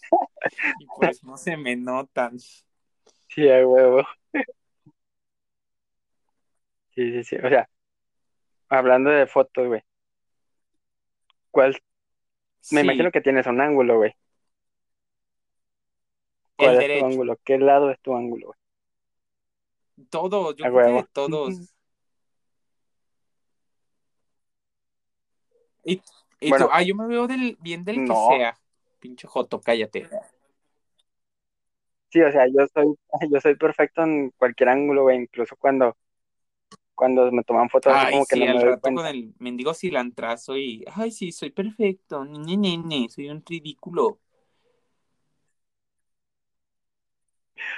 y 0.78 0.88
por 0.88 1.08
eso 1.08 1.26
no 1.26 1.36
se 1.38 1.56
me 1.56 1.76
notan. 1.76 2.38
Sí, 3.28 3.48
a 3.48 3.66
huevo. 3.66 4.02
Sí, 6.94 7.10
sí, 7.12 7.24
sí. 7.24 7.36
O 7.36 7.48
sea, 7.48 7.68
hablando 8.70 9.10
de 9.10 9.26
fotos, 9.26 9.66
güey. 9.68 9.82
¿Cuál? 11.52 11.76
Me 12.70 12.80
Sí, 12.80 12.82
imagino 12.82 13.12
que 13.12 13.20
tienes 13.22 13.46
un 13.48 13.60
ángulo, 13.60 13.98
güey. 13.98 14.14
El 16.60 16.76
¿Cuál 16.76 16.90
es 16.90 16.98
tu 16.98 17.04
ángulo? 17.06 17.38
¿Qué 17.44 17.58
lado 17.58 17.90
es 17.90 18.00
tu 18.00 18.14
ángulo, 18.14 18.46
güey? 18.48 18.58
Todos, 20.08 20.56
yo 20.56 20.64
creo 20.64 21.02
que 21.02 21.08
todos. 21.12 21.74
Y, 25.84 26.00
y 26.40 26.50
Bueno. 26.50 26.66
tú, 26.66 26.70
ah, 26.72 26.82
yo 26.82 26.94
me 26.94 27.06
veo 27.06 27.26
del, 27.26 27.56
bien 27.60 27.84
del 27.84 28.04
No. 28.04 28.14
que 28.30 28.36
sea. 28.36 28.58
Pinche 28.98 29.26
Joto, 29.26 29.60
cállate. 29.60 30.08
Sí, 32.10 32.20
o 32.20 32.30
sea, 32.32 32.46
yo 32.48 32.66
soy, 32.74 32.94
yo 33.30 33.40
soy 33.40 33.54
perfecto 33.56 34.02
en 34.02 34.30
cualquier 34.36 34.68
ángulo, 34.70 35.02
güey, 35.02 35.18
incluso 35.22 35.56
cuando, 35.56 35.96
cuando 36.94 37.30
me 37.32 37.44
toman 37.44 37.70
fotos 37.70 37.92
así 37.94 38.10
como 38.10 38.26
que 38.26 38.34
sí, 38.34 38.40
no 38.40 38.46
me 38.46 38.50
al 38.52 38.60
doy 38.60 38.80
cuenta. 38.80 39.02
con 39.02 39.06
el 39.06 39.34
mendigo 39.38 39.74
cilantrazo 39.74 40.56
y, 40.56 40.84
ay, 40.92 41.12
sí, 41.12 41.32
soy 41.32 41.50
perfecto, 41.50 42.24
nene, 42.24 42.76
nene, 42.76 43.08
soy 43.08 43.30
un 43.30 43.42
ridículo. 43.46 44.18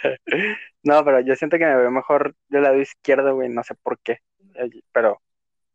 No, 0.84 1.04
pero 1.04 1.20
yo 1.20 1.36
siento 1.36 1.58
que 1.58 1.64
me 1.64 1.76
veo 1.76 1.90
mejor 1.92 2.34
del 2.48 2.64
lado 2.64 2.80
izquierdo, 2.80 3.36
güey, 3.36 3.48
no 3.48 3.62
sé 3.62 3.74
por 3.76 4.00
qué. 4.00 4.18
Eh, 4.54 4.82
Pero 4.92 5.20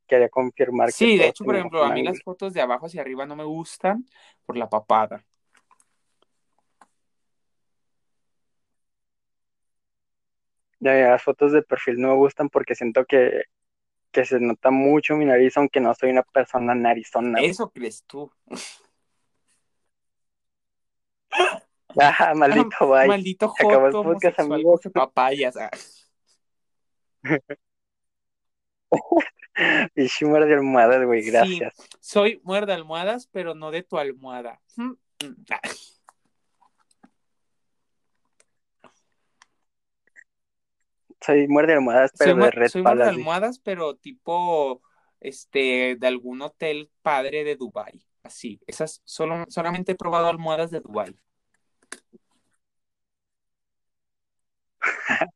quería 0.05 0.30
confirmar 0.30 0.88
que 0.88 0.93
Sí, 0.93 1.12
de 1.12 1.18
todos 1.18 1.30
hecho, 1.30 1.45
por 1.45 1.55
ejemplo, 1.55 1.84
a 1.84 1.93
mí 1.93 2.03
las 2.03 2.22
fotos 2.22 2.53
de 2.53 2.62
abajo 2.62 2.88
hacia 2.88 3.01
arriba 3.01 3.26
no 3.26 3.36
me 3.36 3.45
gustan 3.45 4.05
por 4.45 4.58
la 4.58 4.70
papada. 4.70 5.24
Ya, 10.80 10.99
ya, 10.99 11.10
las 11.10 11.24
fotos 11.24 11.53
de 11.53 11.64
perfil 11.64 11.99
no 11.99 12.10
me 12.10 12.16
gustan 12.16 12.49
porque 12.49 12.76
siento 12.76 13.05
que, 13.05 13.43
que 14.12 14.26
se 14.26 14.39
nota 14.39 14.70
mucho 14.70 15.16
mi 15.16 15.26
nariz, 15.26 15.58
aunque 15.58 15.80
no 15.80 15.93
soy 15.95 16.12
una 16.12 16.24
persona 16.24 16.76
narizona. 16.76 17.39
Eso 17.41 17.72
crees 17.72 18.03
tú. 18.03 18.32
Ah, 21.99 22.33
maldito, 22.35 22.88
bye. 22.89 23.07
Maldito 23.07 23.53
Se 23.57 23.65
acabó 23.65 23.88
el 23.88 23.93
joto 23.93 24.03
podcast, 24.13 24.39
amigos. 24.39 24.81
papayas. 24.93 25.55
Ah. 25.57 25.71
Y 29.95 30.05
shimmer 30.05 30.45
de 30.45 30.53
almohadas, 30.53 31.03
güey, 31.03 31.23
Sí, 31.23 31.31
gracias. 31.31 31.73
soy 31.99 32.39
muerde 32.43 32.73
almohadas, 32.73 33.25
pero 33.25 33.55
no 33.55 33.71
de 33.71 33.81
tu 33.81 33.97
almohada. 33.97 34.61
Mm, 34.75 34.91
mm, 34.91 35.45
ah. 35.49 35.61
Soy 41.19 41.47
muerde 41.47 41.73
almohadas, 41.73 42.11
pero 42.17 42.33
Soy, 42.33 42.41
de 42.43 42.51
red 42.51 42.69
soy 42.69 42.83
muerde 42.83 43.03
almohadas, 43.05 43.57
pero 43.57 43.95
tipo 43.95 44.83
este 45.19 45.95
de 45.99 46.07
algún 46.07 46.43
hotel 46.43 46.91
padre 47.01 47.43
de 47.43 47.55
Dubai. 47.55 48.05
Así, 48.21 48.61
esas 48.67 49.01
solo, 49.05 49.45
solamente 49.49 49.93
he 49.93 49.95
probado 49.95 50.27
almohadas 50.27 50.69
de 50.69 50.81
Dubai. 50.81 51.17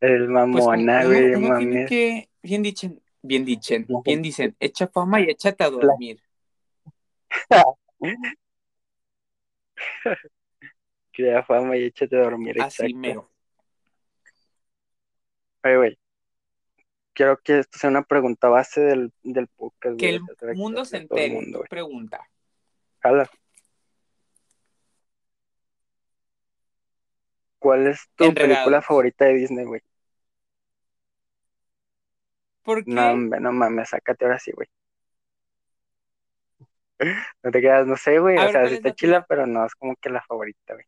El 0.00 0.18
Pues 0.18 0.28
mamona, 0.28 1.04
güey, 1.04 1.34
uno 1.34 1.58
tiene 1.58 1.74
mames. 1.74 1.88
que, 1.88 2.28
bien 2.42 2.62
dichen, 2.62 3.00
bien 3.22 3.44
dichen, 3.44 3.86
La 3.88 4.00
bien 4.04 4.22
dicen, 4.22 4.56
echa 4.60 4.88
fama 4.88 5.20
y 5.20 5.24
échate 5.30 5.64
a 5.64 5.70
dormir. 5.70 6.20
Crea 11.12 11.42
fama 11.44 11.76
y 11.76 11.84
échate 11.84 12.16
a 12.16 12.20
dormir, 12.20 12.60
Así 12.60 12.82
exacto. 12.82 12.98
mero. 12.98 13.30
Oye, 15.64 15.76
güey, 15.76 15.98
quiero 17.12 17.38
que 17.38 17.58
esto 17.60 17.78
sea 17.78 17.90
una 17.90 18.02
pregunta 18.02 18.48
base 18.48 18.80
del, 18.80 19.12
del 19.22 19.48
podcast, 19.48 19.98
Que 19.98 20.10
el 20.10 20.22
mundo 20.54 20.84
se 20.84 20.98
entere. 20.98 21.30
mundo, 21.34 21.64
pregunta. 21.68 22.28
Jala. 23.00 23.28
¿Cuál 27.66 27.86
es 27.88 28.08
tu 28.16 28.36
película 28.38 28.82
favorita 28.82 29.26
de 29.26 29.34
Disney, 29.34 29.64
güey? 29.66 29.80
¿Por 32.62 32.86
qué? 32.86 32.96
No, 32.96 33.10
hombre, 33.12 33.38
no 33.40 33.52
mames, 33.52 33.90
sácate 33.90 34.24
ahora 34.24 34.38
sí, 34.38 34.50
güey. 34.52 34.68
No 37.42 37.50
te 37.50 37.60
quedas, 37.60 37.86
no 37.86 37.96
sé, 37.96 38.18
güey. 38.18 38.38
A 38.38 38.44
O 38.44 38.48
ver, 38.48 38.58
sea, 38.58 38.60
¿cuál 38.60 38.68
sí 38.68 38.74
es 38.74 38.82
está 38.82 38.92
la 38.92 38.94
chila, 38.94 39.24
pero 39.28 39.46
no 39.46 39.64
es 39.66 39.74
como 39.74 39.96
que 39.96 40.10
la 40.10 40.22
favorita, 40.22 40.74
güey. 40.74 40.84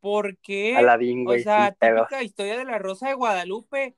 ¿Por 0.00 0.38
qué? 0.38 0.90
Aladdin, 0.90 1.24
O 1.24 1.38
güey, 1.38 1.38
sea, 1.38 1.74
típica 1.76 2.22
historia 2.22 2.56
de 2.58 2.64
la 2.64 2.78
Rosa 2.78 3.08
de 3.08 3.14
Guadalupe. 3.14 3.96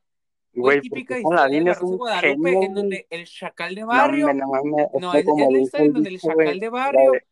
Güey, 0.55 0.79
Güey, 0.79 0.81
típica 0.81 1.19
porque 1.21 1.21
historia 1.21 1.59
de 1.59 1.65
la 1.65 1.75
Rosa 1.75 1.93
de 1.95 1.99
Guadalupe 1.99 2.59
genio, 2.59 2.61
en 2.61 2.75
güey. 2.75 2.75
donde 2.75 3.07
el 3.11 3.27
chacal 3.27 3.75
de 3.75 3.85
barrio, 3.85 4.33
no. 4.33 4.47
Es 4.95 5.05
no, 5.05 5.11
que 5.11 5.23
es, 5.23 5.25
como 5.25 5.51
es 5.51 5.51
la 5.51 5.59
historia 5.59 5.87
en 5.87 5.93
donde 5.95 6.11
el 6.11 6.21
güey, 6.21 6.21
chacal 6.21 6.61
de 6.61 6.69
barrio 6.71 7.23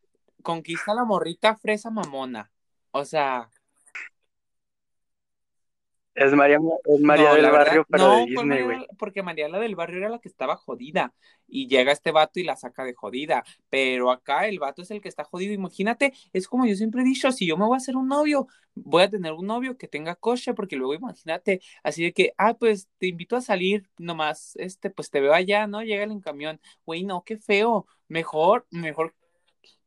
conquista 0.42 0.92
a 0.92 0.94
la 0.96 1.04
morrita 1.04 1.56
fresa 1.56 1.90
mamona. 1.90 2.52
O 2.92 3.04
sea, 3.04 3.50
es 6.18 6.32
María, 6.32 6.58
es 6.84 7.00
María 7.00 7.28
no, 7.28 7.34
del 7.34 7.44
verdad, 7.44 7.58
Barrio, 7.58 7.86
pero 7.88 8.04
de 8.04 8.08
no, 8.08 8.34
¿cuál 8.34 8.48
Disney, 8.48 8.62
güey. 8.64 8.86
Porque 8.98 9.22
María 9.22 9.48
la 9.48 9.58
del 9.58 9.76
barrio 9.76 9.98
era 9.98 10.08
la 10.08 10.18
que 10.18 10.28
estaba 10.28 10.56
jodida. 10.56 11.14
Y 11.46 11.66
llega 11.68 11.92
este 11.92 12.10
vato 12.10 12.40
y 12.40 12.44
la 12.44 12.56
saca 12.56 12.84
de 12.84 12.94
jodida. 12.94 13.44
Pero 13.70 14.10
acá 14.10 14.46
el 14.48 14.58
vato 14.58 14.82
es 14.82 14.90
el 14.90 15.00
que 15.00 15.08
está 15.08 15.24
jodido. 15.24 15.52
Imagínate, 15.54 16.12
es 16.32 16.48
como 16.48 16.66
yo 16.66 16.74
siempre 16.74 17.02
he 17.02 17.04
dicho, 17.04 17.30
si 17.32 17.46
yo 17.46 17.56
me 17.56 17.66
voy 17.66 17.74
a 17.74 17.78
hacer 17.78 17.96
un 17.96 18.08
novio, 18.08 18.48
voy 18.74 19.02
a 19.02 19.10
tener 19.10 19.32
un 19.32 19.46
novio 19.46 19.78
que 19.78 19.88
tenga 19.88 20.14
coche, 20.16 20.54
porque 20.54 20.76
luego 20.76 20.94
imagínate, 20.94 21.60
así 21.82 22.02
de 22.02 22.12
que, 22.12 22.32
ah, 22.36 22.54
pues 22.54 22.88
te 22.98 23.06
invito 23.06 23.36
a 23.36 23.40
salir, 23.40 23.88
nomás, 23.98 24.56
este, 24.56 24.90
pues 24.90 25.10
te 25.10 25.20
veo 25.20 25.32
allá, 25.32 25.66
¿no? 25.66 25.82
Llega 25.82 26.04
en 26.04 26.20
camión. 26.20 26.60
Güey, 26.84 27.04
no, 27.04 27.22
qué 27.24 27.38
feo. 27.38 27.86
Mejor, 28.08 28.66
mejor 28.70 29.14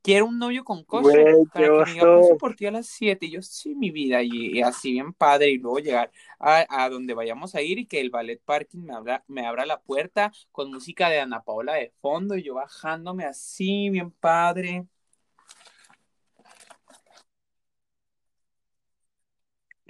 quiero 0.02 0.26
un 0.28 0.40
novio 0.40 0.64
con 0.64 0.84
Güey, 0.92 1.48
qué 1.56 1.70
para 1.70 1.72
que 1.72 1.82
me 1.82 1.94
diga, 1.94 2.08
paso 2.08 2.36
oso. 2.36 2.38
por 2.38 2.56
ti 2.56 2.66
a 2.66 2.72
las 2.72 2.88
7. 2.88 3.26
Y 3.28 3.32
yo, 3.32 3.42
sí, 3.42 3.76
mi 3.76 3.92
vida, 3.92 4.24
y, 4.24 4.58
y 4.58 4.62
así 4.62 4.92
bien 4.94 5.14
padre. 5.14 5.52
Y 5.52 5.58
luego 5.58 5.80
llegar 5.80 6.12
a, 6.40 6.66
a 6.70 6.90
donde 6.90 7.14
vayamos 7.14 7.56
a 7.56 7.62
ir 7.62 7.80
y 7.80 7.86
que 7.88 8.02
el 8.02 8.10
ballet 8.10 8.42
parking 8.44 8.80
me 8.80 8.94
abra, 8.94 9.24
me 9.28 9.46
abra 9.46 9.66
la 9.66 9.82
puerta 9.82 10.32
con 10.52 10.72
música 10.72 11.10
de 11.10 11.20
Ana 11.20 11.44
Paola 11.44 11.74
de 11.76 11.94
fondo 12.02 12.36
y 12.38 12.44
yo 12.44 12.56
bajándome 12.56 13.26
así, 13.26 13.90
bien 13.90 14.12
padre. 14.12 14.88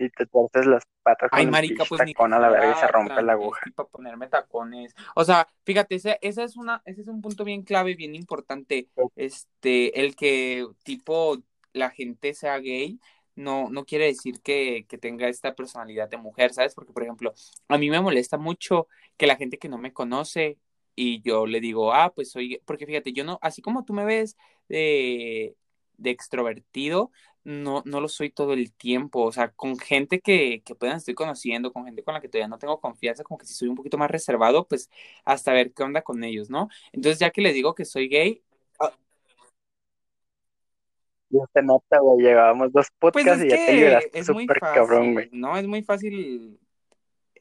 Y 0.02 0.10
te 0.10 0.26
torces 0.26 0.66
las 0.66 0.84
patas 1.04 1.30
Ay, 1.32 1.44
con 1.44 1.52
marica, 1.52 1.84
pues 1.86 2.02
tacón 2.04 2.34
a 2.34 2.40
la 2.40 2.50
verga 2.50 2.72
y 2.72 2.80
se 2.80 2.88
rompe 2.88 3.22
la 3.22 3.34
aguja. 3.34 3.62
para 3.76 3.88
ponerme 3.88 4.28
tacones. 4.28 4.96
O 5.16 5.24
sea, 5.24 5.48
fíjate, 5.64 5.96
ese, 5.96 6.18
ese 6.22 6.44
es 6.44 6.58
una, 6.58 6.82
ese 6.86 7.02
es 7.02 7.08
un 7.08 7.22
punto 7.22 7.44
bien 7.44 7.62
clave, 7.64 7.96
bien 7.96 8.16
importante. 8.16 8.90
Este, 9.16 10.02
el 10.02 10.16
que 10.16 10.66
tipo 10.84 11.38
la 11.74 11.92
gente 11.92 12.34
sea 12.34 12.58
gay, 12.58 13.00
no, 13.36 13.70
no 13.70 13.86
quiere 13.86 14.06
decir 14.06 14.42
que, 14.42 14.86
que 14.88 14.98
tenga 14.98 15.28
esta 15.28 15.54
personalidad 15.56 16.10
de 16.10 16.18
mujer, 16.18 16.54
¿sabes? 16.54 16.74
Porque, 16.74 16.94
por 16.94 17.04
ejemplo, 17.04 17.34
a 17.68 17.78
mí 17.78 17.90
me 17.90 18.02
molesta 18.02 18.38
mucho 18.38 18.88
que 19.18 19.28
la 19.28 19.36
gente 19.36 19.58
que 19.58 19.70
no 19.70 19.78
me 19.78 19.94
conoce 19.94 20.58
y 20.96 21.22
yo 21.22 21.46
le 21.46 21.62
digo, 21.62 21.94
ah, 21.94 22.12
pues 22.14 22.32
soy, 22.32 22.50
gay", 22.50 22.62
porque 22.66 22.86
fíjate, 22.86 23.14
yo 23.14 23.24
no, 23.24 23.40
así 23.42 23.62
como 23.62 23.86
tú 23.86 23.94
me 23.94 24.06
ves 24.06 24.36
de, 24.68 25.56
de 25.98 26.10
extrovertido, 26.10 27.12
no, 27.44 27.82
no 27.86 28.02
lo 28.02 28.08
soy 28.08 28.30
todo 28.30 28.54
el 28.54 28.72
tiempo, 28.74 29.24
o 29.24 29.32
sea, 29.32 29.50
con 29.50 29.78
gente 29.78 30.20
que, 30.20 30.62
que 30.64 30.74
apenas 30.74 30.98
estoy 30.98 31.16
conociendo, 31.16 31.74
con 31.74 31.86
gente 31.86 32.04
con 32.04 32.14
la 32.14 32.22
que 32.22 32.30
todavía 32.30 32.48
no 32.48 32.60
tengo 32.60 32.80
confianza, 32.80 33.24
como 33.24 33.38
que 33.38 33.46
si 33.46 33.54
soy 33.54 33.68
un 33.68 33.76
poquito 33.76 33.98
más 33.98 34.12
reservado, 34.12 34.68
pues 34.68 34.90
hasta 35.26 35.54
ver 35.54 35.74
qué 35.74 35.84
onda 35.84 36.02
con 36.02 36.24
ellos, 36.24 36.50
¿no? 36.50 36.70
Entonces 36.92 37.20
ya 37.20 37.32
que 37.32 37.42
les 37.42 37.54
digo 37.54 37.76
que 37.76 37.86
soy 37.86 38.08
gay, 38.08 38.44
ah, 38.80 38.92
Ya 41.30 41.46
se 41.54 41.62
nota, 41.62 42.00
güey. 42.00 42.26
Llevábamos 42.26 42.74
dos 42.74 42.88
pues 43.00 43.14
podcasts 43.14 43.46
y 43.46 43.50
ya 43.50 44.02
te 44.02 44.34
muy 44.34 44.44
súper 44.44 44.60
cabrón, 44.60 45.14
güey. 45.14 45.26
fácil, 45.26 45.40
¿no? 45.40 45.58
Es 45.58 45.68
muy 45.68 45.82
fácil 45.82 46.60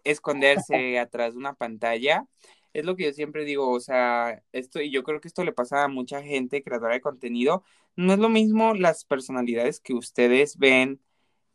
esconderse 0.04 0.98
atrás 0.98 1.34
de 1.34 1.38
una 1.38 1.54
pantalla. 1.54 2.24
Es 2.72 2.84
lo 2.84 2.96
que 2.96 3.04
yo 3.04 3.12
siempre 3.12 3.44
digo, 3.44 3.70
o 3.70 3.80
sea, 3.80 4.42
esto, 4.52 4.80
y 4.80 4.90
yo 4.90 5.02
creo 5.02 5.20
que 5.20 5.28
esto 5.28 5.44
le 5.44 5.52
pasa 5.52 5.84
a 5.84 5.88
mucha 5.88 6.22
gente 6.22 6.62
creadora 6.62 6.94
de 6.94 7.00
contenido. 7.00 7.64
No 7.96 8.12
es 8.12 8.18
lo 8.20 8.28
mismo 8.28 8.74
las 8.74 9.04
personalidades 9.04 9.80
que 9.80 9.94
ustedes 9.94 10.56
ven 10.58 11.00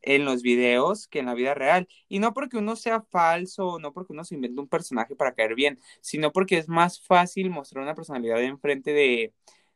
en 0.05 0.25
los 0.25 0.41
videos 0.43 1.07
que 1.07 1.19
en 1.19 1.25
la 1.27 1.33
vida 1.33 1.53
real. 1.53 1.87
Y 2.07 2.19
no 2.19 2.33
porque 2.33 2.57
uno 2.57 2.75
sea 2.75 3.01
falso, 3.01 3.79
no 3.79 3.93
porque 3.93 4.13
uno 4.13 4.23
se 4.23 4.35
invente 4.35 4.61
un 4.61 4.67
personaje 4.69 5.15
para 5.15 5.33
caer 5.35 5.55
bien, 5.55 5.79
sino 6.01 6.31
porque 6.31 6.57
es 6.57 6.69
más 6.69 7.01
fácil 7.01 7.49
mostrar 7.49 7.83
una 7.83 7.95
personalidad 7.95 8.41
enfrente 8.43 8.93
de, 8.93 9.33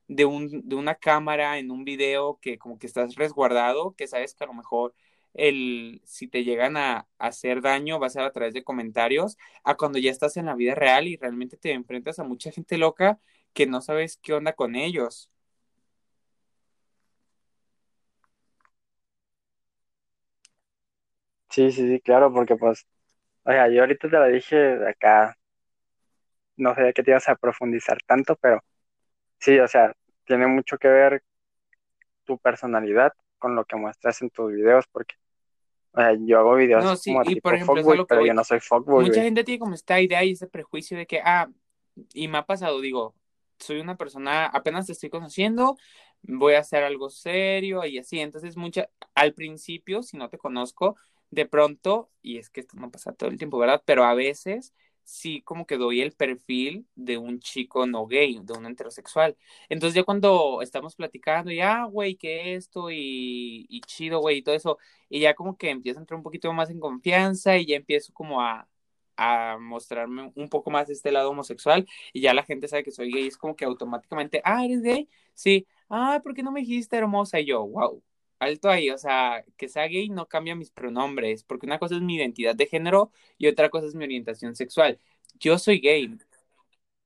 de, 0.08 0.26
un, 0.26 0.68
de 0.68 0.76
una 0.76 0.96
cámara 0.96 1.58
en 1.60 1.72
un 1.72 1.84
video 1.86 2.40
que 2.42 2.58
como 2.60 2.80
que 2.80 2.88
estás 2.88 3.16
resguardado, 3.16 3.96
que 3.96 4.08
sabes 4.08 4.36
que 4.36 4.44
a 4.44 4.48
lo 4.48 4.54
mejor 4.54 4.94
el, 5.34 6.02
si 6.06 6.28
te 6.28 6.44
llegan 6.44 6.78
a, 6.78 7.08
hacer 7.20 7.62
daño 7.62 8.00
va 8.00 8.08
a 8.08 8.10
ser 8.10 8.24
a 8.24 8.32
través 8.32 8.54
de 8.54 8.64
comentarios, 8.64 9.38
a 9.64 9.76
cuando 9.76 10.00
ya 10.00 10.12
estás 10.12 10.38
en 10.38 10.46
la 10.48 10.56
vida 10.56 10.76
real 10.76 11.08
y 11.08 11.18
realmente 11.18 11.58
te 11.58 11.72
enfrentas 11.74 12.20
a 12.20 12.24
mucha 12.24 12.52
gente 12.52 12.78
loca 12.78 13.20
que 13.54 13.68
no 13.68 13.82
sabes 13.82 14.18
qué 14.18 14.34
onda 14.34 14.54
con 14.54 14.76
ellos. 14.76 15.32
Sí, 21.50 21.72
sí, 21.72 21.88
sí, 21.88 22.00
claro, 22.02 22.32
porque 22.34 22.56
pues, 22.56 22.86
o 23.44 23.52
sea, 23.52 23.70
yo 23.70 23.82
ahorita 23.82 24.10
te 24.10 24.20
la 24.20 24.28
dije 24.28 24.56
de 24.58 24.90
acá, 24.90 25.38
no 26.58 26.76
sé 26.76 26.94
que 26.94 27.04
te 27.04 27.12
ibas 27.12 27.28
a 27.30 27.36
profundizar 27.36 27.98
tanto, 28.06 28.36
pero 28.36 28.64
sí, 29.40 29.60
o 29.60 29.68
sea, 29.68 29.94
tiene 30.26 30.48
mucho 30.48 30.78
que 30.78 30.88
ver 30.90 31.24
tu 32.26 32.38
personalidad 32.38 33.12
con 33.40 33.56
lo 33.56 33.66
que 33.66 33.76
muestras 33.78 34.22
en 34.22 34.30
tus 34.30 34.52
videos, 34.52 34.86
porque, 34.92 35.16
O 35.94 36.00
sea, 36.00 36.16
yo 36.20 36.40
hago 36.40 36.56
videos 36.56 36.84
No, 36.84 36.96
sí, 36.96 37.12
como 37.12 37.24
y 37.24 37.36
tipo 37.36 37.42
por 37.42 37.56
ejemplo, 37.56 37.76
fuckboy, 37.78 38.06
pero 38.08 38.22
voy. 38.22 38.28
yo 38.30 38.34
no 38.36 38.44
soy 38.44 38.60
fuckboy, 38.60 39.06
Mucha 39.06 39.14
güey. 39.14 39.24
gente 39.26 39.44
tiene 39.44 39.60
como 39.60 39.74
esta 39.74 40.00
idea 40.00 40.24
y 40.24 40.32
ese 40.34 40.48
prejuicio 40.48 40.98
de 40.98 41.08
que, 41.08 41.22
ah, 41.24 41.50
y 42.14 42.28
me 42.28 42.38
ha 42.38 42.46
pasado, 42.46 42.80
digo, 42.82 43.16
soy 43.60 43.80
una 43.80 43.98
persona, 43.98 44.46
apenas 44.46 44.86
te 44.86 44.94
estoy 44.94 45.10
conociendo, 45.10 45.78
voy 46.22 46.54
a 46.54 46.60
hacer 46.60 46.84
algo 46.84 47.10
serio 47.10 47.84
y 47.86 47.98
así. 47.98 48.20
Entonces, 48.20 48.56
mucha, 48.58 48.90
al 49.16 49.34
principio, 49.34 50.04
si 50.04 50.18
no 50.18 50.30
te 50.30 50.38
conozco, 50.38 50.96
de 51.32 51.46
pronto, 51.46 52.10
y 52.22 52.38
es 52.38 52.50
que 52.50 52.62
esto 52.62 52.78
no 52.78 52.90
pasa 52.92 53.14
todo 53.14 53.30
el 53.30 53.38
tiempo, 53.38 53.58
¿verdad? 53.58 53.82
Pero 53.86 54.04
a 54.04 54.14
veces 54.14 54.74
sí 55.10 55.42
como 55.42 55.66
que 55.66 55.78
doy 55.78 56.02
el 56.02 56.14
perfil 56.14 56.88
de 56.96 57.18
un 57.18 57.40
chico 57.40 57.86
no 57.88 58.06
gay, 58.08 58.40
de 58.44 58.54
un 58.54 58.66
heterosexual. 58.68 59.38
Entonces 59.70 59.96
ya 59.96 60.04
cuando 60.04 60.62
estamos 60.62 60.96
platicando, 60.96 61.52
y 61.52 61.60
ah, 61.62 61.86
güey, 61.86 62.16
que 62.16 62.56
esto 62.56 62.92
y, 62.92 63.66
y 63.70 63.82
chido, 63.82 64.20
güey, 64.20 64.38
y 64.38 64.42
todo 64.44 64.56
eso, 64.56 64.78
y 65.10 65.20
ya 65.22 65.34
como 65.36 65.58
que 65.58 65.70
empiezo 65.70 66.00
a 66.00 66.02
entrar 66.04 66.18
un 66.18 66.24
poquito 66.24 66.52
más 66.54 66.70
en 66.70 66.80
confianza 66.80 67.58
y 67.58 67.66
ya 67.66 67.76
empiezo 67.76 68.14
como 68.14 68.42
a, 68.42 68.68
a 69.18 69.58
mostrarme 69.60 70.32
un 70.36 70.50
poco 70.50 70.72
más 70.72 70.88
de 70.88 70.94
este 70.94 71.12
lado 71.12 71.32
homosexual 71.32 71.88
y 72.14 72.22
ya 72.22 72.34
la 72.34 72.44
gente 72.44 72.68
sabe 72.68 72.84
que 72.84 72.92
soy 72.92 73.12
gay, 73.12 73.28
es 73.28 73.38
como 73.38 73.56
que 73.56 73.66
automáticamente, 73.66 74.42
ah, 74.46 74.64
¿eres 74.66 74.82
gay? 74.82 75.10
Sí, 75.34 75.68
ah, 75.90 76.20
¿por 76.24 76.34
qué 76.34 76.44
no 76.44 76.52
me 76.52 76.62
dijiste 76.62 76.98
hermosa? 76.98 77.40
Y 77.40 77.46
yo, 77.46 77.66
wow, 77.68 78.02
alto 78.40 78.70
ahí, 78.70 78.90
o 78.90 78.98
sea, 78.98 79.44
que 79.58 79.70
sea 79.70 79.88
gay 79.88 80.10
no 80.10 80.28
cambia 80.28 80.56
mis 80.56 80.72
pronombres, 80.72 81.44
porque 81.44 81.66
una 81.66 81.80
cosa 81.80 81.96
es 81.96 82.02
mi 82.02 82.16
identidad 82.16 82.56
de 82.56 82.68
género 82.68 83.12
y 83.38 83.48
otra 83.48 83.70
cosa 83.70 83.88
es 83.88 83.96
mi 83.96 84.06
orientación 84.06 84.56
sexual. 84.56 85.00
Yo 85.40 85.58
soy 85.60 85.80
gay, 85.80 86.18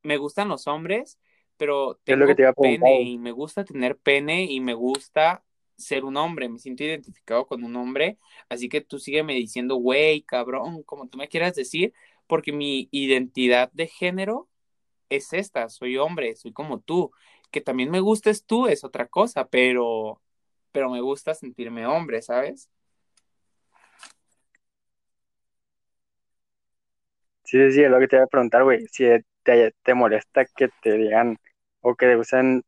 me 0.03 0.17
gustan 0.17 0.49
los 0.49 0.67
hombres, 0.67 1.19
pero 1.57 1.99
Es 2.05 2.17
lo 2.17 2.27
que 2.27 2.35
te 2.35 2.43
tengo 2.43 2.55
pene 2.55 3.01
y 3.01 3.17
me 3.17 3.31
gusta 3.31 3.65
tener 3.65 3.97
pene 3.97 4.45
y 4.45 4.59
me 4.59 4.73
gusta 4.73 5.43
ser 5.77 6.05
un 6.05 6.17
hombre, 6.17 6.49
me 6.49 6.59
siento 6.59 6.83
identificado 6.83 7.47
con 7.47 7.63
un 7.63 7.75
hombre, 7.75 8.19
así 8.49 8.69
que 8.69 8.81
tú 8.81 8.99
sígueme 8.99 9.33
diciendo, 9.33 9.75
güey, 9.75 10.21
cabrón, 10.21 10.83
como 10.83 11.07
tú 11.07 11.17
me 11.17 11.27
quieras 11.27 11.55
decir, 11.55 11.93
porque 12.27 12.51
mi 12.51 12.89
identidad 12.91 13.71
de 13.73 13.87
género 13.87 14.49
es 15.09 15.33
esta, 15.33 15.69
soy 15.69 15.97
hombre, 15.97 16.35
soy 16.35 16.53
como 16.53 16.79
tú, 16.79 17.11
que 17.51 17.61
también 17.61 17.91
me 17.91 17.99
gustes 18.01 18.45
tú 18.45 18.67
es 18.67 18.83
otra 18.83 19.07
cosa, 19.07 19.47
pero, 19.49 20.21
pero 20.73 20.89
me 20.89 20.99
gusta 21.01 21.33
sentirme 21.33 21.85
hombre, 21.87 22.21
¿sabes? 22.21 22.69
Sí, 27.45 27.57
sí, 27.59 27.71
sí, 27.73 27.83
es 27.83 27.89
lo 27.91 27.99
que 27.99 28.07
te 28.07 28.15
iba 28.17 28.25
a 28.25 28.27
preguntar, 28.27 28.63
güey. 28.63 28.87
Si 28.87 29.05
te, 29.43 29.73
te 29.83 29.93
molesta 29.93 30.45
que 30.45 30.69
te 30.81 30.93
digan 30.93 31.37
o 31.81 31.95
que 31.95 32.15
usen 32.17 32.63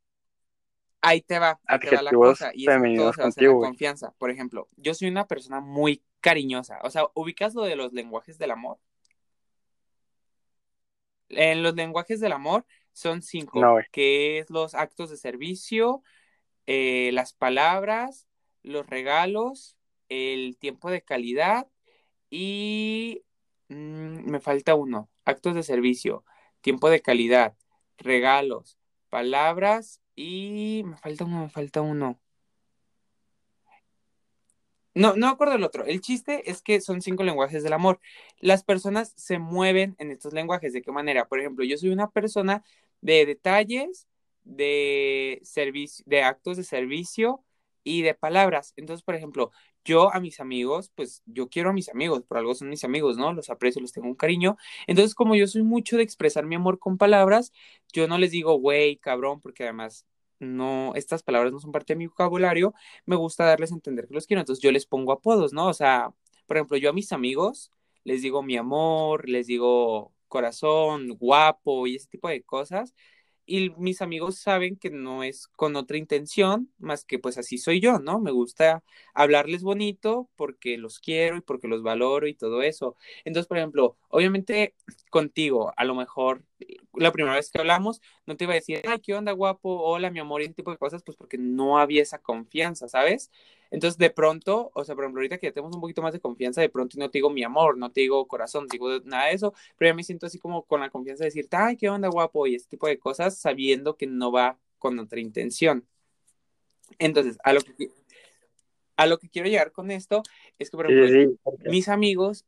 Ahí 1.02 1.22
te 1.22 1.40
va, 1.40 1.60
ahí 1.68 1.80
te 1.80 1.92
va 1.92 2.02
la 2.02 2.12
cosa, 2.12 2.52
y 2.54 2.68
es 2.68 2.80
que 2.80 2.90
todo 2.90 3.12
femeninos 3.12 3.16
se 3.16 3.22
basa 3.22 3.42
en 3.42 3.48
la 3.48 3.54
contigo, 3.54 3.54
güey. 3.58 3.70
confianza. 3.70 4.12
Por 4.18 4.32
ejemplo, 4.32 4.70
yo 4.76 4.94
soy 4.96 5.08
una 5.08 5.28
persona 5.28 5.62
muy 5.62 6.04
cariñosa, 6.20 6.80
o 6.84 6.90
sea, 6.90 7.06
¿ubicas 7.14 7.54
lo 7.54 7.64
de 7.64 7.76
los 7.76 7.94
lenguajes 7.94 8.38
del 8.40 8.52
amor? 8.52 8.80
En 11.30 11.64
los 11.64 11.76
lenguajes 11.76 12.20
del 12.20 12.34
amor 12.34 12.66
son 12.94 13.22
cinco, 13.22 13.60
No, 13.60 13.78
que 13.92 14.40
es 14.40 14.50
los 14.50 14.74
actos 14.74 15.10
de 15.12 15.18
servicio, 15.18 16.02
eh, 16.68 17.12
las 17.14 17.34
palabras, 17.34 18.28
los 18.64 18.88
regalos, 18.88 19.76
el 20.10 20.58
tiempo 20.58 20.90
de 20.92 21.02
calidad 21.02 21.68
y 22.30 23.24
mm, 23.70 24.30
me 24.30 24.40
falta 24.40 24.76
uno, 24.76 25.10
actos 25.26 25.56
de 25.56 25.64
servicio, 25.64 26.26
tiempo 26.62 26.90
de 26.90 27.02
calidad, 27.02 27.56
regalos, 27.98 28.78
palabras 29.10 30.02
y 30.16 30.84
me 30.86 30.98
falta 30.98 31.26
uno, 31.26 31.42
me 31.42 31.50
falta 31.50 31.82
uno. 31.82 32.20
No, 34.96 35.16
no 35.18 35.28
acuerdo 35.28 35.56
el 35.56 35.64
otro. 35.64 35.84
El 35.86 36.00
chiste 36.00 36.50
es 36.50 36.62
que 36.62 36.80
son 36.80 37.02
cinco 37.02 37.24
lenguajes 37.24 37.64
del 37.64 37.74
amor. 37.74 38.00
Las 38.40 38.64
personas 38.64 39.14
se 39.18 39.40
mueven 39.40 39.96
en 40.00 40.10
estos 40.10 40.32
lenguajes. 40.34 40.72
¿De 40.72 40.82
qué 40.82 40.92
manera? 40.92 41.28
Por 41.28 41.40
ejemplo, 41.40 41.66
yo 41.66 41.78
soy 41.78 41.90
una 41.90 42.10
persona 42.10 42.64
de 43.02 43.26
detalles, 43.26 44.08
de 44.46 45.42
servicio, 45.44 46.04
de 46.08 46.24
actos 46.24 46.58
de 46.58 46.64
servicio 46.64 47.44
y 47.84 48.02
de 48.04 48.16
palabras. 48.16 48.74
Entonces, 48.78 49.04
por 49.04 49.16
ejemplo, 49.16 49.52
yo 49.84 50.14
a 50.14 50.20
mis 50.20 50.40
amigos, 50.40 50.92
pues 50.96 51.22
yo 51.26 51.50
quiero 51.50 51.70
a 51.70 51.74
mis 51.74 51.90
amigos, 51.90 52.24
por 52.24 52.38
algo 52.38 52.56
son 52.56 52.70
mis 52.70 52.84
amigos, 52.84 53.18
¿no? 53.18 53.34
Los 53.34 53.50
aprecio, 53.50 53.82
les 53.82 53.92
tengo 53.92 54.08
un 54.08 54.16
cariño. 54.16 54.58
Entonces, 54.88 55.16
como 55.16 55.36
yo 55.36 55.48
soy 55.48 55.64
mucho 55.64 55.98
de 55.98 56.04
expresar 56.04 56.46
mi 56.46 56.56
amor 56.56 56.80
con 56.80 56.98
palabras, 56.98 57.52
yo 57.94 58.08
no 58.08 58.18
les 58.18 58.32
digo, 58.32 58.56
güey, 58.60 58.98
cabrón, 58.98 59.42
porque 59.42 59.64
además 59.64 60.06
no, 60.40 60.94
estas 60.96 61.24
palabras 61.24 61.54
no 61.54 61.60
son 61.60 61.72
parte 61.72 61.94
de 61.94 61.98
mi 61.98 62.08
vocabulario 62.08 62.74
me 63.06 63.16
gusta 63.16 63.46
darles 63.46 63.72
a 63.72 63.76
entender 63.76 64.08
que 64.08 64.14
los 64.14 64.28
quiero, 64.28 64.42
entonces 64.42 64.62
yo 64.62 64.72
les 64.72 64.86
pongo 64.86 65.12
apodos, 65.14 65.54
¿no? 65.54 65.68
O 65.68 65.74
sea, 65.74 66.14
por 66.46 66.58
ejemplo, 66.58 66.78
yo 66.78 66.90
a 66.90 66.94
mis 66.94 67.12
amigos 67.12 67.72
les 68.04 68.22
digo 68.22 68.44
mi 68.44 68.58
amor, 68.58 69.28
les 69.30 69.48
digo 69.48 70.14
corazón, 70.28 71.10
guapo 71.18 71.88
y 71.88 71.96
ese 71.96 72.08
tipo 72.08 72.30
de 72.30 72.44
cosas. 72.44 72.94
Y 73.48 73.70
mis 73.78 74.02
amigos 74.02 74.38
saben 74.40 74.76
que 74.76 74.90
no 74.90 75.24
es 75.24 75.48
con 75.48 75.76
otra 75.76 75.98
intención, 75.98 76.72
más 76.80 77.06
que 77.06 77.20
pues 77.20 77.38
así 77.38 77.60
soy 77.60 77.80
yo, 77.80 78.00
¿no? 78.00 78.20
Me 78.20 78.32
gusta 78.32 78.84
hablarles 79.14 79.62
bonito 79.62 80.30
porque 80.36 80.78
los 80.78 81.00
quiero 81.00 81.38
y 81.38 81.42
porque 81.42 81.68
los 81.68 81.84
valoro 81.84 82.28
y 82.28 82.34
todo 82.34 82.64
eso. 82.64 82.96
Entonces, 83.24 83.48
por 83.48 83.58
ejemplo, 83.58 83.98
obviamente 84.10 84.74
contigo, 85.12 85.74
a 85.78 85.84
lo 85.86 85.94
mejor 85.96 86.44
la 86.94 87.12
primera 87.12 87.36
vez 87.36 87.52
que 87.52 87.60
hablamos, 87.60 88.02
no 88.26 88.36
te 88.36 88.46
iba 88.46 88.54
a 88.54 88.56
decir, 88.56 88.82
ay, 88.88 89.00
¿qué 89.00 89.14
onda, 89.14 89.32
guapo? 89.32 89.84
Hola, 89.84 90.10
mi 90.10 90.20
amor, 90.20 90.42
y 90.42 90.46
ese 90.46 90.54
tipo 90.56 90.72
de 90.72 90.78
cosas, 90.78 91.04
pues 91.04 91.18
porque 91.18 91.38
no 91.38 91.78
había 91.78 92.02
esa 92.02 92.20
confianza, 92.20 92.88
¿sabes? 92.88 93.32
Entonces, 93.76 93.98
de 93.98 94.10
pronto, 94.10 94.72
o 94.74 94.86
sea, 94.86 94.96
por 94.96 95.04
ejemplo, 95.04 95.20
ahorita 95.20 95.38
que 95.38 95.48
ya 95.48 95.52
tenemos 95.52 95.76
un 95.76 95.82
poquito 95.82 96.02
más 96.02 96.14
de 96.14 96.22
confianza, 96.22 96.62
de 96.62 96.70
pronto 96.70 96.98
no 96.98 97.12
te 97.12 97.18
digo 97.18 97.30
mi 97.30 97.44
amor, 97.44 97.78
no 97.78 97.92
te 97.92 98.00
digo 98.00 98.26
corazón, 98.26 98.64
no 98.64 98.68
te 98.70 98.78
digo 98.78 99.02
nada 99.04 99.26
de 99.26 99.34
eso, 99.34 99.54
pero 99.78 99.92
ya 99.92 99.94
me 99.94 100.04
siento 100.04 100.28
así 100.28 100.40
como 100.40 100.64
con 100.64 100.80
la 100.80 100.90
confianza 100.90 101.26
de 101.26 101.28
decirte, 101.28 101.58
ay, 101.58 101.76
¿qué 101.76 101.90
onda, 101.90 102.08
guapo? 102.08 102.48
Y 102.48 102.56
ese 102.56 102.70
tipo 102.70 102.88
de 102.88 102.98
cosas, 102.98 103.38
sabiendo 103.38 103.98
que 103.98 104.08
no 104.08 104.32
va 104.32 104.58
con 104.80 104.98
otra 104.98 105.20
intención. 105.20 105.86
Entonces, 107.00 107.38
a 107.44 107.52
lo 107.52 107.60
que, 107.60 107.90
a 108.96 109.08
lo 109.08 109.18
que 109.20 109.28
quiero 109.28 109.50
llegar 109.50 109.74
con 109.74 109.92
esto 109.92 110.24
es 110.58 110.70
que, 110.70 110.78
por 110.78 110.90
ejemplo, 110.90 111.10
sí, 111.10 111.38
sí, 111.64 111.70
mis 111.70 111.90
amigos 111.90 112.46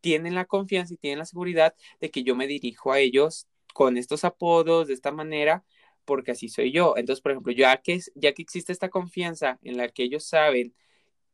tienen 0.00 0.34
la 0.34 0.46
confianza 0.46 0.92
y 0.92 0.96
tienen 0.96 1.20
la 1.20 1.24
seguridad 1.24 1.76
de 2.00 2.10
que 2.10 2.24
yo 2.24 2.34
me 2.34 2.48
dirijo 2.48 2.90
a 2.90 2.98
ellos 2.98 3.46
con 3.74 3.96
estos 3.96 4.24
apodos, 4.24 4.88
de 4.88 4.94
esta 4.94 5.12
manera, 5.12 5.64
porque 6.04 6.32
así 6.32 6.48
soy 6.48 6.72
yo. 6.72 6.94
Entonces, 6.96 7.22
por 7.22 7.32
ejemplo, 7.32 7.52
ya 7.52 7.76
que, 7.78 8.00
ya 8.14 8.32
que 8.32 8.42
existe 8.42 8.72
esta 8.72 8.90
confianza 8.90 9.58
en 9.62 9.76
la 9.76 9.88
que 9.88 10.04
ellos 10.04 10.24
saben 10.24 10.74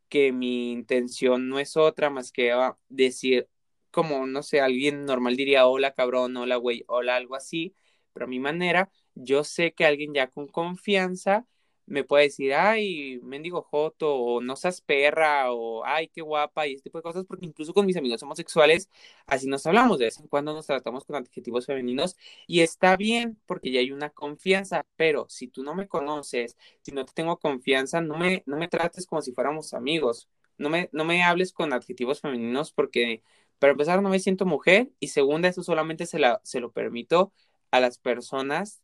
que 0.09 0.33
mi 0.33 0.73
intención 0.73 1.49
no 1.49 1.59
es 1.59 1.77
otra 1.77 2.11
más 2.11 2.33
que 2.33 2.53
ah, 2.53 2.79
decir, 2.89 3.49
como, 3.91 4.27
no 4.27 4.43
sé, 4.43 4.61
alguien 4.61 5.05
normal 5.05 5.37
diría, 5.37 5.67
hola 5.67 5.93
cabrón, 5.95 6.37
hola 6.37 6.57
güey, 6.57 6.85
hola 6.89 7.17
algo 7.17 7.37
así, 7.37 7.75
pero 8.13 8.27
a 8.27 8.29
mi 8.29 8.41
manera, 8.41 8.91
yo 9.15 9.45
sé 9.45 9.73
que 9.75 9.87
alguien 9.87 10.15
ya 10.15 10.29
con 10.29 10.49
confianza 10.49 11.47
me 11.89 12.05
puede 12.05 12.25
decir, 12.25 12.55
ay, 12.55 13.19
mendigo 13.23 13.63
joto, 13.63 14.15
o 14.15 14.41
no 14.41 14.57
seas 14.57 14.81
perra, 14.81 15.53
o 15.53 15.85
ay, 15.85 16.09
qué 16.09 16.21
guapa, 16.23 16.67
y 16.67 16.75
ese 16.75 16.83
tipo 16.85 16.99
de 16.99 17.03
cosas, 17.03 17.25
porque 17.27 17.47
incluso 17.47 17.75
con 17.75 17.87
mis 17.87 17.97
amigos 17.97 18.23
homosexuales, 18.23 18.89
así 19.27 19.47
nos 19.47 19.67
hablamos, 19.67 19.99
de 19.99 20.07
vez 20.07 20.19
en 20.21 20.29
cuando 20.29 20.53
nos 20.53 20.67
tratamos 20.67 21.05
con 21.05 21.17
adjetivos 21.17 21.67
femeninos, 21.67 22.17
y 22.47 22.61
está 22.61 22.97
bien, 22.97 23.39
porque 23.47 23.71
ya 23.73 23.81
hay 23.81 23.91
una 23.93 24.11
confianza, 24.11 24.85
pero 24.97 25.27
si 25.29 25.49
tú 25.49 25.63
no 25.63 25.75
me 25.75 25.89
conoces, 25.89 26.57
si 26.83 26.93
no 26.93 27.05
te 27.05 27.13
tengo 27.15 27.39
confianza, 27.39 28.01
no 28.01 28.17
me, 28.19 28.43
no 28.47 28.57
me 28.59 28.69
trates 28.69 29.07
como 29.07 29.23
si 29.23 29.33
fuéramos 29.33 29.75
amigos, 29.75 30.29
no 30.59 30.71
me, 30.71 30.89
no 30.93 31.05
me 31.05 31.23
hables 31.23 31.53
con 31.53 31.73
adjetivos 31.73 32.21
femeninos, 32.21 32.73
porque 32.73 33.23
para 33.59 33.73
empezar 33.73 34.03
no 34.03 34.11
me 34.11 34.21
siento 34.21 34.47
mujer, 34.47 34.91
y 35.01 35.09
segunda, 35.09 35.49
eso 35.49 35.63
solamente 35.63 36.07
se, 36.07 36.19
la, 36.19 36.41
se 36.45 36.61
lo 36.61 36.73
permito 36.73 37.33
a 37.71 37.81
las 37.81 37.99
personas 37.99 38.83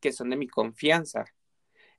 que 0.00 0.12
son 0.12 0.30
de 0.30 0.36
mi 0.36 0.48
confianza. 0.48 1.26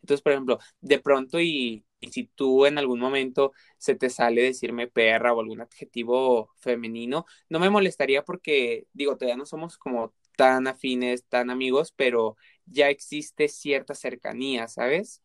Entonces, 0.01 0.21
por 0.21 0.31
ejemplo, 0.33 0.59
de 0.81 0.99
pronto 0.99 1.39
y, 1.39 1.85
si 2.11 2.25
tú 2.27 2.65
en 2.65 2.77
algún 2.77 2.99
momento 2.99 3.51
se 3.77 3.95
te 3.95 4.09
sale 4.09 4.41
decirme 4.43 4.87
perra 4.87 5.33
o 5.33 5.41
algún 5.41 5.61
adjetivo 5.61 6.51
femenino, 6.59 7.25
no 7.49 7.59
me 7.59 7.69
molestaría 7.69 8.23
porque, 8.23 8.85
digo, 8.93 9.17
todavía 9.17 9.37
no 9.37 9.45
somos 9.45 9.77
como 9.77 10.13
tan 10.37 10.67
afines, 10.67 11.25
tan 11.25 11.49
amigos, 11.49 11.91
pero 11.95 12.37
ya 12.65 12.89
existe 12.89 13.47
cierta 13.49 13.93
cercanía, 13.95 14.67
¿sabes? 14.69 15.21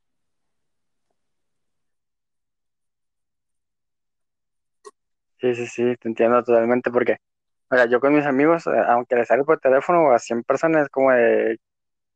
Sí, 5.40 5.54
sí, 5.54 5.66
sí, 5.66 5.96
te 6.00 6.08
entiendo 6.08 6.42
totalmente 6.42 6.90
porque, 6.90 7.16
o 7.70 7.86
yo 7.90 8.00
con 8.00 8.14
mis 8.14 8.26
amigos, 8.26 8.66
eh, 8.68 8.70
aunque 8.88 9.16
les 9.16 9.28
salgo 9.28 9.44
por 9.46 9.60
teléfono 9.60 10.10
a 10.12 10.18
100 10.20 10.44
personas, 10.44 10.88
como 10.90 11.12
de, 11.12 11.58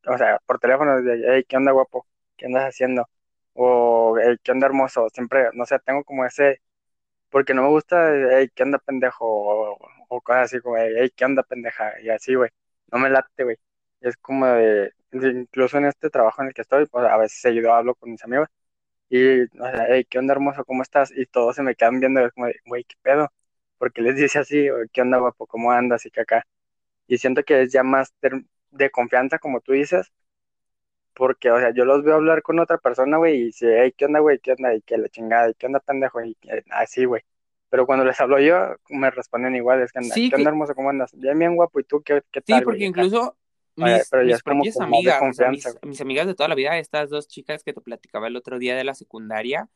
o 0.09 0.19
sea, 0.19 0.39
por 0.47 0.59
teléfono, 0.61 1.03
de, 1.03 1.23
hey, 1.29 1.45
¿qué 1.49 1.57
onda, 1.59 1.73
guapo? 1.73 2.07
¿Qué 2.39 2.47
andas 2.47 2.67
haciendo? 2.71 3.09
O, 3.55 4.19
hey, 4.23 4.37
¿qué 4.45 4.53
onda, 4.53 4.67
hermoso? 4.69 5.09
Siempre, 5.15 5.51
no 5.55 5.67
sé, 5.67 5.79
tengo 5.81 6.05
como 6.05 6.27
ese, 6.27 6.63
porque 7.31 7.55
no 7.55 7.63
me 7.63 7.69
gusta, 7.69 8.13
hey, 8.33 8.49
¿qué 8.55 8.63
onda, 8.65 8.79
pendejo? 8.79 9.27
O, 10.09 10.23
cosas 10.23 10.45
así 10.45 10.61
como, 10.61 10.77
hey, 10.79 11.11
¿qué 11.17 11.25
onda, 11.25 11.43
pendeja? 11.43 12.01
Y 12.03 12.11
así, 12.11 12.35
güey, 12.35 12.51
no 12.93 12.99
me 12.99 13.11
late, 13.11 13.45
güey. 13.45 13.57
Es 14.01 14.17
como 14.19 14.47
de, 14.47 14.93
incluso 15.13 15.79
en 15.79 15.87
este 15.87 16.11
trabajo 16.11 16.43
en 16.43 16.49
el 16.49 16.55
que 16.55 16.63
estoy, 16.63 16.87
pues 16.87 17.05
a 17.07 17.17
veces 17.17 17.41
seguido 17.41 17.73
hablo 17.75 17.95
con 17.97 18.11
mis 18.13 18.25
amigos 18.25 18.49
Y, 19.11 19.43
o 19.45 19.49
sea, 19.71 19.87
hey, 19.89 20.07
¿qué 20.09 20.19
onda, 20.19 20.35
hermoso? 20.35 20.65
¿Cómo 20.65 20.83
estás? 20.83 21.13
Y 21.17 21.27
todos 21.27 21.57
se 21.57 21.63
me 21.63 21.75
quedan 21.75 22.01
viendo, 22.01 22.21
como 22.33 22.47
de, 22.47 22.57
güey, 22.67 22.85
¿qué 22.85 22.97
pedo? 23.03 23.29
Porque 23.79 24.03
les 24.03 24.17
dice 24.17 24.39
así, 24.41 24.69
¿qué 24.93 25.03
onda, 25.03 25.19
guapo? 25.19 25.47
¿Cómo 25.47 25.73
andas? 25.73 26.05
Y 26.07 26.11
que 26.11 26.21
acá. 26.23 26.45
Y 27.09 27.19
siento 27.19 27.43
que 27.45 27.63
es 27.63 27.73
ya 27.73 27.83
más 27.83 28.13
de 28.71 28.91
confianza, 28.91 29.39
como 29.39 29.61
tú 29.61 29.73
dices, 29.73 30.13
porque, 31.19 31.51
o 31.51 31.59
sea, 31.59 31.75
yo 31.75 31.85
los 31.85 32.05
veo 32.05 32.15
hablar 32.15 32.43
con 32.43 32.61
otra 32.61 32.79
persona, 32.79 33.17
güey, 33.17 33.35
y 33.35 33.45
dice, 33.47 33.83
hey, 33.83 33.93
¿qué 33.95 34.05
onda, 34.05 34.21
güey? 34.21 34.39
¿Qué 34.39 34.53
onda? 34.53 34.73
Y 34.73 34.83
que 34.83 34.97
la 34.97 35.09
chingada, 35.09 35.51
y 35.51 35.55
qué 35.55 35.67
onda, 35.67 35.81
pendejo, 35.81 36.25
y 36.25 36.37
así, 36.71 37.05
güey. 37.05 37.23
Pero 37.69 37.87
cuando 37.87 38.05
les 38.05 38.19
hablo 38.21 38.39
yo, 38.39 38.77
me 38.89 39.11
responden 39.11 39.57
igual, 39.57 39.83
es 39.83 39.93
que 39.93 39.99
anda, 39.99 40.15
¿qué 40.15 40.31
onda, 40.33 40.51
hermoso? 40.51 40.77
¿Cómo 40.77 40.91
andas? 40.91 41.11
Bien, 41.13 41.37
bien, 41.37 41.57
guapo, 41.57 41.81
¿y 41.81 41.85
tú 41.85 42.01
qué, 42.03 42.23
qué 42.31 42.41
tal? 42.41 42.61
Sí, 42.61 42.65
porque 42.65 42.85
incluso 42.85 43.37
mis, 43.75 44.09
mis 44.25 44.43
propias 44.43 44.81
amigas, 44.81 45.21
mis, 45.83 46.01
amigas 46.01 46.29
de 46.29 46.37
toda 46.37 46.49
la 46.49 46.55
vida, 46.55 46.79
estas 46.79 47.11
dos 47.11 47.27
chicas 47.27 47.65
que 47.65 47.73
te 47.73 47.81
platicaba 47.81 48.29
el 48.29 48.37
otro 48.37 48.61
día 48.61 48.77
de 48.77 48.85
la 48.85 48.95
secundaria, 48.95 49.69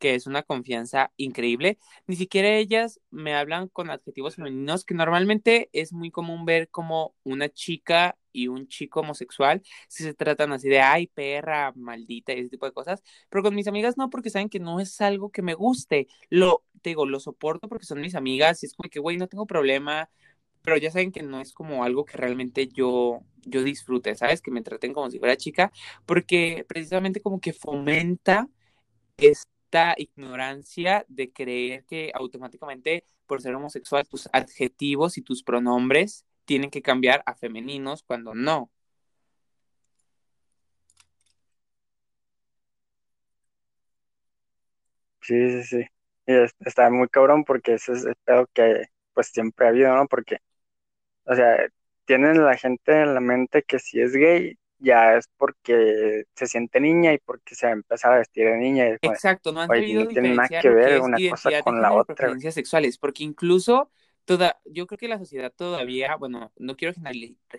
que 0.00 0.16
es 0.16 0.26
una 0.26 0.42
confianza 0.42 1.12
increíble. 1.16 1.78
Ni 2.08 2.16
siquiera 2.16 2.48
ellas 2.48 3.00
me 3.10 3.36
hablan 3.36 3.68
con 3.68 3.88
adjetivos 3.90 4.34
femeninos, 4.34 4.84
que 4.84 4.94
normalmente 4.94 5.70
es 5.72 5.92
muy 5.92 6.10
común 6.10 6.44
ver 6.44 6.68
como 6.70 7.14
una 7.22 7.48
chica 7.48 8.17
y 8.42 8.48
un 8.48 8.68
chico 8.68 9.00
homosexual, 9.00 9.62
si 9.88 10.04
se 10.04 10.14
tratan 10.14 10.52
así 10.52 10.68
de, 10.68 10.80
ay, 10.80 11.06
perra, 11.08 11.72
maldita, 11.76 12.32
y 12.32 12.40
ese 12.40 12.50
tipo 12.50 12.66
de 12.66 12.72
cosas. 12.72 13.02
Pero 13.28 13.42
con 13.42 13.54
mis 13.54 13.68
amigas 13.68 13.96
no, 13.96 14.10
porque 14.10 14.30
saben 14.30 14.48
que 14.48 14.60
no 14.60 14.80
es 14.80 15.00
algo 15.00 15.30
que 15.30 15.42
me 15.42 15.54
guste. 15.54 16.08
Lo, 16.30 16.64
te 16.82 16.90
digo, 16.90 17.06
lo 17.06 17.20
soporto 17.20 17.68
porque 17.68 17.86
son 17.86 18.00
mis 18.00 18.14
amigas 18.14 18.62
y 18.62 18.66
es 18.66 18.74
como 18.74 18.88
que, 18.90 19.00
güey, 19.00 19.16
no 19.16 19.28
tengo 19.28 19.46
problema, 19.46 20.10
pero 20.62 20.76
ya 20.76 20.90
saben 20.90 21.12
que 21.12 21.22
no 21.22 21.40
es 21.40 21.52
como 21.52 21.84
algo 21.84 22.04
que 22.04 22.16
realmente 22.16 22.68
yo, 22.68 23.20
yo 23.44 23.62
disfrute, 23.62 24.14
¿sabes? 24.14 24.42
Que 24.42 24.50
me 24.50 24.62
traten 24.62 24.92
como 24.92 25.10
si 25.10 25.18
fuera 25.18 25.36
chica, 25.36 25.72
porque 26.06 26.64
precisamente 26.68 27.20
como 27.20 27.40
que 27.40 27.52
fomenta 27.52 28.48
es 29.18 29.48
esta 29.68 29.94
ignorancia 29.98 31.04
de 31.08 31.30
creer 31.30 31.84
que 31.84 32.10
automáticamente 32.14 33.04
por 33.26 33.42
ser 33.42 33.54
homosexual 33.54 34.08
tus 34.08 34.26
adjetivos 34.32 35.18
y 35.18 35.22
tus 35.22 35.42
pronombres 35.42 36.24
tienen 36.48 36.70
que 36.70 36.80
cambiar 36.80 37.22
a 37.26 37.34
femeninos 37.34 38.02
cuando 38.02 38.34
no. 38.34 38.70
Sí, 45.20 45.62
sí, 45.62 45.62
sí. 45.64 45.86
Y 46.26 46.32
está 46.60 46.88
muy 46.88 47.08
cabrón 47.08 47.44
porque 47.44 47.74
ese 47.74 47.92
es 47.92 48.04
el 48.06 48.14
pedo 48.24 48.48
que 48.54 48.86
pues 49.12 49.26
siempre 49.26 49.66
ha 49.66 49.68
habido, 49.68 49.94
¿no? 49.94 50.06
Porque, 50.08 50.38
o 51.24 51.34
sea, 51.34 51.68
tienen 52.06 52.42
la 52.42 52.56
gente 52.56 53.02
en 53.02 53.12
la 53.12 53.20
mente 53.20 53.62
que 53.62 53.78
si 53.78 54.00
es 54.00 54.14
gay 54.14 54.56
ya 54.78 55.16
es 55.16 55.28
porque 55.36 56.24
se 56.34 56.46
siente 56.46 56.80
niña 56.80 57.12
y 57.12 57.18
porque 57.18 57.54
se 57.54 57.66
va 57.66 57.72
a 57.72 57.74
empezar 57.74 58.14
a 58.14 58.18
vestir 58.18 58.46
de 58.46 58.56
niña. 58.56 58.86
Exacto, 59.02 59.52
no 59.52 59.60
han 59.60 59.68
no 59.68 60.06
tiene 60.06 60.34
nada 60.34 60.48
que 60.48 60.70
ver 60.70 61.02
una 61.02 61.18
cosa 61.28 61.62
con 61.62 61.82
la 61.82 61.92
otra. 61.92 62.14
Preferencias 62.14 62.54
sexuales, 62.54 62.96
porque 62.96 63.22
incluso 63.22 63.90
toda, 64.28 64.60
yo 64.66 64.86
creo 64.86 64.98
que 64.98 65.08
la 65.08 65.18
sociedad 65.18 65.50
todavía, 65.56 66.16
bueno, 66.16 66.52
no 66.58 66.76
quiero 66.76 66.92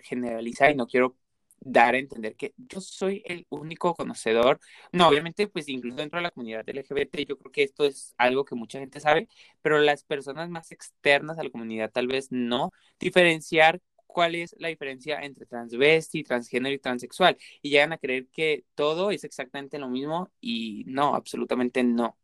generalizar 0.04 0.70
y 0.70 0.76
no 0.76 0.86
quiero 0.86 1.16
dar 1.58 1.94
a 1.96 1.98
entender 1.98 2.36
que 2.36 2.54
yo 2.56 2.80
soy 2.80 3.22
el 3.26 3.44
único 3.50 3.92
conocedor. 3.96 4.60
No, 4.92 5.08
obviamente, 5.08 5.48
pues 5.48 5.68
incluso 5.68 5.96
dentro 5.96 6.18
de 6.20 6.22
la 6.22 6.30
comunidad 6.30 6.68
LGBT, 6.68 7.26
yo 7.26 7.36
creo 7.38 7.50
que 7.50 7.64
esto 7.64 7.84
es 7.84 8.14
algo 8.18 8.44
que 8.44 8.54
mucha 8.54 8.78
gente 8.78 9.00
sabe, 9.00 9.28
pero 9.62 9.80
las 9.80 10.04
personas 10.04 10.48
más 10.48 10.70
externas 10.70 11.38
a 11.40 11.42
la 11.42 11.50
comunidad 11.50 11.90
tal 11.90 12.06
vez 12.06 12.28
no 12.30 12.70
diferenciar 13.00 13.80
cuál 14.06 14.36
es 14.36 14.54
la 14.58 14.68
diferencia 14.68 15.20
entre 15.22 15.46
transvesti, 15.46 16.22
transgénero 16.22 16.72
y 16.74 16.78
transexual. 16.78 17.36
Y 17.62 17.70
llegan 17.70 17.92
a 17.92 17.98
creer 17.98 18.28
que 18.28 18.64
todo 18.76 19.10
es 19.10 19.24
exactamente 19.24 19.78
lo 19.80 19.88
mismo 19.88 20.30
y 20.40 20.84
no, 20.86 21.16
absolutamente 21.16 21.82
no. 21.82 22.16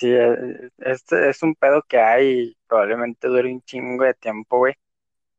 Sí, 0.00 0.14
este 0.78 1.28
es 1.28 1.42
un 1.42 1.54
pedo 1.54 1.82
que 1.82 1.98
hay, 1.98 2.56
probablemente 2.66 3.28
dure 3.28 3.52
un 3.52 3.60
chingo 3.60 4.04
de 4.04 4.14
tiempo, 4.14 4.56
güey, 4.56 4.72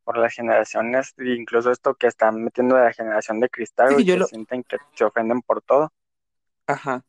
por 0.04 0.20
las 0.20 0.36
generaciones, 0.36 1.16
incluso 1.18 1.72
esto 1.72 1.96
que 1.96 2.06
están 2.06 2.44
metiendo 2.44 2.76
de 2.76 2.84
la 2.84 2.94
generación 2.94 3.40
de 3.40 3.50
cristal, 3.50 3.94
güey, 3.94 4.06
que 4.06 4.24
sienten 4.26 4.62
que 4.62 4.78
se 4.94 5.04
ofenden 5.04 5.42
por 5.42 5.64
todo. 5.64 5.92
Ajá. 6.68 7.04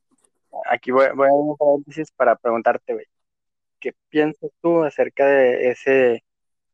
Aquí 0.65 0.93
voy, 0.93 1.09
voy 1.15 1.29
a 1.29 1.33
un 1.35 1.55
paréntesis 1.59 2.11
para 2.13 2.37
preguntarte, 2.37 2.95
güey, 2.95 3.07
¿qué 3.81 3.93
piensas 4.09 4.51
tú 4.63 4.83
acerca 4.83 5.27
de 5.27 5.73
ese 5.73 6.25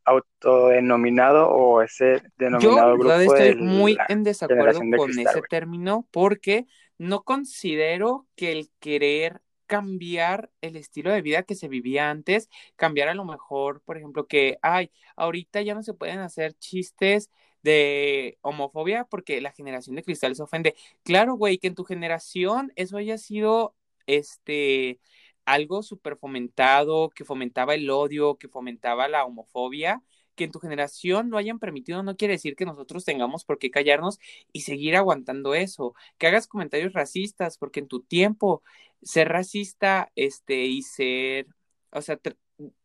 autodenominado 0.05 1.51
o 1.51 1.83
ese 1.83 2.23
denominado 2.37 2.93
Yo, 2.93 2.99
grupo 2.99 3.35
estoy 3.35 3.57
muy 3.57 3.99
en 4.09 4.23
desacuerdo 4.23 4.79
con 4.97 5.11
ese 5.11 5.43
término 5.51 6.07
porque 6.13 6.67
no 6.99 7.25
considero 7.25 8.29
que 8.37 8.53
el 8.53 8.71
querer 8.79 9.41
cambiar 9.69 10.51
el 10.63 10.77
estilo 10.77 11.13
de 11.13 11.23
vida 11.23 11.45
que 11.45 11.55
se 11.55 11.69
vivía 11.69 12.11
antes, 12.11 12.51
cambiar 12.77 13.09
a 13.09 13.15
lo 13.15 13.25
mejor, 13.25 13.83
por 13.83 13.97
ejemplo, 13.99 14.27
que, 14.27 14.59
ay, 14.63 14.91
ahorita 15.17 15.63
ya 15.63 15.75
no 15.77 15.85
se 15.85 15.95
pueden 15.95 16.19
hacer 16.21 16.55
chistes 16.55 17.31
de 17.63 18.39
homofobia 18.43 19.05
porque 19.05 19.41
la 19.41 19.53
generación 19.53 19.97
de 19.97 20.03
cristal 20.05 20.35
se 20.37 20.43
ofende. 20.43 20.75
Claro, 21.05 21.35
güey, 21.37 21.59
que 21.59 21.69
en 21.69 21.77
tu 21.77 21.85
generación 21.85 22.73
eso 22.77 22.97
haya 22.99 23.19
sido, 23.19 23.77
este, 24.07 25.01
algo 25.45 25.83
súper 25.83 26.17
fomentado, 26.17 27.11
que 27.11 27.25
fomentaba 27.25 27.75
el 27.75 27.91
odio, 27.91 28.37
que 28.39 28.49
fomentaba 28.49 29.09
la 29.09 29.25
homofobia, 29.25 30.03
que 30.39 30.45
en 30.45 30.53
tu 30.53 30.61
generación 30.61 31.31
lo 31.31 31.37
hayan 31.39 31.59
permitido 31.59 32.03
no 32.03 32.17
quiere 32.17 32.35
decir 32.35 32.57
que 32.57 32.65
nosotros 32.65 33.05
tengamos 33.05 33.45
por 33.45 33.59
qué 33.59 33.71
callarnos 33.71 34.21
y 34.53 34.63
seguir 34.63 34.97
aguantando 34.97 35.55
eso, 35.55 35.95
que 36.17 36.29
hagas 36.29 36.47
comentarios 36.47 36.93
racistas, 36.95 37.59
porque 37.59 37.81
en 37.81 37.89
tu 37.89 38.01
tiempo 38.03 38.63
ser 39.03 39.29
racista 39.29 40.11
este 40.17 40.67
y 40.67 40.83
ser, 40.83 41.49
o 41.91 42.03
sea, 42.03 42.19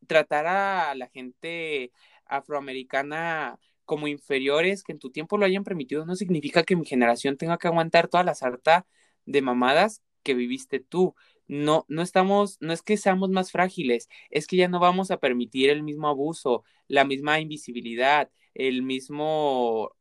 tratar 0.08 0.48
a 0.48 0.96
la 0.96 1.08
gente 1.10 1.92
afroamericana 2.26 3.60
como 3.86 4.08
inferiores 4.08 4.84
que 4.84 4.94
en 4.94 5.00
tu 5.00 5.12
tiempo 5.12 5.38
lo 5.38 5.46
hayan 5.46 5.64
permitido 5.64 6.06
no 6.06 6.16
significa 6.16 6.64
que 6.64 6.76
mi 6.76 6.86
generación 6.86 7.38
tenga 7.38 7.58
que 7.58 7.68
aguantar 7.68 8.08
toda 8.08 8.24
la 8.24 8.36
sarta 8.36 8.88
de 9.26 9.42
mamadas 9.42 10.02
que 10.24 10.34
viviste 10.34 10.80
tú 10.80 11.16
no, 11.48 11.86
no 11.90 12.02
estamos, 12.02 12.58
no 12.62 12.74
es 12.74 12.82
que 12.82 12.98
seamos 12.98 13.30
más 13.30 13.52
frágiles, 13.52 14.10
es 14.30 14.48
que 14.48 14.58
ya 14.58 14.68
no 14.68 14.80
vamos 14.80 15.12
a 15.12 15.18
permitir 15.18 15.70
el 15.70 15.84
mismo 15.84 16.08
abuso, 16.08 16.64
la 16.88 17.06
misma 17.06 17.40
invisibilidad, 17.40 18.30
el 18.54 18.82
mismo, 18.84 19.92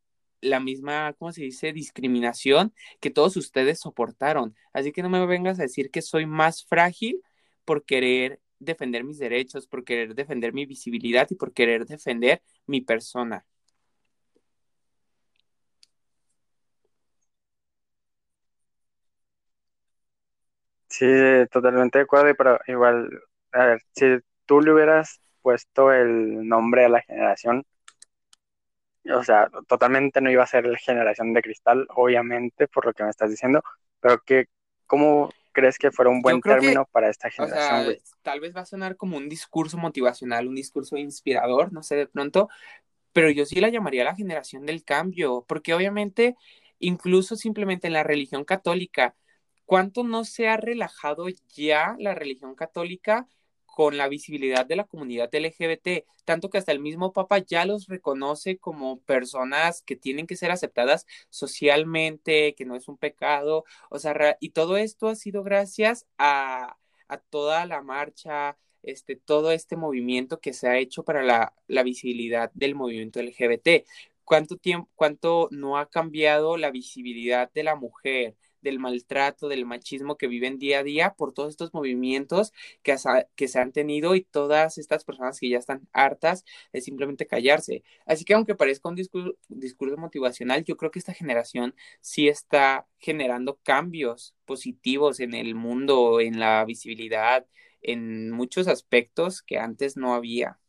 la 0.41 0.61
misma, 0.61 1.15
¿cómo 1.15 1.33
se 1.33 1.43
dice?, 1.43 1.73
discriminación 1.73 2.75
que 3.01 3.11
todos 3.11 3.37
ustedes 3.37 3.81
soportaron. 3.81 4.57
Así 4.73 4.93
que 4.93 5.03
no 5.03 5.09
me 5.11 5.25
vengas 5.27 5.59
a 5.59 5.63
decir 5.63 5.91
que 5.91 6.03
soy 6.03 6.27
más 6.27 6.65
frágil 6.65 7.23
por 7.65 7.85
querer 7.85 8.41
defender 8.59 9.05
mis 9.05 9.19
derechos, 9.19 9.67
por 9.67 9.85
querer 9.85 10.15
defender 10.15 10.53
mi 10.53 10.67
visibilidad 10.67 11.27
y 11.31 11.35
por 11.37 11.53
querer 11.53 11.87
defender 11.87 12.43
mi 12.67 12.81
persona. 12.81 13.47
Sí, 20.93 21.07
totalmente 21.51 21.99
de 21.99 22.05
acuerdo, 22.05 22.35
pero 22.37 22.61
igual, 22.67 23.09
a 23.53 23.65
ver, 23.65 23.83
si 23.93 24.19
tú 24.45 24.61
le 24.61 24.75
hubieras 24.75 25.23
puesto 25.41 25.91
el 25.91 26.47
nombre 26.47 26.85
a 26.85 26.91
la 26.91 27.01
generación, 27.01 27.65
o 29.11 29.25
sea, 29.25 29.49
totalmente 29.67 30.21
no 30.21 30.31
iba 30.31 30.43
a 30.43 30.47
ser 30.47 30.67
la 30.67 30.77
generación 30.77 31.33
de 31.33 31.41
cristal, 31.41 31.87
obviamente, 31.97 32.69
por 32.69 32.85
lo 32.85 32.93
que 32.93 33.05
me 33.05 33.09
estás 33.09 33.31
diciendo, 33.31 33.63
pero 34.01 34.21
que, 34.21 34.49
¿cómo 34.87 35.31
crees 35.53 35.79
que 35.79 35.91
fuera 35.91 36.11
un 36.11 36.21
buen 36.21 36.43
término 36.43 36.85
para 36.93 37.09
esta 37.09 37.31
generación? 37.31 37.97
tal 38.21 38.41
vez 38.41 38.55
va 38.55 38.61
a 38.61 38.67
sonar 38.67 38.97
como 38.97 39.17
un 39.17 39.31
discurso 39.31 39.79
motivacional, 39.79 40.47
un 40.47 40.57
discurso 40.57 40.99
inspirador, 40.99 41.73
no 41.73 41.83
sé, 41.83 41.97
de 41.97 42.07
pronto, 42.07 42.51
pero 43.15 43.31
yo 43.31 43.47
sí 43.47 43.61
la 43.61 43.71
llamaría 43.71 44.05
la 44.05 44.15
generación 44.15 44.67
del 44.67 44.85
cambio, 44.85 45.47
porque 45.49 45.73
obviamente, 45.73 46.37
incluso 46.79 47.35
simplemente 47.35 47.87
en 47.87 47.95
la 47.95 48.03
religión 48.03 48.45
católica, 48.45 49.15
¿Cuánto 49.65 50.05
no 50.05 50.25
se 50.25 50.49
ha 50.49 50.57
relajado 50.57 51.27
ya 51.55 51.97
la 51.99 52.15
religión 52.15 52.55
católica 52.55 53.27
con 53.65 53.97
la 53.97 54.09
visibilidad 54.09 54.67
de 54.67 54.77
la 54.77 54.85
comunidad 54.85 55.31
LGBT? 55.33 56.05
Tanto 56.25 56.51
que 56.51 56.59
hasta 56.59 56.73
el 56.73 56.81
mismo 56.81 57.13
Papa 57.13 57.39
ya 57.39 57.65
los 57.65 57.87
reconoce 57.89 58.59
como 58.59 59.01
personas 59.01 59.83
que 59.83 59.97
tienen 59.97 60.27
que 60.27 60.37
ser 60.37 60.51
aceptadas 60.51 61.07
socialmente, 61.31 62.55
que 62.55 62.65
no 62.65 62.77
es 62.77 62.89
un 62.89 62.97
pecado. 62.97 63.65
O 63.91 63.99
sea, 63.99 64.37
y 64.41 64.51
todo 64.51 64.77
esto 64.77 65.09
ha 65.09 65.15
sido 65.17 65.43
gracias 65.43 66.07
a, 66.19 66.77
toda 67.31 67.67
la 67.67 67.83
marcha, 67.83 68.57
este, 68.83 69.17
todo 69.17 69.53
este 69.53 69.77
movimiento 69.77 70.41
que 70.41 70.53
se 70.55 70.69
ha 70.69 70.79
hecho 70.79 71.05
para 71.05 71.23
la, 71.23 71.83
visibilidad 71.83 72.51
del 72.55 72.75
movimiento 72.75 73.21
LGBT. 73.21 73.87
¿Cuánto 74.25 74.57
tiempo, 74.57 74.89
cuánto 74.95 75.49
no 75.51 75.79
ha 75.79 75.89
cambiado 75.91 76.57
la 76.57 76.71
visibilidad 76.71 77.51
de 77.53 77.65
la 77.65 77.75
mujer? 77.77 78.37
Del 78.63 78.79
maltrato, 78.79 79.49
del 79.49 79.67
machismo 79.67 80.17
que 80.17 80.27
viven 80.29 80.59
día 80.59 80.81
a 80.81 80.83
día 80.83 81.15
por 81.15 81.33
todos 81.33 81.51
estos 81.51 81.75
movimientos 81.75 82.53
que, 82.83 82.97
se 82.97 83.59
han 83.59 83.73
tenido 83.73 84.15
y 84.15 84.23
todas 84.23 84.79
estas 84.79 85.05
personas 85.05 85.39
que 85.39 85.49
ya 85.49 85.59
están 85.59 85.89
hartas 85.93 86.45
de 86.73 86.81
simplemente 86.81 87.27
callarse. 87.27 87.83
Así 88.07 88.25
que 88.25 88.35
aunque 88.35 88.55
parezca 88.55 88.89
un 88.89 88.97
discurso 88.97 89.97
motivacional, 89.97 90.65
yo 90.65 90.77
creo 90.77 90.91
que 90.91 90.99
esta 90.99 91.15
generación 91.15 91.75
sí 92.01 92.29
está 92.29 92.87
generando 92.99 93.59
cambios 93.63 94.35
positivos 94.45 95.21
en 95.21 95.35
el 95.35 95.55
mundo, 95.55 96.21
en 96.21 96.39
la 96.39 96.65
visibilidad, 96.65 97.47
en 97.83 98.31
muchos 98.31 98.69
aspectos 98.69 99.43
que 99.43 99.59
antes 99.59 99.97
no 99.97 100.15
había. 100.15 100.62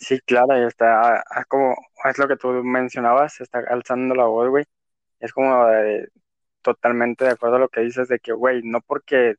Sí, 0.00 0.18
claro, 0.22 0.58
y 0.58 0.66
está, 0.66 1.20
ah, 1.20 1.44
como, 1.46 1.76
es 2.04 2.18
lo 2.18 2.26
que 2.26 2.36
tú 2.36 2.48
mencionabas, 2.64 3.40
está 3.40 3.60
alzando 3.68 4.14
la 4.14 4.24
voz, 4.24 4.48
güey. 4.48 4.64
Es 5.20 5.32
como 5.32 5.66
totalmente 6.62 7.24
de 7.24 7.30
acuerdo 7.32 7.56
a 7.56 7.58
lo 7.60 7.68
que 7.68 7.80
dices 7.82 8.08
de 8.08 8.18
que, 8.20 8.32
güey, 8.32 8.62
no 8.64 8.80
porque 8.82 9.34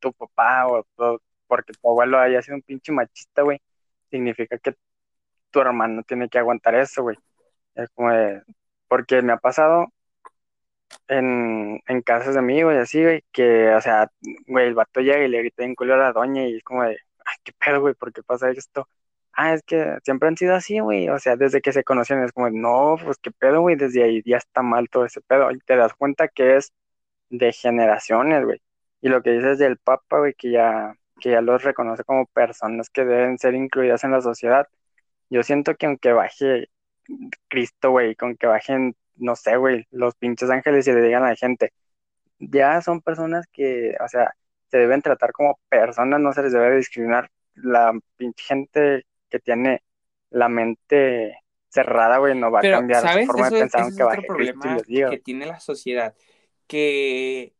tu 0.00 0.12
papá 0.14 0.66
o, 0.68 0.86
porque 1.48 1.72
tu 1.74 1.90
abuelo 1.90 2.18
haya 2.20 2.42
sido 2.42 2.56
un 2.56 2.62
pinche 2.62 2.92
machista, 2.92 3.42
güey, 3.42 3.60
significa 4.10 4.58
que 4.58 4.74
tu 5.50 5.60
hermano 5.60 6.02
tiene 6.04 6.28
que 6.30 6.38
aguantar 6.38 6.74
eso, 6.76 7.02
güey. 7.04 7.18
Es 7.76 7.90
como 7.92 8.12
de, 8.12 8.42
porque 8.88 9.22
me 9.22 9.32
ha 9.34 9.38
pasado 9.38 9.88
en, 11.08 11.80
en 11.86 12.02
casas 12.02 12.34
de 12.34 12.40
amigos 12.40 12.74
y 12.74 12.78
así, 12.78 13.02
güey, 13.02 13.24
que, 13.32 13.74
o 13.74 13.80
sea, 13.80 14.08
güey, 14.46 14.66
el 14.68 14.74
vato 14.74 15.00
llega 15.00 15.24
y 15.24 15.28
le 15.28 15.38
grita 15.38 15.64
en 15.64 15.74
culo 15.74 15.94
a 15.94 15.96
la 15.98 16.12
doña 16.12 16.46
y 16.46 16.56
es 16.56 16.62
como 16.64 16.82
de, 16.84 16.90
ay, 17.24 17.36
qué 17.44 17.52
pedo, 17.52 17.80
güey, 17.80 17.94
¿por 17.94 18.12
qué 18.12 18.22
pasa 18.22 18.50
esto? 18.50 18.88
Ah, 19.34 19.54
es 19.54 19.62
que 19.64 19.98
siempre 20.04 20.28
han 20.28 20.36
sido 20.36 20.54
así, 20.54 20.78
güey, 20.80 21.08
o 21.08 21.18
sea, 21.18 21.36
desde 21.36 21.60
que 21.62 21.72
se 21.72 21.84
conocen 21.84 22.22
es 22.22 22.32
como, 22.32 22.50
no, 22.50 22.96
pues 23.02 23.18
qué 23.18 23.30
pedo, 23.32 23.60
güey, 23.62 23.76
desde 23.76 24.02
ahí 24.04 24.22
ya 24.24 24.38
está 24.38 24.62
mal 24.62 24.88
todo 24.90 25.04
ese 25.06 25.20
pedo, 25.22 25.50
y 25.52 25.58
te 25.60 25.76
das 25.76 25.94
cuenta 25.94 26.28
que 26.28 26.56
es 26.56 26.72
de 27.30 27.52
generaciones, 27.52 28.44
güey, 28.44 28.62
y 29.00 29.08
lo 29.08 29.22
que 29.22 29.30
dices 29.32 29.58
del 29.58 29.78
Papa, 29.78 30.18
güey, 30.20 30.34
que 30.34 30.50
ya, 30.52 30.94
que 31.20 31.30
ya 31.30 31.40
los 31.42 31.62
reconoce 31.64 32.04
como 32.04 32.26
personas 32.26 32.90
que 32.90 33.04
deben 33.04 33.38
ser 33.38 33.54
incluidas 33.54 34.04
en 34.04 34.12
la 34.12 34.20
sociedad, 34.22 34.68
yo 35.30 35.42
siento 35.42 35.74
que 35.76 35.86
aunque 35.86 36.12
baje 36.12 36.68
Cristo, 37.48 37.90
güey, 37.90 38.14
con 38.16 38.36
que 38.36 38.46
bajen, 38.46 38.96
no 39.16 39.36
sé, 39.36 39.56
güey, 39.56 39.86
los 39.90 40.14
pinches 40.16 40.50
ángeles 40.50 40.86
y 40.88 40.92
le 40.92 41.02
digan 41.02 41.24
a 41.24 41.30
la 41.30 41.36
gente, 41.36 41.72
ya 42.38 42.80
son 42.82 43.00
personas 43.02 43.46
que, 43.52 43.96
o 44.00 44.08
sea, 44.08 44.34
se 44.70 44.78
deben 44.78 45.02
tratar 45.02 45.32
como 45.32 45.58
personas, 45.68 46.20
no 46.20 46.32
se 46.32 46.42
les 46.42 46.52
debe 46.52 46.76
discriminar. 46.76 47.30
La 47.54 47.92
pinche 48.16 48.44
gente 48.44 49.06
que 49.32 49.40
tiene 49.40 49.82
la 50.30 50.48
mente 50.48 51.38
cerrada, 51.68 52.18
güey, 52.18 52.38
no 52.38 52.50
va 52.50 52.60
a 52.60 52.62
cambiar 52.62 53.00
su 53.00 53.26
forma 53.26 53.48
de 53.48 53.60
pensar 53.60 53.82
aunque 53.82 54.02
baje 54.02 54.22
problema 54.22 54.76
que 54.84 55.18
tiene 55.18 55.46
la 55.46 55.58
sociedad, 55.58 56.14
que, 56.66 57.54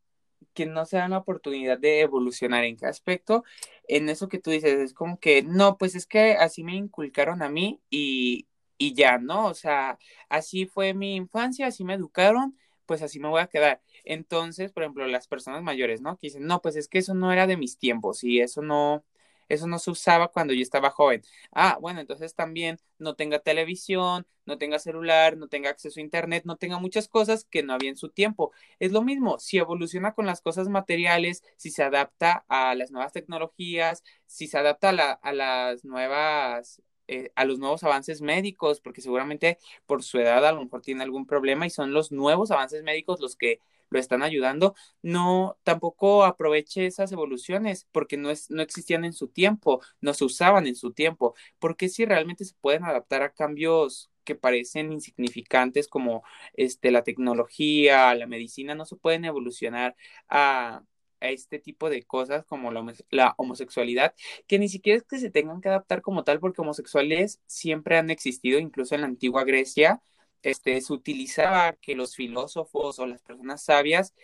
que 0.52 0.66
no 0.66 0.84
se 0.84 0.98
dan 0.98 1.12
la 1.12 1.18
oportunidad 1.18 1.78
de 1.78 2.00
evolucionar 2.00 2.64
en 2.64 2.76
qué 2.76 2.86
aspecto, 2.86 3.42
en 3.88 4.10
eso 4.10 4.28
que 4.28 4.38
tú 4.38 4.50
dices, 4.50 4.78
es 4.78 4.92
como 4.92 5.18
que, 5.18 5.42
no, 5.42 5.78
pues 5.78 5.94
es 5.94 6.06
que 6.06 6.34
así 6.34 6.62
me 6.62 6.76
inculcaron 6.76 7.42
a 7.42 7.48
mí 7.48 7.80
y, 7.88 8.48
y 8.76 8.92
ya, 8.94 9.16
¿no? 9.16 9.46
O 9.46 9.54
sea, 9.54 9.98
así 10.28 10.66
fue 10.66 10.92
mi 10.92 11.16
infancia, 11.16 11.66
así 11.66 11.82
me 11.82 11.94
educaron, 11.94 12.58
pues 12.84 13.00
así 13.00 13.18
me 13.18 13.28
voy 13.28 13.40
a 13.40 13.46
quedar. 13.46 13.80
Entonces, 14.04 14.72
por 14.72 14.82
ejemplo, 14.82 15.06
las 15.06 15.26
personas 15.26 15.62
mayores, 15.62 16.02
¿no? 16.02 16.18
Que 16.18 16.26
dicen, 16.26 16.44
no, 16.44 16.60
pues 16.60 16.76
es 16.76 16.86
que 16.86 16.98
eso 16.98 17.14
no 17.14 17.32
era 17.32 17.46
de 17.46 17.56
mis 17.56 17.78
tiempos 17.78 18.24
y 18.24 18.40
eso 18.40 18.60
no, 18.60 19.04
eso 19.52 19.66
no 19.66 19.78
se 19.78 19.90
usaba 19.90 20.28
cuando 20.28 20.54
yo 20.54 20.62
estaba 20.62 20.90
joven. 20.90 21.22
Ah, 21.52 21.78
bueno, 21.80 22.00
entonces 22.00 22.34
también 22.34 22.78
no 22.98 23.14
tenga 23.14 23.38
televisión, 23.40 24.26
no 24.46 24.58
tenga 24.58 24.78
celular, 24.78 25.36
no 25.36 25.48
tenga 25.48 25.70
acceso 25.70 26.00
a 26.00 26.02
internet, 26.02 26.44
no 26.46 26.56
tenga 26.56 26.78
muchas 26.78 27.06
cosas 27.08 27.44
que 27.44 27.62
no 27.62 27.74
había 27.74 27.90
en 27.90 27.96
su 27.96 28.08
tiempo. 28.08 28.52
Es 28.78 28.92
lo 28.92 29.02
mismo, 29.02 29.38
si 29.38 29.58
evoluciona 29.58 30.14
con 30.14 30.26
las 30.26 30.40
cosas 30.40 30.68
materiales, 30.68 31.42
si 31.56 31.70
se 31.70 31.82
adapta 31.82 32.44
a 32.48 32.74
las 32.74 32.90
nuevas 32.90 33.12
tecnologías, 33.12 34.02
si 34.26 34.48
se 34.48 34.58
adapta 34.58 35.18
a, 35.22 35.32
las 35.32 35.84
nuevas 35.84 36.82
eh, 37.08 37.30
a 37.34 37.44
los 37.44 37.58
nuevos 37.58 37.84
avances 37.84 38.22
médicos, 38.22 38.80
porque 38.80 39.02
seguramente 39.02 39.58
por 39.86 40.02
su 40.02 40.18
edad 40.18 40.46
a 40.46 40.52
lo 40.52 40.62
mejor 40.62 40.80
tiene 40.82 41.02
algún 41.02 41.26
problema 41.26 41.66
y 41.66 41.70
son 41.70 41.92
los 41.92 42.10
nuevos 42.10 42.50
avances 42.50 42.82
médicos 42.82 43.20
los 43.20 43.36
que 43.36 43.60
lo 43.92 43.98
están 43.98 44.22
ayudando, 44.22 44.74
no 45.02 45.58
tampoco 45.62 46.24
aproveche 46.24 46.86
esas 46.86 47.12
evoluciones 47.12 47.88
porque 47.92 48.16
no, 48.16 48.30
es, 48.30 48.50
no 48.50 48.62
existían 48.62 49.04
en 49.04 49.12
su 49.12 49.28
tiempo, 49.28 49.80
no 50.00 50.14
se 50.14 50.24
usaban 50.24 50.66
en 50.66 50.76
su 50.76 50.92
tiempo, 50.92 51.34
porque 51.58 51.88
si 51.88 52.04
realmente 52.04 52.44
se 52.44 52.54
pueden 52.60 52.84
adaptar 52.84 53.22
a 53.22 53.32
cambios 53.32 54.10
que 54.24 54.34
parecen 54.34 54.92
insignificantes 54.92 55.88
como 55.88 56.22
este, 56.54 56.90
la 56.90 57.02
tecnología, 57.02 58.14
la 58.14 58.26
medicina, 58.26 58.74
no 58.74 58.84
se 58.84 58.96
pueden 58.96 59.24
evolucionar 59.24 59.96
a, 60.28 60.82
a 61.20 61.28
este 61.30 61.58
tipo 61.58 61.90
de 61.90 62.02
cosas 62.04 62.44
como 62.44 62.70
la, 62.72 62.84
la, 63.10 63.34
homosexualidad, 63.38 64.14
que 64.46 64.58
ni 64.58 64.68
siquiera 64.68 64.98
es 64.98 65.04
que 65.04 65.18
se 65.18 65.30
tengan 65.30 65.60
que 65.60 65.68
adaptar 65.68 66.02
como 66.02 66.24
tal, 66.24 66.40
porque 66.40 66.60
homosexuales 66.60 67.40
siempre 67.46 67.96
han 67.96 68.10
existido, 68.10 68.58
incluso 68.58 68.94
en 68.94 69.02
la 69.02 69.06
antigua 69.08 69.44
Grecia, 69.44 70.00
este, 70.42 70.80
se 70.80 70.92
utilizaba 70.92 71.72
que 71.74 71.94
los 71.94 72.16
filósofos 72.16 72.98
o 72.98 73.06
las 73.06 73.22
personas 73.22 73.62
sabias 73.64 74.14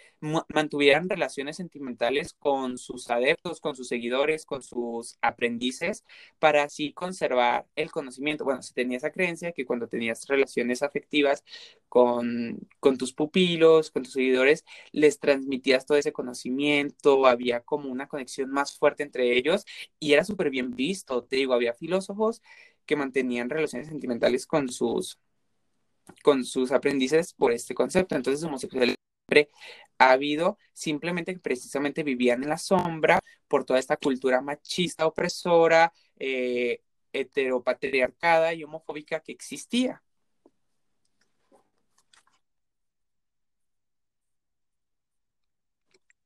mantuvieran 0.49 1.09
relaciones 1.09 1.57
sentimentales 1.57 2.35
con 2.35 2.79
sus 2.79 3.09
adeptos, 3.11 3.61
con 3.61 3.77
sus 3.77 3.89
seguidores, 3.89 4.45
con 4.45 4.63
sus 4.63 5.17
aprendices, 5.23 6.05
para 6.39 6.65
así 6.65 6.93
conservar 6.93 7.67
el 7.77 7.91
conocimiento. 7.91 8.45
Bueno, 8.45 8.63
se 8.63 8.75
tenía 8.75 8.97
esa 8.99 9.13
creencia 9.13 9.53
que 9.53 9.65
cuando 9.65 9.89
tenías 9.89 10.27
relaciones 10.27 10.83
afectivas 10.83 11.45
con, 11.89 12.59
con 12.81 12.99
tus 12.99 13.13
pupilos, 13.13 13.91
con 13.91 14.03
tus 14.03 14.13
seguidores, 14.15 14.65
les 14.93 15.21
transmitías 15.21 15.87
todo 15.87 15.99
ese 15.99 16.13
conocimiento, 16.13 17.27
había 17.27 17.61
como 17.61 17.91
una 17.91 18.09
conexión 18.09 18.51
más 18.51 18.77
fuerte 18.77 19.03
entre 19.03 19.37
ellos 19.37 19.65
y 20.01 20.13
era 20.13 20.25
súper 20.25 20.51
bien 20.51 20.75
visto. 20.75 21.25
Te 21.25 21.37
digo, 21.37 21.55
había 21.55 21.75
filósofos 21.75 22.43
que 22.87 22.97
mantenían 22.97 23.51
relaciones 23.51 23.89
sentimentales 23.89 24.47
con 24.47 24.69
sus 24.71 25.19
con 26.23 26.45
sus 26.45 26.73
aprendices 26.73 27.35
por 27.35 27.53
este 27.53 27.75
concepto. 27.75 28.17
Entonces, 28.17 28.45
homosexualidad 28.45 28.97
siempre 29.29 29.51
ha 29.99 30.13
habido, 30.13 30.59
simplemente 30.73 31.35
que 31.35 31.41
precisamente 31.41 32.03
vivían 32.03 32.43
en 32.43 32.49
la 32.51 32.59
sombra 32.59 33.21
por 33.49 33.65
toda 33.65 33.79
esta 33.79 33.97
cultura 33.97 34.41
machista, 34.41 35.07
opresora, 35.07 35.93
eh, 36.19 36.83
heteropatriarcada 37.13 38.55
y 38.55 38.65
homofóbica 38.65 39.21
que 39.21 39.33
existía. 39.33 40.03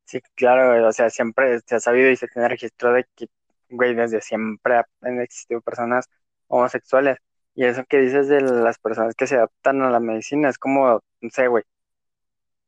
Sí, 0.05 0.21
claro, 0.35 0.87
o 0.89 0.93
sea, 0.93 1.09
siempre 1.11 1.61
se 1.61 1.77
ha 1.77 1.81
sabido 1.81 2.11
y 2.11 2.17
se 2.17 2.29
tiene 2.29 2.49
registro 2.49 2.93
de 2.93 3.07
que, 3.17 3.29
güey, 3.71 3.95
desde 3.95 4.21
siempre 4.21 4.83
han 5.01 5.21
existido 5.21 5.61
personas 5.63 6.09
homosexuales. 6.49 7.19
Y 7.55 7.65
eso 7.67 7.85
que 7.85 7.99
dices 8.01 8.29
de 8.29 8.41
las 8.41 8.79
personas 8.79 9.15
que 9.15 9.27
se 9.27 9.37
adaptan 9.37 9.83
a 9.83 9.91
la 9.91 10.01
medicina, 10.01 10.49
es 10.49 10.59
como, 10.59 11.03
no 11.21 11.31
sé, 11.31 11.49
güey, 11.49 11.65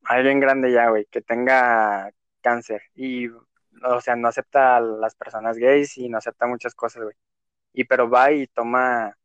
alguien 0.04 0.40
grande 0.40 0.72
ya, 0.72 0.88
güey, 0.90 1.06
que 1.06 1.22
tenga 1.22 2.10
cáncer 2.42 2.82
y, 2.94 3.28
o 3.28 4.00
sea, 4.00 4.16
no 4.16 4.28
acepta 4.28 4.76
a 4.76 4.80
las 4.80 5.14
personas 5.14 5.56
gays 5.58 5.96
y 5.98 6.08
no 6.08 6.18
acepta 6.18 6.46
muchas 6.46 6.74
cosas, 6.74 7.04
güey. 7.04 7.16
Y 7.72 7.84
pero 7.84 8.10
va 8.10 8.32
y 8.32 8.46
toma 8.48 9.16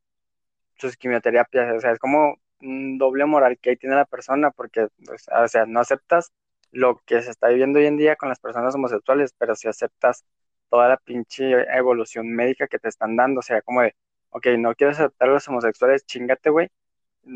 sus 0.77 0.98
quimioterapias, 0.98 1.76
o 1.76 1.80
sea, 1.81 1.91
es 1.91 1.99
como 1.99 2.38
un 2.61 2.98
doble 2.98 3.26
moral 3.26 3.57
que 3.60 3.72
ahí 3.72 3.77
tiene 3.77 3.95
la 3.95 4.06
persona, 4.06 4.52
porque, 4.52 4.88
pues, 5.06 5.27
o 5.30 5.48
sea, 5.48 5.65
no 5.65 5.80
aceptas 5.81 6.31
lo 6.72 6.98
que 7.06 7.22
se 7.22 7.31
está 7.31 7.49
viviendo 7.49 7.80
hoy 7.80 7.88
en 7.88 7.98
día 7.98 8.15
con 8.15 8.30
las 8.30 8.40
personas 8.40 8.76
homosexuales, 8.76 9.34
pero 9.38 9.56
si 9.56 9.68
aceptas 9.68 10.26
toda 10.69 10.88
la 10.90 10.98
pinche 10.98 11.52
evolución 11.76 12.30
médica 12.31 12.68
que 12.68 12.80
te 12.80 12.90
están 12.90 13.15
dando, 13.15 13.40
o 13.40 13.44
sea, 13.44 13.61
como 13.61 13.81
de, 13.81 13.95
ok, 14.30 14.47
no 14.57 14.76
quieres 14.76 14.99
aceptar 14.99 15.30
a 15.30 15.34
los 15.34 15.47
homosexuales, 15.47 16.06
chingate, 16.06 16.49
güey, 16.49 16.69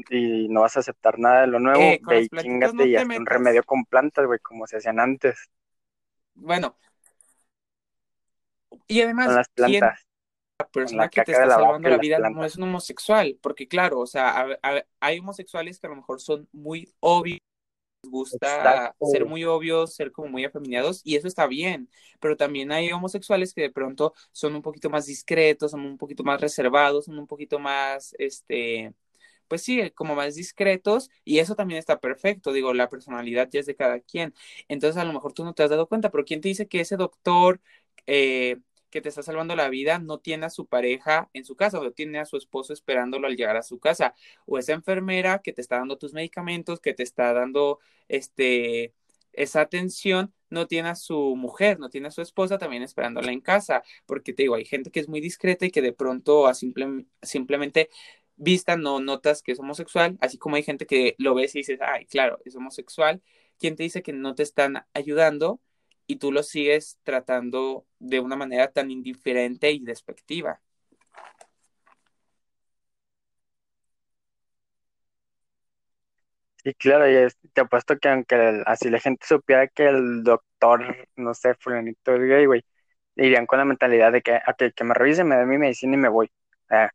y 0.09 0.47
no 0.49 0.61
vas 0.61 0.77
a 0.77 0.81
aceptar 0.81 1.19
nada 1.19 1.41
de 1.41 1.47
lo 1.47 1.59
nuevo, 1.59 1.81
eh, 1.81 2.01
ve 2.03 2.21
y 2.21 2.29
chingate 2.29 2.87
y 2.87 2.95
haz 2.95 3.05
un 3.05 3.25
remedio 3.25 3.63
con 3.63 3.85
plantas, 3.85 4.25
güey, 4.25 4.39
como 4.39 4.67
se 4.67 4.77
hacían 4.77 4.99
antes. 4.99 5.49
Bueno, 6.35 6.77
y 8.87 9.01
además, 9.01 9.33
las 9.33 9.49
plantas. 9.49 10.07
la 10.59 10.67
persona 10.67 11.09
que 11.09 11.23
te 11.23 11.31
está 11.31 11.49
salvando 11.49 11.89
la, 11.89 11.97
vida 11.97 12.17
no 12.17 12.43
es 12.43 12.55
un 12.55 12.63
homosexual, 12.63 13.37
porque 13.41 13.67
claro, 13.67 13.99
o 13.99 14.07
sea, 14.07 14.47
hay 14.99 15.19
homosexuales 15.19 15.79
que 15.79 15.87
a 15.87 15.89
lo 15.91 15.97
mejor 15.97 16.21
son 16.21 16.47
muy 16.51 16.93
obvios 16.99 17.39
gusta 18.03 18.95
ser 19.11 19.25
muy 19.25 19.43
obvios, 19.43 19.95
ser 19.95 20.11
como 20.11 20.27
muy 20.27 20.45
afeminados, 20.45 21.01
y 21.03 21.15
eso 21.15 21.27
está 21.27 21.47
bien, 21.47 21.89
pero 22.19 22.37
también 22.37 22.71
hay 22.71 22.91
homosexuales 22.91 23.53
que 23.53 23.61
de 23.61 23.71
pronto 23.71 24.13
son 24.31 24.55
un 24.55 24.61
poquito 24.61 24.89
más 24.89 25.05
discretos, 25.05 25.71
son 25.71 25.81
un 25.85 25.97
poquito 25.97 26.23
más 26.23 26.41
reservados, 26.41 27.05
son 27.05 27.17
un 27.17 27.27
poquito 27.27 27.59
más, 27.59 28.15
este, 28.19 28.93
pues 29.47 29.61
sí, 29.61 29.89
como 29.91 30.15
más 30.15 30.35
discretos, 30.35 31.09
y 31.23 31.39
eso 31.39 31.55
también 31.55 31.79
está 31.79 31.99
perfecto, 31.99 32.53
digo, 32.53 32.73
la 32.73 32.89
personalidad 32.89 33.49
ya 33.51 33.59
es 33.61 33.65
de 33.65 33.75
cada 33.75 33.99
quien, 33.99 34.33
entonces 34.67 35.01
a 35.01 35.05
lo 35.05 35.13
mejor 35.13 35.33
tú 35.33 35.43
no 35.43 35.53
te 35.53 35.63
has 35.63 35.69
dado 35.69 35.87
cuenta, 35.87 36.11
pero 36.11 36.25
¿quién 36.25 36.41
te 36.41 36.49
dice 36.49 36.67
que 36.67 36.81
ese 36.81 36.97
doctor... 36.97 37.61
Eh, 38.07 38.57
que 38.93 39.01
te 39.01 39.09
está 39.09 39.23
salvando 39.23 39.55
la 39.55 39.69
vida 39.69 39.97
no 39.97 40.19
tiene 40.19 40.45
a 40.45 40.51
su 40.51 40.67
pareja 40.67 41.27
en 41.33 41.45
su 41.45 41.55
casa, 41.55 41.79
o 41.79 41.91
tiene 41.91 42.19
a 42.19 42.25
su 42.25 42.37
esposo 42.37 42.73
esperándolo 42.73 43.25
al 43.25 43.35
llegar 43.35 43.57
a 43.57 43.63
su 43.63 43.79
casa, 43.79 44.13
o 44.45 44.59
esa 44.59 44.73
enfermera 44.73 45.39
que 45.39 45.51
te 45.51 45.61
está 45.61 45.77
dando 45.79 45.97
tus 45.97 46.13
medicamentos, 46.13 46.79
que 46.79 46.93
te 46.93 47.01
está 47.01 47.33
dando 47.33 47.79
este 48.07 48.93
esa 49.33 49.61
atención 49.61 50.31
no 50.51 50.67
tiene 50.67 50.89
a 50.89 50.95
su 50.95 51.35
mujer, 51.35 51.79
no 51.79 51.89
tiene 51.89 52.09
a 52.09 52.11
su 52.11 52.21
esposa 52.21 52.59
también 52.59 52.83
esperándola 52.83 53.31
en 53.31 53.41
casa, 53.41 53.81
porque 54.05 54.31
te 54.31 54.43
digo, 54.43 54.53
hay 54.53 54.65
gente 54.65 54.91
que 54.91 54.99
es 54.99 55.09
muy 55.09 55.21
discreta 55.21 55.65
y 55.65 55.71
que 55.71 55.81
de 55.81 55.91
pronto 55.93 56.45
a 56.45 56.53
simple, 56.53 57.07
simplemente 57.23 57.89
vista 58.35 58.77
no 58.77 58.99
notas 58.99 59.41
que 59.41 59.53
es 59.53 59.59
homosexual, 59.59 60.19
así 60.21 60.37
como 60.37 60.55
hay 60.55 60.63
gente 60.63 60.85
que 60.85 61.15
lo 61.17 61.33
ves 61.33 61.55
y 61.55 61.59
dices, 61.59 61.79
ay, 61.81 62.05
claro, 62.05 62.39
es 62.45 62.55
homosexual, 62.55 63.23
¿quién 63.57 63.75
te 63.75 63.81
dice 63.81 64.03
que 64.03 64.13
no 64.13 64.35
te 64.35 64.43
están 64.43 64.85
ayudando? 64.93 65.59
Y 66.07 66.17
tú 66.17 66.31
lo 66.31 66.43
sigues 66.43 66.99
tratando 67.03 67.85
de 67.99 68.19
una 68.19 68.35
manera 68.35 68.71
tan 68.71 68.91
indiferente 68.91 69.71
y 69.71 69.79
despectiva. 69.79 70.61
Sí, 76.63 76.73
claro, 76.75 77.09
y 77.09 77.27
te 77.51 77.61
apuesto 77.61 77.97
que 77.99 78.07
aunque 78.07 78.63
así 78.65 78.89
la 78.89 78.99
gente 78.99 79.25
supiera 79.27 79.67
que 79.67 79.85
el 79.87 80.23
doctor, 80.23 81.09
no 81.17 81.33
sé, 81.33 81.55
fulanito 81.55 82.13
es 82.15 82.21
gay, 82.21 82.45
güey, 82.45 82.63
irían 83.17 83.45
con 83.45 83.59
la 83.59 83.65
mentalidad 83.65 84.13
de 84.13 84.21
que, 84.21 84.35
ok, 84.47 84.73
que 84.73 84.83
me 84.85 84.93
revise, 84.93 85.25
me 85.25 85.35
dé 85.35 85.45
mi 85.45 85.57
medicina 85.57 85.95
y 85.95 85.97
me 85.97 86.07
voy. 86.07 86.31
Ah, 86.69 86.89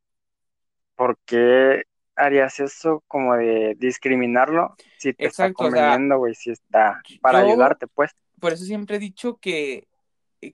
¿Por 0.95 1.19
qué 1.27 1.85
harías 2.17 2.61
eso 2.61 3.05
como 3.07 3.37
de 3.37 3.75
discriminarlo 3.79 4.75
si 4.97 5.13
te 5.13 5.29
está 5.29 5.53
conveniendo, 5.53 6.19
güey, 6.19 6.35
si 6.35 6.51
está 6.51 7.01
para 7.21 7.39
ayudarte, 7.41 7.87
pues? 7.89 8.13
Por 8.41 8.53
eso 8.53 8.65
siempre 8.65 8.97
he 8.97 9.01
dicho 9.01 9.39
que, 9.39 9.89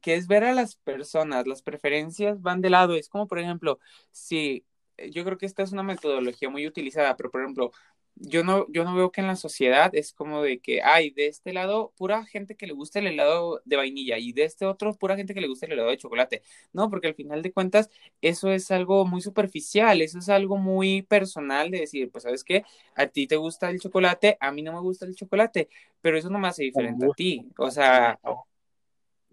que 0.03 0.15
es 0.15 0.27
ver 0.27 0.45
a 0.45 0.55
las 0.55 0.77
personas, 0.77 1.47
las 1.47 1.63
preferencias 1.63 2.43
van 2.43 2.61
de 2.61 2.71
lado. 2.71 2.95
Es 2.95 3.09
como, 3.09 3.27
por 3.29 3.39
ejemplo, 3.39 3.79
si 4.13 4.65
yo 5.11 5.25
creo 5.25 5.39
que 5.39 5.47
esta 5.47 5.63
es 5.63 5.73
una 5.73 5.83
metodología 5.83 6.51
muy 6.51 6.67
utilizada, 6.67 7.17
pero 7.17 7.31
por 7.31 7.43
ejemplo, 7.43 7.73
yo 8.17 8.45
no, 8.45 8.67
yo 8.71 8.85
no 8.85 8.95
veo 8.95 9.11
que 9.11 9.21
en 9.21 9.27
la 9.27 9.37
sociedad 9.37 9.95
es 9.95 10.13
como 10.13 10.43
de 10.43 10.61
que 10.61 10.83
hay 10.83 11.11
de 11.11 11.27
este 11.27 11.53
lado 11.53 11.93
pura 11.97 12.25
gente 12.25 12.57
que 12.57 12.67
le 12.67 12.73
gusta 12.73 13.01
el 13.01 13.09
helado 13.09 13.61
de 13.65 13.77
vainilla 13.77 14.19
y 14.19 14.33
de 14.33 14.45
este 14.45 14.67
otro 14.67 14.95
pura 14.95 15.17
gente 15.17 15.35
que 15.35 15.41
le 15.41 15.49
gusta 15.49 15.67
el 15.67 15.73
helado 15.73 15.91
de 15.91 15.97
chocolate. 15.97 16.43
No, 16.73 16.89
porque 16.91 17.09
al 17.09 17.15
final 17.15 17.43
de 17.43 17.53
cuentas 17.53 17.91
eso 18.21 18.53
es 18.53 18.71
algo 18.71 19.05
muy 19.05 19.21
superficial, 19.21 20.01
eso 20.01 20.19
es 20.19 20.29
algo 20.29 20.57
muy 20.57 21.03
personal 21.03 21.71
de 21.71 21.81
decir, 21.81 22.11
pues 22.11 22.23
sabes 22.25 22.45
qué, 22.45 22.65
a 22.95 23.07
ti 23.07 23.27
te 23.27 23.37
gusta 23.37 23.69
el 23.71 23.81
chocolate, 23.81 24.37
a 24.41 24.53
mí 24.53 24.63
no 24.63 24.73
me 24.73 24.81
gusta 24.81 25.07
el 25.07 25.15
chocolate, 25.17 25.69
pero 26.01 26.17
eso 26.17 26.31
no 26.31 26.39
me 26.39 26.49
hace 26.49 26.63
diferente 26.63 27.07
a 27.07 27.11
ti. 27.11 27.45
O 27.59 27.71
sea, 27.71 28.19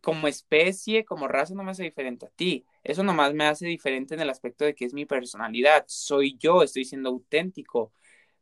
como 0.02 0.28
especie, 0.28 1.06
como 1.06 1.28
raza, 1.28 1.54
no 1.54 1.64
me 1.64 1.72
hace 1.72 1.84
diferente 1.84 2.26
a 2.26 2.30
ti. 2.30 2.66
Eso 2.84 3.04
nomás 3.04 3.34
me 3.36 3.46
hace 3.46 3.68
diferente 3.68 4.16
en 4.16 4.22
el 4.22 4.30
aspecto 4.32 4.66
de 4.66 4.74
que 4.74 4.86
es 4.86 4.94
mi 4.94 5.06
personalidad, 5.06 5.86
soy 5.88 6.36
yo, 6.40 6.64
estoy 6.64 6.86
siendo 6.86 7.10
auténtico 7.10 7.92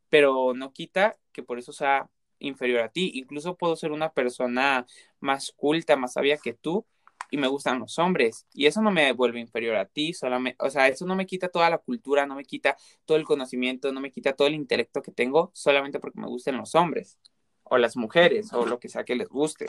pero 0.09 0.53
no 0.53 0.71
quita 0.73 1.17
que 1.31 1.43
por 1.43 1.59
eso 1.59 1.73
sea 1.73 2.09
inferior 2.39 2.81
a 2.81 2.89
ti. 2.89 3.11
Incluso 3.15 3.55
puedo 3.57 3.75
ser 3.75 3.91
una 3.91 4.11
persona 4.11 4.85
más 5.19 5.51
culta, 5.55 5.95
más 5.95 6.13
sabia 6.13 6.37
que 6.37 6.53
tú 6.53 6.85
y 7.31 7.37
me 7.37 7.47
gustan 7.47 7.79
los 7.79 7.99
hombres 7.99 8.45
y 8.53 8.65
eso 8.65 8.81
no 8.81 8.91
me 8.91 9.11
vuelve 9.13 9.39
inferior 9.39 9.75
a 9.75 9.85
ti, 9.85 10.13
solamente, 10.13 10.57
o 10.65 10.69
sea, 10.69 10.87
eso 10.87 11.05
no 11.05 11.15
me 11.15 11.25
quita 11.27 11.49
toda 11.49 11.69
la 11.69 11.77
cultura, 11.77 12.25
no 12.25 12.35
me 12.35 12.43
quita 12.43 12.75
todo 13.05 13.17
el 13.17 13.23
conocimiento, 13.25 13.91
no 13.91 14.01
me 14.01 14.11
quita 14.11 14.33
todo 14.33 14.47
el 14.47 14.55
intelecto 14.55 15.01
que 15.01 15.11
tengo 15.11 15.51
solamente 15.53 15.99
porque 15.99 16.19
me 16.19 16.27
gusten 16.27 16.57
los 16.57 16.73
hombres 16.75 17.19
o 17.63 17.77
las 17.77 17.95
mujeres 17.97 18.51
o 18.53 18.65
lo 18.65 18.79
que 18.79 18.89
sea 18.89 19.03
que 19.03 19.15
les 19.15 19.29
guste. 19.29 19.67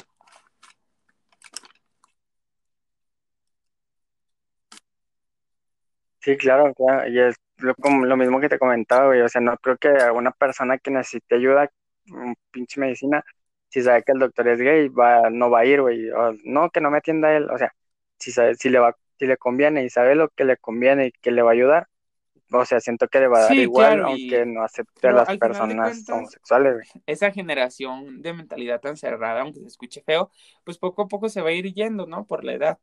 Sí, 6.21 6.37
claro, 6.37 6.73
y 7.09 7.19
es 7.19 7.37
lo, 7.61 7.75
lo 8.05 8.17
mismo 8.17 8.41
que 8.41 8.49
te 8.49 8.59
comentaba, 8.59 9.07
güey, 9.07 9.21
o 9.21 9.29
sea, 9.29 9.41
no 9.41 9.57
creo 9.59 9.77
que 9.77 9.89
alguna 9.89 10.31
persona 10.33 10.79
que 10.79 10.91
necesite 10.91 11.37
ayuda, 11.37 11.71
un 12.11 12.37
pinche 12.51 12.81
medicina, 12.81 13.25
si 13.69 13.83
sabe 13.83 14.03
que 14.03 14.13
el 14.13 14.19
doctor 14.19 14.49
es 14.49 14.61
gay, 14.61 14.89
va, 14.89 15.31
no 15.31 15.51
va 15.51 15.61
a 15.61 15.65
ir, 15.65 15.81
güey, 15.81 16.11
no, 16.45 16.71
que 16.71 16.81
no 16.81 16.91
me 16.91 16.99
atienda 16.99 17.35
él, 17.37 17.49
o 17.51 17.59
sea, 17.59 17.73
si 18.19 18.33
sabe, 18.33 18.55
si 18.55 18.69
le 18.69 18.79
va, 18.79 18.97
si 19.19 19.27
le 19.27 19.37
conviene 19.37 19.85
y 19.85 19.91
sabe 19.91 20.15
lo 20.15 20.29
que 20.29 20.45
le 20.45 20.57
conviene 20.57 21.07
y 21.07 21.13
que 21.13 21.31
le 21.31 21.43
va 21.43 21.51
a 21.51 21.55
ayudar, 21.55 21.89
o 22.53 22.65
sea, 22.65 22.81
siento 22.81 23.07
que 23.07 23.21
le 23.21 23.29
va 23.29 23.39
a 23.39 23.43
dar 23.43 23.55
igual, 23.55 24.03
aunque 24.03 24.45
no 24.45 24.65
acepte 24.65 25.07
a 25.09 25.13
las 25.13 25.37
personas 25.39 26.05
homosexuales, 26.09 26.75
güey. 26.75 27.05
Esa 27.07 27.31
generación 27.31 28.23
de 28.23 28.33
mentalidad 28.33 28.81
tan 28.81 28.97
cerrada, 28.97 29.43
aunque 29.43 29.61
se 29.61 29.67
escuche 29.67 30.03
feo, 30.03 30.31
pues 30.65 30.77
poco 30.79 31.03
a 31.03 31.09
poco 31.09 31.29
se 31.29 31.43
va 31.43 31.51
a 31.51 31.53
ir 31.53 31.73
yendo, 31.73 32.07
¿no? 32.07 32.27
Por 32.27 32.45
la 32.45 32.55
edad. 32.55 32.79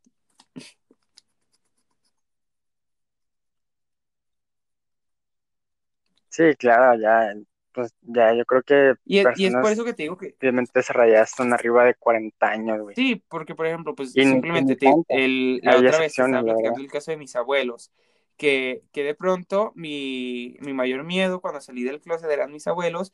Sí, 6.38 6.54
claro, 6.56 6.96
ya, 7.00 7.34
pues 7.72 7.92
ya 8.02 8.32
yo 8.32 8.44
creo 8.44 8.62
que 8.62 8.94
y, 9.04 9.18
es 9.18 9.54
por 9.60 9.72
eso 9.72 9.84
que 9.84 9.92
te 9.92 10.04
digo 10.04 10.16
que 10.16 10.36
obviamente 10.40 10.70
desarrolladas 10.72 11.32
son 11.36 11.52
arriba 11.52 11.84
de 11.84 11.96
40 11.96 12.48
años, 12.48 12.80
güey. 12.80 12.94
Sí, 12.94 13.24
porque 13.28 13.56
por 13.56 13.66
ejemplo, 13.66 13.96
pues 13.96 14.12
simplemente 14.12 14.78
el, 15.08 15.58
la 15.64 15.78
otra 15.78 15.98
vez 15.98 16.16
estaba 16.16 16.40
platicando 16.40 16.80
el 16.80 16.92
caso 16.92 17.10
de 17.10 17.16
mis 17.16 17.34
abuelos, 17.34 17.90
que, 18.36 18.84
que 18.92 19.02
de 19.02 19.16
pronto 19.16 19.72
mi, 19.74 20.56
mi 20.60 20.72
mayor 20.74 21.02
miedo 21.02 21.40
cuando 21.40 21.60
salí 21.60 21.82
del 21.82 22.00
closet 22.00 22.30
eran 22.30 22.52
mis 22.52 22.68
abuelos, 22.68 23.12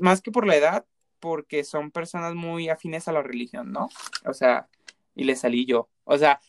más 0.00 0.20
que 0.20 0.30
por 0.30 0.46
la 0.46 0.56
edad, 0.56 0.84
porque 1.18 1.64
son 1.64 1.90
personas 1.90 2.34
muy 2.34 2.68
afines 2.68 3.08
a 3.08 3.12
la 3.12 3.22
religión, 3.22 3.72
¿no? 3.72 3.88
O 4.26 4.34
sea, 4.34 4.68
y 5.14 5.24
le 5.24 5.34
salí 5.34 5.64
yo. 5.64 5.88
O 6.04 6.18
sea, 6.18 6.42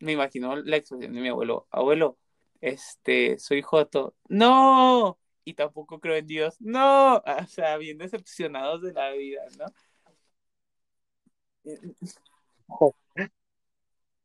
me 0.00 0.12
imagino 0.12 0.56
la 0.56 0.76
expresión 0.76 1.14
de 1.14 1.22
mi 1.22 1.28
abuelo, 1.28 1.66
abuelo, 1.70 2.18
este, 2.60 3.38
soy 3.38 3.62
Joto. 3.62 4.14
No, 4.28 5.18
y 5.44 5.54
tampoco 5.54 6.00
creo 6.00 6.16
en 6.16 6.26
Dios. 6.26 6.60
No, 6.60 7.16
o 7.26 7.46
sea, 7.48 7.76
bien 7.76 7.98
decepcionados 7.98 8.82
de 8.82 8.92
la 8.92 9.10
vida, 9.12 9.42
¿no? 9.58 9.66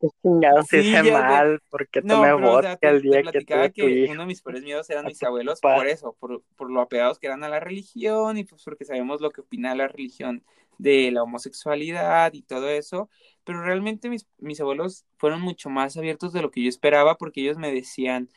Qué 0.02 0.08
chingados 0.22 0.68
sí, 0.68 0.78
hice 0.78 1.12
mal, 1.12 1.62
porque 1.70 2.02
no, 2.02 2.16
tomé 2.16 2.34
vodka 2.34 2.90
el 2.90 3.02
día 3.02 3.22
que 3.22 3.42
tuve 3.42 3.74
que 3.74 4.08
uno 4.10 4.22
de 4.22 4.28
mis 4.28 4.42
peores 4.42 4.64
miedos 4.64 4.90
eran 4.90 5.06
mis 5.06 5.22
abuelos 5.24 5.60
por 5.60 5.88
eso, 5.88 6.16
por, 6.20 6.42
por, 6.56 6.72
lo 6.72 6.80
apegados 6.80 7.20
que 7.20 7.28
eran 7.28 7.44
a 7.44 7.50
la 7.50 7.60
religión 7.60 8.38
y 8.38 8.46
pues 8.46 8.64
porque 8.64 8.86
sabemos 8.86 9.20
lo 9.20 9.32
que 9.32 9.42
opina 9.42 9.76
la 9.76 9.90
religión 9.90 10.44
de 10.78 11.12
la 11.12 11.24
homosexualidad 11.24 12.32
y 12.34 12.42
todo 12.44 12.70
eso, 12.70 13.10
pero 13.44 13.62
realmente 13.62 14.10
mis, 14.10 14.26
mis 14.38 14.62
abuelos 14.62 15.06
fueron 15.18 15.42
mucho 15.42 15.70
más 15.70 15.98
abiertos 15.98 16.32
de 16.32 16.42
lo 16.42 16.52
que 16.52 16.64
yo 16.64 16.70
esperaba 16.70 17.18
porque 17.18 17.42
ellos 17.42 17.58
me 17.58 17.74
decían, 17.74 18.30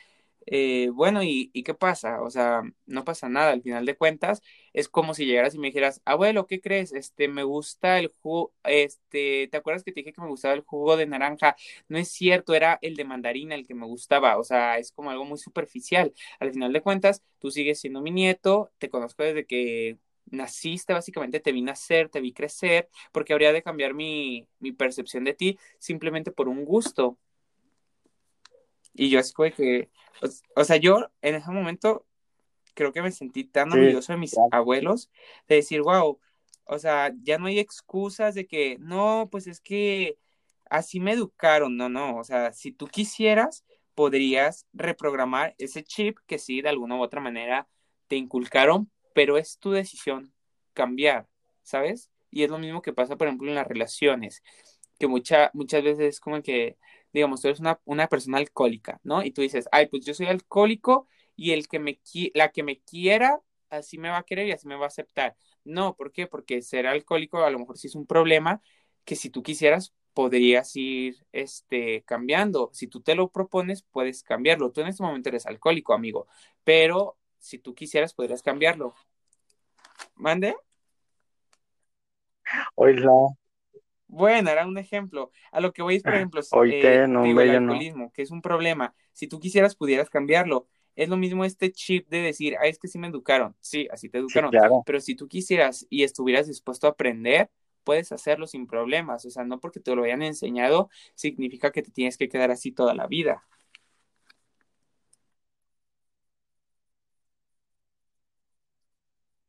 eh, 0.47 0.91
bueno, 0.93 1.23
¿y, 1.23 1.51
qué 1.65 1.75
pasa? 1.75 2.23
O 2.23 2.31
sea, 2.31 2.63
no 2.87 3.05
pasa 3.05 3.29
nada, 3.29 3.53
al 3.53 3.63
final 3.63 3.87
de 3.87 3.97
cuentas, 3.97 4.43
es 4.73 4.89
como 4.89 5.15
si 5.15 5.27
llegaras 5.27 5.55
y 5.55 5.59
me 5.59 5.69
dijeras, 5.69 6.01
abuelo, 6.05 6.47
¿qué 6.47 6.61
crees? 6.61 6.93
Este, 6.93 7.29
me 7.29 7.45
gusta 7.45 7.99
el 7.99 8.09
jugo, 8.21 8.53
este, 8.65 9.49
¿te 9.49 9.57
acuerdas 9.57 9.85
que 9.85 9.93
te 9.93 10.01
dije 10.01 10.13
que 10.13 10.21
me 10.21 10.29
gustaba 10.29 10.55
el 10.55 10.63
jugo 10.63 10.97
de 10.97 11.07
naranja? 11.07 11.57
No 11.89 11.99
es 11.99 12.09
cierto, 12.09 12.55
era 12.55 12.79
el 12.83 12.97
de 12.97 13.05
mandarina 13.05 13.55
el 13.55 13.67
que 13.67 13.75
me 13.75 13.87
gustaba, 13.87 14.39
o 14.39 14.45
sea, 14.45 14.79
es 14.79 14.93
como 14.93 15.11
algo 15.11 15.25
muy 15.25 15.39
superficial. 15.39 16.13
Al 16.41 16.53
final 16.53 16.73
de 16.73 16.81
cuentas, 16.83 17.23
tú 17.39 17.51
sigues 17.51 17.81
siendo 17.81 18.01
mi 18.03 18.11
nieto, 18.11 18.71
te 18.79 18.89
conozco 18.91 19.23
desde 19.23 19.47
que 19.47 19.99
naciste, 20.27 20.93
básicamente 20.93 21.41
te 21.41 21.53
vi 21.53 21.63
nacer, 21.63 22.09
te 22.09 22.21
vi 22.21 22.33
crecer, 22.33 22.89
porque 23.13 23.33
habría 23.33 23.53
de 23.53 23.63
cambiar 23.63 23.95
mi, 23.95 24.49
mi 24.59 24.73
percepción 24.73 25.25
de 25.25 25.35
ti 25.35 25.59
simplemente 25.79 26.33
por 26.33 26.49
un 26.49 26.65
gusto. 26.65 27.19
Y 28.95 29.11
yo 29.11 29.19
es 29.19 29.33
que, 29.33 29.91
o, 30.55 30.65
sea, 30.65 30.77
yo 30.77 31.11
en 31.23 31.37
ese 31.37 31.51
momento 31.51 32.07
creo 32.75 32.93
que 32.93 33.03
me 33.03 33.11
sentí 33.11 33.45
tan 33.45 33.73
orgulloso 33.73 34.13
de 34.13 34.19
mis 34.19 34.35
abuelos, 34.51 35.11
de 35.49 35.57
decir, 35.57 35.83
wow, 35.83 36.19
o 36.65 36.79
sea, 36.79 37.13
ya 37.23 37.39
no 37.39 37.47
hay 37.47 37.59
excusas 37.59 38.35
de 38.35 38.47
que, 38.47 38.77
no, 38.81 39.29
pues 39.31 39.47
es 39.47 39.61
que 39.61 40.19
así 40.71 41.01
me 41.01 41.13
educaron, 41.13 41.77
no, 41.77 41.89
no, 41.89 42.17
o 42.17 42.25
sea, 42.25 42.53
si 42.53 42.73
tú 42.73 42.87
quisieras, 42.87 43.65
podrías 43.95 44.67
reprogramar 44.73 45.55
ese 45.59 45.85
chip 45.85 46.19
que 46.27 46.39
sí, 46.39 46.63
de 46.63 46.71
alguna 46.71 46.97
u 46.97 47.03
otra 47.03 47.21
manera 47.21 47.69
te 48.09 48.17
inculcaron, 48.17 48.91
pero 49.15 49.37
es 49.37 49.59
tu 49.59 49.71
decisión 49.73 50.33
cambiar, 50.73 51.29
¿sabes? 51.63 52.11
Y 52.31 52.43
es 52.43 52.51
lo 52.51 52.59
mismo 52.59 52.81
que 52.81 52.95
pasa, 52.95 53.17
por 53.17 53.27
ejemplo, 53.27 53.49
en 53.49 53.55
las 53.55 53.67
relaciones, 53.67 54.43
que 54.99 55.07
mucha, 55.07 55.51
muchas 55.53 55.83
veces 55.83 56.15
es 56.15 56.21
como 56.21 56.43
que 56.43 56.79
digamos, 57.13 57.41
tú 57.41 57.49
eres 57.49 57.61
una, 57.61 57.81
una 57.85 58.09
persona 58.09 58.39
alcohólica, 58.39 59.01
¿no? 59.03 59.23
Y 59.23 59.31
tú 59.33 59.43
dices, 59.43 59.69
ay, 59.73 59.87
pues 59.87 60.05
yo 60.05 60.15
soy 60.15 60.27
alcohólico 60.27 61.07
y 61.37 61.53
el 61.53 61.69
que 61.69 61.79
me, 61.79 62.01
la 62.35 62.51
que 62.51 62.63
me 62.63 62.81
quiera, 62.81 63.41
así 63.71 63.99
me 63.99 64.11
va 64.11 64.19
a 64.19 64.23
querer 64.25 64.49
y 64.49 64.53
así 64.53 64.67
me 64.67 64.77
va 64.77 64.85
a 64.85 64.89
aceptar. 64.89 65.37
No, 65.65 65.97
¿por 65.97 66.13
qué? 66.13 66.27
Porque 66.27 66.63
ser 66.63 66.87
alcohólico 66.87 67.43
a 67.45 67.51
lo 67.51 67.59
mejor 67.59 67.79
sí 67.79 67.87
es 67.87 67.95
un 67.95 68.07
problema 68.07 68.63
que 69.05 69.17
si 69.17 69.31
tú 69.31 69.43
quisieras 69.43 69.95
podrías 70.15 70.77
ir 70.77 71.17
este, 71.33 72.03
cambiando. 72.05 72.71
Si 72.73 72.87
tú 72.87 73.01
te 73.01 73.15
lo 73.15 73.29
propones, 73.31 73.83
puedes 73.83 74.23
cambiarlo. 74.23 74.71
Tú 74.71 74.83
en 74.83 74.89
este 74.89 75.03
momento 75.03 75.29
eres 75.31 75.47
alcohólico, 75.47 75.95
amigo, 75.95 76.27
pero 76.65 77.17
si 77.39 77.59
tú 77.59 77.75
quisieras, 77.75 78.15
podrías 78.15 78.43
cambiarlo. 78.43 78.95
¿Mande? 80.15 80.55
Oiga. 82.75 83.11
Bueno, 84.13 84.51
era 84.51 84.67
un 84.67 84.77
ejemplo. 84.77 85.31
A 85.53 85.61
lo 85.61 85.73
que 85.73 85.81
voy 85.83 85.97
es, 85.97 86.05
por 86.05 86.15
ejemplo, 86.15 86.41
Oíte, 86.53 87.05
eh, 87.05 87.09
no, 87.09 87.23
digo, 87.23 87.41
el 87.41 87.51
alcoholismo, 87.51 88.13
que 88.13 88.21
es 88.23 88.31
un 88.31 88.43
problema. 88.43 88.95
Si 89.13 89.27
tú 89.27 89.41
quisieras, 89.41 89.75
pudieras 89.75 90.11
cambiarlo. 90.11 90.69
Es 90.97 91.09
lo 91.09 91.17
mismo 91.17 91.45
este 91.47 91.73
chip 91.73 92.09
de 92.11 92.21
decir, 92.21 92.57
ah, 92.61 92.67
es 92.67 92.79
que 92.79 92.89
sí 92.89 92.99
me 92.99 93.07
educaron. 93.07 93.57
Sí, 93.61 93.89
así 93.91 94.11
te 94.11 94.19
Sí, 94.19 94.19
educaron. 94.19 94.51
claro. 94.51 94.83
Pero 94.85 95.01
si 95.01 95.15
tú 95.15 95.29
quisieras 95.29 95.87
y 95.89 96.03
estuvieras 96.05 96.47
dispuesto 96.47 96.87
a 96.87 96.91
aprender, 96.91 97.51
puedes 97.85 98.13
hacerlo 98.13 98.47
sin 98.47 98.67
problemas. 98.67 99.25
O 99.25 99.31
sea, 99.31 99.45
no 99.45 99.61
porque 99.61 99.81
te 99.81 99.95
lo 99.97 100.05
hayan 100.05 100.23
enseñado, 100.23 100.91
significa 101.15 101.73
que 101.73 101.83
te 101.83 101.91
tienes 101.91 102.19
que 102.19 102.29
quedar 102.29 102.51
así 102.51 102.71
toda 102.73 102.95
la 102.95 103.07
vida. 103.07 103.43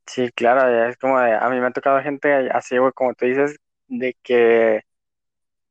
Sí, 0.06 0.30
claro, 0.34 0.68
es 0.90 0.98
como 0.98 1.20
de, 1.20 1.34
a 1.34 1.50
mí 1.50 1.60
me 1.60 1.68
ha 1.68 1.72
tocado 1.72 2.02
gente 2.02 2.50
así, 2.52 2.78
güey, 2.78 2.92
como 2.94 3.14
tú 3.14 3.26
dices, 3.26 3.58
de 4.00 4.18
que, 4.24 4.82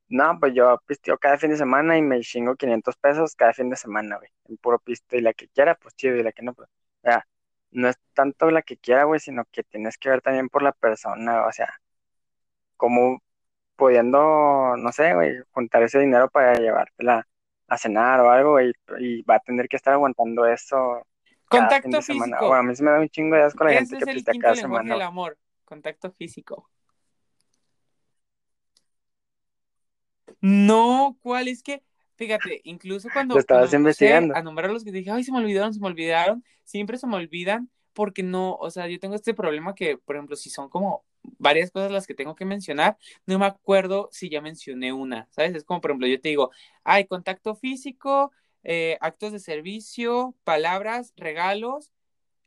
no, 0.09 0.39
pues 0.39 0.55
yo 0.55 0.78
pisteo 0.86 1.19
cada 1.19 1.39
fin 1.39 1.51
de 1.51 1.57
semana 1.57 1.97
y 1.99 2.03
me 2.03 2.20
chingo 2.20 2.57
500 2.57 2.97
pesos 2.97 3.35
cada 3.35 3.53
fin 3.53 3.70
de 3.70 3.77
semana, 3.77 4.19
güey, 4.19 4.31
en 4.49 4.57
puro 4.59 4.78
pisto, 4.78 5.16
y 5.16 5.20
la 5.23 5.32
que 5.32 5.49
quiera, 5.49 5.74
pues 5.77 5.94
chido, 5.97 6.16
y 6.16 6.23
la 6.23 6.32
que 6.32 6.43
no, 6.43 6.55
pues, 6.55 6.69
o 6.69 7.03
sea, 7.03 7.27
no 7.70 7.89
es 7.89 7.97
tanto 8.15 8.51
la 8.51 8.62
que 8.62 8.77
quiera, 8.77 9.05
güey, 9.05 9.20
sino 9.20 9.44
que 9.51 9.62
tienes 9.65 9.99
que 9.99 10.11
ver 10.11 10.20
también 10.23 10.49
por 10.49 10.62
la 10.62 10.73
persona, 10.73 11.47
o 11.47 11.53
sea, 11.53 11.74
como 12.77 13.23
pudiendo, 13.77 14.77
no 14.77 14.93
sé, 14.93 15.15
güey, 15.15 15.35
juntar 15.53 15.82
ese 15.82 15.99
dinero 15.99 16.28
para 16.31 16.55
llevártela 16.55 17.27
a 17.69 17.78
cenar 17.78 18.20
o 18.20 18.31
algo, 18.31 18.53
güey, 18.53 18.73
y 18.99 19.23
va 19.23 19.36
a 19.36 19.40
tener 19.40 19.69
que 19.69 19.77
estar 19.77 19.94
aguantando 19.94 20.47
eso 20.47 21.07
Contacto 21.53 22.03
semana. 22.03 22.39
físico. 22.39 22.55
A 22.55 22.62
mí 22.62 22.74
se 22.74 22.82
me 22.82 22.90
da 22.90 23.01
un 23.01 23.09
chingo 23.09 23.36
de 23.36 23.43
asco 23.43 23.65
la 23.65 23.73
gente 23.73 23.97
que 23.99 24.05
el 24.05 24.15
pistea 24.16 24.32
quinto 24.32 24.44
cada 24.44 24.57
semana. 24.57 24.94
güey. 24.94 25.07
amor. 25.07 25.39
Contacto 25.65 26.11
físico. 26.12 26.69
No, 30.43 31.19
¿cuál? 31.23 31.48
Es 31.48 31.62
que, 31.62 31.82
fíjate, 32.16 32.60
incluso 32.64 33.09
Lo 33.09 33.12
cuando, 33.12 33.36
estabas 33.40 33.70
me 33.70 33.78
puse 33.78 33.78
investigando. 33.78 34.35
a 34.35 34.43
nombrar 34.43 34.70
los 34.70 34.85
que 34.85 34.93
dije, 34.93 35.10
ay, 35.10 35.24
se 35.24 35.32
me 35.32 35.39
olvidaron, 35.39 35.73
se 35.74 35.81
me 35.81 35.86
olvidaron, 35.89 36.44
siempre 36.64 36.98
se 36.98 37.06
me 37.06 37.16
olvidan 37.16 37.70
porque 37.94 38.23
no, 38.23 38.55
o 38.56 38.70
sea, 38.70 38.89
yo 38.89 38.98
tengo 39.01 39.14
este 39.14 39.35
problema 39.35 39.74
que, 39.74 39.98
por 39.98 40.16
ejemplo, 40.16 40.36
si 40.36 40.51
son 40.51 40.69
como 40.70 41.05
varias 41.39 41.70
cosas 41.70 41.93
las 41.93 42.06
que 42.06 42.14
tengo 42.14 42.35
que 42.35 42.44
mencionar, 42.47 42.98
no 43.27 43.39
me 43.39 43.47
acuerdo 43.47 44.09
si 44.12 44.31
ya 44.31 44.40
mencioné 44.40 44.93
una, 44.93 45.28
¿sabes? 45.31 45.55
Es 45.55 45.64
como, 45.64 45.81
por 45.81 45.90
ejemplo, 45.93 46.09
yo 46.09 46.20
te 46.20 46.31
digo, 46.31 46.51
ay, 46.85 47.06
contacto 47.06 47.55
físico, 47.55 48.32
eh, 48.64 48.98
actos 49.01 49.32
de 49.32 49.40
servicio, 49.40 50.36
palabras, 50.44 51.12
regalos, 51.16 51.93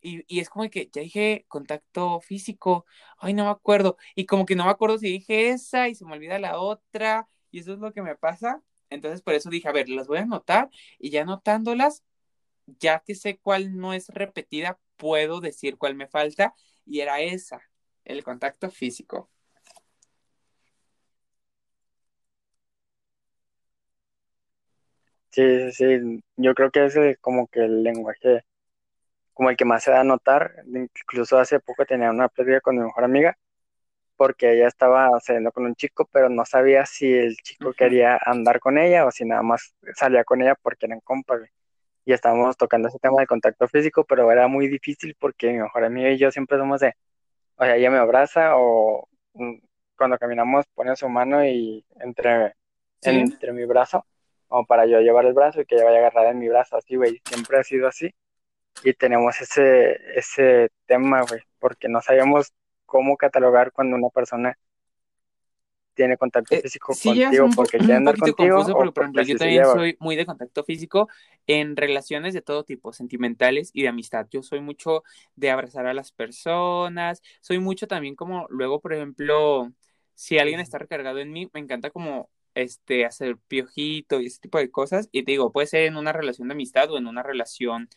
y, 0.02 0.24
y 0.28 0.40
es 0.42 0.50
como 0.50 0.70
que 0.70 0.90
ya 0.94 1.02
dije 1.02 1.46
contacto 1.48 2.20
físico, 2.22 2.86
ay, 3.20 3.34
no 3.34 3.46
me 3.46 3.50
acuerdo, 3.52 3.98
y 4.16 4.26
como 4.28 4.46
que 4.46 4.56
no 4.56 4.66
me 4.66 4.72
acuerdo 4.72 4.98
si 5.00 5.08
dije 5.10 5.50
esa 5.50 5.90
y 5.90 5.96
se 5.96 6.06
me 6.06 6.14
olvida 6.14 6.40
la 6.40 6.60
otra, 6.60 7.28
y 7.56 7.60
eso 7.60 7.73
es 7.73 7.80
lo 7.80 7.94
que 7.94 8.02
me 8.02 8.15
pasa. 8.18 8.61
Entonces, 8.90 9.22
por 9.22 9.34
eso 9.34 9.49
dije, 9.49 9.69
a 9.69 9.72
ver, 9.72 9.88
las 9.88 10.07
voy 10.07 10.18
a 10.18 10.23
anotar 10.23 10.69
y 10.99 11.10
ya 11.10 11.22
anotándolas, 11.22 12.03
ya 12.80 12.99
que 12.99 13.15
sé 13.15 13.38
cuál 13.38 13.77
no 13.77 13.94
es 13.94 14.10
repetida, 14.10 14.77
puedo 14.98 15.40
decir 15.41 15.77
cuál 15.77 15.95
me 15.95 16.07
falta, 16.07 16.53
y 16.86 16.99
era 17.02 17.22
esa, 17.22 17.61
el 18.06 18.23
contacto 18.26 18.69
físico. 18.72 19.30
Sí, 25.32 25.72
sí, 25.72 25.99
sí. 25.99 26.23
Yo 26.38 26.53
creo 26.56 26.72
que 26.72 26.86
ese 26.86 27.11
es 27.11 27.18
como 27.19 27.48
que 27.48 27.60
el 27.65 27.84
lenguaje, 27.84 28.44
como 29.34 29.49
el 29.52 29.57
que 29.57 29.65
más 29.65 29.84
se 29.84 29.91
da 29.91 30.02
a 30.02 30.03
notar. 30.06 30.53
Incluso 30.68 31.40
hace 31.40 31.60
poco 31.60 31.86
tenía 31.86 32.11
una 32.11 32.30
plática 32.30 32.61
con 32.61 32.77
mi 32.77 32.84
mejor 32.84 33.03
amiga, 33.06 33.38
porque 34.18 34.54
ella 34.54 34.68
estaba 34.68 35.20
saliendo 35.22 35.52
con 35.52 35.66
un 35.66 35.76
chico, 35.76 36.08
pero 36.12 36.30
no 36.30 36.46
sabía 36.46 36.86
si 36.86 37.12
el 37.14 37.38
chico 37.38 37.74
quería 37.74 38.20
andar 38.26 38.60
con 38.60 38.78
ella 38.78 39.06
o 39.06 39.12
si 39.12 39.26
nada 39.26 39.42
más 39.44 39.76
salía 39.96 40.24
con 40.24 40.42
ella 40.42 40.56
porque 40.62 40.86
eran 40.88 41.02
compas. 41.02 41.42
Y 42.06 42.14
estábamos 42.14 42.58
tocando 42.58 42.88
ese 42.90 43.00
tema 43.00 43.20
de 43.22 43.28
contacto 43.28 43.68
físico, 43.68 44.06
pero 44.06 44.32
era 44.32 44.48
muy 44.48 44.68
difícil 44.68 45.16
porque 45.20 45.52
mi 45.52 45.60
mejor 45.60 45.84
amiga 45.86 46.10
y 46.12 46.18
yo 46.18 46.32
siempre 46.32 46.58
somos 46.58 46.82
de, 46.82 46.94
o 47.58 47.66
sea, 47.66 47.76
ella 47.78 47.92
me 47.92 47.98
abraza 47.98 48.58
o 48.58 49.08
mm, 49.34 49.56
cuando 49.98 50.18
caminamos 50.18 50.66
pone 50.76 50.96
su 50.96 51.10
mano 51.10 51.46
y 51.46 51.86
entre, 52.00 52.56
Sí, 53.02 53.10
entre 53.12 53.54
mi 53.54 53.66
brazo, 53.66 54.06
como 54.48 54.66
para 54.66 54.86
yo 54.88 55.00
llevar 55.02 55.26
el 55.26 55.34
brazo 55.34 55.62
y 55.62 55.66
que 55.66 55.76
ella 55.76 55.86
vaya 55.86 56.00
agarrada 56.00 56.32
en 56.32 56.40
mi 56.40 56.50
brazo, 56.50 56.78
así, 56.78 56.96
güey, 56.96 57.22
siempre 57.26 57.60
ha 57.60 57.64
sido 57.64 57.88
así. 57.88 58.14
Y 58.84 58.94
tenemos 58.94 59.40
ese, 59.42 59.98
ese 60.18 60.70
tema, 60.86 61.24
güey, 61.24 61.42
porque 61.60 61.88
no 61.90 62.02
sabemos 62.02 62.54
cómo 62.96 63.18
catalogar 63.18 63.74
cuando 63.74 63.98
una 63.98 64.08
persona 64.08 64.58
tiene 65.94 66.16
contacto 66.16 66.56
eh, 66.56 66.62
físico 66.62 66.94
sí 66.94 67.10
contigo 67.22 67.46
un, 67.46 67.54
porque 67.54 67.78
quiere 67.80 67.96
andar 67.96 68.18
contigo 68.18 68.56
confuso 68.56 68.78
porque, 68.78 68.92
por 68.94 69.04
ejemplo, 69.04 69.24
yo 69.24 69.38
también 69.38 69.66
soy 69.66 69.98
muy 70.00 70.16
de 70.16 70.26
contacto 70.26 70.64
físico 70.64 71.10
en 71.46 71.76
relaciones 71.76 72.34
de 72.34 72.42
todo 72.42 72.64
tipo, 72.64 72.94
sentimentales 72.94 73.72
y 73.74 73.82
de 73.82 73.90
amistad. 73.90 74.28
Yo 74.32 74.44
soy 74.44 74.62
mucho 74.62 75.04
de 75.36 75.52
abrazar 75.52 75.88
a 75.88 75.94
las 75.94 76.14
personas, 76.14 77.22
soy 77.42 77.60
mucho 77.60 77.86
también 77.86 78.16
como, 78.16 78.48
luego, 78.50 78.80
por 78.80 78.94
ejemplo, 78.94 79.74
si 80.14 80.40
alguien 80.40 80.62
está 80.62 80.78
recargado 80.78 81.20
en 81.20 81.34
mí, 81.34 81.50
me 81.54 81.60
encanta 81.60 81.90
como 81.90 82.30
este 82.54 83.06
hacer 83.06 83.38
piojito 83.50 84.22
y 84.22 84.28
ese 84.28 84.40
tipo 84.40 84.58
de 84.58 84.72
cosas. 84.72 85.10
Y 85.12 85.24
te 85.24 85.32
digo, 85.32 85.52
puede 85.52 85.68
ser 85.68 85.84
en 85.84 85.98
una 85.98 86.14
relación 86.14 86.48
de 86.48 86.54
amistad 86.54 86.90
o 86.92 86.98
en 86.98 87.08
una 87.08 87.24
relación 87.24 87.90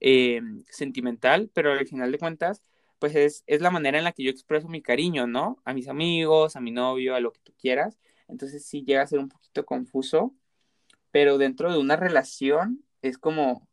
eh, 0.00 0.42
sentimental, 0.68 1.50
pero 1.54 1.72
al 1.72 1.86
final 1.86 2.12
de 2.12 2.18
cuentas 2.18 2.62
pues 3.02 3.16
es, 3.16 3.42
es 3.48 3.60
la 3.60 3.72
manera 3.72 3.98
en 3.98 4.04
la 4.04 4.12
que 4.12 4.22
yo 4.22 4.30
expreso 4.30 4.68
mi 4.68 4.80
cariño, 4.80 5.26
¿no? 5.26 5.60
A 5.64 5.74
mis 5.74 5.88
amigos, 5.88 6.54
a 6.54 6.60
mi 6.60 6.70
novio, 6.70 7.16
a 7.16 7.20
lo 7.20 7.32
que 7.32 7.40
tú 7.40 7.52
quieras. 7.58 7.98
Entonces 8.28 8.64
sí 8.64 8.84
llega 8.84 9.02
a 9.02 9.06
ser 9.08 9.18
un 9.18 9.28
poquito 9.28 9.66
confuso, 9.66 10.36
pero 11.10 11.36
dentro 11.36 11.72
de 11.72 11.80
una 11.80 11.96
relación 11.96 12.84
es 13.02 13.18
como 13.18 13.66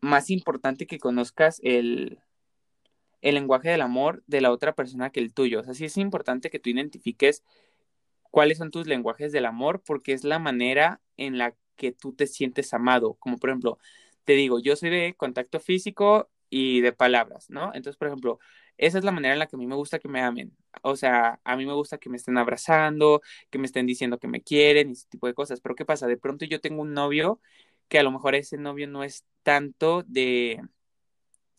más 0.00 0.28
importante 0.28 0.88
que 0.88 0.98
conozcas 0.98 1.60
el, 1.62 2.18
el 3.20 3.36
lenguaje 3.36 3.70
del 3.70 3.82
amor 3.82 4.24
de 4.26 4.40
la 4.40 4.50
otra 4.50 4.74
persona 4.74 5.10
que 5.10 5.20
el 5.20 5.32
tuyo. 5.32 5.60
O 5.60 5.62
sea, 5.62 5.74
sí 5.74 5.84
es 5.84 5.96
importante 5.96 6.50
que 6.50 6.58
tú 6.58 6.68
identifiques 6.70 7.44
cuáles 8.32 8.58
son 8.58 8.72
tus 8.72 8.88
lenguajes 8.88 9.30
del 9.30 9.46
amor, 9.46 9.84
porque 9.86 10.14
es 10.14 10.24
la 10.24 10.40
manera 10.40 11.00
en 11.16 11.38
la 11.38 11.54
que 11.76 11.92
tú 11.92 12.12
te 12.12 12.26
sientes 12.26 12.74
amado. 12.74 13.14
Como 13.20 13.38
por 13.38 13.50
ejemplo, 13.50 13.78
te 14.24 14.32
digo, 14.32 14.58
yo 14.58 14.74
soy 14.74 14.90
de 14.90 15.14
contacto 15.16 15.60
físico 15.60 16.28
y 16.50 16.80
de 16.80 16.92
palabras, 16.92 17.50
¿no? 17.50 17.66
Entonces, 17.74 17.96
por 17.96 18.08
ejemplo, 18.08 18.38
esa 18.76 18.98
es 18.98 19.04
la 19.04 19.12
manera 19.12 19.34
en 19.34 19.40
la 19.40 19.46
que 19.46 19.56
a 19.56 19.58
mí 19.58 19.66
me 19.66 19.74
gusta 19.74 19.98
que 19.98 20.08
me 20.08 20.20
amen. 20.22 20.56
O 20.82 20.96
sea, 20.96 21.40
a 21.44 21.56
mí 21.56 21.66
me 21.66 21.72
gusta 21.72 21.98
que 21.98 22.08
me 22.10 22.16
estén 22.16 22.38
abrazando, 22.38 23.22
que 23.50 23.58
me 23.58 23.66
estén 23.66 23.86
diciendo 23.86 24.18
que 24.18 24.28
me 24.28 24.42
quieren 24.42 24.90
y 24.90 24.92
ese 24.92 25.08
tipo 25.08 25.26
de 25.26 25.34
cosas. 25.34 25.60
Pero 25.60 25.74
¿qué 25.74 25.84
pasa? 25.84 26.06
De 26.06 26.16
pronto 26.16 26.44
yo 26.44 26.60
tengo 26.60 26.82
un 26.82 26.94
novio 26.94 27.40
que 27.88 27.98
a 27.98 28.02
lo 28.02 28.10
mejor 28.12 28.34
ese 28.34 28.58
novio 28.58 28.88
no 28.88 29.04
es 29.04 29.24
tanto 29.42 30.04
de 30.06 30.62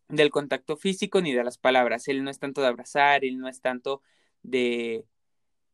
del 0.08 0.32
contacto 0.32 0.76
físico 0.78 1.22
ni 1.22 1.34
de 1.34 1.44
las 1.44 1.58
palabras. 1.58 2.08
Él 2.08 2.24
no 2.24 2.32
es 2.32 2.40
tanto 2.40 2.62
de 2.62 2.68
abrazar, 2.68 3.24
él 3.26 3.38
no 3.40 3.48
es 3.48 3.62
tanto 3.62 4.02
de 4.44 5.06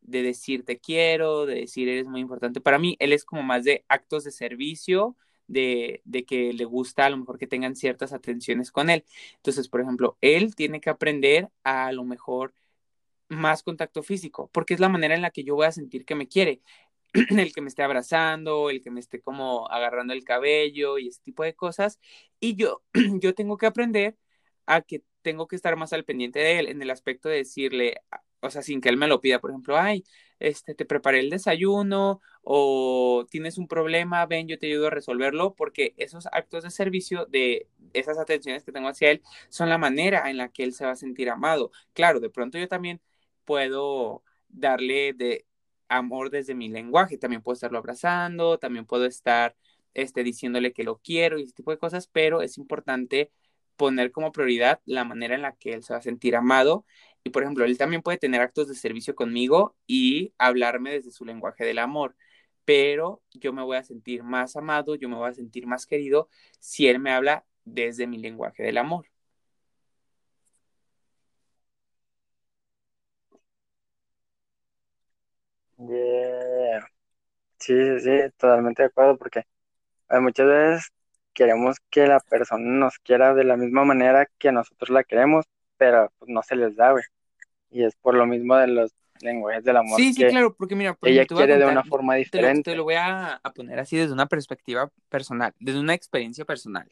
de 0.02 0.22
decir 0.22 0.64
te 0.64 0.78
quiero, 0.78 1.46
de 1.46 1.56
decir 1.56 1.88
eres 1.88 2.06
muy 2.08 2.20
importante. 2.20 2.60
Para 2.60 2.78
mí, 2.78 2.96
él 3.00 3.12
es 3.12 3.24
como 3.24 3.42
más 3.42 3.64
de 3.64 3.84
actos 3.88 4.24
de 4.24 4.30
servicio, 4.30 5.16
de, 5.46 6.02
de 6.04 6.24
que 6.24 6.52
le 6.52 6.64
gusta 6.64 7.06
a 7.06 7.10
lo 7.10 7.18
mejor 7.18 7.38
que 7.38 7.46
tengan 7.46 7.76
ciertas 7.76 8.12
atenciones 8.12 8.70
con 8.72 8.90
él. 8.90 9.04
Entonces, 9.36 9.68
por 9.68 9.80
ejemplo, 9.80 10.18
él 10.20 10.54
tiene 10.54 10.80
que 10.80 10.90
aprender 10.90 11.50
a, 11.64 11.92
lo 11.92 12.04
mejor 12.04 12.54
más 13.28 13.62
contacto 13.62 14.02
físico, 14.02 14.50
porque 14.52 14.74
es 14.74 14.80
la 14.80 14.88
manera 14.88 15.14
en 15.14 15.22
la 15.22 15.30
que 15.30 15.44
yo 15.44 15.56
voy 15.56 15.66
a 15.66 15.72
sentir 15.72 16.04
que 16.04 16.14
me 16.14 16.28
quiere. 16.28 16.62
el 17.30 17.52
que 17.54 17.62
me 17.62 17.68
esté 17.68 17.82
abrazando, 17.82 18.70
el 18.70 18.82
que 18.82 18.90
me 18.90 19.00
esté 19.00 19.20
como 19.22 19.68
agarrando 19.70 20.12
el 20.12 20.24
cabello 20.24 20.98
y 20.98 21.08
ese 21.08 21.22
tipo 21.22 21.44
de 21.44 21.54
cosas. 21.54 21.98
Y 22.40 22.56
yo, 22.56 22.82
yo 23.20 23.34
tengo 23.34 23.56
que 23.58 23.66
aprender 23.66 24.16
a 24.66 24.82
que 24.82 25.02
tengo 25.22 25.48
que 25.48 25.56
estar 25.56 25.76
más 25.76 25.92
al 25.92 26.04
pendiente 26.04 26.38
de 26.40 26.58
él 26.60 26.68
en 26.68 26.82
el 26.82 26.90
aspecto 26.90 27.28
de 27.28 27.38
decirle, 27.38 28.02
o 28.40 28.50
sea, 28.50 28.62
sin 28.62 28.80
que 28.80 28.88
él 28.88 28.96
me 28.96 29.08
lo 29.08 29.20
pida, 29.20 29.40
por 29.40 29.50
ejemplo, 29.50 29.76
ay, 29.76 30.04
este, 30.38 30.74
te 30.74 30.84
preparé 30.84 31.20
el 31.20 31.30
desayuno 31.30 32.20
o 32.42 33.26
tienes 33.30 33.58
un 33.58 33.68
problema, 33.68 34.26
ven, 34.26 34.48
yo 34.48 34.58
te 34.58 34.66
ayudo 34.66 34.88
a 34.88 34.90
resolverlo, 34.90 35.54
porque 35.54 35.94
esos 35.96 36.26
actos 36.32 36.64
de 36.64 36.70
servicio 36.70 37.26
de 37.26 37.68
esas 37.92 38.18
atenciones 38.18 38.64
que 38.64 38.72
tengo 38.72 38.88
hacia 38.88 39.10
él 39.10 39.22
son 39.48 39.68
la 39.68 39.78
manera 39.78 40.30
en 40.30 40.36
la 40.36 40.48
que 40.48 40.64
él 40.64 40.72
se 40.74 40.84
va 40.84 40.92
a 40.92 40.96
sentir 40.96 41.30
amado. 41.30 41.70
Claro, 41.92 42.20
de 42.20 42.30
pronto 42.30 42.58
yo 42.58 42.68
también 42.68 43.00
puedo 43.44 44.22
darle 44.48 45.12
de 45.14 45.46
amor 45.88 46.30
desde 46.30 46.54
mi 46.54 46.68
lenguaje. 46.68 47.18
También 47.18 47.42
puedo 47.42 47.54
estarlo 47.54 47.78
abrazando, 47.78 48.58
también 48.58 48.86
puedo 48.86 49.06
estar 49.06 49.56
este, 49.94 50.22
diciéndole 50.22 50.72
que 50.72 50.84
lo 50.84 50.98
quiero 50.98 51.38
y 51.38 51.44
ese 51.44 51.52
tipo 51.54 51.70
de 51.70 51.78
cosas, 51.78 52.06
pero 52.08 52.42
es 52.42 52.58
importante 52.58 53.30
poner 53.76 54.12
como 54.12 54.32
prioridad 54.32 54.80
la 54.86 55.04
manera 55.04 55.34
en 55.34 55.42
la 55.42 55.52
que 55.56 55.74
él 55.74 55.82
se 55.84 55.92
va 55.94 55.98
a 56.00 56.02
sentir 56.02 56.36
amado. 56.36 56.84
Y 57.24 57.30
por 57.30 57.42
ejemplo, 57.42 57.64
él 57.64 57.78
también 57.78 58.02
puede 58.02 58.18
tener 58.18 58.40
actos 58.40 58.68
de 58.68 58.74
servicio 58.74 59.14
conmigo 59.14 59.76
y 59.86 60.32
hablarme 60.38 60.92
desde 60.92 61.10
su 61.10 61.24
lenguaje 61.24 61.64
del 61.64 61.78
amor, 61.78 62.16
pero 62.64 63.22
yo 63.32 63.52
me 63.52 63.62
voy 63.62 63.76
a 63.76 63.82
sentir 63.84 64.22
más 64.22 64.56
amado, 64.56 64.94
yo 64.96 65.08
me 65.08 65.16
voy 65.16 65.28
a 65.30 65.34
sentir 65.34 65.66
más 65.66 65.86
querido 65.86 66.28
si 66.60 66.88
él 66.88 66.98
me 67.00 67.12
habla 67.12 67.44
desde 67.64 68.06
mi 68.06 68.18
lenguaje 68.18 68.62
del 68.62 68.78
amor. 68.78 69.06
Sí, 75.78 75.94
sí, 77.58 78.00
sí, 78.00 78.10
totalmente 78.38 78.82
de 78.82 78.86
acuerdo, 78.88 79.16
porque 79.18 79.40
eh, 80.10 80.20
muchas 80.20 80.46
veces 80.46 80.88
queremos 81.36 81.76
que 81.90 82.06
la 82.06 82.18
persona 82.18 82.64
nos 82.64 82.98
quiera 82.98 83.34
de 83.34 83.44
la 83.44 83.56
misma 83.56 83.84
manera 83.84 84.26
que 84.38 84.50
nosotros 84.50 84.88
la 84.88 85.04
queremos, 85.04 85.44
pero 85.76 86.10
pues, 86.18 86.30
no 86.30 86.42
se 86.42 86.56
les 86.56 86.74
da, 86.74 86.92
güey. 86.92 87.04
Y 87.70 87.84
es 87.84 87.94
por 87.96 88.14
lo 88.14 88.26
mismo 88.26 88.56
de 88.56 88.68
los 88.68 88.94
lenguajes 89.20 89.62
del 89.62 89.76
amor 89.76 90.00
Sí, 90.00 90.14
sí, 90.14 90.22
que 90.22 90.28
claro, 90.28 90.54
porque 90.56 90.74
mira, 90.74 90.94
por 90.94 91.08
ella 91.08 91.26
quiere 91.26 91.58
de 91.58 91.66
una 91.66 91.84
forma 91.84 92.14
te 92.14 92.18
lo, 92.18 92.24
diferente. 92.24 92.70
te 92.70 92.76
lo 92.76 92.84
voy 92.84 92.94
a, 92.94 93.34
a 93.34 93.52
poner 93.52 93.78
así 93.78 93.98
desde 93.98 94.14
una 94.14 94.26
perspectiva 94.26 94.90
personal, 95.10 95.52
desde 95.60 95.78
una 95.78 95.94
experiencia 95.94 96.46
personal. 96.46 96.90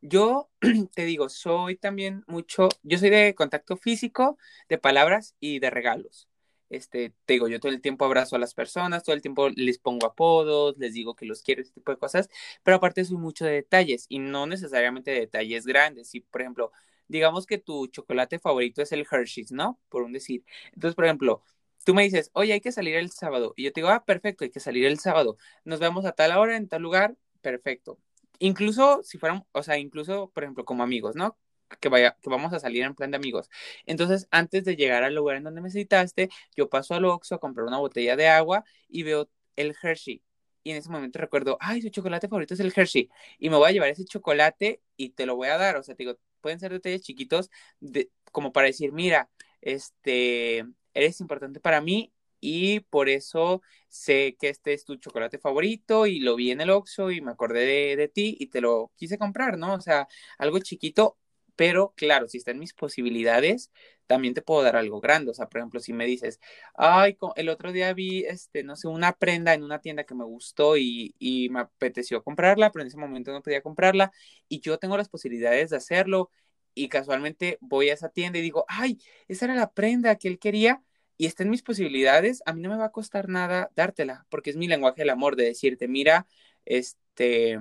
Yo 0.00 0.48
te 0.94 1.04
digo, 1.04 1.28
soy 1.28 1.76
también 1.76 2.24
mucho, 2.26 2.68
yo 2.82 2.98
soy 2.98 3.10
de 3.10 3.34
contacto 3.34 3.76
físico, 3.76 4.38
de 4.68 4.78
palabras 4.78 5.34
y 5.40 5.58
de 5.58 5.68
regalos. 5.68 6.28
Este, 6.76 7.12
te 7.24 7.34
digo, 7.34 7.48
yo 7.48 7.60
todo 7.60 7.72
el 7.72 7.80
tiempo 7.80 8.04
abrazo 8.04 8.36
a 8.36 8.38
las 8.38 8.54
personas, 8.54 9.02
todo 9.04 9.14
el 9.14 9.22
tiempo 9.22 9.48
les 9.50 9.78
pongo 9.78 10.06
apodos, 10.06 10.76
les 10.78 10.94
digo 10.94 11.14
que 11.14 11.26
los 11.26 11.42
quiero, 11.42 11.62
ese 11.62 11.72
tipo 11.72 11.92
de 11.92 11.98
cosas, 11.98 12.28
pero 12.62 12.76
aparte 12.78 13.04
soy 13.04 13.16
mucho 13.18 13.44
de 13.44 13.52
detalles 13.52 14.06
y 14.08 14.18
no 14.18 14.46
necesariamente 14.46 15.10
de 15.10 15.20
detalles 15.20 15.66
grandes. 15.66 16.08
Si, 16.10 16.20
por 16.20 16.40
ejemplo, 16.42 16.72
digamos 17.08 17.46
que 17.46 17.58
tu 17.58 17.86
chocolate 17.88 18.38
favorito 18.38 18.82
es 18.82 18.92
el 18.92 19.06
Hershey's, 19.10 19.52
¿no? 19.52 19.80
Por 19.88 20.02
un 20.02 20.12
decir. 20.12 20.44
Entonces, 20.72 20.94
por 20.94 21.04
ejemplo, 21.04 21.42
tú 21.84 21.94
me 21.94 22.02
dices, 22.04 22.30
oye, 22.34 22.52
hay 22.54 22.60
que 22.60 22.72
salir 22.72 22.96
el 22.96 23.10
sábado. 23.10 23.54
Y 23.56 23.64
yo 23.64 23.72
te 23.72 23.80
digo, 23.80 23.90
ah, 23.90 24.04
perfecto, 24.04 24.44
hay 24.44 24.50
que 24.50 24.60
salir 24.60 24.86
el 24.86 24.98
sábado. 24.98 25.36
Nos 25.64 25.80
vemos 25.80 26.04
a 26.06 26.12
tal 26.12 26.36
hora, 26.36 26.56
en 26.56 26.68
tal 26.68 26.82
lugar, 26.82 27.16
perfecto 27.42 27.98
incluso 28.38 29.02
si 29.02 29.18
fueran, 29.18 29.44
o 29.52 29.62
sea, 29.62 29.78
incluso, 29.78 30.30
por 30.34 30.44
ejemplo, 30.44 30.64
como 30.64 30.82
amigos, 30.82 31.16
¿no? 31.16 31.36
Que, 31.80 31.88
vaya, 31.88 32.16
que 32.22 32.30
vamos 32.30 32.52
a 32.52 32.60
salir 32.60 32.82
en 32.84 32.94
plan 32.94 33.10
de 33.10 33.16
amigos. 33.16 33.50
Entonces, 33.86 34.26
antes 34.30 34.64
de 34.64 34.76
llegar 34.76 35.04
al 35.04 35.14
lugar 35.14 35.36
en 35.36 35.44
donde 35.44 35.60
me 35.60 35.70
citaste, 35.70 36.28
yo 36.56 36.68
paso 36.68 36.94
al 36.94 37.04
Oxxo 37.04 37.36
a 37.36 37.40
comprar 37.40 37.66
una 37.66 37.78
botella 37.78 38.16
de 38.16 38.28
agua 38.28 38.64
y 38.88 39.02
veo 39.02 39.28
el 39.56 39.74
Hershey. 39.80 40.22
Y 40.62 40.70
en 40.70 40.78
ese 40.78 40.88
momento 40.90 41.18
recuerdo, 41.18 41.58
ay, 41.60 41.82
su 41.82 41.90
chocolate 41.90 42.28
favorito 42.28 42.54
es 42.54 42.60
el 42.60 42.72
Hershey. 42.74 43.10
Y 43.38 43.50
me 43.50 43.56
voy 43.56 43.68
a 43.68 43.72
llevar 43.72 43.90
ese 43.90 44.04
chocolate 44.04 44.82
y 44.96 45.10
te 45.10 45.26
lo 45.26 45.36
voy 45.36 45.48
a 45.48 45.58
dar. 45.58 45.76
O 45.76 45.82
sea, 45.82 45.94
te 45.94 46.04
digo, 46.04 46.18
pueden 46.40 46.60
ser 46.60 46.72
detalles 46.72 47.02
chiquitos 47.02 47.50
de, 47.80 48.10
como 48.32 48.52
para 48.52 48.66
decir, 48.66 48.92
mira, 48.92 49.30
este, 49.60 50.64
eres 50.94 51.20
importante 51.20 51.60
para 51.60 51.80
mí 51.80 52.12
y 52.40 52.80
por 52.80 53.08
eso 53.08 53.62
sé 53.88 54.36
que 54.38 54.50
este 54.50 54.74
es 54.74 54.84
tu 54.84 54.96
chocolate 54.96 55.38
favorito 55.38 56.06
y 56.06 56.20
lo 56.20 56.36
vi 56.36 56.50
en 56.50 56.60
el 56.60 56.70
Oxxo 56.70 57.10
y 57.10 57.20
me 57.22 57.32
acordé 57.32 57.64
de, 57.66 57.96
de, 57.96 58.08
ti 58.08 58.36
y 58.38 58.48
te 58.48 58.60
lo 58.60 58.92
quise 58.96 59.18
comprar, 59.18 59.56
¿no? 59.58 59.74
O 59.74 59.80
sea, 59.80 60.08
algo 60.38 60.58
chiquito, 60.58 61.16
pero 61.56 61.94
claro, 61.96 62.28
si 62.28 62.38
está 62.38 62.50
en 62.50 62.58
mis 62.58 62.74
posibilidades, 62.74 63.70
también 64.06 64.34
te 64.34 64.42
puedo 64.42 64.62
dar 64.62 64.76
algo 64.76 65.00
grande. 65.00 65.30
O 65.30 65.34
sea, 65.34 65.48
por 65.48 65.58
ejemplo, 65.58 65.80
si 65.80 65.92
me 65.92 66.06
dices, 66.06 66.40
ay, 66.74 67.16
el 67.36 67.48
otro 67.48 67.72
día 67.72 67.92
vi, 67.94 68.24
este, 68.24 68.62
no 68.62 68.76
sé, 68.76 68.88
una 68.88 69.12
prenda 69.12 69.54
en 69.54 69.62
una 69.62 69.80
tienda 69.80 70.04
que 70.04 70.14
me 70.14 70.24
gustó 70.24 70.76
y, 70.76 71.14
y 71.18 71.48
me 71.50 71.60
apeteció 71.60 72.22
comprarla, 72.22 72.72
pero 72.72 72.82
en 72.82 72.88
ese 72.88 72.98
momento 72.98 73.32
no 73.32 73.42
podía 73.42 73.62
comprarla 73.62 74.12
y 74.48 74.60
yo 74.60 74.78
tengo 74.78 74.96
las 74.96 75.08
posibilidades 75.08 75.70
de 75.70 75.76
hacerlo 75.76 76.30
y 76.74 76.88
casualmente 76.88 77.58
voy 77.60 77.90
a 77.90 77.94
esa 77.94 78.08
tienda 78.08 78.38
y 78.38 78.42
digo, 78.42 78.64
ay, 78.68 78.98
esa 79.28 79.46
era 79.46 79.54
la 79.54 79.72
prenda 79.72 80.16
que 80.16 80.28
él 80.28 80.38
quería 80.38 80.82
y 81.16 81.26
está 81.26 81.44
en 81.44 81.50
mis 81.50 81.62
posibilidades, 81.62 82.42
a 82.46 82.52
mí 82.52 82.60
no 82.60 82.70
me 82.70 82.76
va 82.76 82.86
a 82.86 82.92
costar 82.92 83.28
nada 83.28 83.70
dártela, 83.76 84.26
porque 84.30 84.50
es 84.50 84.56
mi 84.56 84.66
lenguaje 84.66 85.02
del 85.02 85.10
amor, 85.10 85.36
de 85.36 85.44
decirte, 85.44 85.86
mira, 85.86 86.26
este, 86.64 87.60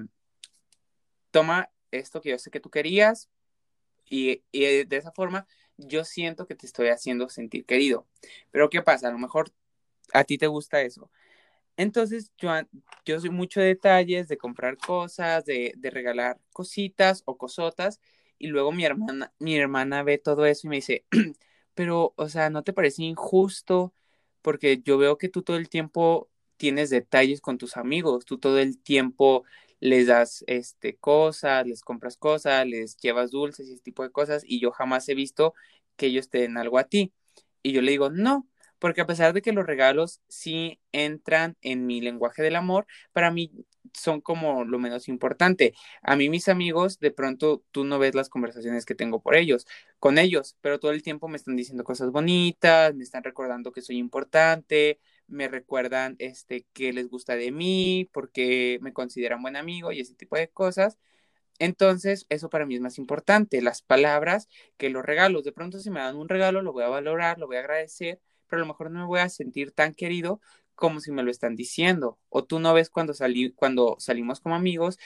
toma 1.31 1.69
esto 1.91 2.21
que 2.21 2.31
yo 2.31 2.39
sé 2.39 2.49
que 2.49 2.59
tú 2.59 2.69
querías 2.71 3.29
y, 4.14 4.44
y 4.52 4.84
de 4.84 4.98
esa 4.98 5.11
forma 5.11 5.48
yo 5.77 6.06
siento 6.06 6.45
que 6.45 6.53
te 6.56 6.68
estoy 6.68 6.90
haciendo 6.90 7.30
sentir 7.30 7.65
querido. 7.65 8.07
Pero 8.52 8.69
¿qué 8.69 8.84
pasa? 8.84 9.07
A 9.07 9.11
lo 9.11 9.18
mejor 9.18 9.52
a 10.14 10.23
ti 10.23 10.38
te 10.38 10.45
gusta 10.45 10.81
eso. 10.81 11.10
Entonces, 11.77 12.31
yo, 12.38 12.52
yo 13.06 13.19
soy 13.19 13.31
mucho 13.31 13.60
de 13.60 13.68
detalles, 13.68 14.27
de 14.27 14.38
comprar 14.38 14.77
cosas, 14.77 15.45
de, 15.45 15.73
de, 15.77 15.90
regalar 15.90 16.40
cositas 16.52 17.23
o 17.26 17.38
cosotas, 17.38 17.99
y 18.38 18.48
luego 18.48 18.72
mi 18.72 18.85
hermana, 18.85 19.34
mi 19.40 19.56
hermana 19.57 20.03
ve 20.03 20.19
todo 20.19 20.45
eso 20.45 20.68
y 20.68 20.69
me 20.69 20.76
dice, 20.77 21.06
pero, 21.73 22.14
o 22.15 22.30
sea, 22.30 22.52
¿no 22.52 22.64
te 22.64 22.73
parece 22.73 23.03
injusto? 23.03 23.94
Porque 24.44 24.81
yo 24.84 24.99
veo 24.99 25.18
que 25.18 25.30
tú 25.30 25.41
todo 25.41 25.57
el 25.57 25.69
tiempo 25.69 26.30
tienes 26.57 26.91
detalles 26.91 27.41
con 27.41 27.57
tus 27.57 27.77
amigos, 27.77 28.26
tú 28.26 28.38
todo 28.38 28.60
el 28.60 28.77
tiempo 28.77 29.44
les 29.84 30.07
das 30.07 30.45
este 30.47 30.95
cosas, 30.97 31.68
les 31.68 31.81
compras 31.81 32.15
cosas, 32.18 32.65
les 32.65 32.95
llevas 32.97 33.31
dulces 33.31 33.68
y 33.68 33.73
ese 33.73 33.81
tipo 33.84 34.03
de 34.03 34.11
cosas, 34.11 34.43
y 34.45 34.61
yo 34.61 34.72
jamás 34.72 35.10
he 35.10 35.14
visto 35.14 35.53
que 35.97 36.05
ellos 36.07 36.30
te 36.30 36.39
den 36.39 36.57
algo 36.57 36.77
a 36.80 36.85
ti. 36.85 37.14
Y 37.61 37.73
yo 37.73 37.81
le 37.81 37.91
digo, 37.91 38.10
no, 38.10 38.47
porque 38.80 39.01
a 39.01 39.05
pesar 39.07 39.34
de 39.34 39.41
que 39.41 39.51
los 39.51 39.65
regalos 39.65 40.22
sí 40.30 40.80
entran 40.93 41.57
en 41.61 41.85
mi 41.85 41.99
lenguaje 41.99 42.41
del 42.43 42.55
amor, 42.55 42.88
para 43.11 43.30
mí 43.31 43.51
son 43.93 44.21
como 44.21 44.65
lo 44.65 44.79
menos 44.79 45.07
importante. 45.07 45.73
A 46.01 46.15
mí 46.15 46.29
mis 46.29 46.49
amigos, 46.49 46.99
de 46.99 47.11
pronto 47.11 47.63
tú 47.71 47.85
no 47.85 47.99
ves 47.99 48.15
las 48.15 48.29
conversaciones 48.29 48.85
que 48.85 48.95
tengo 48.95 49.21
por 49.21 49.35
ellos, 49.35 49.65
con 49.99 50.17
ellos, 50.17 50.57
pero 50.61 50.79
todo 50.79 50.91
el 50.91 51.03
tiempo 51.03 51.27
me 51.27 51.37
están 51.37 51.55
diciendo 51.55 51.83
cosas 51.83 52.11
bonitas, 52.11 52.95
me 52.95 53.03
están 53.03 53.23
recordando 53.23 53.71
que 53.71 53.81
soy 53.81 53.97
importante, 53.97 54.99
me 55.27 55.47
recuerdan 55.47 56.15
este 56.19 56.65
que 56.73 56.93
les 56.93 57.09
gusta 57.09 57.35
de 57.35 57.51
mí, 57.51 58.09
porque 58.13 58.79
me 58.81 58.93
consideran 58.93 59.41
buen 59.41 59.55
amigo 59.55 59.91
y 59.91 59.99
ese 60.01 60.15
tipo 60.15 60.35
de 60.37 60.49
cosas. 60.49 60.97
Entonces, 61.59 62.25
eso 62.29 62.49
para 62.49 62.65
mí 62.65 62.75
es 62.75 62.81
más 62.81 62.97
importante, 62.97 63.61
las 63.61 63.81
palabras 63.81 64.49
que 64.77 64.89
los 64.89 65.05
regalos. 65.05 65.43
De 65.43 65.51
pronto, 65.51 65.79
si 65.79 65.89
me 65.91 65.99
dan 65.99 66.17
un 66.17 66.29
regalo, 66.29 66.61
lo 66.61 66.73
voy 66.73 66.83
a 66.83 66.89
valorar, 66.89 67.37
lo 67.39 67.47
voy 67.47 67.57
a 67.57 67.59
agradecer, 67.59 68.19
pero 68.47 68.61
a 68.61 68.65
lo 68.65 68.73
mejor 68.73 68.91
no 68.91 68.99
me 69.01 69.05
voy 69.05 69.19
a 69.19 69.29
sentir 69.29 69.71
tan 69.71 69.93
querido 69.93 70.41
como 70.75 70.99
si 70.99 71.11
me 71.11 71.23
lo 71.23 71.31
están 71.31 71.55
diciendo. 71.55 72.19
O 72.29 72.45
tú 72.45 72.59
no 72.59 72.73
ves 72.73 72.89
cuando, 72.89 73.13
salí, 73.13 73.51
cuando 73.53 73.95
salimos 73.99 74.39
como 74.39 74.55
amigos 74.55 74.99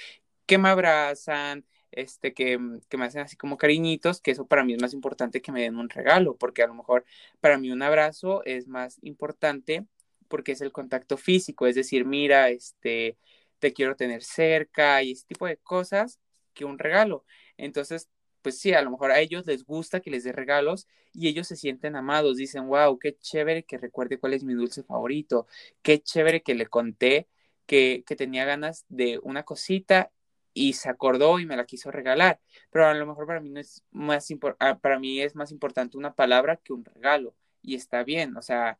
que 0.45 0.57
me 0.57 0.69
abrazan, 0.69 1.65
este, 1.91 2.34
que, 2.34 2.60
que, 2.89 2.98
me 2.98 3.06
hacen 3.06 3.22
así 3.22 3.38
como 3.38 3.57
cariñitos, 3.57 4.22
que 4.22 4.31
eso 4.31 4.48
para 4.48 4.64
mí 4.64 4.73
es 4.73 4.81
más 4.81 4.94
importante 4.94 5.41
que 5.41 5.52
me 5.52 5.61
den 5.61 5.77
un 5.77 5.89
regalo, 5.89 6.38
porque 6.38 6.64
a 6.64 6.68
lo 6.68 6.73
mejor 6.76 7.06
para 7.41 7.57
mí 7.57 7.72
un 7.72 7.81
abrazo 7.81 8.44
es 8.45 8.68
más 8.68 8.99
importante 9.02 9.85
porque 10.27 10.53
es 10.53 10.61
el 10.61 10.72
contacto 10.72 11.18
físico, 11.18 11.68
es 11.68 11.76
decir, 11.76 12.06
mira, 12.06 12.49
este, 12.49 13.18
te 13.60 13.73
quiero 13.73 13.95
tener 13.95 14.23
cerca 14.23 15.02
y 15.03 15.11
ese 15.11 15.26
tipo 15.26 15.48
de 15.48 15.57
cosas 15.57 16.19
que 16.53 16.65
un 16.65 16.80
regalo. 16.80 17.26
Entonces, 17.57 18.10
pues 18.48 18.60
sí, 18.61 18.72
a 18.72 18.82
lo 18.82 18.91
mejor 18.91 19.11
a 19.11 19.19
ellos 19.19 19.45
les 19.45 19.65
gusta 19.65 19.99
que 19.99 20.10
les 20.10 20.24
dé 20.24 20.32
regalos 20.32 20.88
y 21.11 21.28
ellos 21.28 21.48
se 21.48 21.57
sienten 21.57 21.98
amados, 21.98 22.38
dicen, 22.38 22.65
wow, 22.69 22.98
qué 22.98 23.18
chévere 23.18 23.64
que 23.64 23.78
recuerde 23.78 24.19
cuál 24.19 24.34
es 24.36 24.45
mi 24.45 24.53
dulce 24.53 24.84
favorito, 24.84 25.48
qué 25.82 26.02
chévere 26.02 26.41
que 26.44 26.56
le 26.56 26.68
conté 26.68 27.28
que, 27.65 28.06
que 28.07 28.15
tenía 28.15 28.45
ganas 28.45 28.86
de 28.88 29.19
una 29.22 29.44
cosita 29.44 30.14
y 30.53 30.74
se 30.74 30.88
acordó 30.88 31.40
y 31.40 31.45
me 31.45 31.57
la 31.57 31.65
quiso 31.65 31.91
regalar, 31.91 32.40
pero 32.69 32.86
a 32.86 32.94
lo 32.94 33.06
mejor 33.06 33.28
para 33.28 33.41
mí 33.41 33.49
no 33.49 33.60
es 33.60 33.84
más 33.91 34.30
ah, 34.60 34.80
para 34.80 34.98
mí 34.98 35.19
es 35.19 35.36
más 35.36 35.52
importante 35.52 35.98
una 35.98 36.15
palabra 36.15 36.56
que 36.56 36.72
un 36.72 36.86
regalo 36.86 37.36
y 37.61 37.76
está 37.76 38.06
bien, 38.06 38.38
o 38.38 38.41
sea, 38.41 38.80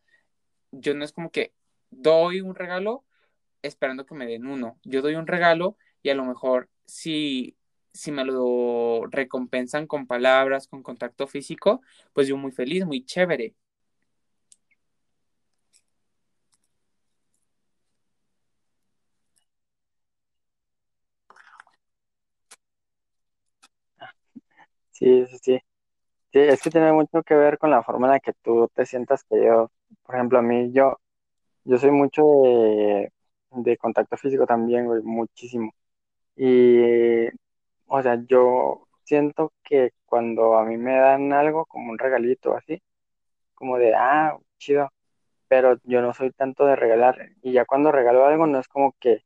yo 0.72 0.94
no 0.94 1.04
es 1.04 1.12
como 1.12 1.30
que 1.30 1.52
doy 1.90 2.40
un 2.40 2.56
regalo 2.56 3.04
esperando 3.64 4.06
que 4.06 4.16
me 4.16 4.28
den 4.28 4.48
uno, 4.48 4.80
yo 4.86 5.02
doy 5.02 5.16
un 5.16 5.28
regalo 5.28 5.78
y 6.04 6.10
a 6.10 6.16
lo 6.16 6.24
mejor 6.24 6.70
si 6.86 7.58
si 7.98 8.12
me 8.12 8.26
lo 8.26 9.06
recompensan 9.12 9.88
con 9.88 10.08
palabras, 10.08 10.68
con 10.68 10.84
contacto 10.84 11.28
físico, 11.28 11.82
pues 12.14 12.28
yo 12.28 12.38
muy 12.38 12.52
feliz, 12.52 12.86
muy 12.86 13.06
chévere. 13.06 13.56
Sí, 24.92 25.26
sí, 25.28 25.38
sí. 25.42 25.60
Es 26.34 26.62
que 26.62 26.72
tiene 26.72 26.94
mucho 26.94 27.24
que 27.24 27.36
ver 27.36 27.58
con 27.60 27.72
la 27.72 27.84
forma 27.84 28.08
en 28.08 28.14
la 28.14 28.20
que 28.22 28.34
tú 28.44 28.70
te 28.76 28.86
sientas 28.86 29.24
querido. 29.26 29.72
Por 30.04 30.16
ejemplo, 30.16 30.40
a 30.40 30.44
mí, 30.44 30.72
yo, 30.74 30.98
yo 31.66 31.78
soy 31.80 31.92
mucho 31.92 32.24
de, 32.44 33.12
de 33.52 33.78
contacto 33.78 34.18
físico 34.18 34.46
también, 34.48 34.86
güey, 34.88 35.02
muchísimo. 35.04 35.72
Y, 36.38 37.28
o 37.88 38.02
sea, 38.02 38.18
yo 38.28 38.88
siento 39.04 39.54
que 39.64 39.92
cuando 40.06 40.58
a 40.58 40.66
mí 40.66 40.78
me 40.78 40.96
dan 40.98 41.34
algo, 41.34 41.66
como 41.66 41.92
un 41.92 41.98
regalito 42.00 42.56
así, 42.56 42.82
como 43.56 43.78
de, 43.78 43.96
ah, 43.96 44.38
chido, 44.60 44.90
pero 45.50 45.78
yo 45.84 46.02
no 46.02 46.14
soy 46.14 46.32
tanto 46.32 46.66
de 46.66 46.76
regalar. 46.78 47.32
Y 47.42 47.54
ya 47.54 47.66
cuando 47.66 47.92
regalo 47.92 48.26
algo, 48.26 48.48
no 48.48 48.60
es 48.60 48.68
como 48.70 48.94
que, 49.00 49.24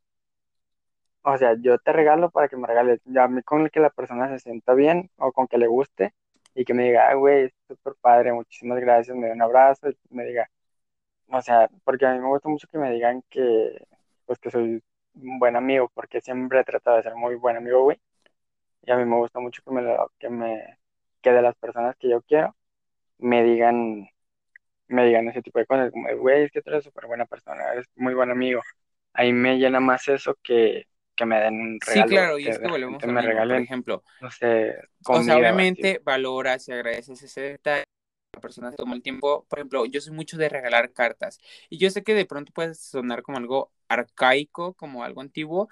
o 1.23 1.37
sea, 1.37 1.55
yo 1.59 1.77
te 1.79 1.93
regalo 1.93 2.29
para 2.31 2.47
que 2.49 2.57
me 2.57 2.67
regales. 2.67 2.99
Ya 3.05 3.23
a 3.25 3.27
mí 3.27 3.41
con 3.43 3.61
el 3.61 3.71
que 3.71 3.79
la 3.79 3.89
persona 3.89 4.27
se 4.29 4.39
sienta 4.39 4.73
bien 4.73 5.09
o 5.17 5.31
con 5.31 5.47
que 5.47 5.57
le 5.57 5.67
guste 5.67 6.13
y 6.53 6.65
que 6.65 6.73
me 6.73 6.83
diga, 6.85 7.09
ah, 7.09 7.13
güey, 7.15 7.45
es 7.45 7.53
súper 7.67 7.93
padre, 8.01 8.33
muchísimas 8.33 8.79
gracias, 8.79 9.15
me 9.15 9.27
dé 9.27 9.33
un 9.33 9.41
abrazo 9.41 9.89
y 9.89 9.97
me 10.09 10.25
diga, 10.25 10.49
o 11.29 11.41
sea, 11.41 11.69
porque 11.83 12.05
a 12.05 12.13
mí 12.13 12.19
me 12.19 12.27
gusta 12.27 12.49
mucho 12.49 12.67
que 12.69 12.77
me 12.77 12.91
digan 12.91 13.23
que, 13.29 13.85
pues 14.25 14.39
que 14.39 14.51
soy 14.51 14.83
un 15.15 15.39
buen 15.39 15.55
amigo, 15.55 15.89
porque 15.93 16.21
siempre 16.21 16.59
he 16.61 16.63
tratado 16.63 16.97
de 16.97 17.03
ser 17.03 17.15
muy 17.15 17.35
buen 17.35 17.57
amigo, 17.57 17.83
güey. 17.83 17.99
Y 18.83 18.91
a 18.91 18.97
mí 18.97 19.05
me 19.05 19.17
gusta 19.17 19.39
mucho 19.39 19.61
que 19.63 19.71
me, 19.71 19.81
lo, 19.81 20.11
que 20.19 20.29
me, 20.29 20.77
que 21.21 21.31
de 21.31 21.41
las 21.41 21.55
personas 21.55 21.95
que 21.97 22.09
yo 22.09 22.21
quiero, 22.21 22.55
me 23.19 23.43
digan 23.43 24.09
me 24.91 25.05
digan 25.05 25.27
ese 25.29 25.41
tipo 25.41 25.59
de 25.59 25.65
cosas, 25.65 25.91
como, 25.91 26.07
güey, 26.17 26.43
es 26.43 26.51
que 26.51 26.61
tú 26.61 26.69
eres 26.69 26.83
súper 26.83 27.07
buena 27.07 27.25
persona, 27.25 27.71
eres 27.73 27.87
muy 27.95 28.13
buen 28.13 28.29
amigo. 28.29 28.61
Ahí 29.13 29.33
me 29.33 29.57
llena 29.57 29.79
más 29.79 30.07
eso 30.07 30.37
que, 30.43 30.87
que 31.15 31.25
me 31.25 31.39
den 31.39 31.59
un 31.59 31.79
regalo. 31.79 32.07
Sí, 32.07 32.13
claro, 32.13 32.39
y 32.39 32.47
es 32.47 32.59
que 32.59 32.67
volvemos 32.67 33.03
a 33.03 33.07
me 33.07 33.13
mismo. 33.13 33.21
Por 33.21 33.29
regalen, 33.29 33.63
ejemplo, 33.63 34.03
no 34.19 34.31
sé, 34.31 34.75
o 35.03 35.03
comida 35.03 35.23
sea, 35.23 35.35
o 35.35 35.39
así. 35.39 35.39
obviamente 35.39 36.01
valoras 36.03 36.67
y 36.67 36.71
agradeces 36.71 37.21
ese 37.23 37.41
detalle. 37.41 37.85
La 38.33 38.41
persona 38.41 38.71
se 38.71 38.77
toma 38.77 38.95
el 38.95 39.01
tiempo. 39.01 39.45
Por 39.49 39.59
ejemplo, 39.59 39.85
yo 39.85 39.99
soy 40.01 40.13
mucho 40.13 40.37
de 40.37 40.49
regalar 40.49 40.93
cartas. 40.93 41.39
Y 41.69 41.77
yo 41.77 41.89
sé 41.89 42.03
que 42.03 42.13
de 42.13 42.25
pronto 42.25 42.53
puede 42.53 42.73
sonar 42.75 43.23
como 43.23 43.37
algo 43.37 43.71
arcaico, 43.89 44.73
como 44.73 45.03
algo 45.03 45.21
antiguo. 45.21 45.69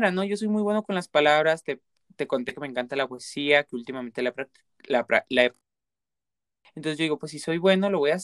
No, 0.00 0.24
yo 0.24 0.36
soy 0.36 0.48
muy 0.48 0.62
bueno 0.62 0.82
con 0.82 0.94
las 0.96 1.08
palabras. 1.08 1.62
Te, 1.62 1.80
te 2.16 2.26
conté 2.26 2.52
que 2.52 2.60
me 2.60 2.66
encanta 2.66 2.96
la 2.96 3.06
poesía, 3.08 3.62
que 3.64 3.76
últimamente 3.76 4.22
la, 4.22 4.34
la, 4.88 5.06
Entonces 6.76 6.98
yo 6.98 7.02
digo, 7.04 7.18
pues 7.18 7.32
si 7.32 7.38
soy 7.40 7.58
bueno, 7.58 7.90
lo 7.90 7.98
voy 7.98 8.10
a. 8.12 8.18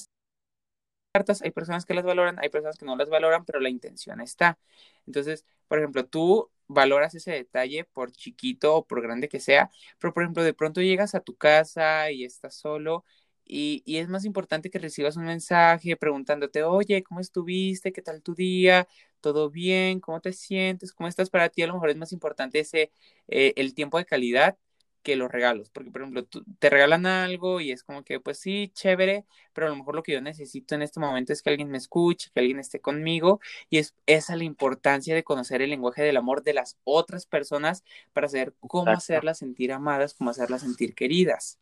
Cartas, 1.13 1.43
hay 1.43 1.51
personas 1.51 1.85
que 1.87 1.95
las 1.95 2.05
valoran, 2.05 2.39
hay 2.39 2.51
personas 2.51 2.77
que 2.79 2.85
no 2.87 2.95
las 2.97 3.11
valoran, 3.11 3.45
pero 3.45 3.59
la 3.59 3.69
intención 3.69 4.21
está. 4.21 4.59
Entonces, 5.07 5.45
por 5.67 5.79
ejemplo, 5.79 6.07
tú 6.07 6.51
valoras 6.69 7.15
ese 7.17 7.33
detalle 7.33 7.85
por 7.85 8.13
chiquito 8.13 8.77
o 8.77 8.87
por 8.87 9.03
grande 9.03 9.29
que 9.29 9.41
sea, 9.41 9.71
pero 9.99 10.15
por 10.15 10.23
ejemplo, 10.23 10.45
de 10.45 10.55
pronto 10.55 10.81
llegas 10.81 11.17
a 11.17 11.21
tu 11.21 11.37
casa 11.37 12.13
y 12.13 12.25
estás 12.25 12.55
solo 12.55 13.05
y, 13.53 13.83
y 13.85 13.99
es 13.99 14.09
más 14.09 14.25
importante 14.25 14.71
que 14.71 14.79
recibas 14.79 15.17
un 15.17 15.25
mensaje 15.25 15.97
preguntándote, 15.97 16.63
oye, 16.63 17.03
¿cómo 17.03 17.21
estuviste? 17.21 17.93
¿Qué 17.93 18.03
tal 18.03 18.23
tu 18.23 18.35
día? 18.35 18.87
¿Todo 19.21 19.51
bien? 19.51 20.01
¿Cómo 20.01 20.21
te 20.21 20.33
sientes? 20.33 20.93
¿Cómo 20.93 21.09
estás 21.09 21.31
para 21.31 21.49
ti? 21.49 21.63
A 21.63 21.67
lo 21.67 21.75
mejor 21.75 21.91
es 21.91 21.97
más 21.97 22.13
importante 22.13 22.61
ese, 22.61 22.93
eh, 23.29 23.53
el 23.57 23.75
tiempo 23.75 23.99
de 23.99 24.07
calidad 24.07 24.57
que 25.03 25.17
los 25.17 25.31
regalos, 25.31 25.71
porque 25.71 25.91
por 25.91 26.03
ejemplo, 26.03 26.25
tú, 26.27 26.45
te 26.59 26.69
regalan 26.71 27.07
algo 27.07 27.61
y 27.61 27.73
es 27.73 27.83
como 27.85 28.05
que, 28.05 28.21
pues 28.21 28.39
sí, 28.39 28.71
chévere, 28.75 29.25
pero 29.55 29.67
a 29.67 29.71
lo 29.71 29.77
mejor 29.77 29.95
lo 29.95 30.03
que 30.03 30.13
yo 30.13 30.21
necesito 30.21 30.75
en 30.75 30.83
este 30.83 31.01
momento 31.01 31.33
es 31.33 31.43
que 31.43 31.51
alguien 31.51 31.71
me 31.71 31.79
escuche, 31.79 32.31
que 32.35 32.41
alguien 32.41 32.59
esté 32.61 32.81
conmigo, 32.81 33.41
y 33.71 33.79
es 33.79 33.95
esa 34.07 34.37
la 34.37 34.45
importancia 34.45 35.15
de 35.15 35.25
conocer 35.25 35.63
el 35.63 35.71
lenguaje 35.71 36.03
del 36.03 36.19
amor 36.19 36.43
de 36.43 36.55
las 36.55 36.77
otras 36.85 37.27
personas 37.27 37.83
para 38.13 38.29
saber 38.29 38.55
cómo 38.67 38.95
Exacto, 38.95 38.97
hacerlas 38.97 39.39
sentir 39.39 39.73
amadas, 39.73 40.15
cómo 40.15 40.31
hacerlas 40.31 40.61
sentir 40.63 40.95
queridas. 40.95 41.59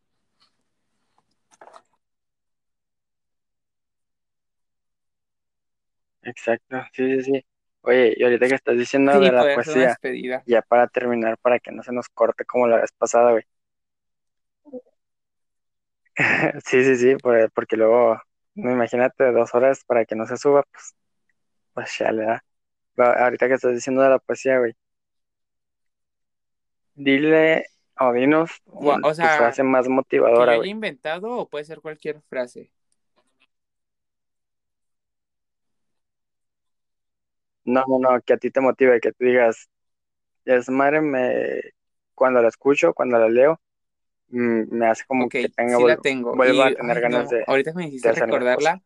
Exacto, 6.31 6.77
sí, 6.93 7.23
sí, 7.23 7.25
sí. 7.25 7.47
Oye, 7.83 8.15
y 8.17 8.23
ahorita 8.25 8.49
que 8.49 8.55
estás 8.55 8.77
diciendo 8.77 9.13
Sí, 9.13 9.19
de 9.21 9.33
la 9.33 9.45
una 9.45 9.55
poesía, 9.55 9.85
despedida. 9.89 10.45
ya 10.45 10.63
para 10.63 10.89
terminar, 10.89 11.39
para 11.39 11.59
que 11.61 11.73
no 11.73 11.83
se 11.83 11.93
nos 11.93 12.09
corte 12.09 12.45
como 12.45 12.67
la 12.69 12.79
vez 12.81 12.93
pasada, 12.93 13.33
güey. 13.33 13.45
Sí, 16.67 16.85
sí, 16.85 16.97
sí, 16.97 17.17
por- 17.17 17.51
porque 17.53 17.77
luego, 17.77 18.19
no 18.55 18.71
imagínate, 18.73 19.31
dos 19.33 19.55
horas 19.55 19.85
para 19.87 20.05
que 20.05 20.15
no 20.17 20.27
se 20.27 20.37
suba, 20.37 20.63
pues, 20.73 20.95
pues 21.75 21.99
ya 21.99 22.13
le 22.13 22.25
da. 22.25 22.45
Ahorita 22.99 23.49
que 23.49 23.55
estás 23.55 23.75
diciendo 23.75 24.03
de 24.03 24.11
la 24.11 24.19
poesía, 24.21 24.59
güey, 24.59 24.75
dile 26.95 27.65
o 27.99 28.13
dinos 28.13 28.51
Gua- 28.67 28.99
un- 28.99 29.03
O 29.03 29.15
tu 29.21 29.29
sea, 29.29 29.29
frase 29.29 29.63
más 29.63 29.89
que 30.33 30.45
yo 30.45 30.53
motivadora, 30.53 30.53
haya 30.53 30.67
güey. 30.67 30.71
inventado 30.71 31.31
o 31.39 31.49
puede 31.49 31.65
ser 31.65 31.81
cualquier 31.81 32.21
frase. 32.23 32.73
No, 37.69 37.85
no, 37.87 37.99
no, 37.99 38.21
que 38.23 38.33
a 38.33 38.39
ti 38.39 38.51
te 38.51 38.63
motive, 38.63 38.99
que 38.99 39.13
tú 39.13 39.27
digas, 39.27 39.69
es 40.47 40.71
madre, 40.71 41.03
me, 41.03 41.61
cuando 42.15 42.41
la 42.41 42.49
escucho, 42.49 42.95
cuando 42.95 43.19
la 43.19 43.29
leo, 43.29 43.61
mm, 44.29 44.75
me 44.75 44.87
hace 44.87 45.05
como 45.07 45.29
que 45.29 45.51
tenga, 45.51 45.77
sí 45.77 45.85
la 45.85 45.99
tengo. 45.99 46.35
vuelva 46.35 46.69
a 46.69 46.75
tener 46.75 46.97
ay, 46.97 47.03
ganas 47.03 47.31
no, 47.31 47.37
de, 47.37 47.45
ahorita 47.47 47.75
me 47.75 47.89
hiciste 47.89 48.11
recordarla, 48.13 48.83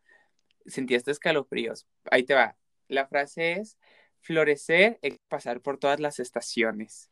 sentí 0.67 0.97
estos 0.97 1.13
escalofríos. 1.13 1.87
Ahí 2.11 2.25
te 2.25 2.35
va. 2.35 2.57
La 2.89 3.07
frase 3.07 3.53
es, 3.53 3.79
florecer 4.21 4.99
es 5.01 5.17
pasar 5.29 5.61
por 5.61 5.79
todas 5.79 6.01
las 6.01 6.19
estaciones. 6.19 7.09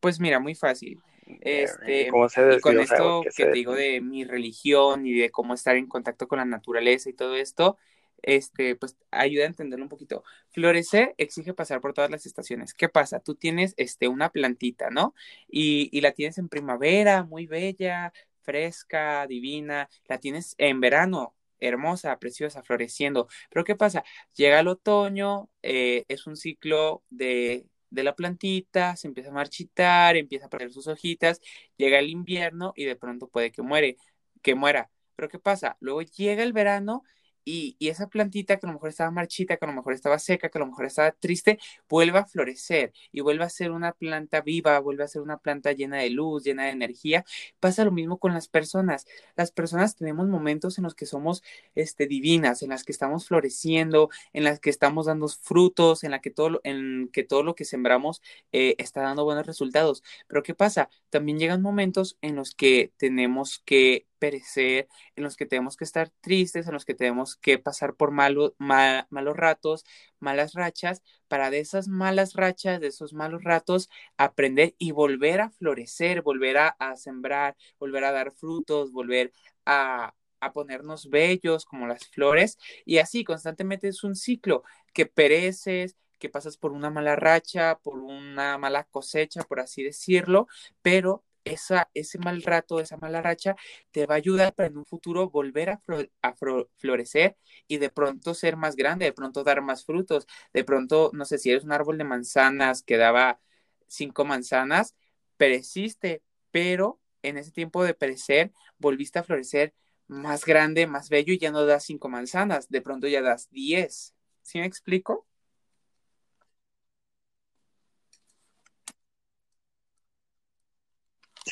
Pues 0.00 0.18
mira, 0.18 0.40
muy 0.40 0.56
fácil. 0.56 1.00
¿Y 1.40 1.48
Este, 1.48 2.08
y 2.08 2.60
con 2.60 2.80
esto 2.80 3.22
que 3.22 3.44
te 3.44 3.52
digo 3.52 3.74
de 3.74 4.00
mi 4.00 4.24
religión 4.24 5.06
y 5.06 5.12
de 5.18 5.30
cómo 5.30 5.54
estar 5.54 5.76
en 5.76 5.86
contacto 5.86 6.28
con 6.28 6.38
la 6.38 6.44
naturaleza 6.44 7.08
y 7.10 7.14
todo 7.14 7.36
esto, 7.36 7.78
este, 8.22 8.76
pues 8.76 8.96
ayuda 9.10 9.44
a 9.44 9.48
entenderlo 9.48 9.84
un 9.84 9.88
poquito. 9.88 10.24
Florecer 10.50 11.14
exige 11.18 11.54
pasar 11.54 11.80
por 11.80 11.92
todas 11.92 12.10
las 12.10 12.26
estaciones. 12.26 12.74
¿Qué 12.74 12.88
pasa? 12.88 13.20
Tú 13.20 13.34
tienes 13.34 13.74
este, 13.76 14.08
una 14.08 14.30
plantita, 14.30 14.90
¿no? 14.90 15.14
Y, 15.48 15.88
y 15.92 16.00
la 16.00 16.12
tienes 16.12 16.38
en 16.38 16.48
primavera, 16.48 17.24
muy 17.24 17.46
bella, 17.46 18.12
fresca, 18.42 19.26
divina. 19.26 19.88
La 20.06 20.18
tienes 20.18 20.54
en 20.58 20.80
verano, 20.80 21.34
hermosa, 21.60 22.18
preciosa, 22.18 22.62
floreciendo. 22.62 23.28
Pero 23.50 23.64
¿qué 23.64 23.74
pasa? 23.76 24.04
Llega 24.34 24.60
el 24.60 24.68
otoño, 24.68 25.50
eh, 25.62 26.04
es 26.08 26.26
un 26.26 26.36
ciclo 26.36 27.02
de, 27.10 27.66
de 27.92 28.02
la 28.02 28.14
plantita, 28.14 28.96
se 28.96 29.06
empieza 29.08 29.30
a 29.30 29.32
marchitar, 29.34 30.16
empieza 30.16 30.46
a 30.46 30.48
perder 30.48 30.72
sus 30.72 30.86
hojitas, 30.86 31.40
llega 31.76 31.98
el 31.98 32.08
invierno 32.10 32.72
y 32.76 32.84
de 32.84 32.96
pronto 32.96 33.28
puede 33.28 33.52
que 33.52 33.62
muere, 33.62 33.96
que 34.42 34.54
muera. 34.54 34.90
Pero 35.16 35.28
¿qué 35.28 35.38
pasa? 35.38 35.76
Luego 35.80 36.02
llega 36.02 36.42
el 36.42 36.52
verano 36.52 37.04
y, 37.44 37.76
esa 37.80 38.08
plantita 38.08 38.58
que 38.58 38.66
a 38.66 38.68
lo 38.68 38.74
mejor 38.74 38.88
estaba 38.90 39.10
marchita, 39.10 39.56
que 39.56 39.64
a 39.64 39.68
lo 39.68 39.74
mejor 39.74 39.92
estaba 39.92 40.18
seca, 40.18 40.48
que 40.48 40.58
a 40.58 40.60
lo 40.60 40.66
mejor 40.66 40.86
estaba 40.86 41.12
triste, 41.12 41.58
vuelve 41.88 42.18
a 42.18 42.24
florecer 42.24 42.92
y 43.10 43.20
vuelve 43.20 43.44
a 43.44 43.48
ser 43.48 43.70
una 43.70 43.92
planta 43.92 44.40
viva, 44.40 44.78
vuelve 44.80 45.04
a 45.04 45.08
ser 45.08 45.22
una 45.22 45.38
planta 45.38 45.72
llena 45.72 45.98
de 45.98 46.10
luz, 46.10 46.44
llena 46.44 46.64
de 46.64 46.70
energía. 46.70 47.24
Pasa 47.60 47.84
lo 47.84 47.92
mismo 47.92 48.18
con 48.18 48.32
las 48.34 48.48
personas. 48.48 49.06
Las 49.36 49.50
personas 49.52 49.96
tenemos 49.96 50.28
momentos 50.28 50.78
en 50.78 50.84
los 50.84 50.94
que 50.94 51.06
somos 51.06 51.42
este, 51.74 52.06
divinas, 52.06 52.62
en 52.62 52.70
las 52.70 52.84
que 52.84 52.92
estamos 52.92 53.26
floreciendo, 53.26 54.10
en 54.32 54.44
las 54.44 54.60
que 54.60 54.70
estamos 54.70 55.06
dando 55.06 55.28
frutos, 55.28 56.04
en 56.04 56.10
la 56.12 56.20
que 56.20 56.30
todo 56.30 56.50
lo, 56.50 56.60
en 56.64 57.08
que 57.12 57.24
todo 57.24 57.42
lo 57.42 57.54
que 57.54 57.64
sembramos 57.64 58.22
eh, 58.52 58.74
está 58.78 59.02
dando 59.02 59.24
buenos 59.24 59.46
resultados. 59.46 60.02
Pero 60.28 60.42
¿qué 60.42 60.54
pasa? 60.54 60.88
También 61.10 61.38
llegan 61.38 61.62
momentos 61.62 62.18
en 62.22 62.36
los 62.36 62.54
que 62.54 62.92
tenemos 62.96 63.62
que 63.64 64.06
perecer, 64.22 64.86
en 65.16 65.24
los 65.24 65.36
que 65.36 65.46
tenemos 65.46 65.76
que 65.76 65.82
estar 65.84 66.10
tristes, 66.20 66.68
en 66.68 66.74
los 66.74 66.84
que 66.84 66.94
tenemos 66.94 67.34
que 67.36 67.58
pasar 67.58 67.96
por 67.96 68.12
malo, 68.12 68.54
mal, 68.56 69.04
malos 69.10 69.36
ratos, 69.36 69.84
malas 70.20 70.52
rachas, 70.54 71.02
para 71.26 71.50
de 71.50 71.58
esas 71.58 71.88
malas 71.88 72.34
rachas, 72.34 72.80
de 72.80 72.86
esos 72.86 73.14
malos 73.14 73.42
ratos, 73.42 73.90
aprender 74.16 74.76
y 74.78 74.92
volver 74.92 75.40
a 75.40 75.50
florecer, 75.50 76.22
volver 76.22 76.58
a, 76.58 76.68
a 76.68 76.94
sembrar, 76.94 77.56
volver 77.80 78.04
a 78.04 78.12
dar 78.12 78.30
frutos, 78.30 78.92
volver 78.92 79.32
a, 79.66 80.14
a 80.40 80.52
ponernos 80.52 81.10
bellos 81.10 81.64
como 81.64 81.88
las 81.88 82.06
flores. 82.06 82.58
Y 82.84 82.98
así 82.98 83.24
constantemente 83.24 83.88
es 83.88 84.04
un 84.04 84.14
ciclo 84.14 84.62
que 84.92 85.06
pereces, 85.06 85.96
que 86.20 86.28
pasas 86.28 86.56
por 86.56 86.70
una 86.70 86.90
mala 86.90 87.16
racha, 87.16 87.80
por 87.82 87.98
una 87.98 88.56
mala 88.56 88.84
cosecha, 88.84 89.42
por 89.42 89.58
así 89.58 89.82
decirlo, 89.82 90.46
pero 90.80 91.24
esa, 91.44 91.90
ese 91.94 92.18
mal 92.18 92.42
rato, 92.42 92.80
esa 92.80 92.96
mala 92.96 93.22
racha, 93.22 93.56
te 93.90 94.06
va 94.06 94.14
a 94.14 94.18
ayudar 94.18 94.54
para 94.54 94.68
en 94.68 94.78
un 94.78 94.84
futuro 94.86 95.30
volver 95.30 95.70
a, 95.70 95.80
a 96.22 96.34
florecer 96.78 97.36
y 97.68 97.78
de 97.78 97.90
pronto 97.90 98.34
ser 98.34 98.56
más 98.56 98.76
grande, 98.76 99.06
de 99.06 99.12
pronto 99.12 99.44
dar 99.44 99.62
más 99.62 99.84
frutos, 99.84 100.26
de 100.52 100.64
pronto, 100.64 101.10
no 101.14 101.24
sé 101.24 101.38
si 101.38 101.50
eres 101.50 101.64
un 101.64 101.72
árbol 101.72 101.98
de 101.98 102.04
manzanas 102.04 102.82
que 102.82 102.96
daba 102.96 103.40
cinco 103.86 104.24
manzanas, 104.24 104.94
pereciste, 105.36 106.22
pero 106.50 107.00
en 107.22 107.38
ese 107.38 107.50
tiempo 107.52 107.84
de 107.84 107.94
perecer, 107.94 108.52
volviste 108.78 109.18
a 109.18 109.24
florecer 109.24 109.74
más 110.08 110.44
grande, 110.44 110.86
más 110.86 111.08
bello 111.08 111.32
y 111.32 111.38
ya 111.38 111.50
no 111.50 111.64
das 111.66 111.84
cinco 111.84 112.08
manzanas, 112.08 112.68
de 112.68 112.80
pronto 112.82 113.06
ya 113.08 113.22
das 113.22 113.48
diez. 113.50 114.14
¿Sí 114.42 114.58
me 114.58 114.66
explico? 114.66 115.26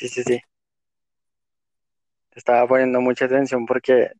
Sí, 0.01 0.09
sí, 0.09 0.23
sí. 0.23 0.41
Te 2.31 2.39
estaba 2.39 2.67
poniendo 2.67 3.03
mucha 3.03 3.27
atención 3.27 3.67
porque, 3.67 4.13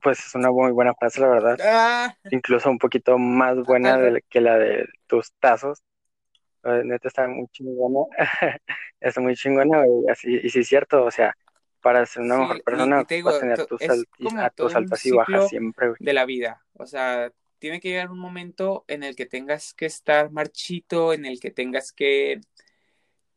pues, 0.00 0.20
es 0.20 0.34
una 0.36 0.52
muy 0.52 0.70
buena 0.70 0.94
frase, 0.94 1.20
la 1.20 1.26
verdad. 1.26 1.58
Ah, 1.60 2.14
Incluso 2.30 2.70
un 2.70 2.78
poquito 2.78 3.18
más 3.18 3.56
buena 3.64 3.98
de 3.98 4.22
que 4.30 4.40
la 4.40 4.56
de 4.56 4.86
tus 5.08 5.32
tazos. 5.40 5.82
Neta 6.62 7.08
está 7.08 7.26
muy 7.26 7.48
chingona. 7.48 8.06
Está 9.00 9.20
muy 9.20 9.34
chingona, 9.34 9.84
güey. 9.84 10.08
Así, 10.08 10.38
y 10.40 10.48
sí 10.48 10.60
es 10.60 10.68
cierto, 10.68 11.04
o 11.04 11.10
sea, 11.10 11.36
para 11.80 12.06
ser 12.06 12.22
una 12.22 12.38
mejor 12.38 12.54
sí, 12.54 12.60
y, 12.60 12.62
persona 12.62 12.96
y 12.96 13.00
ocupas 13.00 13.16
digo, 13.16 13.38
tener 13.40 13.66
tus 13.66 13.82
a 13.82 14.76
altas 14.76 15.06
y 15.06 15.10
bajas 15.10 15.48
siempre, 15.48 15.88
güey. 15.88 15.96
de 15.98 16.12
la 16.12 16.24
vida. 16.24 16.64
O 16.74 16.86
sea, 16.86 17.32
tiene 17.58 17.80
que 17.80 17.88
llegar 17.88 18.12
un 18.12 18.20
momento 18.20 18.84
en 18.86 19.02
el 19.02 19.16
que 19.16 19.26
tengas 19.26 19.74
que 19.74 19.86
estar 19.86 20.30
marchito, 20.30 21.12
en 21.12 21.26
el 21.26 21.40
que 21.40 21.50
tengas 21.50 21.92
que, 21.92 22.40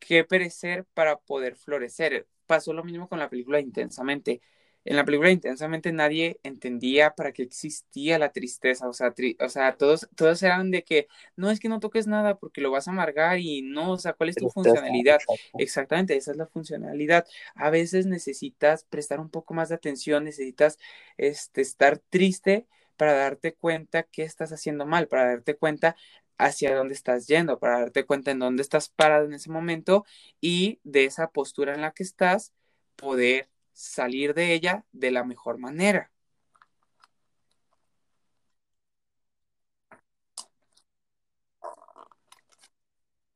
que 0.08 0.24
perecer 0.24 0.86
para 0.94 1.18
poder 1.18 1.56
florecer. 1.56 2.28
Pasó 2.46 2.74
lo 2.74 2.84
mismo 2.84 3.10
con 3.10 3.20
la 3.20 3.30
película 3.30 3.60
Intensamente. 3.60 4.42
en 4.86 4.96
la 4.96 5.04
película 5.04 5.32
intensamente 5.32 5.92
nadie 5.92 6.40
entendía 6.44 7.16
para 7.16 7.32
qué 7.32 7.42
existía 7.42 8.20
la 8.20 8.32
tristeza, 8.32 8.88
o 8.88 8.94
sea, 8.94 9.14
o 9.40 9.50
sea, 9.50 9.76
todos, 9.78 10.08
todos 10.16 10.44
eran 10.44 10.70
de 10.70 10.84
que 10.84 11.08
no 11.36 11.50
es 11.50 11.60
que 11.60 11.70
no 11.70 11.80
toques 11.80 12.06
nada 12.06 12.38
porque 12.38 12.62
lo 12.62 12.70
vas 12.70 12.88
a 12.88 12.92
amargar 12.92 13.40
y 13.40 13.64
no, 13.64 13.94
o 13.94 13.98
sea, 13.98 14.14
¿cuál 14.14 14.30
es 14.30 14.36
tu 14.36 14.48
funcionalidad? 14.50 15.20
Exactamente, 15.58 16.16
esa 16.16 16.32
es 16.32 16.38
la 16.38 16.46
funcionalidad. 16.46 17.26
A 17.56 17.72
veces 17.72 18.06
necesitas 18.06 18.84
prestar 18.84 19.20
un 19.20 19.32
poco 19.32 19.56
más 19.56 19.70
de 19.70 19.76
atención, 19.76 20.24
necesitas 20.24 20.78
este, 21.18 21.62
estar 21.62 21.98
triste 21.98 22.68
para 22.96 23.14
darte 23.14 23.54
cuenta 23.56 24.04
qué 24.04 24.22
estás 24.22 24.52
haciendo 24.52 24.86
mal, 24.86 25.08
para 25.08 25.26
darte 25.26 25.56
cuenta 25.56 25.96
hacia 26.38 26.76
dónde 26.76 26.94
estás 26.94 27.28
yendo, 27.28 27.60
para 27.60 27.80
darte 27.80 28.06
cuenta 28.06 28.32
en 28.32 28.40
dónde 28.40 28.62
estás 28.62 28.90
parado 28.90 29.26
en 29.26 29.34
ese 29.34 29.50
momento 29.50 30.06
y 30.42 30.80
de 30.84 31.06
esa 31.06 31.30
postura 31.30 31.74
en 31.74 31.82
la 31.82 31.92
que 31.92 32.04
estás, 32.04 32.54
poder 32.96 33.50
salir 33.74 34.34
de 34.34 34.54
ella 34.54 34.86
de 34.92 35.12
la 35.12 35.24
mejor 35.24 35.58
manera. 35.58 36.12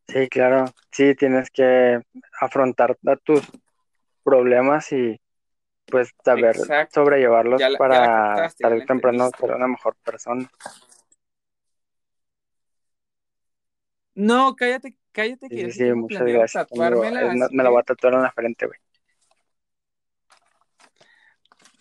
Sí, 0.08 0.28
claro, 0.28 0.66
sí, 0.92 1.14
tienes 1.14 1.52
que 1.52 2.02
afrontar 2.42 2.98
tus 3.24 3.42
problemas 4.24 4.92
y 4.92 5.22
pues 5.86 6.10
saber 6.24 6.56
sobrellevarlos 6.92 7.62
para 7.78 8.50
tarde 8.58 8.86
temprano 8.86 9.30
ser 9.40 9.52
una 9.52 9.68
mejor 9.68 9.96
persona. 10.04 10.50
No, 14.20 14.54
cállate, 14.54 14.98
cállate 15.14 15.48
que 15.48 15.72
sí, 15.72 15.80
sí, 15.80 15.94
muchas 15.94 16.22
gracias. 16.24 16.68
me 16.74 17.64
la 17.64 17.70
voy 17.70 17.80
a 17.80 17.84
tatuar 17.84 18.16
en 18.16 18.22
la 18.22 18.32
frente, 18.34 18.66
güey. 18.66 18.78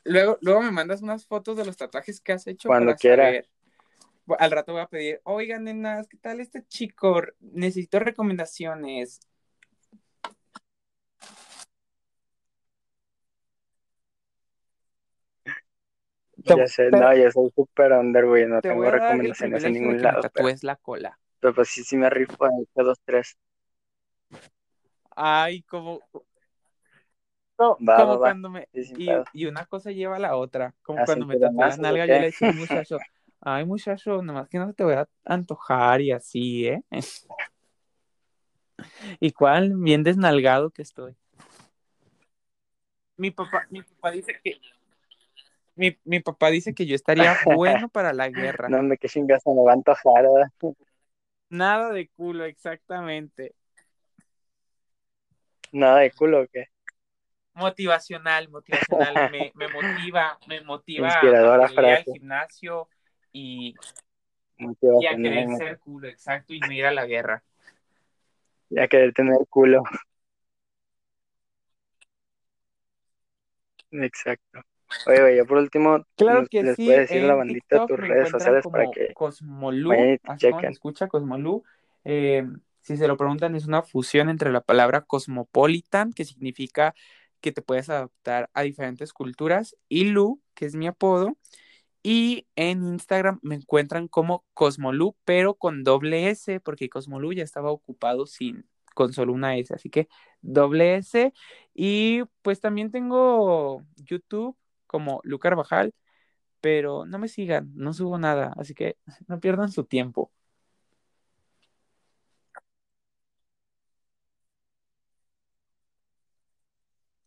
Luego, 0.05 0.39
luego 0.41 0.63
me 0.63 0.71
mandas 0.71 1.03
unas 1.03 1.27
fotos 1.27 1.57
de 1.57 1.65
los 1.65 1.77
tatuajes 1.77 2.21
que 2.21 2.33
has 2.33 2.47
hecho. 2.47 2.69
Cuando 2.69 2.95
quiera. 2.95 3.43
Al 4.39 4.51
rato 4.53 4.73
voy 4.73 4.83
a 4.83 4.87
pedir, 4.87 5.21
oigan, 5.25 5.65
nenas, 5.65 6.07
¿qué 6.07 6.17
tal 6.17 6.39
este 6.39 6.65
chico? 6.65 7.23
Necesito 7.41 7.99
recomendaciones. 7.99 9.19
Ya 16.37 16.67
sé, 16.69 16.91
no, 16.91 17.17
yo 17.17 17.33
soy 17.33 17.51
súper 17.51 17.93
under, 17.93 18.27
güey, 18.27 18.47
no 18.47 18.61
tengo 18.61 18.89
recomendaciones 18.89 19.65
en 19.65 19.73
ningún 19.73 20.01
lado. 20.01 20.21
Pero... 20.33 20.49
es 20.51 20.63
la 20.63 20.77
cola. 20.77 21.19
Pero 21.41 21.55
pues 21.55 21.69
sí, 21.69 21.85
sí 21.85 21.97
me 21.97 22.11
rifo 22.11 22.47
en 22.47 22.59
el 22.59 22.85
dos, 22.85 22.99
tres. 23.05 23.39
Ay, 25.15 25.63
como, 25.63 26.01
como, 27.59 28.19
cuando 28.19 28.51
me. 28.51 28.69
y, 28.73 29.47
una 29.47 29.67
cosa 29.67 29.91
lleva 29.91 30.17
a 30.17 30.21
la 30.21 30.37
otra. 30.37 30.75
Como 30.83 31.05
cuando 31.05 31.27
me 31.27 31.39
tatué 31.39 31.67
la 31.67 31.77
nalga, 31.77 32.07
yo 32.07 32.15
le 32.15 32.27
decía 32.27 32.53
muchacho, 32.85 32.99
ay, 33.41 33.65
muchacho, 33.65 34.23
nomás 34.23 34.49
que 34.49 34.59
no 34.59 34.73
te 34.73 34.85
voy 34.85 34.95
a 34.95 35.09
antojar 35.25 36.01
y 36.01 36.13
así, 36.13 36.69
¿eh? 36.69 36.83
y 39.21 39.33
cuál, 39.33 39.75
bien 39.75 40.05
desnalgado 40.05 40.71
que 40.71 40.83
estoy. 40.83 41.17
Mi 43.17 43.33
papá, 43.33 43.67
mi 43.71 43.83
papá 43.83 44.13
dice 44.13 44.39
que. 44.43 44.61
Mi, 45.75 45.97
mi 46.05 46.21
papá 46.21 46.51
dice 46.51 46.75
que 46.75 46.87
yo 46.87 46.95
estaría 46.95 47.37
bueno 47.45 47.89
para 47.89 48.13
la 48.13 48.29
guerra. 48.29 48.69
No, 48.69 48.85
me 48.85 48.99
que 48.99 49.09
chingas 49.09 49.43
me 49.47 49.65
va 49.65 49.73
a 49.73 49.75
antojar, 49.75 50.25
Nada 51.51 51.91
de 51.93 52.09
culo, 52.09 52.45
exactamente. 52.45 53.55
Nada 55.73 56.01
de 56.01 56.11
culo, 56.11 56.43
¿o 56.43 56.47
qué? 56.53 56.67
motivacional, 57.55 58.49
motivacional, 58.49 59.15
me, 59.31 59.53
me 59.55 59.69
motiva, 59.69 60.39
me 60.47 60.61
motiva 60.63 61.21
a 61.21 61.73
ir 61.73 61.85
al 61.85 62.05
gimnasio 62.05 62.89
y, 63.33 63.75
y 65.01 65.07
a 65.07 65.17
querer 65.17 65.49
ser 65.51 65.79
culo, 65.79 66.09
exacto, 66.09 66.55
y 66.55 66.61
no 66.61 66.73
ir 66.73 66.87
a 66.87 66.93
la 66.93 67.05
guerra. 67.07 67.43
Y 68.71 68.79
a 68.79 68.89
querer 68.89 69.13
tener 69.13 69.39
culo. 69.51 69.83
Exacto. 73.91 74.63
Oye, 75.07 75.23
oye, 75.23 75.45
por 75.45 75.59
último, 75.59 76.05
claro 76.17 76.47
que 76.51 76.63
les 76.63 76.77
sí, 76.77 76.89
decir 76.89 77.25
a 77.25 77.27
la 77.27 77.35
bandita 77.35 77.87
tus 77.87 77.99
redes 77.99 78.31
sociales 78.31 78.65
para 78.71 78.91
que 78.91 79.13
Cosmolú, 79.15 79.93
así 80.25 80.47
se 80.61 80.67
escucha 80.67 81.09
Cosmolú, 81.09 81.63
eh, 82.05 82.47
si 82.81 82.97
se 82.97 83.07
lo 83.07 83.17
preguntan, 83.17 83.55
es 83.55 83.67
una 83.67 83.83
fusión 83.83 84.31
entre 84.31 84.51
la 84.51 84.63
palabra 84.63 85.03
cosmopolitan, 85.03 86.13
que 86.13 86.25
significa 86.25 86.95
que 87.41 87.53
te 87.53 87.61
puedes 87.61 87.91
adaptar 87.91 88.49
a 88.55 88.63
diferentes 88.63 89.13
culturas, 89.13 89.77
y 89.89 90.05
Lu, 90.05 90.41
que 90.55 90.65
es 90.65 90.75
mi 90.75 90.87
apodo, 90.87 91.37
y 92.03 92.47
en 92.57 92.85
Instagram 92.85 93.41
me 93.43 93.57
encuentran 93.57 94.09
como 94.09 94.45
Cosmolu, 94.55 95.17
pero 95.25 95.55
con 95.55 95.85
doble 95.85 96.31
S, 96.31 96.61
porque 96.61 96.89
Cosmolu 96.89 97.33
ya 97.35 97.43
estaba 97.43 97.71
ocupado 97.71 98.25
sin, 98.25 98.67
con 98.95 99.13
solo 99.13 99.33
una 99.33 99.57
S, 99.57 99.75
así 99.75 99.91
que 99.91 100.09
doble 100.41 100.97
S. 100.97 101.33
Y 101.75 102.23
pues 102.43 102.61
también 102.61 102.91
tengo 102.91 103.83
YouTube 103.97 104.57
como 104.89 105.21
Lu 105.23 105.39
Carvajal, 105.39 105.95
pero 106.61 107.07
no 107.07 107.21
me 107.21 107.29
sigan, 107.29 107.71
no 107.77 107.93
subo 107.93 108.19
nada, 108.19 108.53
así 108.57 108.75
que 108.75 108.97
no 109.29 109.39
pierdan 109.39 109.71
su 109.71 109.85
tiempo. 109.85 110.33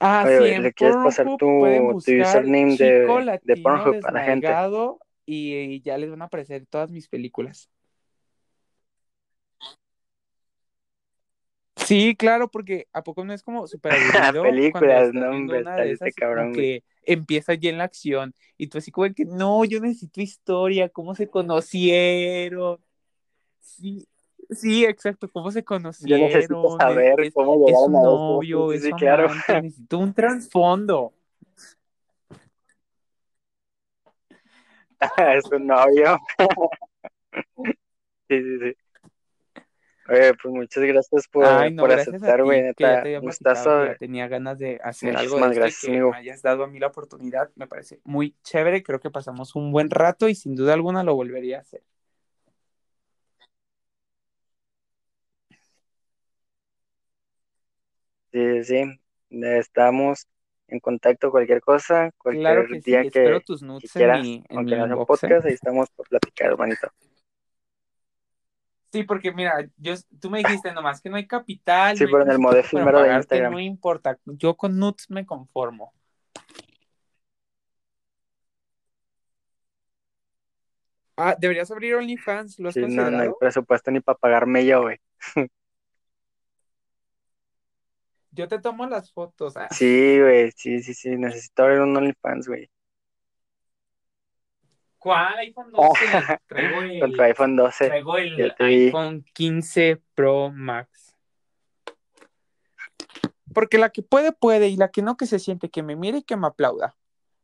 Ah, 0.04 0.26
sí, 0.28 0.58
¿le 0.58 0.74
quieres 0.74 0.96
pasar 0.98 1.28
tu, 1.38 1.48
username 1.94 2.76
de, 2.76 3.40
de 3.44 3.58
Pornhub 3.58 3.96
a 4.04 4.12
la 4.12 4.24
gente? 4.24 4.48
Y, 5.26 5.80
ya 5.82 5.98
les 6.00 6.10
van 6.10 6.24
a 6.24 6.26
aparecer 6.26 6.66
todas 6.66 6.92
mis 6.92 7.08
películas. 7.08 7.70
Sí, 11.92 12.16
claro, 12.16 12.50
porque 12.50 12.88
¿a 12.94 13.04
poco 13.04 13.26
no 13.26 13.34
es 13.34 13.44
como 13.44 13.68
súper 13.68 13.92
aburrido? 13.92 14.44
películas, 14.44 15.14
no, 15.14 15.30
hombre, 15.30 15.66
cabrón. 16.16 16.54
Que 16.54 16.86
empieza 17.04 17.54
ya 17.54 17.70
en 17.70 17.80
la 17.80 17.84
acción 17.84 18.34
y 18.58 18.68
tú 18.68 18.78
así 18.78 18.92
como 18.92 19.14
que 19.14 19.26
no, 19.26 19.66
yo 19.66 19.82
necesito 19.82 20.22
historia, 20.22 20.88
cómo 20.88 21.16
se 21.16 21.28
conocieron. 21.28 22.80
Sí, 23.60 24.08
Sí, 24.52 24.86
exacto, 24.86 25.30
cómo 25.30 25.52
se 25.52 25.64
conocieron. 25.64 26.20
Yo 26.20 26.26
necesito 26.28 26.78
saber 26.78 27.20
es, 27.22 27.34
cómo 27.34 27.68
es 27.68 27.78
un 27.78 27.94
novio, 27.94 28.74
es 28.74 28.90
claro. 28.96 29.30
necesito 29.62 29.98
un 29.98 30.14
trasfondo. 30.14 31.14
es 35.36 35.46
un 35.52 35.68
novio. 35.68 36.20
sí, 37.66 37.74
sí, 38.30 38.60
sí. 38.60 38.91
Oye, 40.12 40.34
pues 40.34 40.54
muchas 40.54 40.84
gracias 40.84 41.28
por, 41.30 41.46
Ay, 41.46 41.74
no, 41.74 41.84
por 41.84 41.94
aceptar, 41.94 42.44
güey, 42.44 42.62
neta, 42.62 43.02
gustazo. 43.22 43.96
Tenía 43.98 44.28
ganas 44.28 44.60
de 44.60 44.78
hacer 44.84 45.16
algo 45.16 45.38
de 45.38 45.56
gracias, 45.56 45.80
que 45.80 46.02
me 46.02 46.18
hayas 46.18 46.42
dado 46.42 46.66
a 46.66 46.68
mí 46.68 46.80
la 46.80 46.88
oportunidad, 46.88 47.50
me 47.56 47.66
parece 47.66 48.02
muy 48.04 48.36
chévere, 48.44 48.84
creo 48.84 49.00
que 49.00 49.10
pasamos 49.10 49.56
un 49.56 49.72
buen 49.72 49.90
rato 49.90 50.28
y 50.28 50.36
sin 50.36 50.54
duda 50.54 50.74
alguna 50.74 51.04
lo 51.04 51.16
volvería 51.16 51.60
a 51.60 51.62
hacer. 51.62 51.82
Sí, 58.34 58.64
sí, 58.66 59.00
estamos 59.30 60.28
en 60.68 60.82
contacto 60.82 61.32
cualquier 61.32 61.62
cosa, 61.62 62.12
cualquier 62.18 62.44
claro 62.44 62.68
que 62.68 62.80
día 62.82 63.04
sí. 63.04 63.12
que, 63.12 63.20
Espero 63.20 63.40
tus 63.40 63.62
nudes 63.62 63.90
quieras, 63.94 64.18
en 64.18 64.24
mi, 64.24 64.44
en 64.50 64.58
aunque 64.58 64.76
mi 64.76 64.88
no 64.90 65.06
podcast, 65.06 65.46
ahí 65.46 65.54
estamos 65.54 65.90
por 65.92 66.10
platicar, 66.10 66.52
hermanito. 66.52 66.92
Sí, 68.92 69.04
porque 69.04 69.32
mira, 69.32 69.66
yo, 69.78 69.94
tú 70.20 70.30
me 70.30 70.40
dijiste 70.40 70.74
nomás 70.74 71.02
que 71.02 71.10
no 71.10 71.16
hay 71.16 71.26
capital. 71.26 71.98
Sí, 71.98 72.04
no 72.04 72.12
pero 72.12 72.24
en 72.24 72.32
el 72.32 72.40
modelo 72.40 72.68
primero 72.70 73.02
de 73.02 73.16
Instagram. 73.16 73.54
No 73.54 73.60
importa, 73.60 74.18
yo 74.26 74.56
con 74.58 74.78
nudes 74.78 75.10
me 75.10 75.26
conformo. 75.26 75.94
Ah, 81.16 81.36
deberías 81.40 81.70
abrir 81.72 81.96
OnlyFans, 81.96 82.60
¿lo 82.60 82.70
has 82.70 82.74
sí, 82.74 82.82
considerado? 82.82 83.12
No, 83.12 83.18
no 83.18 83.24
hay 83.24 83.30
presupuesto 83.40 83.92
ni 83.92 84.00
para 84.00 84.18
pagarme 84.18 84.66
yo, 84.66 84.82
güey. 84.82 85.00
Yo 88.32 88.48
te 88.48 88.60
tomo 88.60 88.86
las 88.88 89.12
fotos. 89.12 89.56
Ah. 89.58 89.68
Sí, 89.72 90.20
güey, 90.20 90.52
sí, 90.56 90.82
sí, 90.82 90.94
sí. 90.94 91.10
Necesito 91.18 91.64
abrir 91.64 91.82
un 91.82 91.96
OnlyFans, 91.96 92.48
güey. 92.48 92.70
¿Cuál 95.02 95.36
iPhone 95.40 95.72
12? 95.72 96.06
Traigo 96.48 96.82
el, 96.82 97.20
iPhone 97.20 97.56
12. 97.56 97.88
Traigo 97.88 98.18
el 98.18 98.54
iPhone 98.60 99.26
15 99.34 100.00
Pro 100.14 100.52
Max. 100.52 101.16
Porque 103.52 103.80
la 103.80 103.90
que 103.90 104.04
puede, 104.04 104.32
puede, 104.32 104.68
y 104.68 104.78
la 104.78 104.90
que 104.90 105.02
no, 105.02 105.18
que 105.18 105.26
se 105.26 105.40
siente, 105.40 105.72
que 105.72 105.82
me 105.82 105.96
mire 105.96 106.20
y 106.20 106.24
que 106.24 106.38
me 106.38 106.46
aplauda. 106.46 106.96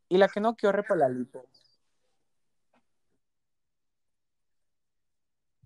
Y 0.08 0.20
la 0.20 0.28
que 0.28 0.40
no, 0.40 0.56
que 0.56 0.68
orre 0.68 0.84
para 0.84 1.00
la 1.00 1.10
lipo. 1.10 1.50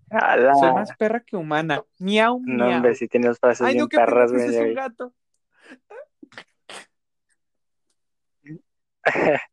Soy 0.08 0.72
más 0.72 0.96
perra 0.96 1.20
que 1.20 1.36
humana. 1.36 1.84
Miau, 1.98 2.40
miau. 2.40 2.56
No, 2.56 2.74
hombre, 2.74 2.94
si 2.94 3.06
tienes 3.06 3.38
frases 3.38 3.66
Ay, 3.66 3.74
bien 3.74 3.84
no, 3.84 3.88
perras, 3.90 4.32
güey. 4.32 4.46
es 4.46 4.56
un 4.56 4.74
gato. 4.74 5.12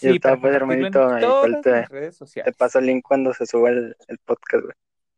y 0.00 0.08
Sí, 0.08 0.08
está 0.10 0.36
para 0.38 0.40
pues 0.40 0.54
hermanito, 0.54 1.18
igual 1.20 1.58
todas 1.60 1.60
te, 1.60 1.88
redes 1.88 2.16
te 2.42 2.52
sociales. 2.52 2.54
paso 2.54 2.78
el 2.80 2.86
link 2.86 3.04
cuando 3.06 3.32
se 3.34 3.46
suba 3.46 3.70
el, 3.70 3.96
el 4.08 4.18
podcast, 4.18 4.64
güey. 4.64 4.74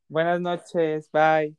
Buenas 0.09 0.41
noches, 0.41 1.09
bye. 1.13 1.57